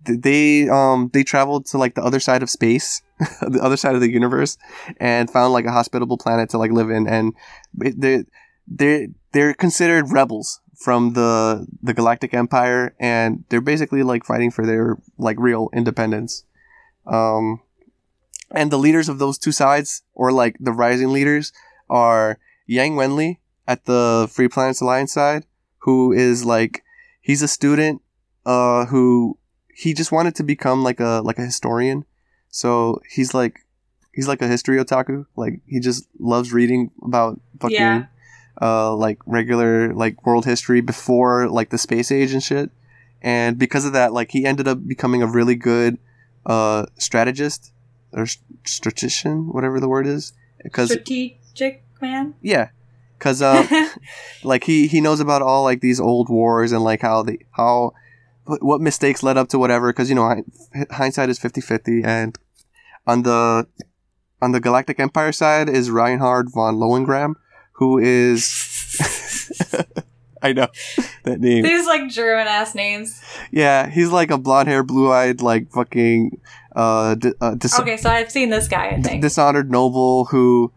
[0.06, 3.02] they um they traveled to like the other side of space
[3.42, 4.58] the other side of the universe
[4.98, 7.08] and found like a hospitable planet to like live in.
[7.08, 7.34] And
[7.74, 8.24] they
[8.68, 14.66] they they're considered rebels from the the galactic empire and they're basically like fighting for
[14.66, 16.46] their like real independence.
[17.06, 17.62] Um
[18.52, 21.52] and the leaders of those two sides or like the rising leaders
[21.90, 22.40] are
[22.70, 23.38] Yang Wenli
[23.68, 25.46] at the Free Planets Alliance side
[25.80, 26.84] who is like
[27.20, 28.02] he's a student
[28.46, 29.38] uh who
[29.74, 32.06] he just wanted to become like a like a historian.
[32.50, 33.66] So he's like
[34.14, 35.26] he's like a history otaku.
[35.36, 38.06] Like he just loves reading about fucking Yeah.
[38.62, 42.70] uh like regular like world history before like the space age and shit.
[43.22, 45.98] And because of that like he ended up becoming a really good
[46.46, 47.72] uh strategist
[48.14, 50.34] or st- strategician whatever the word is.
[50.62, 52.34] Because Strategic man.
[52.42, 52.70] yeah
[53.18, 53.66] because uh
[54.44, 57.92] like he he knows about all like these old wars and like how the how
[58.46, 60.42] what, mistakes led up to whatever because you know
[60.92, 62.38] hindsight is 50-50 and
[63.06, 63.68] on the
[64.42, 67.36] on the galactic empire side is reinhard von lohengramm
[67.74, 68.44] who is
[70.42, 70.68] i know
[71.24, 73.22] that name These like German ass names.
[73.52, 76.40] yeah he's like a blonde hair blue eyed like fucking
[76.76, 78.92] uh, di- uh dis- Okay, so I've seen this guy.
[78.92, 79.22] I d- think.
[79.22, 80.72] dishonored noble who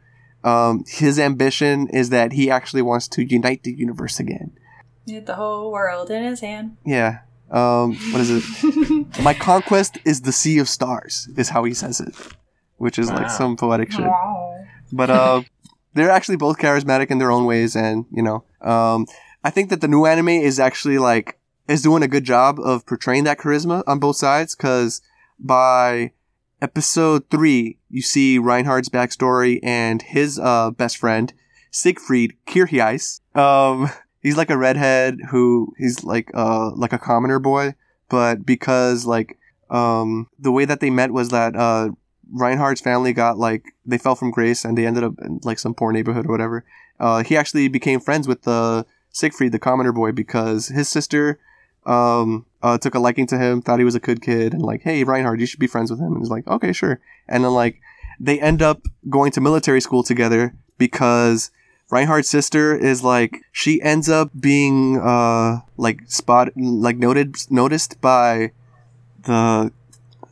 [0.44, 4.50] um his ambition is that he actually wants to unite the universe again
[5.06, 6.76] He had the whole world in his hand.
[6.86, 7.20] Yeah.
[7.50, 8.44] Um, what is it?
[9.22, 12.14] My conquest is the sea of stars, is how he says it,
[12.78, 14.06] which is like some poetic shit.
[14.06, 14.64] Wow.
[14.92, 15.42] But uh,
[15.94, 19.06] they're actually both charismatic in their own ways, and you know, um,
[19.44, 21.38] I think that the new anime is actually like
[21.68, 24.54] is doing a good job of portraying that charisma on both sides.
[24.56, 25.02] Because
[25.38, 26.12] by
[26.62, 31.32] episode three, you see Reinhard's backstory and his uh best friend
[31.70, 33.20] Siegfried Kircheis.
[33.36, 33.90] Um,
[34.22, 37.74] he's like a redhead who he's like uh like a commoner boy,
[38.08, 41.90] but because like um the way that they met was that uh
[42.32, 45.74] Reinhard's family got like they fell from grace and they ended up in like some
[45.74, 46.64] poor neighborhood or whatever.
[46.98, 51.38] Uh, he actually became friends with the Siegfried, the commoner boy, because his sister
[51.86, 54.82] um uh, took a liking to him, thought he was a good kid, and like,
[54.82, 56.12] hey Reinhard, you should be friends with him.
[56.12, 57.00] And he's like, okay, sure.
[57.28, 57.80] And then like
[58.20, 61.50] they end up going to military school together because
[61.90, 68.52] Reinhard's sister is like she ends up being uh like spot like noted noticed by
[69.24, 69.72] the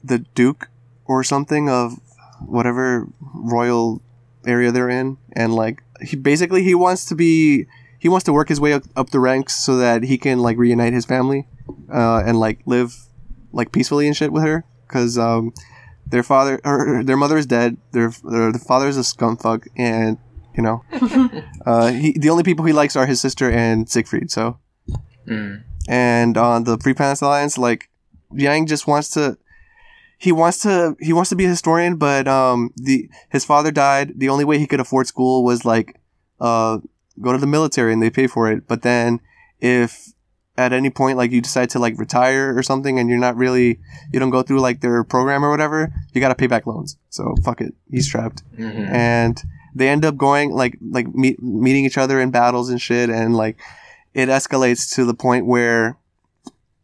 [0.03, 0.69] the duke
[1.05, 2.01] or something of
[2.47, 4.01] whatever royal
[4.47, 7.67] area they're in and like he basically he wants to be
[8.01, 10.57] he wants to work his way up, up the ranks so that he can like
[10.57, 11.47] reunite his family
[11.93, 12.97] uh and like live
[13.53, 15.53] like peacefully and shit with her cuz um
[16.07, 20.19] their father or their mother is dead their, their the father is a scumfuck and
[20.57, 20.83] you know
[21.67, 24.59] uh he, the only people he likes are his sister and Siegfried so
[25.29, 25.63] Mm.
[25.87, 27.89] and on the Free Planets Alliance, like
[28.33, 29.37] Yang just wants to
[30.19, 34.15] he wants to he wants to be a historian, but um the his father died.
[34.17, 36.01] The only way he could afford school was like
[36.41, 36.79] uh
[37.21, 38.67] go to the military and they pay for it.
[38.67, 39.21] But then
[39.61, 40.13] if
[40.59, 43.79] at any point like you decide to like retire or something and you're not really
[44.13, 46.97] you don't go through like their program or whatever, you got to pay back loans.
[47.09, 49.43] So fuck it, he's trapped hmm and
[49.75, 53.37] they end up going like like meet, meeting each other in battles and shit and
[53.37, 53.57] like
[54.15, 55.97] it escalates to the point where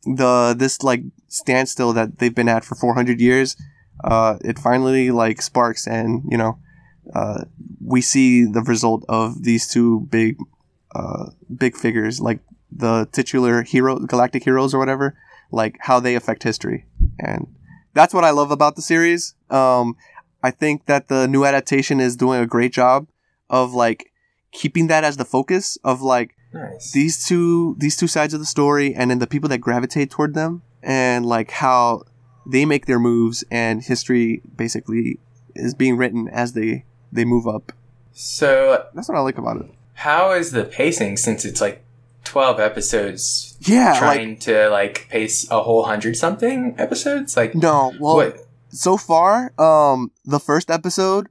[0.04, 3.56] the this like standstill that they've been at for 400 years
[4.04, 6.58] uh it finally like sparks and you know
[7.14, 7.44] uh
[7.84, 10.36] we see the result of these two big
[10.94, 12.40] uh big figures like
[12.72, 15.16] the titular hero galactic heroes or whatever
[15.52, 16.86] like how they affect history
[17.18, 17.46] and
[17.94, 19.96] that's what i love about the series um
[20.42, 23.08] I think that the new adaptation is doing a great job
[23.50, 24.12] of like
[24.52, 26.92] keeping that as the focus of like Nice.
[26.92, 30.34] these two these two sides of the story and then the people that gravitate toward
[30.34, 32.04] them and like how
[32.48, 35.18] they make their moves and history basically
[35.56, 36.84] is being written as they
[37.16, 37.72] they move up.
[38.12, 39.66] so, That's what I like about it.
[39.94, 41.82] how is the pacing since it's like
[42.24, 47.36] 12 episodes Yeah, like trying to like pace a whole hundred something episodes?
[47.36, 48.46] Like, no, well what?
[48.70, 51.28] so far, um, the first episode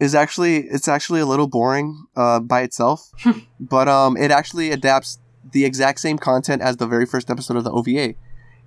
[0.00, 3.10] is actually it's actually a little boring uh, by itself,
[3.60, 5.18] but um, it actually adapts
[5.52, 8.14] the exact same content as the very first episode of the OVA,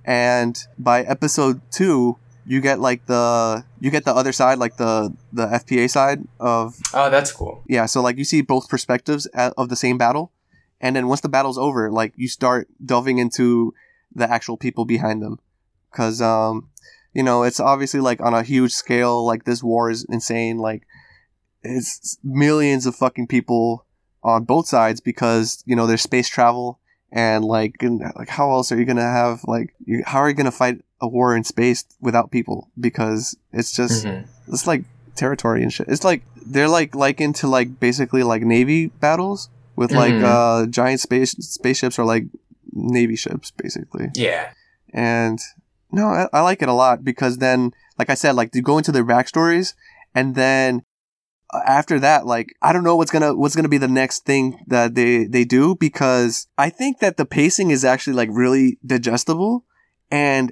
[0.05, 5.13] and by episode two, you get like the you get the other side, like the
[5.33, 7.63] the FPA side of Oh, that's cool.
[7.67, 7.85] yeah.
[7.85, 10.31] So like you see both perspectives a- of the same battle,
[10.79, 13.73] and then once the battle's over, like you start delving into
[14.15, 15.39] the actual people behind them,
[15.91, 16.69] because um,
[17.13, 19.25] you know it's obviously like on a huge scale.
[19.25, 20.57] Like this war is insane.
[20.57, 20.87] Like
[21.63, 23.85] it's millions of fucking people
[24.23, 26.79] on both sides because you know there's space travel
[27.11, 30.35] and like and, like how else are you gonna have like you, how are you
[30.35, 34.25] gonna fight a war in space without people because it's just Mhm.
[34.47, 34.83] it's like
[35.15, 35.87] territory and shit.
[35.87, 40.23] It's like they're like likened to like basically like navy battles with like Mhm.
[40.23, 42.25] uh giant space spaceships or like
[42.73, 44.07] navy ships basically.
[44.15, 44.49] Yeah.
[44.93, 45.39] And
[45.91, 48.77] no, I, I like it a lot because then like I said like you go
[48.77, 49.73] into their backstories
[50.15, 50.81] and then
[51.53, 54.59] uh, after that like I don't know what's gonna what's gonna be the next thing
[54.67, 59.63] that they they do because I think that the pacing is actually like really digestible
[60.11, 60.51] and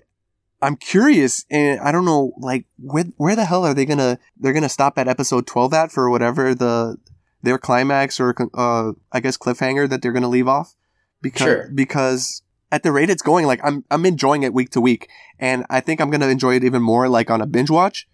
[0.66, 4.54] I'm curious, and I don't know, like where where the hell are they gonna they're
[4.54, 6.98] gonna stop at episode twelve at for whatever the
[7.44, 10.76] their climax or uh I guess cliffhanger that they're gonna leave off
[11.22, 11.70] because Sure.
[11.74, 15.08] because at the rate it's going, like I'm I'm enjoying it week to week,
[15.40, 18.08] and I think I'm gonna enjoy it even more like on a binge watch,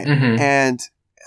[0.00, 0.40] Mhm.
[0.40, 0.80] and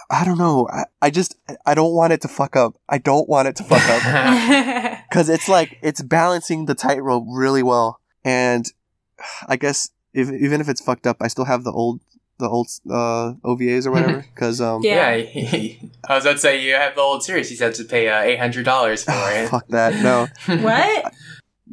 [0.09, 1.35] I don't know, I, I just
[1.65, 2.75] I don't want it to fuck up.
[2.89, 7.63] I don't want it to fuck up because it's like it's balancing the tightrope really
[7.63, 8.65] well and
[9.47, 11.99] i guess if, even if it's fucked up i still have the old
[12.37, 15.15] the old uh ovas or whatever because um Yeah.
[15.15, 15.73] yeah.
[16.09, 17.49] I was about to say you have the old series.
[17.51, 19.49] You said to pay uh, eight hundred dollars for it.
[19.49, 20.27] fuck that no
[20.61, 21.13] what?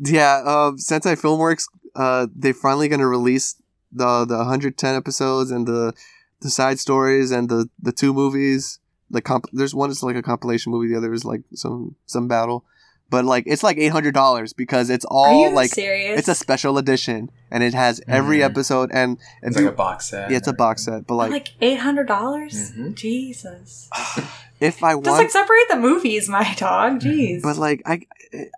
[0.05, 1.65] yeah um sentai filmworks
[1.97, 3.57] uh they're finally gonna release
[3.91, 5.93] the the 110 episodes and the
[6.41, 8.79] the side stories and the the two movies
[9.11, 12.27] like comp- there's one is like a compilation movie the other is like some some
[12.29, 12.65] battle
[13.13, 16.19] but like it's like $800 because it's Are all you like serious?
[16.19, 18.47] It's a special edition, and it has every Mhm.
[18.51, 18.91] episode.
[18.93, 20.31] And, and It's like a box set.
[20.31, 21.07] yeah, it's a box set.
[21.07, 22.73] But like, like, eight hundred dollars.
[22.73, 22.95] Mhm.
[22.97, 23.89] Jesus.
[24.61, 27.01] if I Just like separate the movies, my dog.
[27.01, 27.43] Jeez.
[27.43, 28.01] but like, I,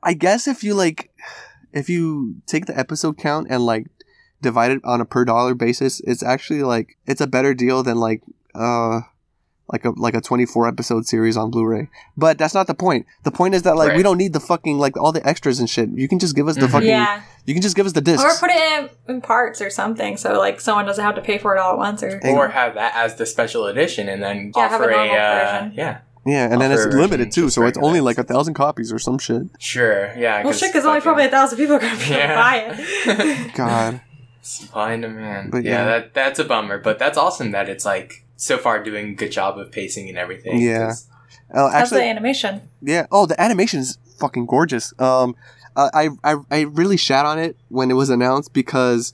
[0.03, 1.11] I guess if you like,
[1.73, 3.87] if you take the episode count and like
[4.41, 7.99] divide it on a per dollar basis, it's actually like it's a better deal than
[7.99, 8.23] like
[8.55, 9.01] uh.
[9.73, 12.75] Like a like a twenty four episode series on Blu Ray, but that's not the
[12.75, 13.07] point.
[13.23, 15.71] The point is that like we don't need the fucking like all the extras and
[15.71, 15.89] shit.
[15.89, 16.71] You can just give us the Mhm.
[16.71, 16.89] fucking.
[16.89, 18.23] yeah, You can just give us the discs.
[18.23, 18.61] or put it
[19.09, 21.73] in, in parts or something, so like someone doesn't have to pay for it all
[21.73, 22.03] at once.
[22.03, 25.15] Or or have that as the special edition, and then Yeah, have a a, normal
[25.17, 25.73] uh, version.
[25.77, 28.99] yeah, yeah, and then it's limited too, so it's only like a thousand copies or
[28.99, 29.45] some shit.
[29.59, 30.45] sure, yeah.
[30.45, 32.35] well, shit, because only probably a thousand people are gonna be able to Yeah.
[32.35, 33.55] buy it.
[33.55, 34.03] God.
[34.43, 35.51] Supply and demand.
[35.53, 35.85] But yeah, yeah.
[35.87, 39.33] that that's a bummer, but that's awesome that it's like so far doing a good
[39.33, 40.61] job of pacing and everything.
[40.61, 40.87] Yeah.
[40.89, 41.07] 'cause-
[41.53, 42.63] Oh, How's the animation?
[42.83, 43.07] yeah.
[43.13, 44.93] Oh, the animation is fucking gorgeous.
[44.99, 45.37] Um,
[45.77, 49.13] uh, I, I I really shat on it when it was announced because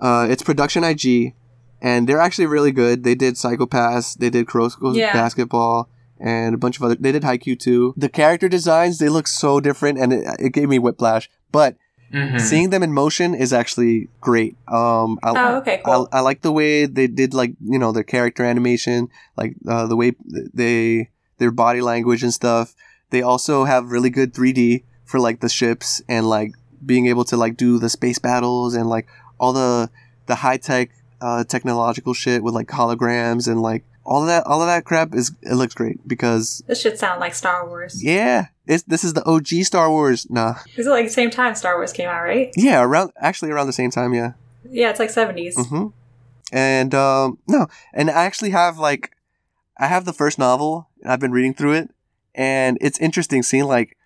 [0.00, 1.34] uh, it's production IG,
[1.80, 3.04] and they're actually really good.
[3.04, 5.12] They did Psycho-Pass, they did Kuroko's Yeah.
[5.12, 6.96] Basketball, and a bunch of other.
[6.96, 7.94] They did Haikyuu too.
[7.96, 11.30] The character designs they look so different, and it, it gave me whiplash.
[11.52, 11.76] But
[12.12, 12.40] Mhm.
[12.40, 14.56] seeing them in motion is actually great.
[14.66, 16.08] Um, I, Oh, okay, cool.
[16.12, 19.86] I, I like the way they did like you know their character animation, like uh,
[19.86, 20.12] the way
[20.52, 22.74] they their body language and stuff.
[23.10, 26.52] They also have really good 3D for like the ships and like
[26.84, 29.06] being able to like do the space battles and like
[29.38, 29.90] all the
[30.26, 30.90] the high tech
[31.20, 35.14] uh, technological shit with like holograms and like all of that, all of that crap
[35.14, 38.02] is it looks great because This should sound like Star Wars.
[38.02, 40.28] yeah, it's this is the OG Star Wars.
[40.30, 42.50] Nah, Is it like the same time Star Wars came out, right?
[42.56, 44.14] yeah, around actually around the same time.
[44.14, 44.32] Yeah.
[44.68, 45.54] Yeah, it's like 70s.
[45.56, 45.86] mm-hmm.
[46.52, 49.12] And um, no, and I actually have like,
[49.78, 50.88] I have the first novel.
[51.02, 51.90] And I've been reading through it,
[52.34, 53.96] and it's interesting seeing like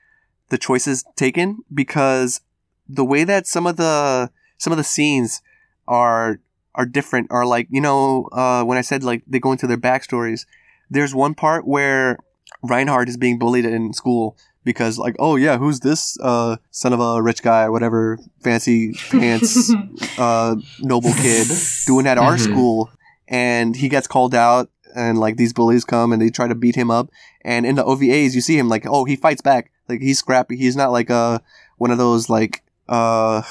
[0.50, 2.40] the choices taken because
[2.89, 5.42] the way that some of the some of the scenes
[5.89, 6.39] are
[6.75, 9.77] are different are like you know uh, when I said like they go into their
[9.78, 10.47] backstories.
[10.91, 12.19] There's one part where
[12.62, 17.01] Reinhard is being bullied in school because like oh yeah who's this uh, son of
[17.01, 19.73] a rich guy whatever fancy pants
[20.19, 21.47] uh, noble kid
[21.86, 22.41] doing at our Mhm.
[22.41, 22.91] school
[23.28, 26.77] and he gets called out and like these bullies come and they try to beat
[26.77, 27.11] him up
[27.43, 30.57] and in the ovas you see him like oh he fights back like he's scrappy
[30.57, 31.39] he's not like uh
[31.78, 33.43] one of those like uh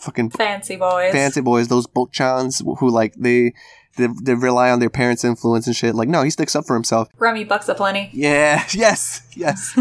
[0.00, 1.12] fucking Fancy boys.
[1.12, 3.52] fancy boys those bochans who like they,
[3.96, 6.74] they they rely on their parents influence and shit like no he sticks up for
[6.74, 8.10] himself Remy bucks a plenty.
[8.12, 9.72] yeah yes yes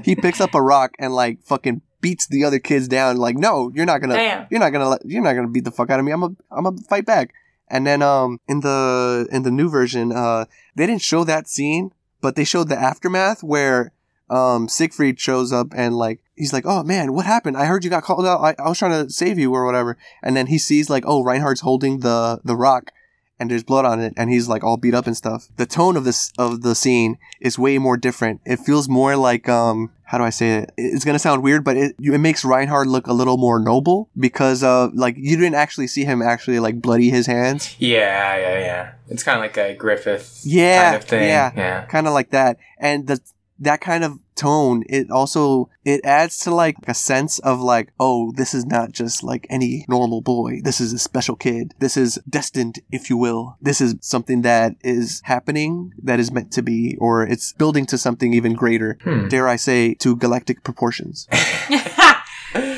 [0.04, 3.70] he picks up a rock and like fucking beats the other kids down like no
[3.74, 4.46] you're not gonna Damn.
[4.50, 6.12] you're not gonna let, you're not gonna beat the fuck out of me.
[6.12, 7.32] I'm a I'm gonna fight back.
[7.68, 10.44] And then um in the in the new version, uh
[10.76, 13.92] they didn't show that scene, but they showed the aftermath where
[14.30, 17.56] um Siegfried shows up and like he's like, Oh man, what happened?
[17.56, 18.40] I heard you got called out.
[18.40, 19.96] I, I was trying to save you or whatever.
[20.22, 22.90] And then he sees like, oh, Reinhard's holding the the rock
[23.38, 25.48] and there's blood on it and he's like all beat up and stuff.
[25.56, 28.40] The tone of this of the scene is way more different.
[28.46, 30.72] It feels more like um how do I say it?
[30.78, 34.62] It's gonna sound weird, but it it makes Reinhard look a little more noble because
[34.62, 37.76] uh like you didn't actually see him actually like bloody his hands.
[37.78, 38.92] Yeah, yeah, yeah.
[39.08, 41.28] It's kind of like a Griffith Yeah, kind of thing.
[41.28, 41.52] yeah.
[41.54, 41.84] yeah.
[41.86, 42.56] Kind of like that.
[42.78, 43.20] And the
[43.58, 48.32] that kind of tone, it also it adds to like a sense of like, oh,
[48.32, 50.60] this is not just like any normal boy.
[50.62, 51.74] This is a special kid.
[51.78, 53.56] This is destined, if you will.
[53.60, 57.98] This is something that is happening that is meant to be, or it's building to
[57.98, 58.98] something even greater.
[59.02, 59.28] Hmm.
[59.28, 61.28] Dare I say, to galactic proportions.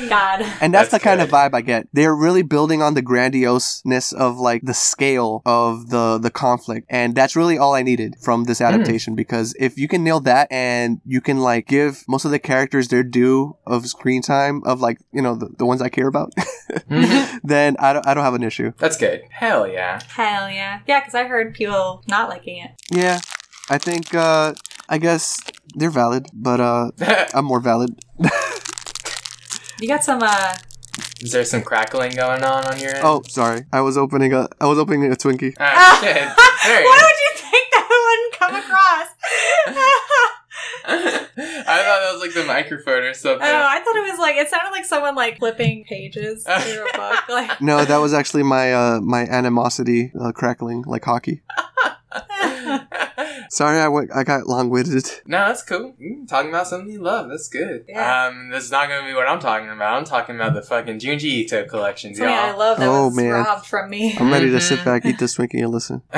[0.09, 0.41] God.
[0.61, 1.87] And that's, That's the kind of vibe I get.
[1.93, 7.15] They're really building on the grandioseness of like the scale of the the conflict, and
[7.15, 9.15] that's really all I needed from this adaptation.
[9.15, 12.87] Because if you can nail that, and you can like give most of the characters
[12.89, 16.33] their due of screen time of like you know the, the ones I care about,
[16.89, 17.39] Mhm.
[17.43, 18.73] then I don't I don't have an issue.
[18.77, 19.21] That's good.
[19.31, 19.99] Hell yeah.
[20.09, 20.79] Hell yeah.
[20.87, 22.71] Yeah, because I heard people not liking it.
[22.91, 23.19] Yeah,
[23.69, 24.53] I think uh
[24.89, 25.39] I guess
[25.75, 26.91] they're valid, but uh
[27.33, 27.91] I'm more valid.
[29.79, 30.55] You got some, uh,
[31.21, 33.01] Is there some crackling going on on your end?
[33.03, 35.53] Oh, sorry, I was opening a I was opening a Twinkie.
[35.59, 36.15] Ah, shit.
[36.15, 39.07] There you Why would you think that wouldn't come across?
[40.91, 43.47] I thought that was like the microphone or something.
[43.47, 46.97] Oh, I thought it was like it sounded like someone like flipping pages through a
[46.97, 47.29] book.
[47.29, 51.41] Like No, that was actually my uh my animosity uh, crackling like hockey.
[53.49, 54.11] Sorry, I went.
[54.15, 55.09] I got long winded.
[55.25, 55.93] No, that's cool.
[56.01, 57.29] Mm, talking about something you love.
[57.29, 57.85] That's good.
[57.87, 58.27] Yeah.
[58.27, 59.95] Um, this is not going to be what I'm talking about.
[59.97, 62.57] I'm talking about the fucking Junji Ito collections, something I y'all.
[62.59, 63.31] love that Oh, was man.
[63.33, 64.15] robbed from me.
[64.17, 64.85] I'm ready to sit Mhm.
[64.85, 66.01] back, eat this Twinkie, and listen.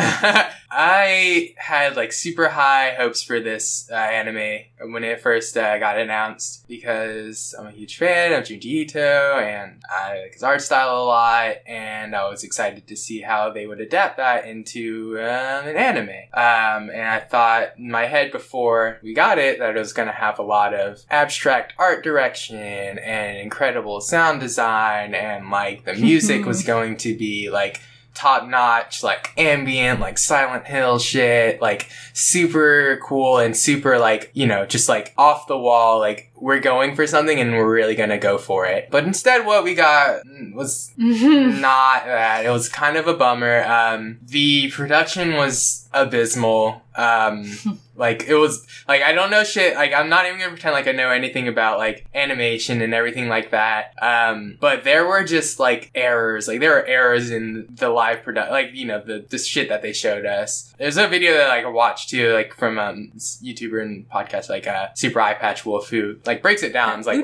[0.73, 4.59] I had like super high hopes for this uh, anime
[4.91, 9.81] when it first uh, got announced because I'm a huge fan of Junji Ito and
[9.89, 13.67] I like his art style a lot, and I was excited to see how they
[13.67, 16.09] would adapt that into um, an anime.
[16.33, 20.07] Um, and I thought in my head before we got it that it was going
[20.07, 25.93] to have a lot of abstract art direction and incredible sound design, and like the
[25.93, 27.81] music was going to be like
[28.13, 34.47] top notch, like ambient, like Silent Hill shit, like super cool and super like, you
[34.47, 38.17] know, just like off the wall, like we're going for something and we're really gonna
[38.17, 38.89] go for it.
[38.89, 40.21] But instead what we got
[40.53, 42.45] was not that.
[42.45, 43.63] It was kind of a bummer.
[43.63, 46.81] Um, the production was abysmal.
[46.95, 47.45] Um,
[47.95, 49.75] like it was like I don't know shit.
[49.75, 53.27] Like I'm not even gonna pretend like I know anything about like animation and everything
[53.29, 53.93] like that.
[54.01, 56.47] Um, but there were just like errors.
[56.47, 58.51] Like there were errors in the live production.
[58.51, 60.73] Like you know the the shit that they showed us.
[60.77, 64.67] There's a video that like, I watched too, like from um YouTuber and podcast like
[64.67, 66.99] uh Super Eyepatch Wolf who like breaks it down.
[66.99, 67.17] It's like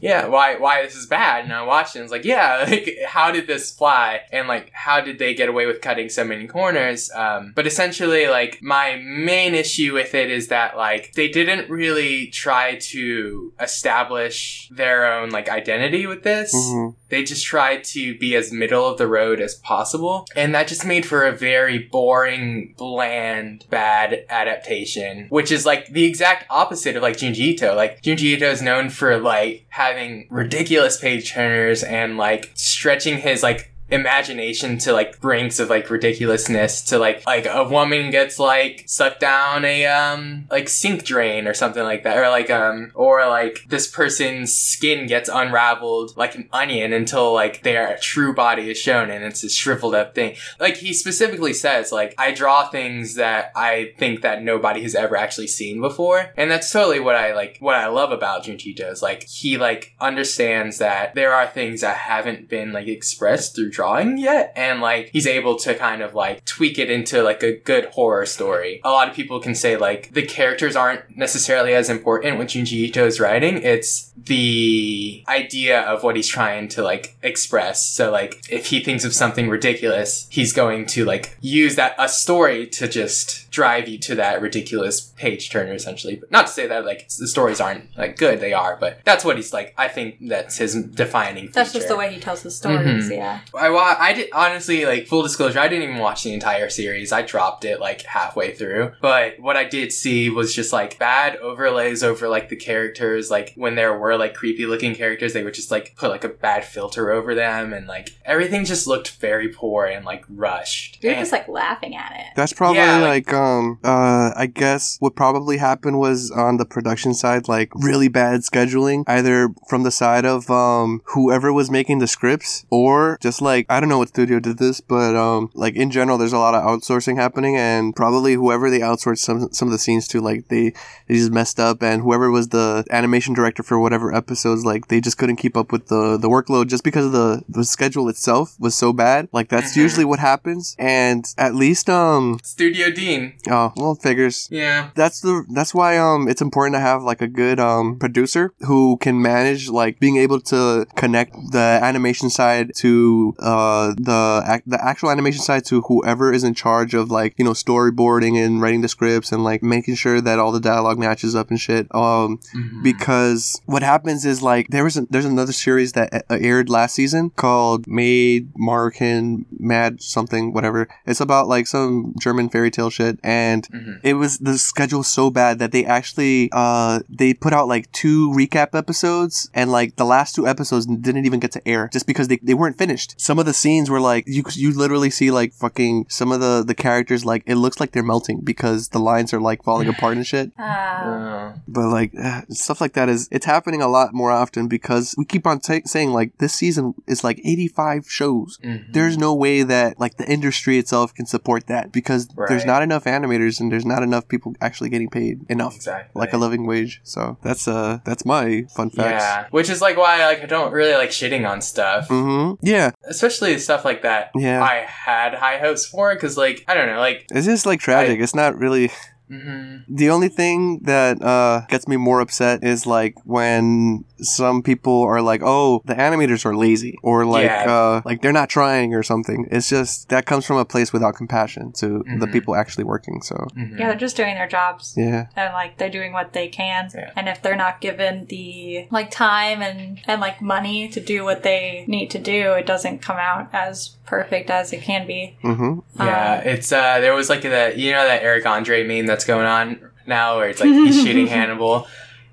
[0.00, 1.44] yeah, why why this is bad?
[1.44, 4.20] And I watched it and it's like, yeah, like how did this fly?
[4.32, 7.10] And like how did they get away with cutting so many corners?
[7.14, 12.28] Um, but essentially, like my main issue with it is that like they didn't really
[12.28, 18.34] try to establish their own like identity with this hmm they just tried to be
[18.34, 22.74] as middle of the road as possible and that just made for a very boring
[22.76, 28.34] bland bad adaptation which is like the exact opposite of like junji ito like junji
[28.34, 34.78] ito is known for like having ridiculous page turners and like stretching his like imagination
[34.78, 39.64] to like brinks of like ridiculousness to like like a woman gets like sucked down
[39.64, 43.86] a um like sink drain or something like that or like um or like this
[43.86, 49.22] person's skin gets unraveled like an onion until like their true body is shown and
[49.22, 50.34] it's a shriveled up thing.
[50.58, 55.16] Like he specifically says like i draw things that i think that nobody has ever
[55.16, 56.32] actually seen before.
[56.36, 59.94] And that's totally what i like what i love about junji is like he like
[60.00, 65.10] understands that there are things that haven't been like expressed through drawing yet and like
[65.12, 68.90] he's able to kind of like tweak it into like a good horror story a
[68.90, 73.04] lot of people can say like the characters aren't necessarily as important when junji ito
[73.04, 78.66] is writing it's the idea of what he's trying to like express so like if
[78.66, 83.50] he thinks of something ridiculous he's going to like use that a story to just
[83.50, 87.26] drive you to that ridiculous page turner essentially but not to say that like the
[87.28, 90.74] stories aren't like good they are but that's what he's like i think that's his
[90.74, 93.08] defining That's just the way he tells his stories.
[93.08, 93.16] Mhm.
[93.16, 93.40] Yeah.
[93.64, 95.58] I wa- I did honestly like full disclosure.
[95.58, 97.12] I didn't even watch the entire series.
[97.12, 98.92] I dropped it like halfway through.
[99.00, 103.30] But what I did see was just like bad overlays over like the characters.
[103.30, 106.28] Like when there were like creepy looking characters, they would just like put like a
[106.28, 110.98] bad filter over them, and like everything just looked very poor and like rushed.
[111.02, 112.26] You're And- just like laughing at it.
[112.36, 116.66] That's probably Yeah, like, like- um uh I guess what probably happened was on the
[116.66, 122.00] production side like really bad scheduling either from the side of um whoever was making
[122.00, 125.74] the scripts or just like I don't know what studio did this but um like
[125.76, 129.68] in general there's a lot of outsourcing happening and probably whoever they outsourced some some
[129.68, 130.72] of the scenes to like they
[131.08, 135.00] they just messed up and whoever was the animation director for whatever episodes like they
[135.00, 138.54] just couldn't keep up with the the workload just because of the the schedule itself
[138.58, 139.82] was so bad like that's Mhm.
[139.84, 143.34] usually what happens and at least um Studio Deen.
[143.50, 144.48] Oh, well, figures.
[144.50, 144.90] Yeah.
[144.94, 148.96] That's the that's why um it's important to have like a good um producer who
[148.98, 155.10] can manage like being able to connect the animation side to uh the the actual
[155.10, 158.88] animation side to whoever is in charge of like you know storyboarding and writing the
[158.88, 161.86] scripts and like making sure that all the dialogue matches up and shit.
[161.94, 162.82] Um Mhm.
[162.82, 166.94] because what happens is like there was a, there's another series that uh, aired last
[166.94, 170.88] season called Made Markin Mad something whatever.
[171.06, 174.00] It's about like some German fairy tale shit and Mhm.
[174.02, 178.30] it was the schedule so bad that they actually uh they put out like two
[178.30, 182.28] recap episodes and like the last two episodes didn't even get to air just because
[182.28, 183.14] they, they weren't finished.
[183.34, 186.62] Some of the scenes were like you you literally see like fucking some of the
[186.64, 190.16] the characters like it looks like they're melting because the lines are like falling apart
[190.16, 190.52] and shit.
[190.56, 195.16] Uh, but like uh, stuff like that is it's happening a lot more often because
[195.18, 198.58] we keep on ta saying like this season is like 85 shows.
[198.62, 198.92] Mhm.
[198.92, 203.02] there's no way that like the industry itself can support that because there's not enough
[203.02, 206.20] animators and there's not enough people actually getting paid enough exactly.
[206.20, 207.00] like a living wage.
[207.02, 209.24] So that's uh that's my fun facts.
[209.24, 212.06] Yeah, which is like why like I don't really like shitting on stuff.
[212.06, 212.64] mm-hmm.
[212.64, 212.92] Yeah.
[213.02, 214.62] Especially stuff like that Yeah.
[214.62, 217.80] i had high hopes for it because like i don't know like it's just like
[217.80, 218.90] tragic it's not really
[219.30, 219.84] mhm.
[219.88, 225.20] The only thing that uh, gets me more upset is like when some people are
[225.20, 227.64] like, "Oh, the animators are lazy," or like, Yeah.
[227.70, 229.46] uh, like they're not trying or something.
[229.50, 232.32] It's just that comes from a place without compassion to the Mhm.
[232.32, 233.22] people actually working.
[233.22, 233.78] So Mhm.
[233.78, 234.94] yeah, they're just doing their jobs.
[234.96, 237.10] yeah, and like they're doing what they can Yeah.
[237.16, 241.42] and if they're not given the like time and and like money to do what
[241.42, 245.78] they need to do it doesn't come out as perfect as it can be Mm-hmm.
[245.98, 249.24] yeah Um, it's uh there was like that you know that eric andre meme that's
[249.24, 251.86] going on now where it's like he's shooting hannibal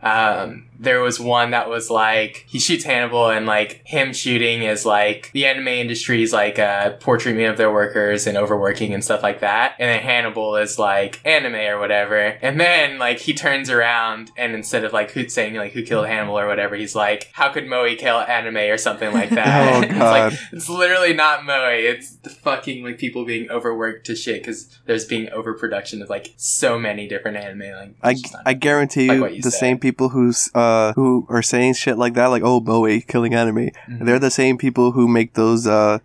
[0.04, 4.84] um there was one that was like he shoots Hannibal and like him shooting is
[4.84, 9.22] like the anime industry's like uh poor treatment of their workers and overworking and stuff
[9.22, 9.76] like that.
[9.78, 12.18] And then Hannibal is like anime or whatever.
[12.42, 16.08] And then like he turns around and instead of like who saying like who killed
[16.08, 19.52] Hannibal or whatever, he's like, How could Moe kill anime or something like that?
[19.62, 21.70] Oh, it's like it's literally not Moe.
[21.72, 26.34] It's the fucking like people being overworked to shit because there's being overproduction of like
[26.38, 27.60] so many different anime.
[27.78, 29.60] Like I, it's just not- I guarantee you, what you the said.
[29.60, 33.70] same people who's uh who are saying shit like that, like oh Bowie killing anime,
[33.90, 34.06] Mhm.
[34.06, 36.00] they're the same people who make those uh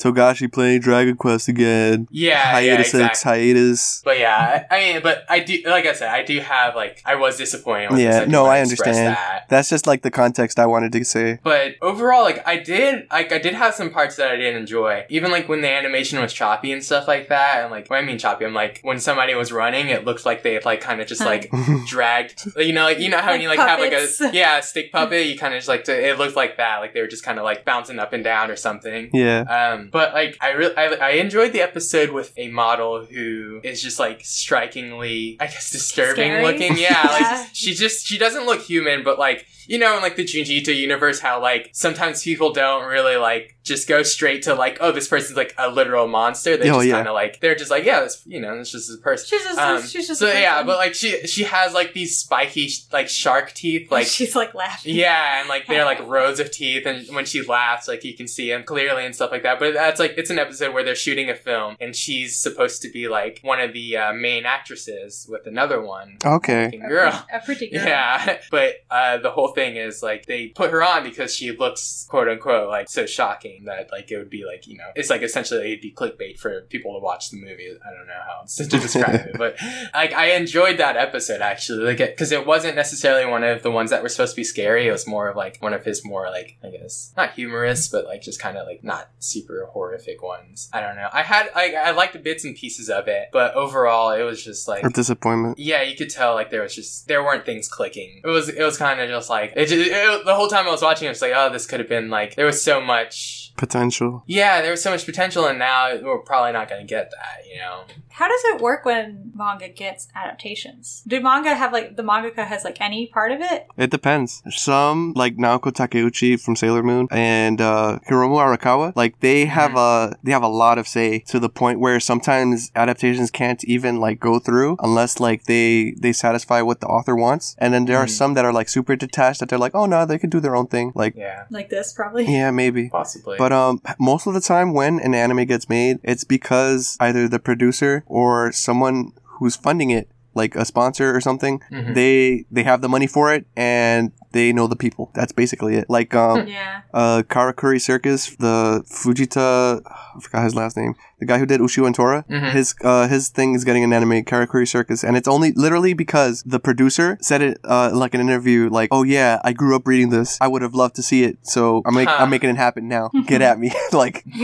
[0.00, 3.30] Togashi playing Dragon Quest again, yeah, yeah, hiatus exactly.
[3.30, 4.02] hiatus.
[4.04, 7.02] But yeah, I, I mean, but I do, like I said, I do have like,
[7.04, 7.90] I was disappointed.
[7.90, 8.28] With Yeah, this.
[8.28, 9.16] I no, I understand.
[9.16, 9.46] That.
[9.48, 11.38] That's just like the context I wanted to say.
[11.42, 15.04] But overall, like I did, like I did have some parts that I didn't enjoy.
[15.08, 17.62] Even like when the animation was choppy and stuff like that.
[17.62, 20.42] And like when I mean choppy, I'm like when somebody was running, it looked like
[20.42, 21.50] they had like kind of just like
[21.86, 22.48] dragged.
[22.56, 24.62] You know, like you know how when you like Like have like a yeah a
[24.62, 26.78] stick puppet, you kind of just like to, it looked like that.
[26.78, 29.10] Like they were just kind of like bouncing up and down or something.
[29.12, 29.40] yeah.
[29.42, 33.82] Um, But like, I really, I, I enjoyed the episode with a model who is
[33.82, 36.44] just like strikingly, I guess, disturbing Scary?
[36.44, 36.76] looking.
[36.76, 37.36] Yeah, Yeah.
[37.40, 40.48] like she just she doesn't look human, but like you know, in like the Junji
[40.50, 44.90] Ito universe, how like sometimes people don't really like just go straight to like, oh,
[44.90, 46.56] this person's like a literal monster.
[46.56, 46.94] They Oh, just yeah.
[46.96, 49.26] kind of like they're just like, yeah, this you know, it's just a person.
[49.28, 50.20] She's just, Um, she's just.
[50.20, 54.06] so a yeah, but like she she has like these spiky like shark teeth, like
[54.06, 54.94] she's like laughing.
[54.96, 58.26] yeah, and like they're like rows of teeth, and when she laughs, like you can
[58.26, 59.58] see them clearly and stuff like that.
[59.58, 62.90] But that's like it's an episode where they're shooting a film, and she's supposed to
[62.90, 66.64] be like one of the uh, main actresses with another one, Okay.
[66.66, 67.26] looking girl.
[67.32, 67.84] A pretty girl.
[67.84, 72.06] Yeah, but uh, the whole thing is like they put her on because she looks
[72.08, 75.22] quote unquote like so shocking that like it would be like you know it's like
[75.22, 77.68] essentially it'd be clickbait for people to watch the movie.
[77.84, 79.56] I don't know how to describe it, but
[79.94, 83.90] like I enjoyed that episode actually, like because it wasn't necessarily one of the ones
[83.90, 84.86] that were supposed to be scary.
[84.88, 88.04] It was more of like one of his more like I guess not humorous, but
[88.06, 90.68] like just kind of like not super horrific ones.
[90.72, 91.08] I don't know.
[91.12, 94.42] I had like I liked the bits and pieces of it, but overall it was
[94.42, 95.58] just like A disappointment.
[95.58, 98.20] yeah, you could tell like there was just there weren't things clicking.
[98.24, 100.70] It was it was kind of just like it, just, it the whole time I
[100.70, 103.52] was watching, it was like oh this could have been like there was so much.
[103.56, 104.22] Potential.
[104.26, 107.46] Yeah, there was so much potential, and now we're probably not going to get that.
[107.50, 107.82] You know.
[108.20, 111.02] How does it work when manga gets adaptations?
[111.06, 113.66] Do manga have like the mangaka has like any part of it?
[113.78, 114.42] It depends.
[114.50, 120.14] Some, like Naoko Takeuchi from Sailor Moon and uh, Hiromu Arakawa, like they have a
[120.22, 124.20] they have a lot of say to the point where sometimes adaptations can't even like
[124.20, 127.56] go through unless like they they satisfy what the author wants.
[127.56, 128.10] And then there are Mhm.
[128.20, 130.54] some that are like super detached that they're like, oh no, they can do their
[130.56, 130.92] own thing.
[130.94, 132.26] Like, Yeah, Like this, probably.
[132.30, 132.90] yeah, maybe.
[132.90, 133.36] possibly.
[133.38, 137.38] But um, most of the time when an anime gets made, it's because either the
[137.38, 141.94] producer or someone who's funding it, like a sponsor or something, Mhm.
[141.94, 145.10] they they have the money for it and they know the people.
[145.14, 145.86] That's basically it.
[145.88, 146.82] Like um, Yeah.
[146.94, 150.94] uh, Karakuri Circus, the Fujita, I forgot his last name.
[151.18, 152.52] The guy who did Ushio and Tora, Mhm.
[152.52, 156.42] his uh, his thing is getting an anime, Karakuri Circus, and it's only literally because
[156.44, 160.08] the producer said it uh, like an interview, like, "Oh yeah, I grew up reading
[160.08, 160.38] this.
[160.40, 162.16] I would have loved to see it, so I'm make, Huh.
[162.20, 163.10] I'm making it happen now.
[163.26, 164.24] Get at me!" like,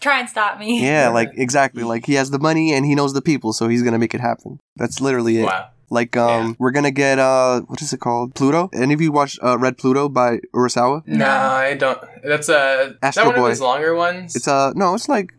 [0.00, 0.82] Try and stop me.
[0.84, 1.82] yeah, like exactly.
[1.84, 4.20] Like he has the money and he knows the people, so he's gonna make it
[4.20, 4.58] happen.
[4.76, 5.44] That's literally it.
[5.44, 5.68] wow.
[5.88, 6.52] Like um, Yeah.
[6.58, 8.34] we're gonna get uh, what is it called?
[8.34, 8.68] Pluto.
[8.72, 11.06] Any of you watched uh, Red Pluto by Urasawa?
[11.06, 11.98] No, I don't.
[12.24, 13.44] That's a is Astro that one Boy.
[13.46, 14.34] of his longer ones.
[14.34, 15.32] It's uh no, it's like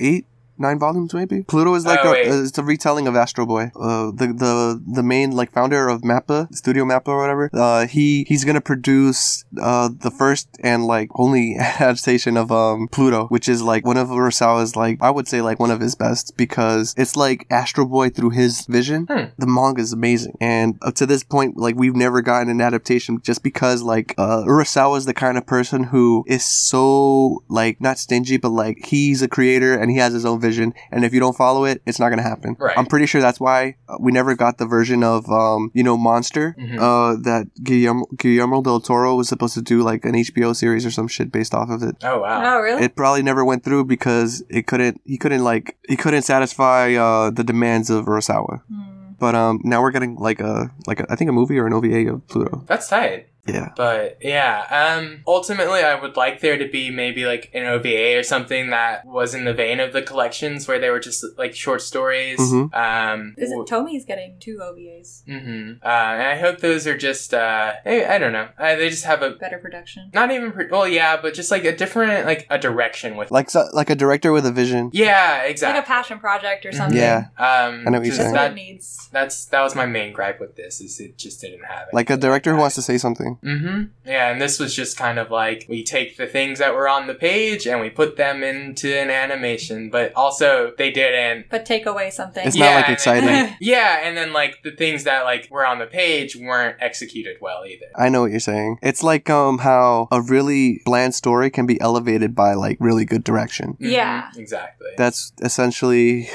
[0.00, 0.24] eight,
[0.60, 1.42] nine volumes maybe.
[1.42, 3.70] Pluto is like Oh, a, uh, it's a retelling of Astro Boy.
[3.74, 7.50] Uh, the the the main like founder of Mappa, Studio Mappa or whatever.
[7.52, 13.26] Uh, he he's gonna produce uh the first and like only adaptation of um Pluto,
[13.28, 16.36] which is like one of Urasawa's like I would say like one of his best
[16.36, 19.06] because it's like Astro Boy through his vision.
[19.10, 19.26] Hmm.
[19.38, 23.20] The manga is amazing, and up to this point, like we've never gotten an adaptation
[23.22, 27.98] just because like uh, Urasawa is the kind of person who is so like not
[27.98, 31.20] stingy, but like he's a creator and he has his own vision, and if you
[31.20, 32.56] don't follow it, it's not gonna happen.
[32.58, 32.76] Right.
[32.76, 35.96] I'm pretty sure that's why uh, we never got the version of um you know
[35.96, 36.78] Monster Mhm.
[36.78, 40.90] uh that Guillermo, Guillermo del Toro was supposed to do like an HBO series or
[40.90, 41.96] some shit based off of it.
[42.02, 42.56] oh wow.
[42.56, 42.82] Oh, really?
[42.84, 45.00] It probably never went through because it couldn't.
[45.04, 45.76] He couldn't like.
[45.88, 48.62] He couldn't satisfy uh, the demands of Urasawa.
[48.66, 49.12] Hmm.
[49.18, 51.74] But um, now we're getting like a like a, I think a movie or an
[51.74, 52.64] OVA of Pluto.
[52.66, 53.28] That's tight.
[53.46, 53.70] Yeah.
[53.76, 58.22] But yeah, um, ultimately, I would like there to be maybe like an OVA or
[58.22, 61.82] something that was in the vein of the collections where they were just like short
[61.82, 62.38] stories.
[62.38, 62.74] Mhm.
[62.74, 65.22] Um, Is it Tomie's getting two OVAs?
[65.26, 68.48] hmm Uh, and I hope those are just, uh, I, I don't know.
[68.58, 70.10] Uh, they just have a, Better production.
[70.12, 73.30] not even, pre- well, yeah, but just like a different, like a direction with.
[73.30, 74.90] Like so, like a director with a vision.
[74.92, 75.78] yeah, exactly.
[75.78, 76.98] Like a passion project or something.
[76.98, 77.28] Yeah.
[77.38, 78.32] Um, I know what you're 'cause saying.
[78.34, 79.08] That, needs.
[79.12, 81.94] that's that was my main gripe with this is it just didn't have it.
[81.94, 83.29] Like a director who wants to say something.
[83.42, 83.82] Mm-hmm.
[84.06, 87.06] Yeah, and this was just kind of like we take the things that were on
[87.06, 91.46] the page and we put them into an animation, but also they didn't.
[91.50, 92.46] But take away something.
[92.46, 93.26] It's not, like, exciting.
[93.26, 97.36] then- yeah, and then like the things that like were on the page weren't executed
[97.40, 97.86] well either.
[97.96, 98.78] I know what you're saying.
[98.82, 103.22] It's like um how a really bland story can be elevated by like really good
[103.24, 103.74] direction.
[103.80, 104.30] Mhm, Yeah.
[104.36, 104.88] exactly.
[104.96, 106.28] That's essentially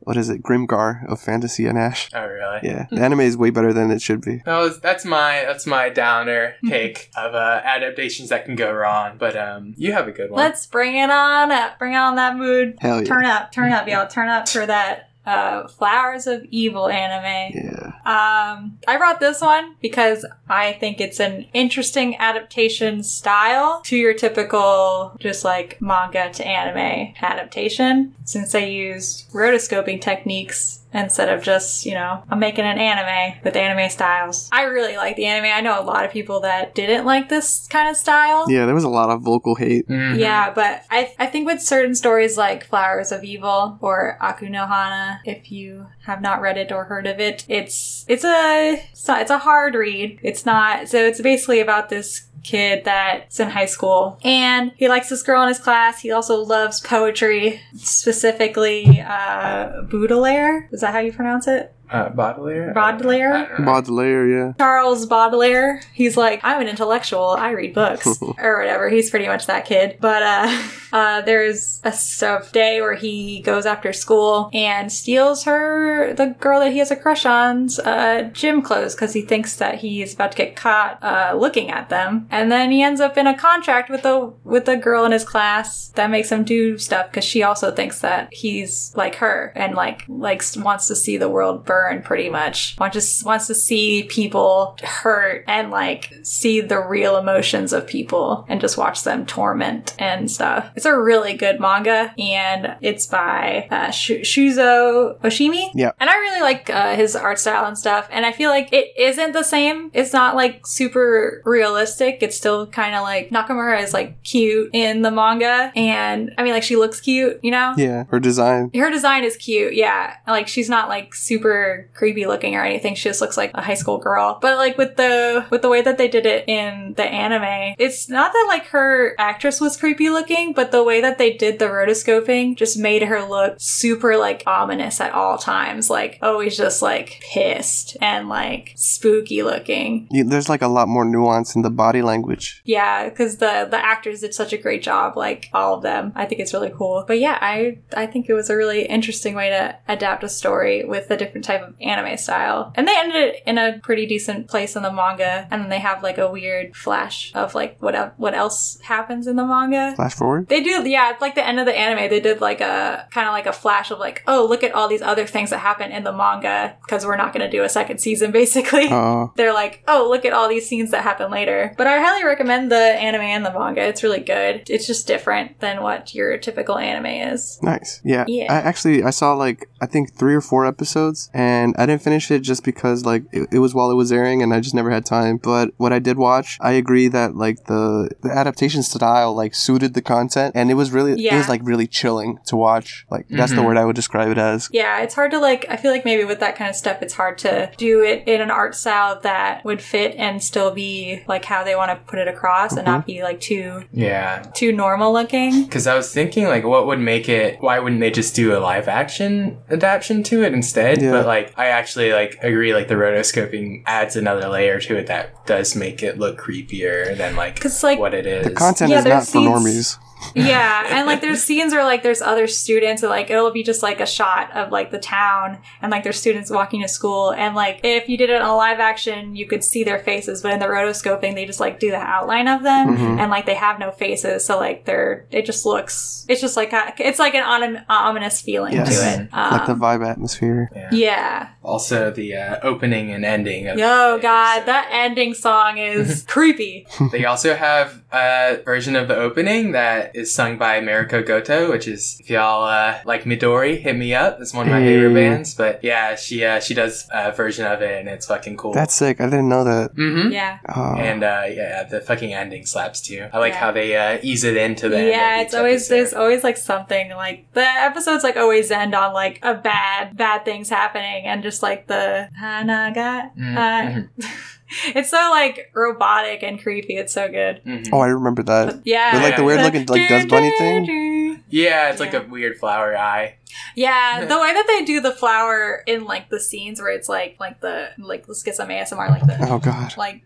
[0.00, 0.42] what is it?
[0.42, 2.08] Grimgar of Fantasy and Ash.
[2.14, 2.60] oh really?
[2.62, 4.42] Yeah, the anime is way better than it should be.
[4.44, 9.16] That was, that's my that's my downer take of uh, adaptations that can go wrong.
[9.18, 10.38] But um, you have a good one.
[10.38, 11.78] Let's bring it on up.
[11.78, 12.78] Bring on that mood.
[12.80, 13.08] Hell yeah.
[13.08, 14.08] Turn up, turn up, y'all.
[14.08, 17.52] Turn up for that uh, Flowers of Evil anime.
[17.54, 17.86] Yeah.
[18.04, 24.14] Um, I brought this one because I think it's an interesting adaptation style to your
[24.14, 28.14] typical just like manga to anime adaptation.
[28.24, 33.56] Since they used rotoscoping techniques instead of just, you know, I'm making an anime with
[33.56, 34.48] anime styles.
[34.52, 35.50] I really like the anime.
[35.52, 38.50] I know a lot of people that didn't like this kind of style.
[38.50, 39.88] Yeah, there was a lot of vocal hate.
[39.88, 40.18] Mhm.
[40.18, 44.66] Yeah, but I I think with certain stories like Flowers of Evil or Aku no
[44.66, 49.30] Hana, if you have not read it or heard of it, it's it's a it's
[49.30, 50.18] a hard read.
[50.22, 54.18] It's not so it's basically about this kid that's in high school.
[54.24, 56.00] And he likes this girl in his class.
[56.00, 60.68] He also loves poetry specifically uh baudelaire.
[60.72, 62.72] Is that how you pronounce it Uh, Baudelaire?
[62.72, 63.34] Baudelaire?
[63.34, 63.64] I don't know.
[63.66, 64.52] Baudelaire, yeah.
[64.58, 65.82] Charles Baudelaire.
[65.92, 67.30] He's like, I'm an intellectual.
[67.30, 68.06] I read books
[68.38, 68.88] or whatever.
[68.88, 69.98] He's pretty much that kid.
[70.00, 70.62] But uh,
[70.92, 76.60] uh, there's a so- day where he goes after school and steals her, the girl
[76.60, 80.30] that he has a crush on's uh, gym clothes because he thinks that he's about
[80.32, 82.28] to get caught uh, looking at them.
[82.30, 85.24] And then he ends up in a contract with a with a girl in his
[85.24, 89.74] class that makes him do stuff because she also thinks that he's like her and
[89.74, 94.02] like likes wants to see the world burn pretty much wants to wants to see
[94.04, 99.94] people hurt and like see the real emotions of people and just watch them torment
[99.98, 105.92] and stuff it's a really good manga and it's by uh, Shu- shuzo oshimi Yeah.
[106.00, 108.88] and i really like uh, his art style and stuff and i feel like it
[108.96, 113.92] isn't the same it's not like super realistic it's still kind of like nakamura is
[113.92, 118.04] like cute in the manga and i mean like she looks cute you know Yeah,
[118.10, 118.70] her design.
[118.74, 120.16] her design is cute, yeah.
[120.26, 122.94] Like she's not like super creepy looking or anything.
[122.94, 124.38] She just looks like a high school girl.
[124.40, 128.08] But like with the with the way that they did it in the anime, it's
[128.08, 131.66] not that like her actress was creepy looking, but the way that they did the
[131.66, 135.90] rotoscoping just made her look super like ominous at all times.
[135.90, 140.08] Like always just like pissed and like spooky looking.
[140.10, 142.62] You, there's like a lot more nuance in the body language.
[142.64, 146.12] Yeah, because the the actors did such a great job, like all of them.
[146.14, 147.04] I think it's really cool.
[147.06, 150.84] But yeah, I I think it was a really interesting way to adapt a story
[150.84, 152.72] with a different type of anime style.
[152.74, 155.78] And they ended it in a pretty decent place in the manga, and then they
[155.78, 159.94] have like a weird flash of like what el- what else happens in the manga.
[159.96, 160.48] Flash forward.
[160.48, 161.10] They do, yeah.
[161.10, 162.08] It's like the end of the anime.
[162.10, 164.88] They did like a kind of like a flash of like, oh, look at all
[164.88, 167.68] these other things that happen in the manga because we're not going to do a
[167.68, 171.74] second season, basically Oh, they're like, oh, look at all these scenes that happen later.
[171.76, 173.82] But I highly recommend the anime and the manga.
[173.82, 174.68] It's really good.
[174.68, 177.58] It's just different than what your typical anime is.
[177.62, 178.00] nice.
[178.04, 178.24] Yeah.
[178.26, 178.52] Yeah.
[178.52, 182.30] I actually I saw like I think three or four episodes, and I didn't finish
[182.30, 184.90] it just because like it, it was while it was airing, and I just never
[184.90, 185.36] had time.
[185.38, 189.94] But what I did watch, I agree that like the the adaptation style like suited
[189.94, 193.06] the content, and it was really it was like really chilling to watch.
[193.10, 193.64] Like that's the Mhm.
[193.66, 194.68] word I would describe it as.
[194.72, 195.66] Yeah, it's hard to like.
[195.68, 198.40] I feel like maybe with that kind of stuff, it's hard to do it in
[198.40, 202.18] an art style that would fit and still be like how they want to put
[202.18, 204.42] it across and not be like too Yeah.
[204.54, 205.64] too normal looking.
[205.64, 207.56] Because I was thinking, like, what would make it?
[207.60, 211.00] Why wouldn't they just do a live action adaptation to it instead?
[211.02, 211.10] Yeah.
[211.12, 212.74] But like, I actually like agree.
[212.74, 217.36] Like, the rotoscoping adds another layer to it that does make it look creepier than
[217.36, 218.44] like Because like what it is.
[218.44, 219.96] The content Yeah, is not for scenes- normies.
[220.34, 223.82] Yeah and like there's scenes where like there's other students and like it'll be just
[223.82, 227.54] like a shot of like the town and like there's students walking to school and
[227.54, 230.58] like if you did it on live action you could see their faces but in
[230.58, 233.18] the rotoscoping they just like do the outline of them Mhm.
[233.20, 236.70] and like they have no faces so like they're it just looks it's just like
[236.98, 238.88] it's like an omin- ominous feeling Yes.
[239.00, 240.70] to it like the Um, vibe atmosphere.
[240.74, 240.88] Yeah.
[240.92, 243.68] yeah Also, the uh, opening and ending.
[243.68, 249.08] Of oh is, god that ending song is creepy They also have a version of
[249.08, 253.80] the opening that is sung by Mariko Goto, which is if y'all uh, like Midori,
[253.80, 254.40] hit me up.
[254.40, 255.54] It's one of my favorite bands.
[255.54, 258.72] But yeah, she uh, she does a version of it, and it's fucking cool.
[258.72, 259.20] That's sick.
[259.20, 259.94] I didn't know that.
[259.94, 260.30] mm-hmm.
[260.32, 260.94] yeah Oh.
[260.96, 263.28] And uh, yeah, the fucking ending slaps too.
[263.32, 263.58] I like Yeah.
[263.60, 265.94] how they uh, ease it into the yeah each it's always episode.
[265.94, 270.44] there's always like something like the episodes like always end on like a bad bad
[270.44, 274.26] things happening and just like the hanaga Mm, uh,
[274.94, 277.88] it's so like robotic and creepy it's so good Mhm.
[277.92, 278.80] oh, I remember that.
[278.84, 281.42] yeah With, like, the weird looking, like, dust bunny thing?
[281.52, 282.20] Yeah, it's like Yeah.
[282.22, 283.36] a weird flower eye.
[283.74, 287.36] yeah the way that they do the flower in like the scenes where it's like
[287.40, 289.96] like the like let's get some asmr like the Oh god.
[289.96, 290.22] like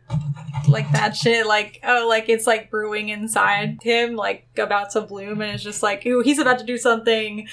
[0.68, 5.40] like that shit like oh like it's like brewing inside him like about to bloom
[5.40, 7.46] and it's just like ooh he's about to do something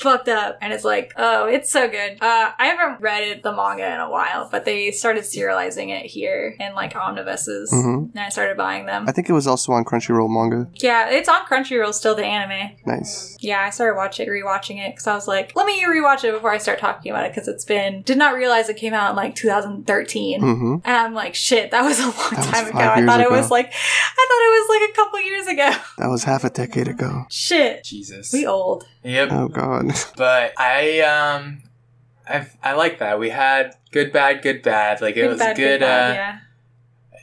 [0.00, 3.52] fucked up and it's like oh it's so good uh i haven't read it, the
[3.52, 8.10] manga in a while but they started serializing it here in like omnibuses Mhm.
[8.10, 10.68] and i started buying them I think it was also on Crunchyroll manga.
[10.74, 13.36] yeah it's on crunchyroll still the anime Nice.
[13.40, 16.50] yeah, I started watching rewatching it because I was like, let me rewatch it before
[16.52, 19.16] I start talking about it because it's been did not realize it came out in
[19.16, 20.40] like 2013.
[20.40, 22.78] hmm And I'm like, shit, that was a long That time ago.
[22.78, 25.70] I years thought it was like, I thought it was like a couple years ago.
[25.98, 27.24] That was half a decade ago.
[27.30, 28.32] Shit, Jesus.
[28.32, 28.84] we old.
[29.04, 29.28] Yep.
[29.32, 29.92] Oh god.
[30.16, 31.62] But I um
[32.28, 33.18] I I like that.
[33.18, 35.00] We had good, bad, good, bad.
[35.00, 35.80] Like it was bad, good.
[35.80, 36.38] bad, uh, yeah.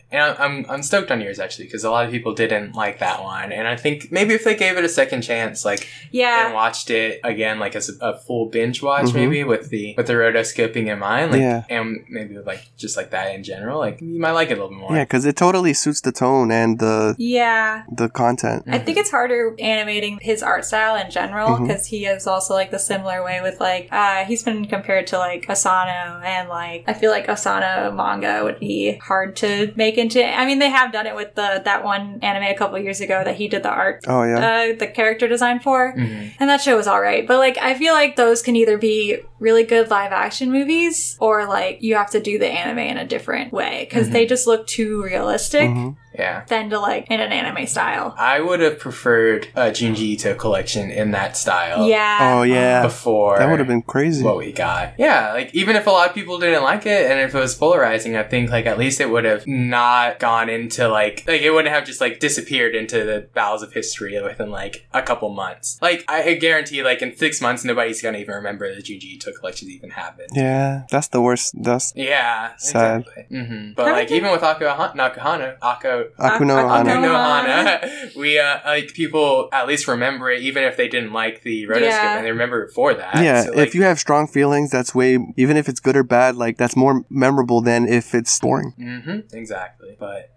[0.10, 3.00] And I'm, I'm I'm stoked on yours actually because a lot of people didn't like
[3.00, 6.46] that one, and I think maybe if they gave it a second chance, like yeah,
[6.46, 9.16] and watched it again, like as a, a full binge watch, Mhm.
[9.16, 11.64] maybe with the with the rotoscoping in mind, like Yeah.
[11.70, 14.70] and maybe like just like that in general, like you might like it a little
[14.70, 14.96] bit more.
[14.96, 17.84] Yeah, because it totally suits the tone and the Yeah.
[17.92, 18.64] the content.
[18.68, 22.72] I think it's harder animating his art style in general because he is also like
[22.72, 26.94] the similar way with like uh he's been compared to like Asano and like I
[26.94, 31.08] feel like Asano manga would be hard to make into I mean they have done
[31.08, 34.04] it with the that one anime a couple years ago that he did the art
[34.08, 34.38] Oh yeah.
[34.72, 36.32] uh the character design for Mhm.
[36.40, 39.20] and that show was all right but like I feel like those can either be
[39.40, 43.06] really good live action movies or like you have to do the anime in a
[43.06, 45.96] different way because they just look too realistic Mhm.
[46.18, 46.44] Yeah.
[46.48, 50.90] than to like in an anime style I would have preferred a Junji Ito collection
[50.92, 51.88] in that style.
[51.88, 52.82] yeah Oh yeah.
[52.82, 54.24] Before That would have been crazy.
[54.24, 54.94] what we got.
[54.98, 57.56] Yeah, like even if a lot of people didn't like it and if it was
[57.56, 61.52] polarizing, I think like at least it would have not gone into like like it
[61.52, 65.78] wouldn't have just like disappeared into the bowels of history within like a couple months.
[65.82, 69.70] Like I guarantee like in six months nobody's gonna even remember the Junji Ito collection
[69.70, 70.30] even happened.
[70.34, 71.54] Yeah, that's the worst.
[71.62, 73.02] That's Yeah, Sad.
[73.02, 73.24] exactly.
[73.30, 74.66] hmm But Kinda like even with Ako
[74.96, 76.92] Nakahana, Ako Akuno Hana.
[76.92, 81.44] Akuno- Akunohana, we uh, like people at least remember it, even if they didn't like
[81.44, 82.18] the rotoscope, Yeah.
[82.18, 83.24] and they remember it for that.
[83.24, 86.04] Yeah, So, like, if you have strong feelings, that's way even if it's good or
[86.04, 88.74] bad, like that's more memorable than if it's boring.
[88.80, 89.36] Mm-hmm.
[89.36, 89.96] Exactly.
[90.00, 90.32] But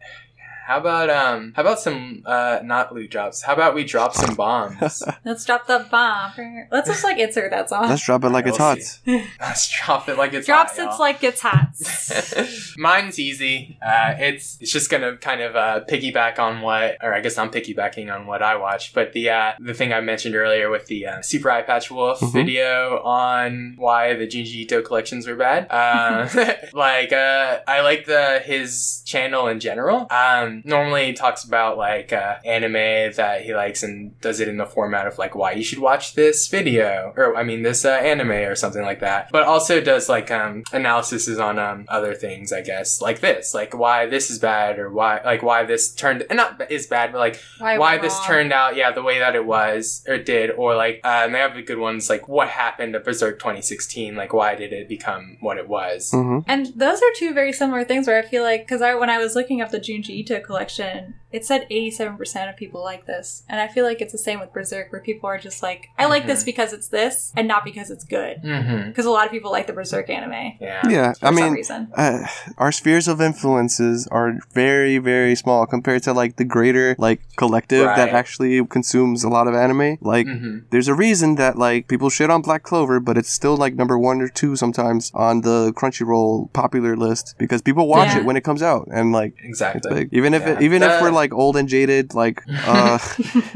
[0.70, 3.42] how about um how about some uh not loot drops?
[3.42, 5.02] How about we drop some bombs?
[5.24, 6.30] Let's drop the bomb.
[6.70, 7.88] Let's just like insert that song.
[7.88, 8.78] Let's drop it like it's We'll hot.
[8.78, 9.24] see.
[9.40, 10.98] Let's drop it like it's Drops hot, it's y'all.
[11.00, 12.76] like it's hot.
[12.78, 13.78] Mine's easy.
[13.84, 17.50] Uh, it's it's just gonna kind of uh, piggyback on what, or I guess I'm
[17.50, 18.94] piggybacking on what I watched.
[18.94, 22.32] But the uh, the thing I mentioned earlier with the uh, Super Eyepatch Wolf Mhm.
[22.32, 25.66] video on why the Junji Ito collections were bad.
[25.70, 26.28] Uh,
[26.72, 30.06] like uh, I like the his channel in general.
[30.10, 34.56] Um, normally he talks about like uh, anime that he likes and does it in
[34.56, 37.90] the format of like why you should watch this video or I mean this uh,
[37.90, 39.30] anime or something like that.
[39.32, 43.76] But also does like um analysis on um other things I guess like this like
[43.76, 47.18] why this is bad or why like why this turned and not is bad but
[47.18, 48.26] like Why, why this wrong.
[48.26, 51.38] turned out yeah the way that it was or did or like uh, and they
[51.38, 55.36] have the good ones like what happened to Berserk 2016 like why did it become
[55.40, 56.10] what it was.
[56.10, 59.10] hmm And those are two very similar things where I feel like because I when
[59.10, 62.82] I was looking up the Junji Ito collection, it said eighty seven percent of people
[62.82, 65.62] like this, and I feel like it's the same with Berserk, where people are just
[65.62, 68.42] like, I like this because it's this, and not because it's good.
[68.42, 68.88] Mm-hmm.
[68.88, 70.88] Because a lot of people like the Berserk anime Yeah.
[70.88, 71.92] Yeah, for I some mean, reason.
[71.96, 72.26] uh,
[72.58, 77.84] our spheres of influences are very, very small compared to like the greater like collective
[77.84, 79.98] that actually consumes a lot of anime.
[80.00, 80.58] Like, Mm-hmm.
[80.70, 83.98] there's a reason that like people shit on Black Clover, but it's still like number
[83.98, 88.18] one or two sometimes on the Crunchyroll popular list because people watch Yeah.
[88.20, 89.94] it when it comes out, and like it's Exactly.
[89.94, 90.08] big.
[90.30, 90.54] Even if Yeah.
[90.58, 92.98] it, even if we're like old and jaded, like uh,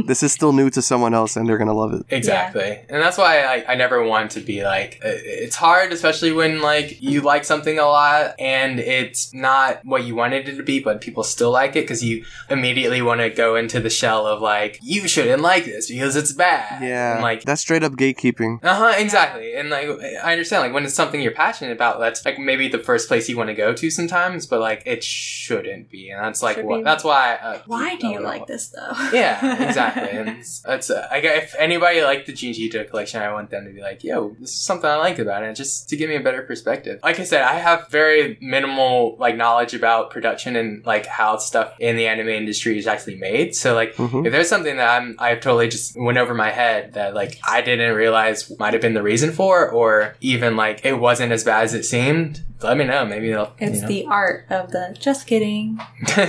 [0.05, 2.03] this is still new to someone else, and they're gonna love it.
[2.11, 2.81] Exactly.
[2.89, 6.61] And that's why I, I never want to be like, uh, it's hard, especially when
[6.61, 10.81] like you like something a lot and it's not what you wanted it to be,
[10.81, 14.41] but people still like it because you immediately want to go into the shell of
[14.41, 16.83] like, you shouldn't like this because it's bad.
[16.83, 18.59] Yeah, And, like, that's straight up gatekeeping.
[18.62, 19.55] uh huh, exactly.
[19.55, 19.89] And like,
[20.23, 23.28] I understand, like, when it's something you're passionate about, that's like maybe the first place
[23.28, 26.11] you want to go to sometimes, but like, it shouldn't be.
[26.11, 27.34] And that's like, Should what, be- that's why.
[27.34, 28.28] Uh, Why do you don't know.
[28.28, 28.93] like this though?
[29.12, 30.10] Yeah, exactly.
[30.18, 33.51] and it's, it's uh, I guess if anybody liked the Junji Ito collection, I want
[33.51, 36.09] them to be like, "Yo, this is something I like about it," just to give
[36.09, 37.01] me a better perspective.
[37.02, 41.75] Like I said, I have very minimal like knowledge about production and like how stuff
[41.81, 43.55] in the anime industry is actually made.
[43.55, 46.94] So like, hmm if there's something that I'm I've totally just went over my head
[46.94, 50.94] that like I didn't realize might have been the reason for, or even like it
[50.94, 53.05] wasn't as bad as it seemed, let me know.
[53.07, 53.52] Maybe they'll.
[53.59, 55.78] It's you the art of the just kidding.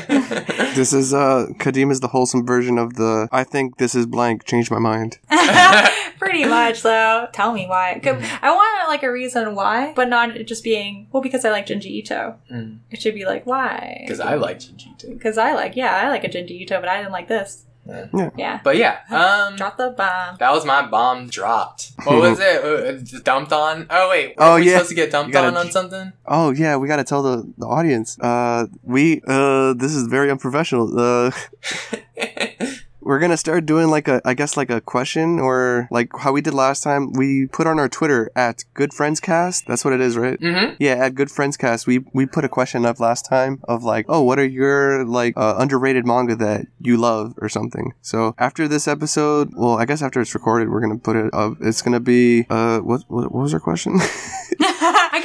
[0.75, 4.43] This is uh Kadeem is the wholesome version of the I think this is blank
[4.45, 5.19] changed my mind.
[6.19, 7.27] Pretty much, though.
[7.33, 7.99] Tell me why.
[8.03, 11.65] 'Cause I want like a reason why, but not just being well because I like
[11.67, 12.35] Junji Ito.
[12.51, 12.79] Mm.
[12.91, 13.99] It should be like why?
[14.01, 15.13] Because I like Junji Ito.
[15.13, 17.65] Because I like yeah, I like a Junji Ito, but I didn't like this.
[17.87, 18.07] Yeah.
[18.13, 18.29] Yeah.
[18.35, 18.59] Yeah.
[18.63, 20.37] But yeah, um, Drop the bomb.
[20.39, 21.91] that was my bomb dropped.
[22.03, 22.63] What was it?
[22.65, 23.85] Uh, dumped on?
[23.89, 24.73] Oh wait, Oh, were we yeah.
[24.73, 26.11] supposed to get dumped gotta- on on something?
[26.25, 28.17] Oh yeah, we gotta tell the, the audience.
[28.19, 30.97] Uh, we uh, this is very unprofessional.
[30.99, 31.31] Uh,
[33.05, 36.41] we're gonna start doing like a, I guess like a question or like how we
[36.41, 37.13] did last time.
[37.13, 39.67] We put on our Twitter at Good Friends Cast.
[39.67, 40.39] That's what it is, right?
[40.39, 40.75] mm-hmm.
[40.79, 44.05] Yeah, at Good Friends Cast, we we put a question up last time of like,
[44.09, 47.93] oh, what are your like uh, underrated manga that you love or something.
[48.01, 51.57] So after this episode, well, I guess after it's recorded, we're gonna put it up.
[51.61, 53.99] It's gonna be uh, what what, what was our question?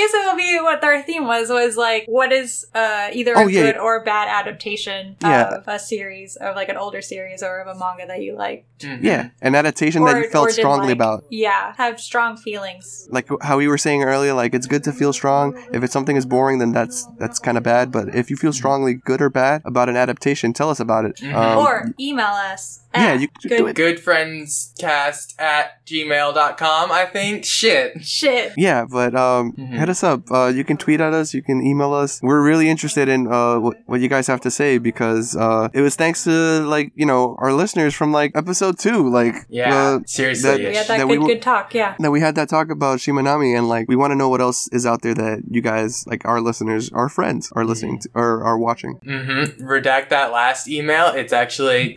[0.01, 3.47] guess it will be what our theme was was like what is uh, either Oh,
[3.47, 3.81] a yeah, good yeah.
[3.87, 5.57] or bad adaptation Yeah.
[5.57, 8.65] of a series of like an older series or of a manga that you like
[8.81, 9.03] Mhm.
[9.03, 11.25] Yeah, an adaptation that you felt strongly about.
[11.29, 13.07] Yeah, have strong feelings.
[13.11, 15.53] Like how we were saying earlier, like it's good to feel strong.
[15.75, 17.93] If it's something is boring, then that's that's kind of bad.
[17.93, 21.17] But if you feel strongly, good or bad, about an adaptation, tell us about it.
[21.17, 21.35] Mhm.
[21.35, 22.80] Um, or email us.
[22.95, 23.77] Yeah, at you could good do it.
[23.77, 27.45] Goodfriendscast at gmail.com, I think.
[27.45, 28.03] Shit.
[28.03, 28.53] Shit.
[28.57, 29.79] Yeah, but um, Mhm.
[29.79, 30.31] hit us up.
[30.31, 31.35] Uh, you can tweet at us.
[31.35, 32.21] You can email us.
[32.23, 35.81] We're really interested in uh what, what you guys have to say because uh it
[35.81, 36.31] was thanks to
[36.67, 39.75] like you know our listeners from like episode two, like Yeah.
[39.75, 40.51] uh, seriously.
[40.51, 41.75] that- We had that, That good, we w- good talk.
[41.75, 41.95] Yeah.
[41.99, 44.69] that we had that talk about Shimanami and like we want to know what else
[44.73, 48.45] is out there that you guys like our listeners, our friends are listening to or
[48.45, 48.99] are watching.
[49.07, 49.65] Mm-hmm.
[49.67, 51.07] Redact that last email.
[51.09, 51.95] It's actually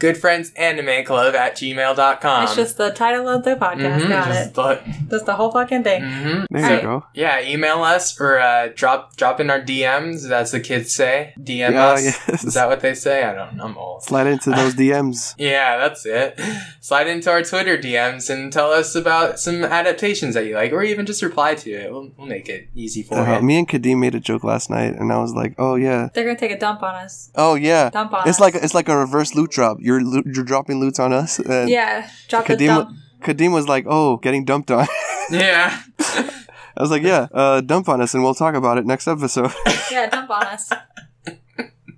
[0.85, 2.43] goodfriendsanimeclub at gmail.com.
[2.43, 4.01] it's just the title of the podcast.
[4.01, 4.53] Mhm, Got just it.
[4.53, 4.79] the-
[5.09, 6.01] That's the whole fucking thing.
[6.01, 6.45] mhm.
[6.49, 6.75] There Right.
[6.75, 7.03] you go.
[7.13, 10.27] Yeah, email us or uh, drop drop in our DMs.
[10.27, 11.33] That's the kids say.
[11.41, 12.03] DM Yeah, us.
[12.03, 12.43] yes.
[12.43, 13.23] Is that what they say?
[13.23, 13.65] I don't know.
[13.65, 14.03] I'm old.
[14.03, 15.35] Slide into those DMs.
[15.37, 16.39] Yeah, that's it.
[16.81, 20.83] Slide into our Twitter DMs and tell us about some adaptations that you like, or
[20.83, 21.91] even just reply to it.
[21.91, 23.41] We'll, we'll make it easy for Uh, you.
[23.45, 26.23] me and Kadeem made a joke last night, and I was like, "Oh yeah, They're
[26.25, 27.29] gonna take a dump on us.
[27.35, 28.39] oh yeah." Dump on It's us.
[28.39, 29.77] like it's like a reverse loot drop.
[29.79, 31.39] You're loot, you're dropping loots on us.
[31.39, 32.09] And yeah.
[32.27, 32.97] Drop the Kadeem, dump.
[33.21, 34.87] Kadeem was like, "Oh, getting dumped on."
[35.31, 35.81] Yeah.
[35.99, 39.51] I was like, "Yeah, uh, dump on us, and we'll talk about it next episode."
[39.91, 40.71] Yeah, dump on us.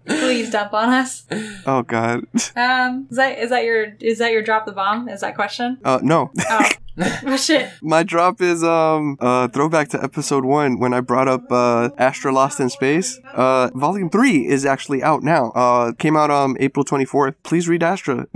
[0.05, 1.25] Please dump on us.
[1.65, 2.25] oh God.
[2.55, 5.07] Um, is that is that your is that your drop the bomb?
[5.09, 5.79] Is that question?
[5.83, 6.31] Uh, no.
[6.49, 6.69] Oh,
[7.25, 7.71] oh shit.
[7.81, 12.31] My drop is um uh throwback to episode one when I brought up uh Astra
[12.31, 13.17] Lost in Space.
[13.33, 15.51] Uh, volume three is actually out now.
[15.51, 17.41] Uh, came out um April twenty fourth.
[17.43, 18.27] Please read Astra.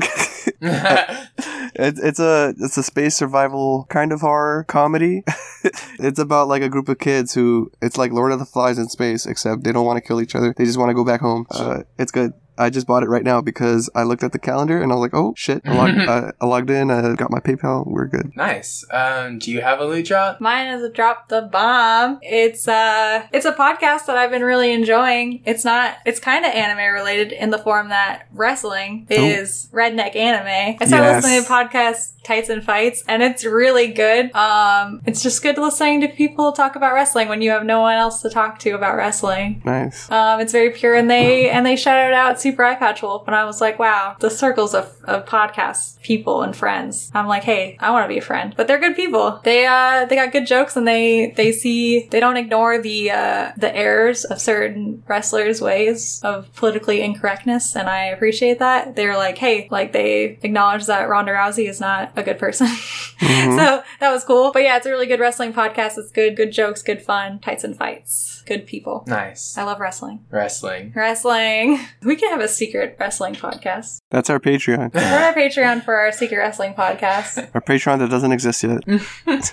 [1.76, 5.24] It's it's a it's a space survival kind of horror comedy.
[6.00, 8.90] it's about like a group of kids who it's like Lord of the Flies in
[8.90, 10.54] space, except they don't want to kill each other.
[10.56, 11.46] They just want to go back home.
[11.52, 12.34] Uh, it's good.
[12.60, 15.02] I just bought it right now because I looked at the calendar and I was
[15.02, 15.62] like, oh shit!
[15.66, 16.92] I logged, I, I logged in.
[16.92, 17.88] I got my PayPal.
[17.88, 18.36] We're good.
[18.36, 18.86] nice.
[18.92, 20.42] Um, do you have a loot drop?
[20.42, 22.20] Mine is a drop the bomb.
[22.22, 25.42] It's uh it's a podcast that I've been really enjoying.
[25.46, 30.78] It's not it's kind of anime related in the form that wrestling is redneck anime.
[30.82, 31.24] I started Yes.
[31.24, 34.34] listening to podcasts Tights and Fights and it's really good.
[34.36, 37.96] Um it's just good listening to people talk about wrestling when you have no one
[37.96, 39.62] else to talk to about wrestling.
[39.66, 40.10] Nice.
[40.12, 43.46] Um, it's very pure, and they and they shouted out Super Eyepatch Wolf, and I
[43.46, 47.12] was like, wow, the circles of, of podcasts, people, and friends.
[47.14, 49.40] I'm like, hey, I want to be a friend, but they're good people.
[49.44, 53.52] They uh they got good jokes, and they they see they don't ignore the uh
[53.58, 58.96] the errors of certain wrestlers' ways of politically incorrectness, and I appreciate that.
[58.96, 62.68] They're like, hey, like they acknowledge that Ronda Rousey is not a good person.
[63.20, 63.58] Mhm.
[63.58, 64.52] So that was cool.
[64.54, 65.98] But yeah, it's a really good wrestling podcast.
[65.98, 69.04] It's good, good jokes, good fun, tights and fights, good people.
[69.08, 69.58] Nice.
[69.58, 70.26] I love wrestling.
[70.32, 70.92] Wrestling.
[70.96, 71.80] Wrestling.
[72.02, 74.00] We can have a secret wrestling podcast.
[74.10, 74.94] That's our Patreon.
[74.96, 77.50] We're on Patreon for our secret wrestling podcast.
[77.54, 78.82] Our Patreon that doesn't exist yet.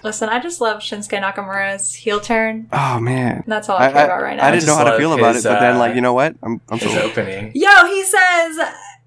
[0.03, 2.69] Listen, I just love Shinsuke Nakamura's heel turn.
[2.73, 3.45] Oh man.
[3.47, 4.47] That's all I, I, care I- about right now.
[4.47, 6.01] I didn't know how to love feel about his, it, but then uh, like you
[6.01, 6.37] know what?
[6.43, 7.53] I'm I'm His so opening.
[7.55, 8.59] Yo, he says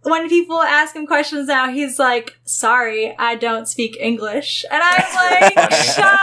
[0.03, 5.16] when people ask him questions now, he's like, "Sorry, I don't speak English," and I'm
[5.16, 6.16] like, "Shut up,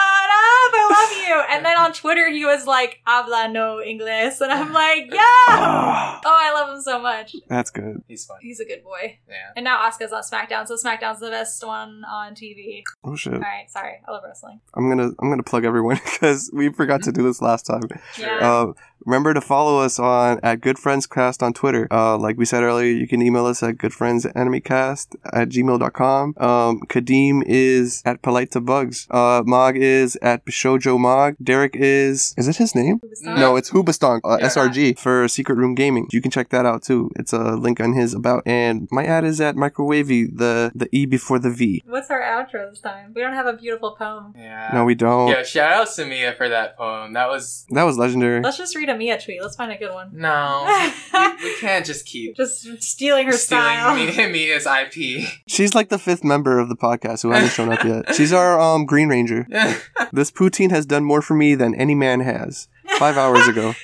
[0.72, 4.72] I love you." And then on Twitter, he was like, "Habla no inglés," and I'm
[4.72, 7.34] like, "Yeah." Ah, Oh, I love him so much.
[7.48, 8.02] that's good.
[8.08, 8.38] He's fun.
[8.40, 9.18] He's a good boy.
[9.28, 9.34] Yeah.
[9.56, 12.82] And now Asuka's on SmackDown, so SmackDown's the best one on TV.
[13.04, 13.34] Oh shit.
[13.34, 14.60] All right, sorry, I love wrestling.
[14.74, 17.82] I'm gonna I'm gonna plug everyone because we forgot to do this last time.
[18.18, 18.38] Yeah.
[18.40, 18.72] Uh,
[19.06, 21.86] remember to follow us on at Good Friends Cast on Twitter.
[21.90, 26.34] Uh, like we said earlier, you can email us at goodfriendsenemycast at gmail.com.
[26.36, 29.06] Um, Kadeem is at Polite to Bugs.
[29.10, 31.36] Uh, Mog is at Bishojo Mog.
[31.42, 33.00] Derek is is it his name?
[33.22, 34.46] No, it's Hoobastonk, uh, Yeah.
[34.48, 36.08] SRG for Secret Room Gaming.
[36.12, 37.10] You can check that out too.
[37.16, 38.42] It's a link on his about.
[38.46, 41.82] And my ad is at Microwaevy, the the E before the V.
[41.86, 43.12] What's our outro this time?
[43.14, 44.34] We don't have a beautiful poem.
[44.36, 44.70] Yeah.
[44.74, 45.28] No, we don't.
[45.28, 47.12] Yeah, shout out to Mia for that poem.
[47.12, 48.40] That was That was legendary.
[48.42, 49.40] Let's just read a Mia tweet.
[49.42, 50.10] Let's find a good one.
[50.14, 50.64] no.
[51.14, 53.94] we, we can't just keep Just stealing her style.
[53.96, 55.28] stealing Mia, Mia's IP.
[55.46, 58.14] She's like the fifth member of the podcast who hasn't shown up yet.
[58.14, 59.46] She's our um Green Ranger.
[60.12, 62.68] This poutine has done more for me than any man has.
[62.98, 63.74] Five hours ago.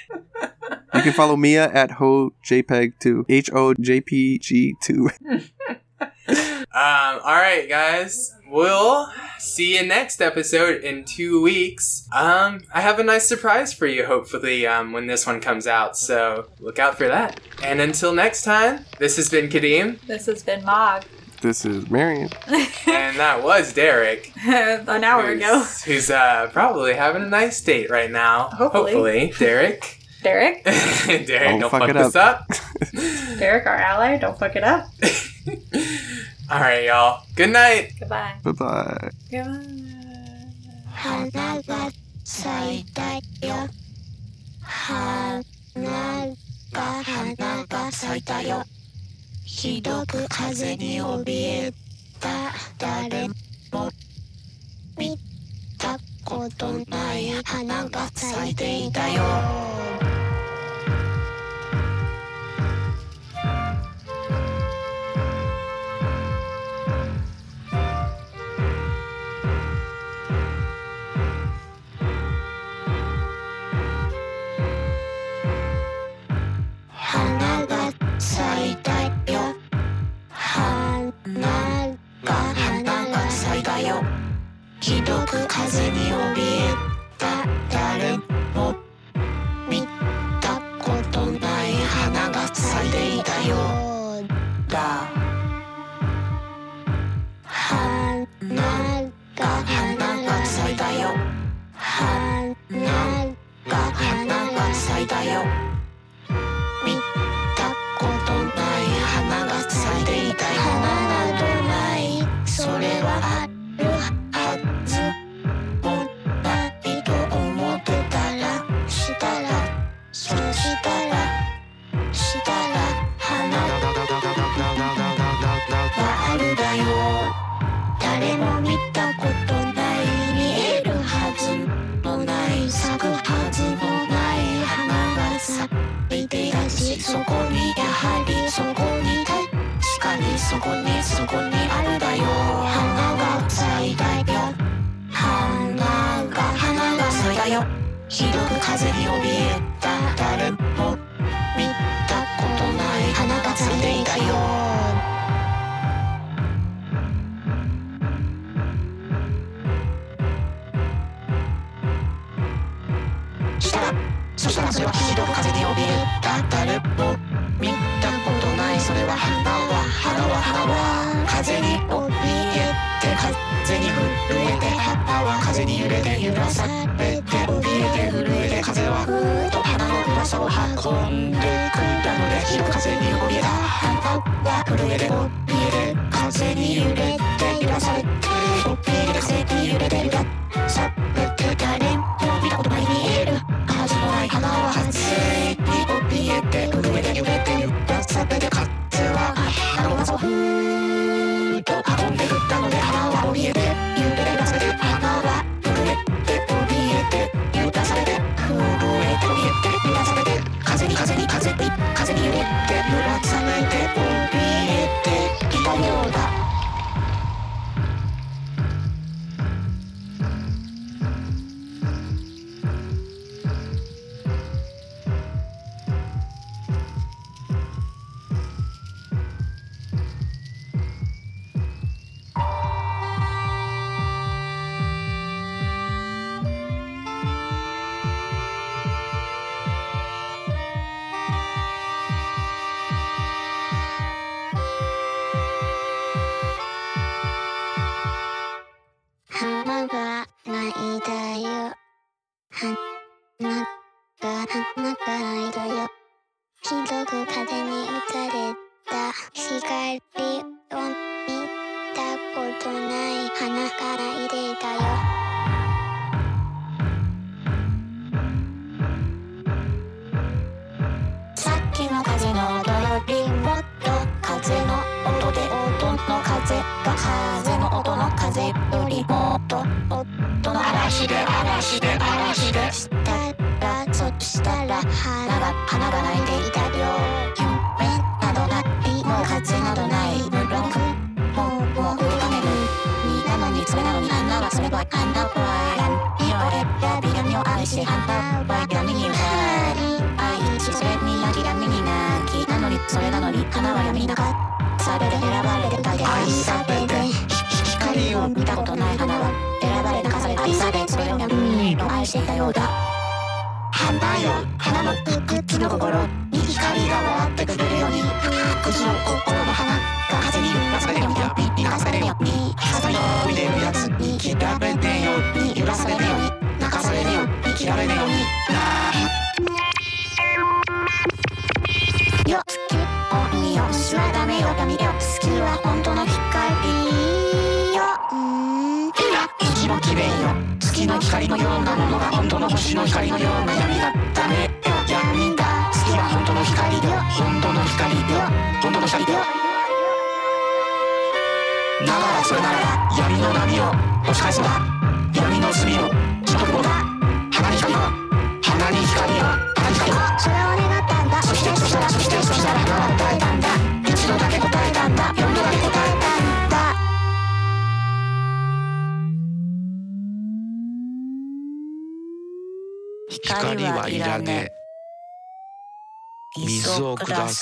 [0.95, 5.11] You can follow Mia at Ho JPEG two H O J P G two.
[6.29, 8.35] um, all right, guys.
[8.49, 12.07] We'll see you next episode in two weeks.
[12.13, 15.97] Um, I have a nice surprise for you, hopefully, um, when this one comes out.
[15.97, 17.41] So look out for that.
[17.63, 20.01] And until next time, this has been Kadeem.
[20.07, 21.05] This has been Mog.
[21.41, 22.31] This is Marion.
[22.47, 24.33] and that was Derek.
[24.47, 25.65] An hour who's, ago.
[25.87, 28.51] Who's uh, probably having a nice date right now.
[28.51, 28.93] Hopefully.
[28.93, 29.33] hopefully.
[29.39, 29.99] Derek.
[30.23, 30.65] Derek?
[30.65, 32.47] Derek, don't, don't, fuck, fuck this up.
[32.51, 33.39] up.
[33.39, 34.87] Derek, our ally, don't fuck it up.
[36.51, 37.23] All right, y'all.
[37.35, 37.93] Good night.
[37.99, 38.35] Goodbye.
[38.43, 39.11] Goodbye.
[39.31, 39.83] Goodbye.
[44.65, 46.27] 花
[46.73, 48.63] が花が咲いたよ
[49.45, 51.73] ひどく風に怯え
[52.19, 53.91] た誰も
[54.97, 55.19] 見
[55.79, 59.23] たことない花が咲いていたよ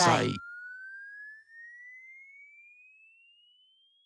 [0.01, 0.40] sight.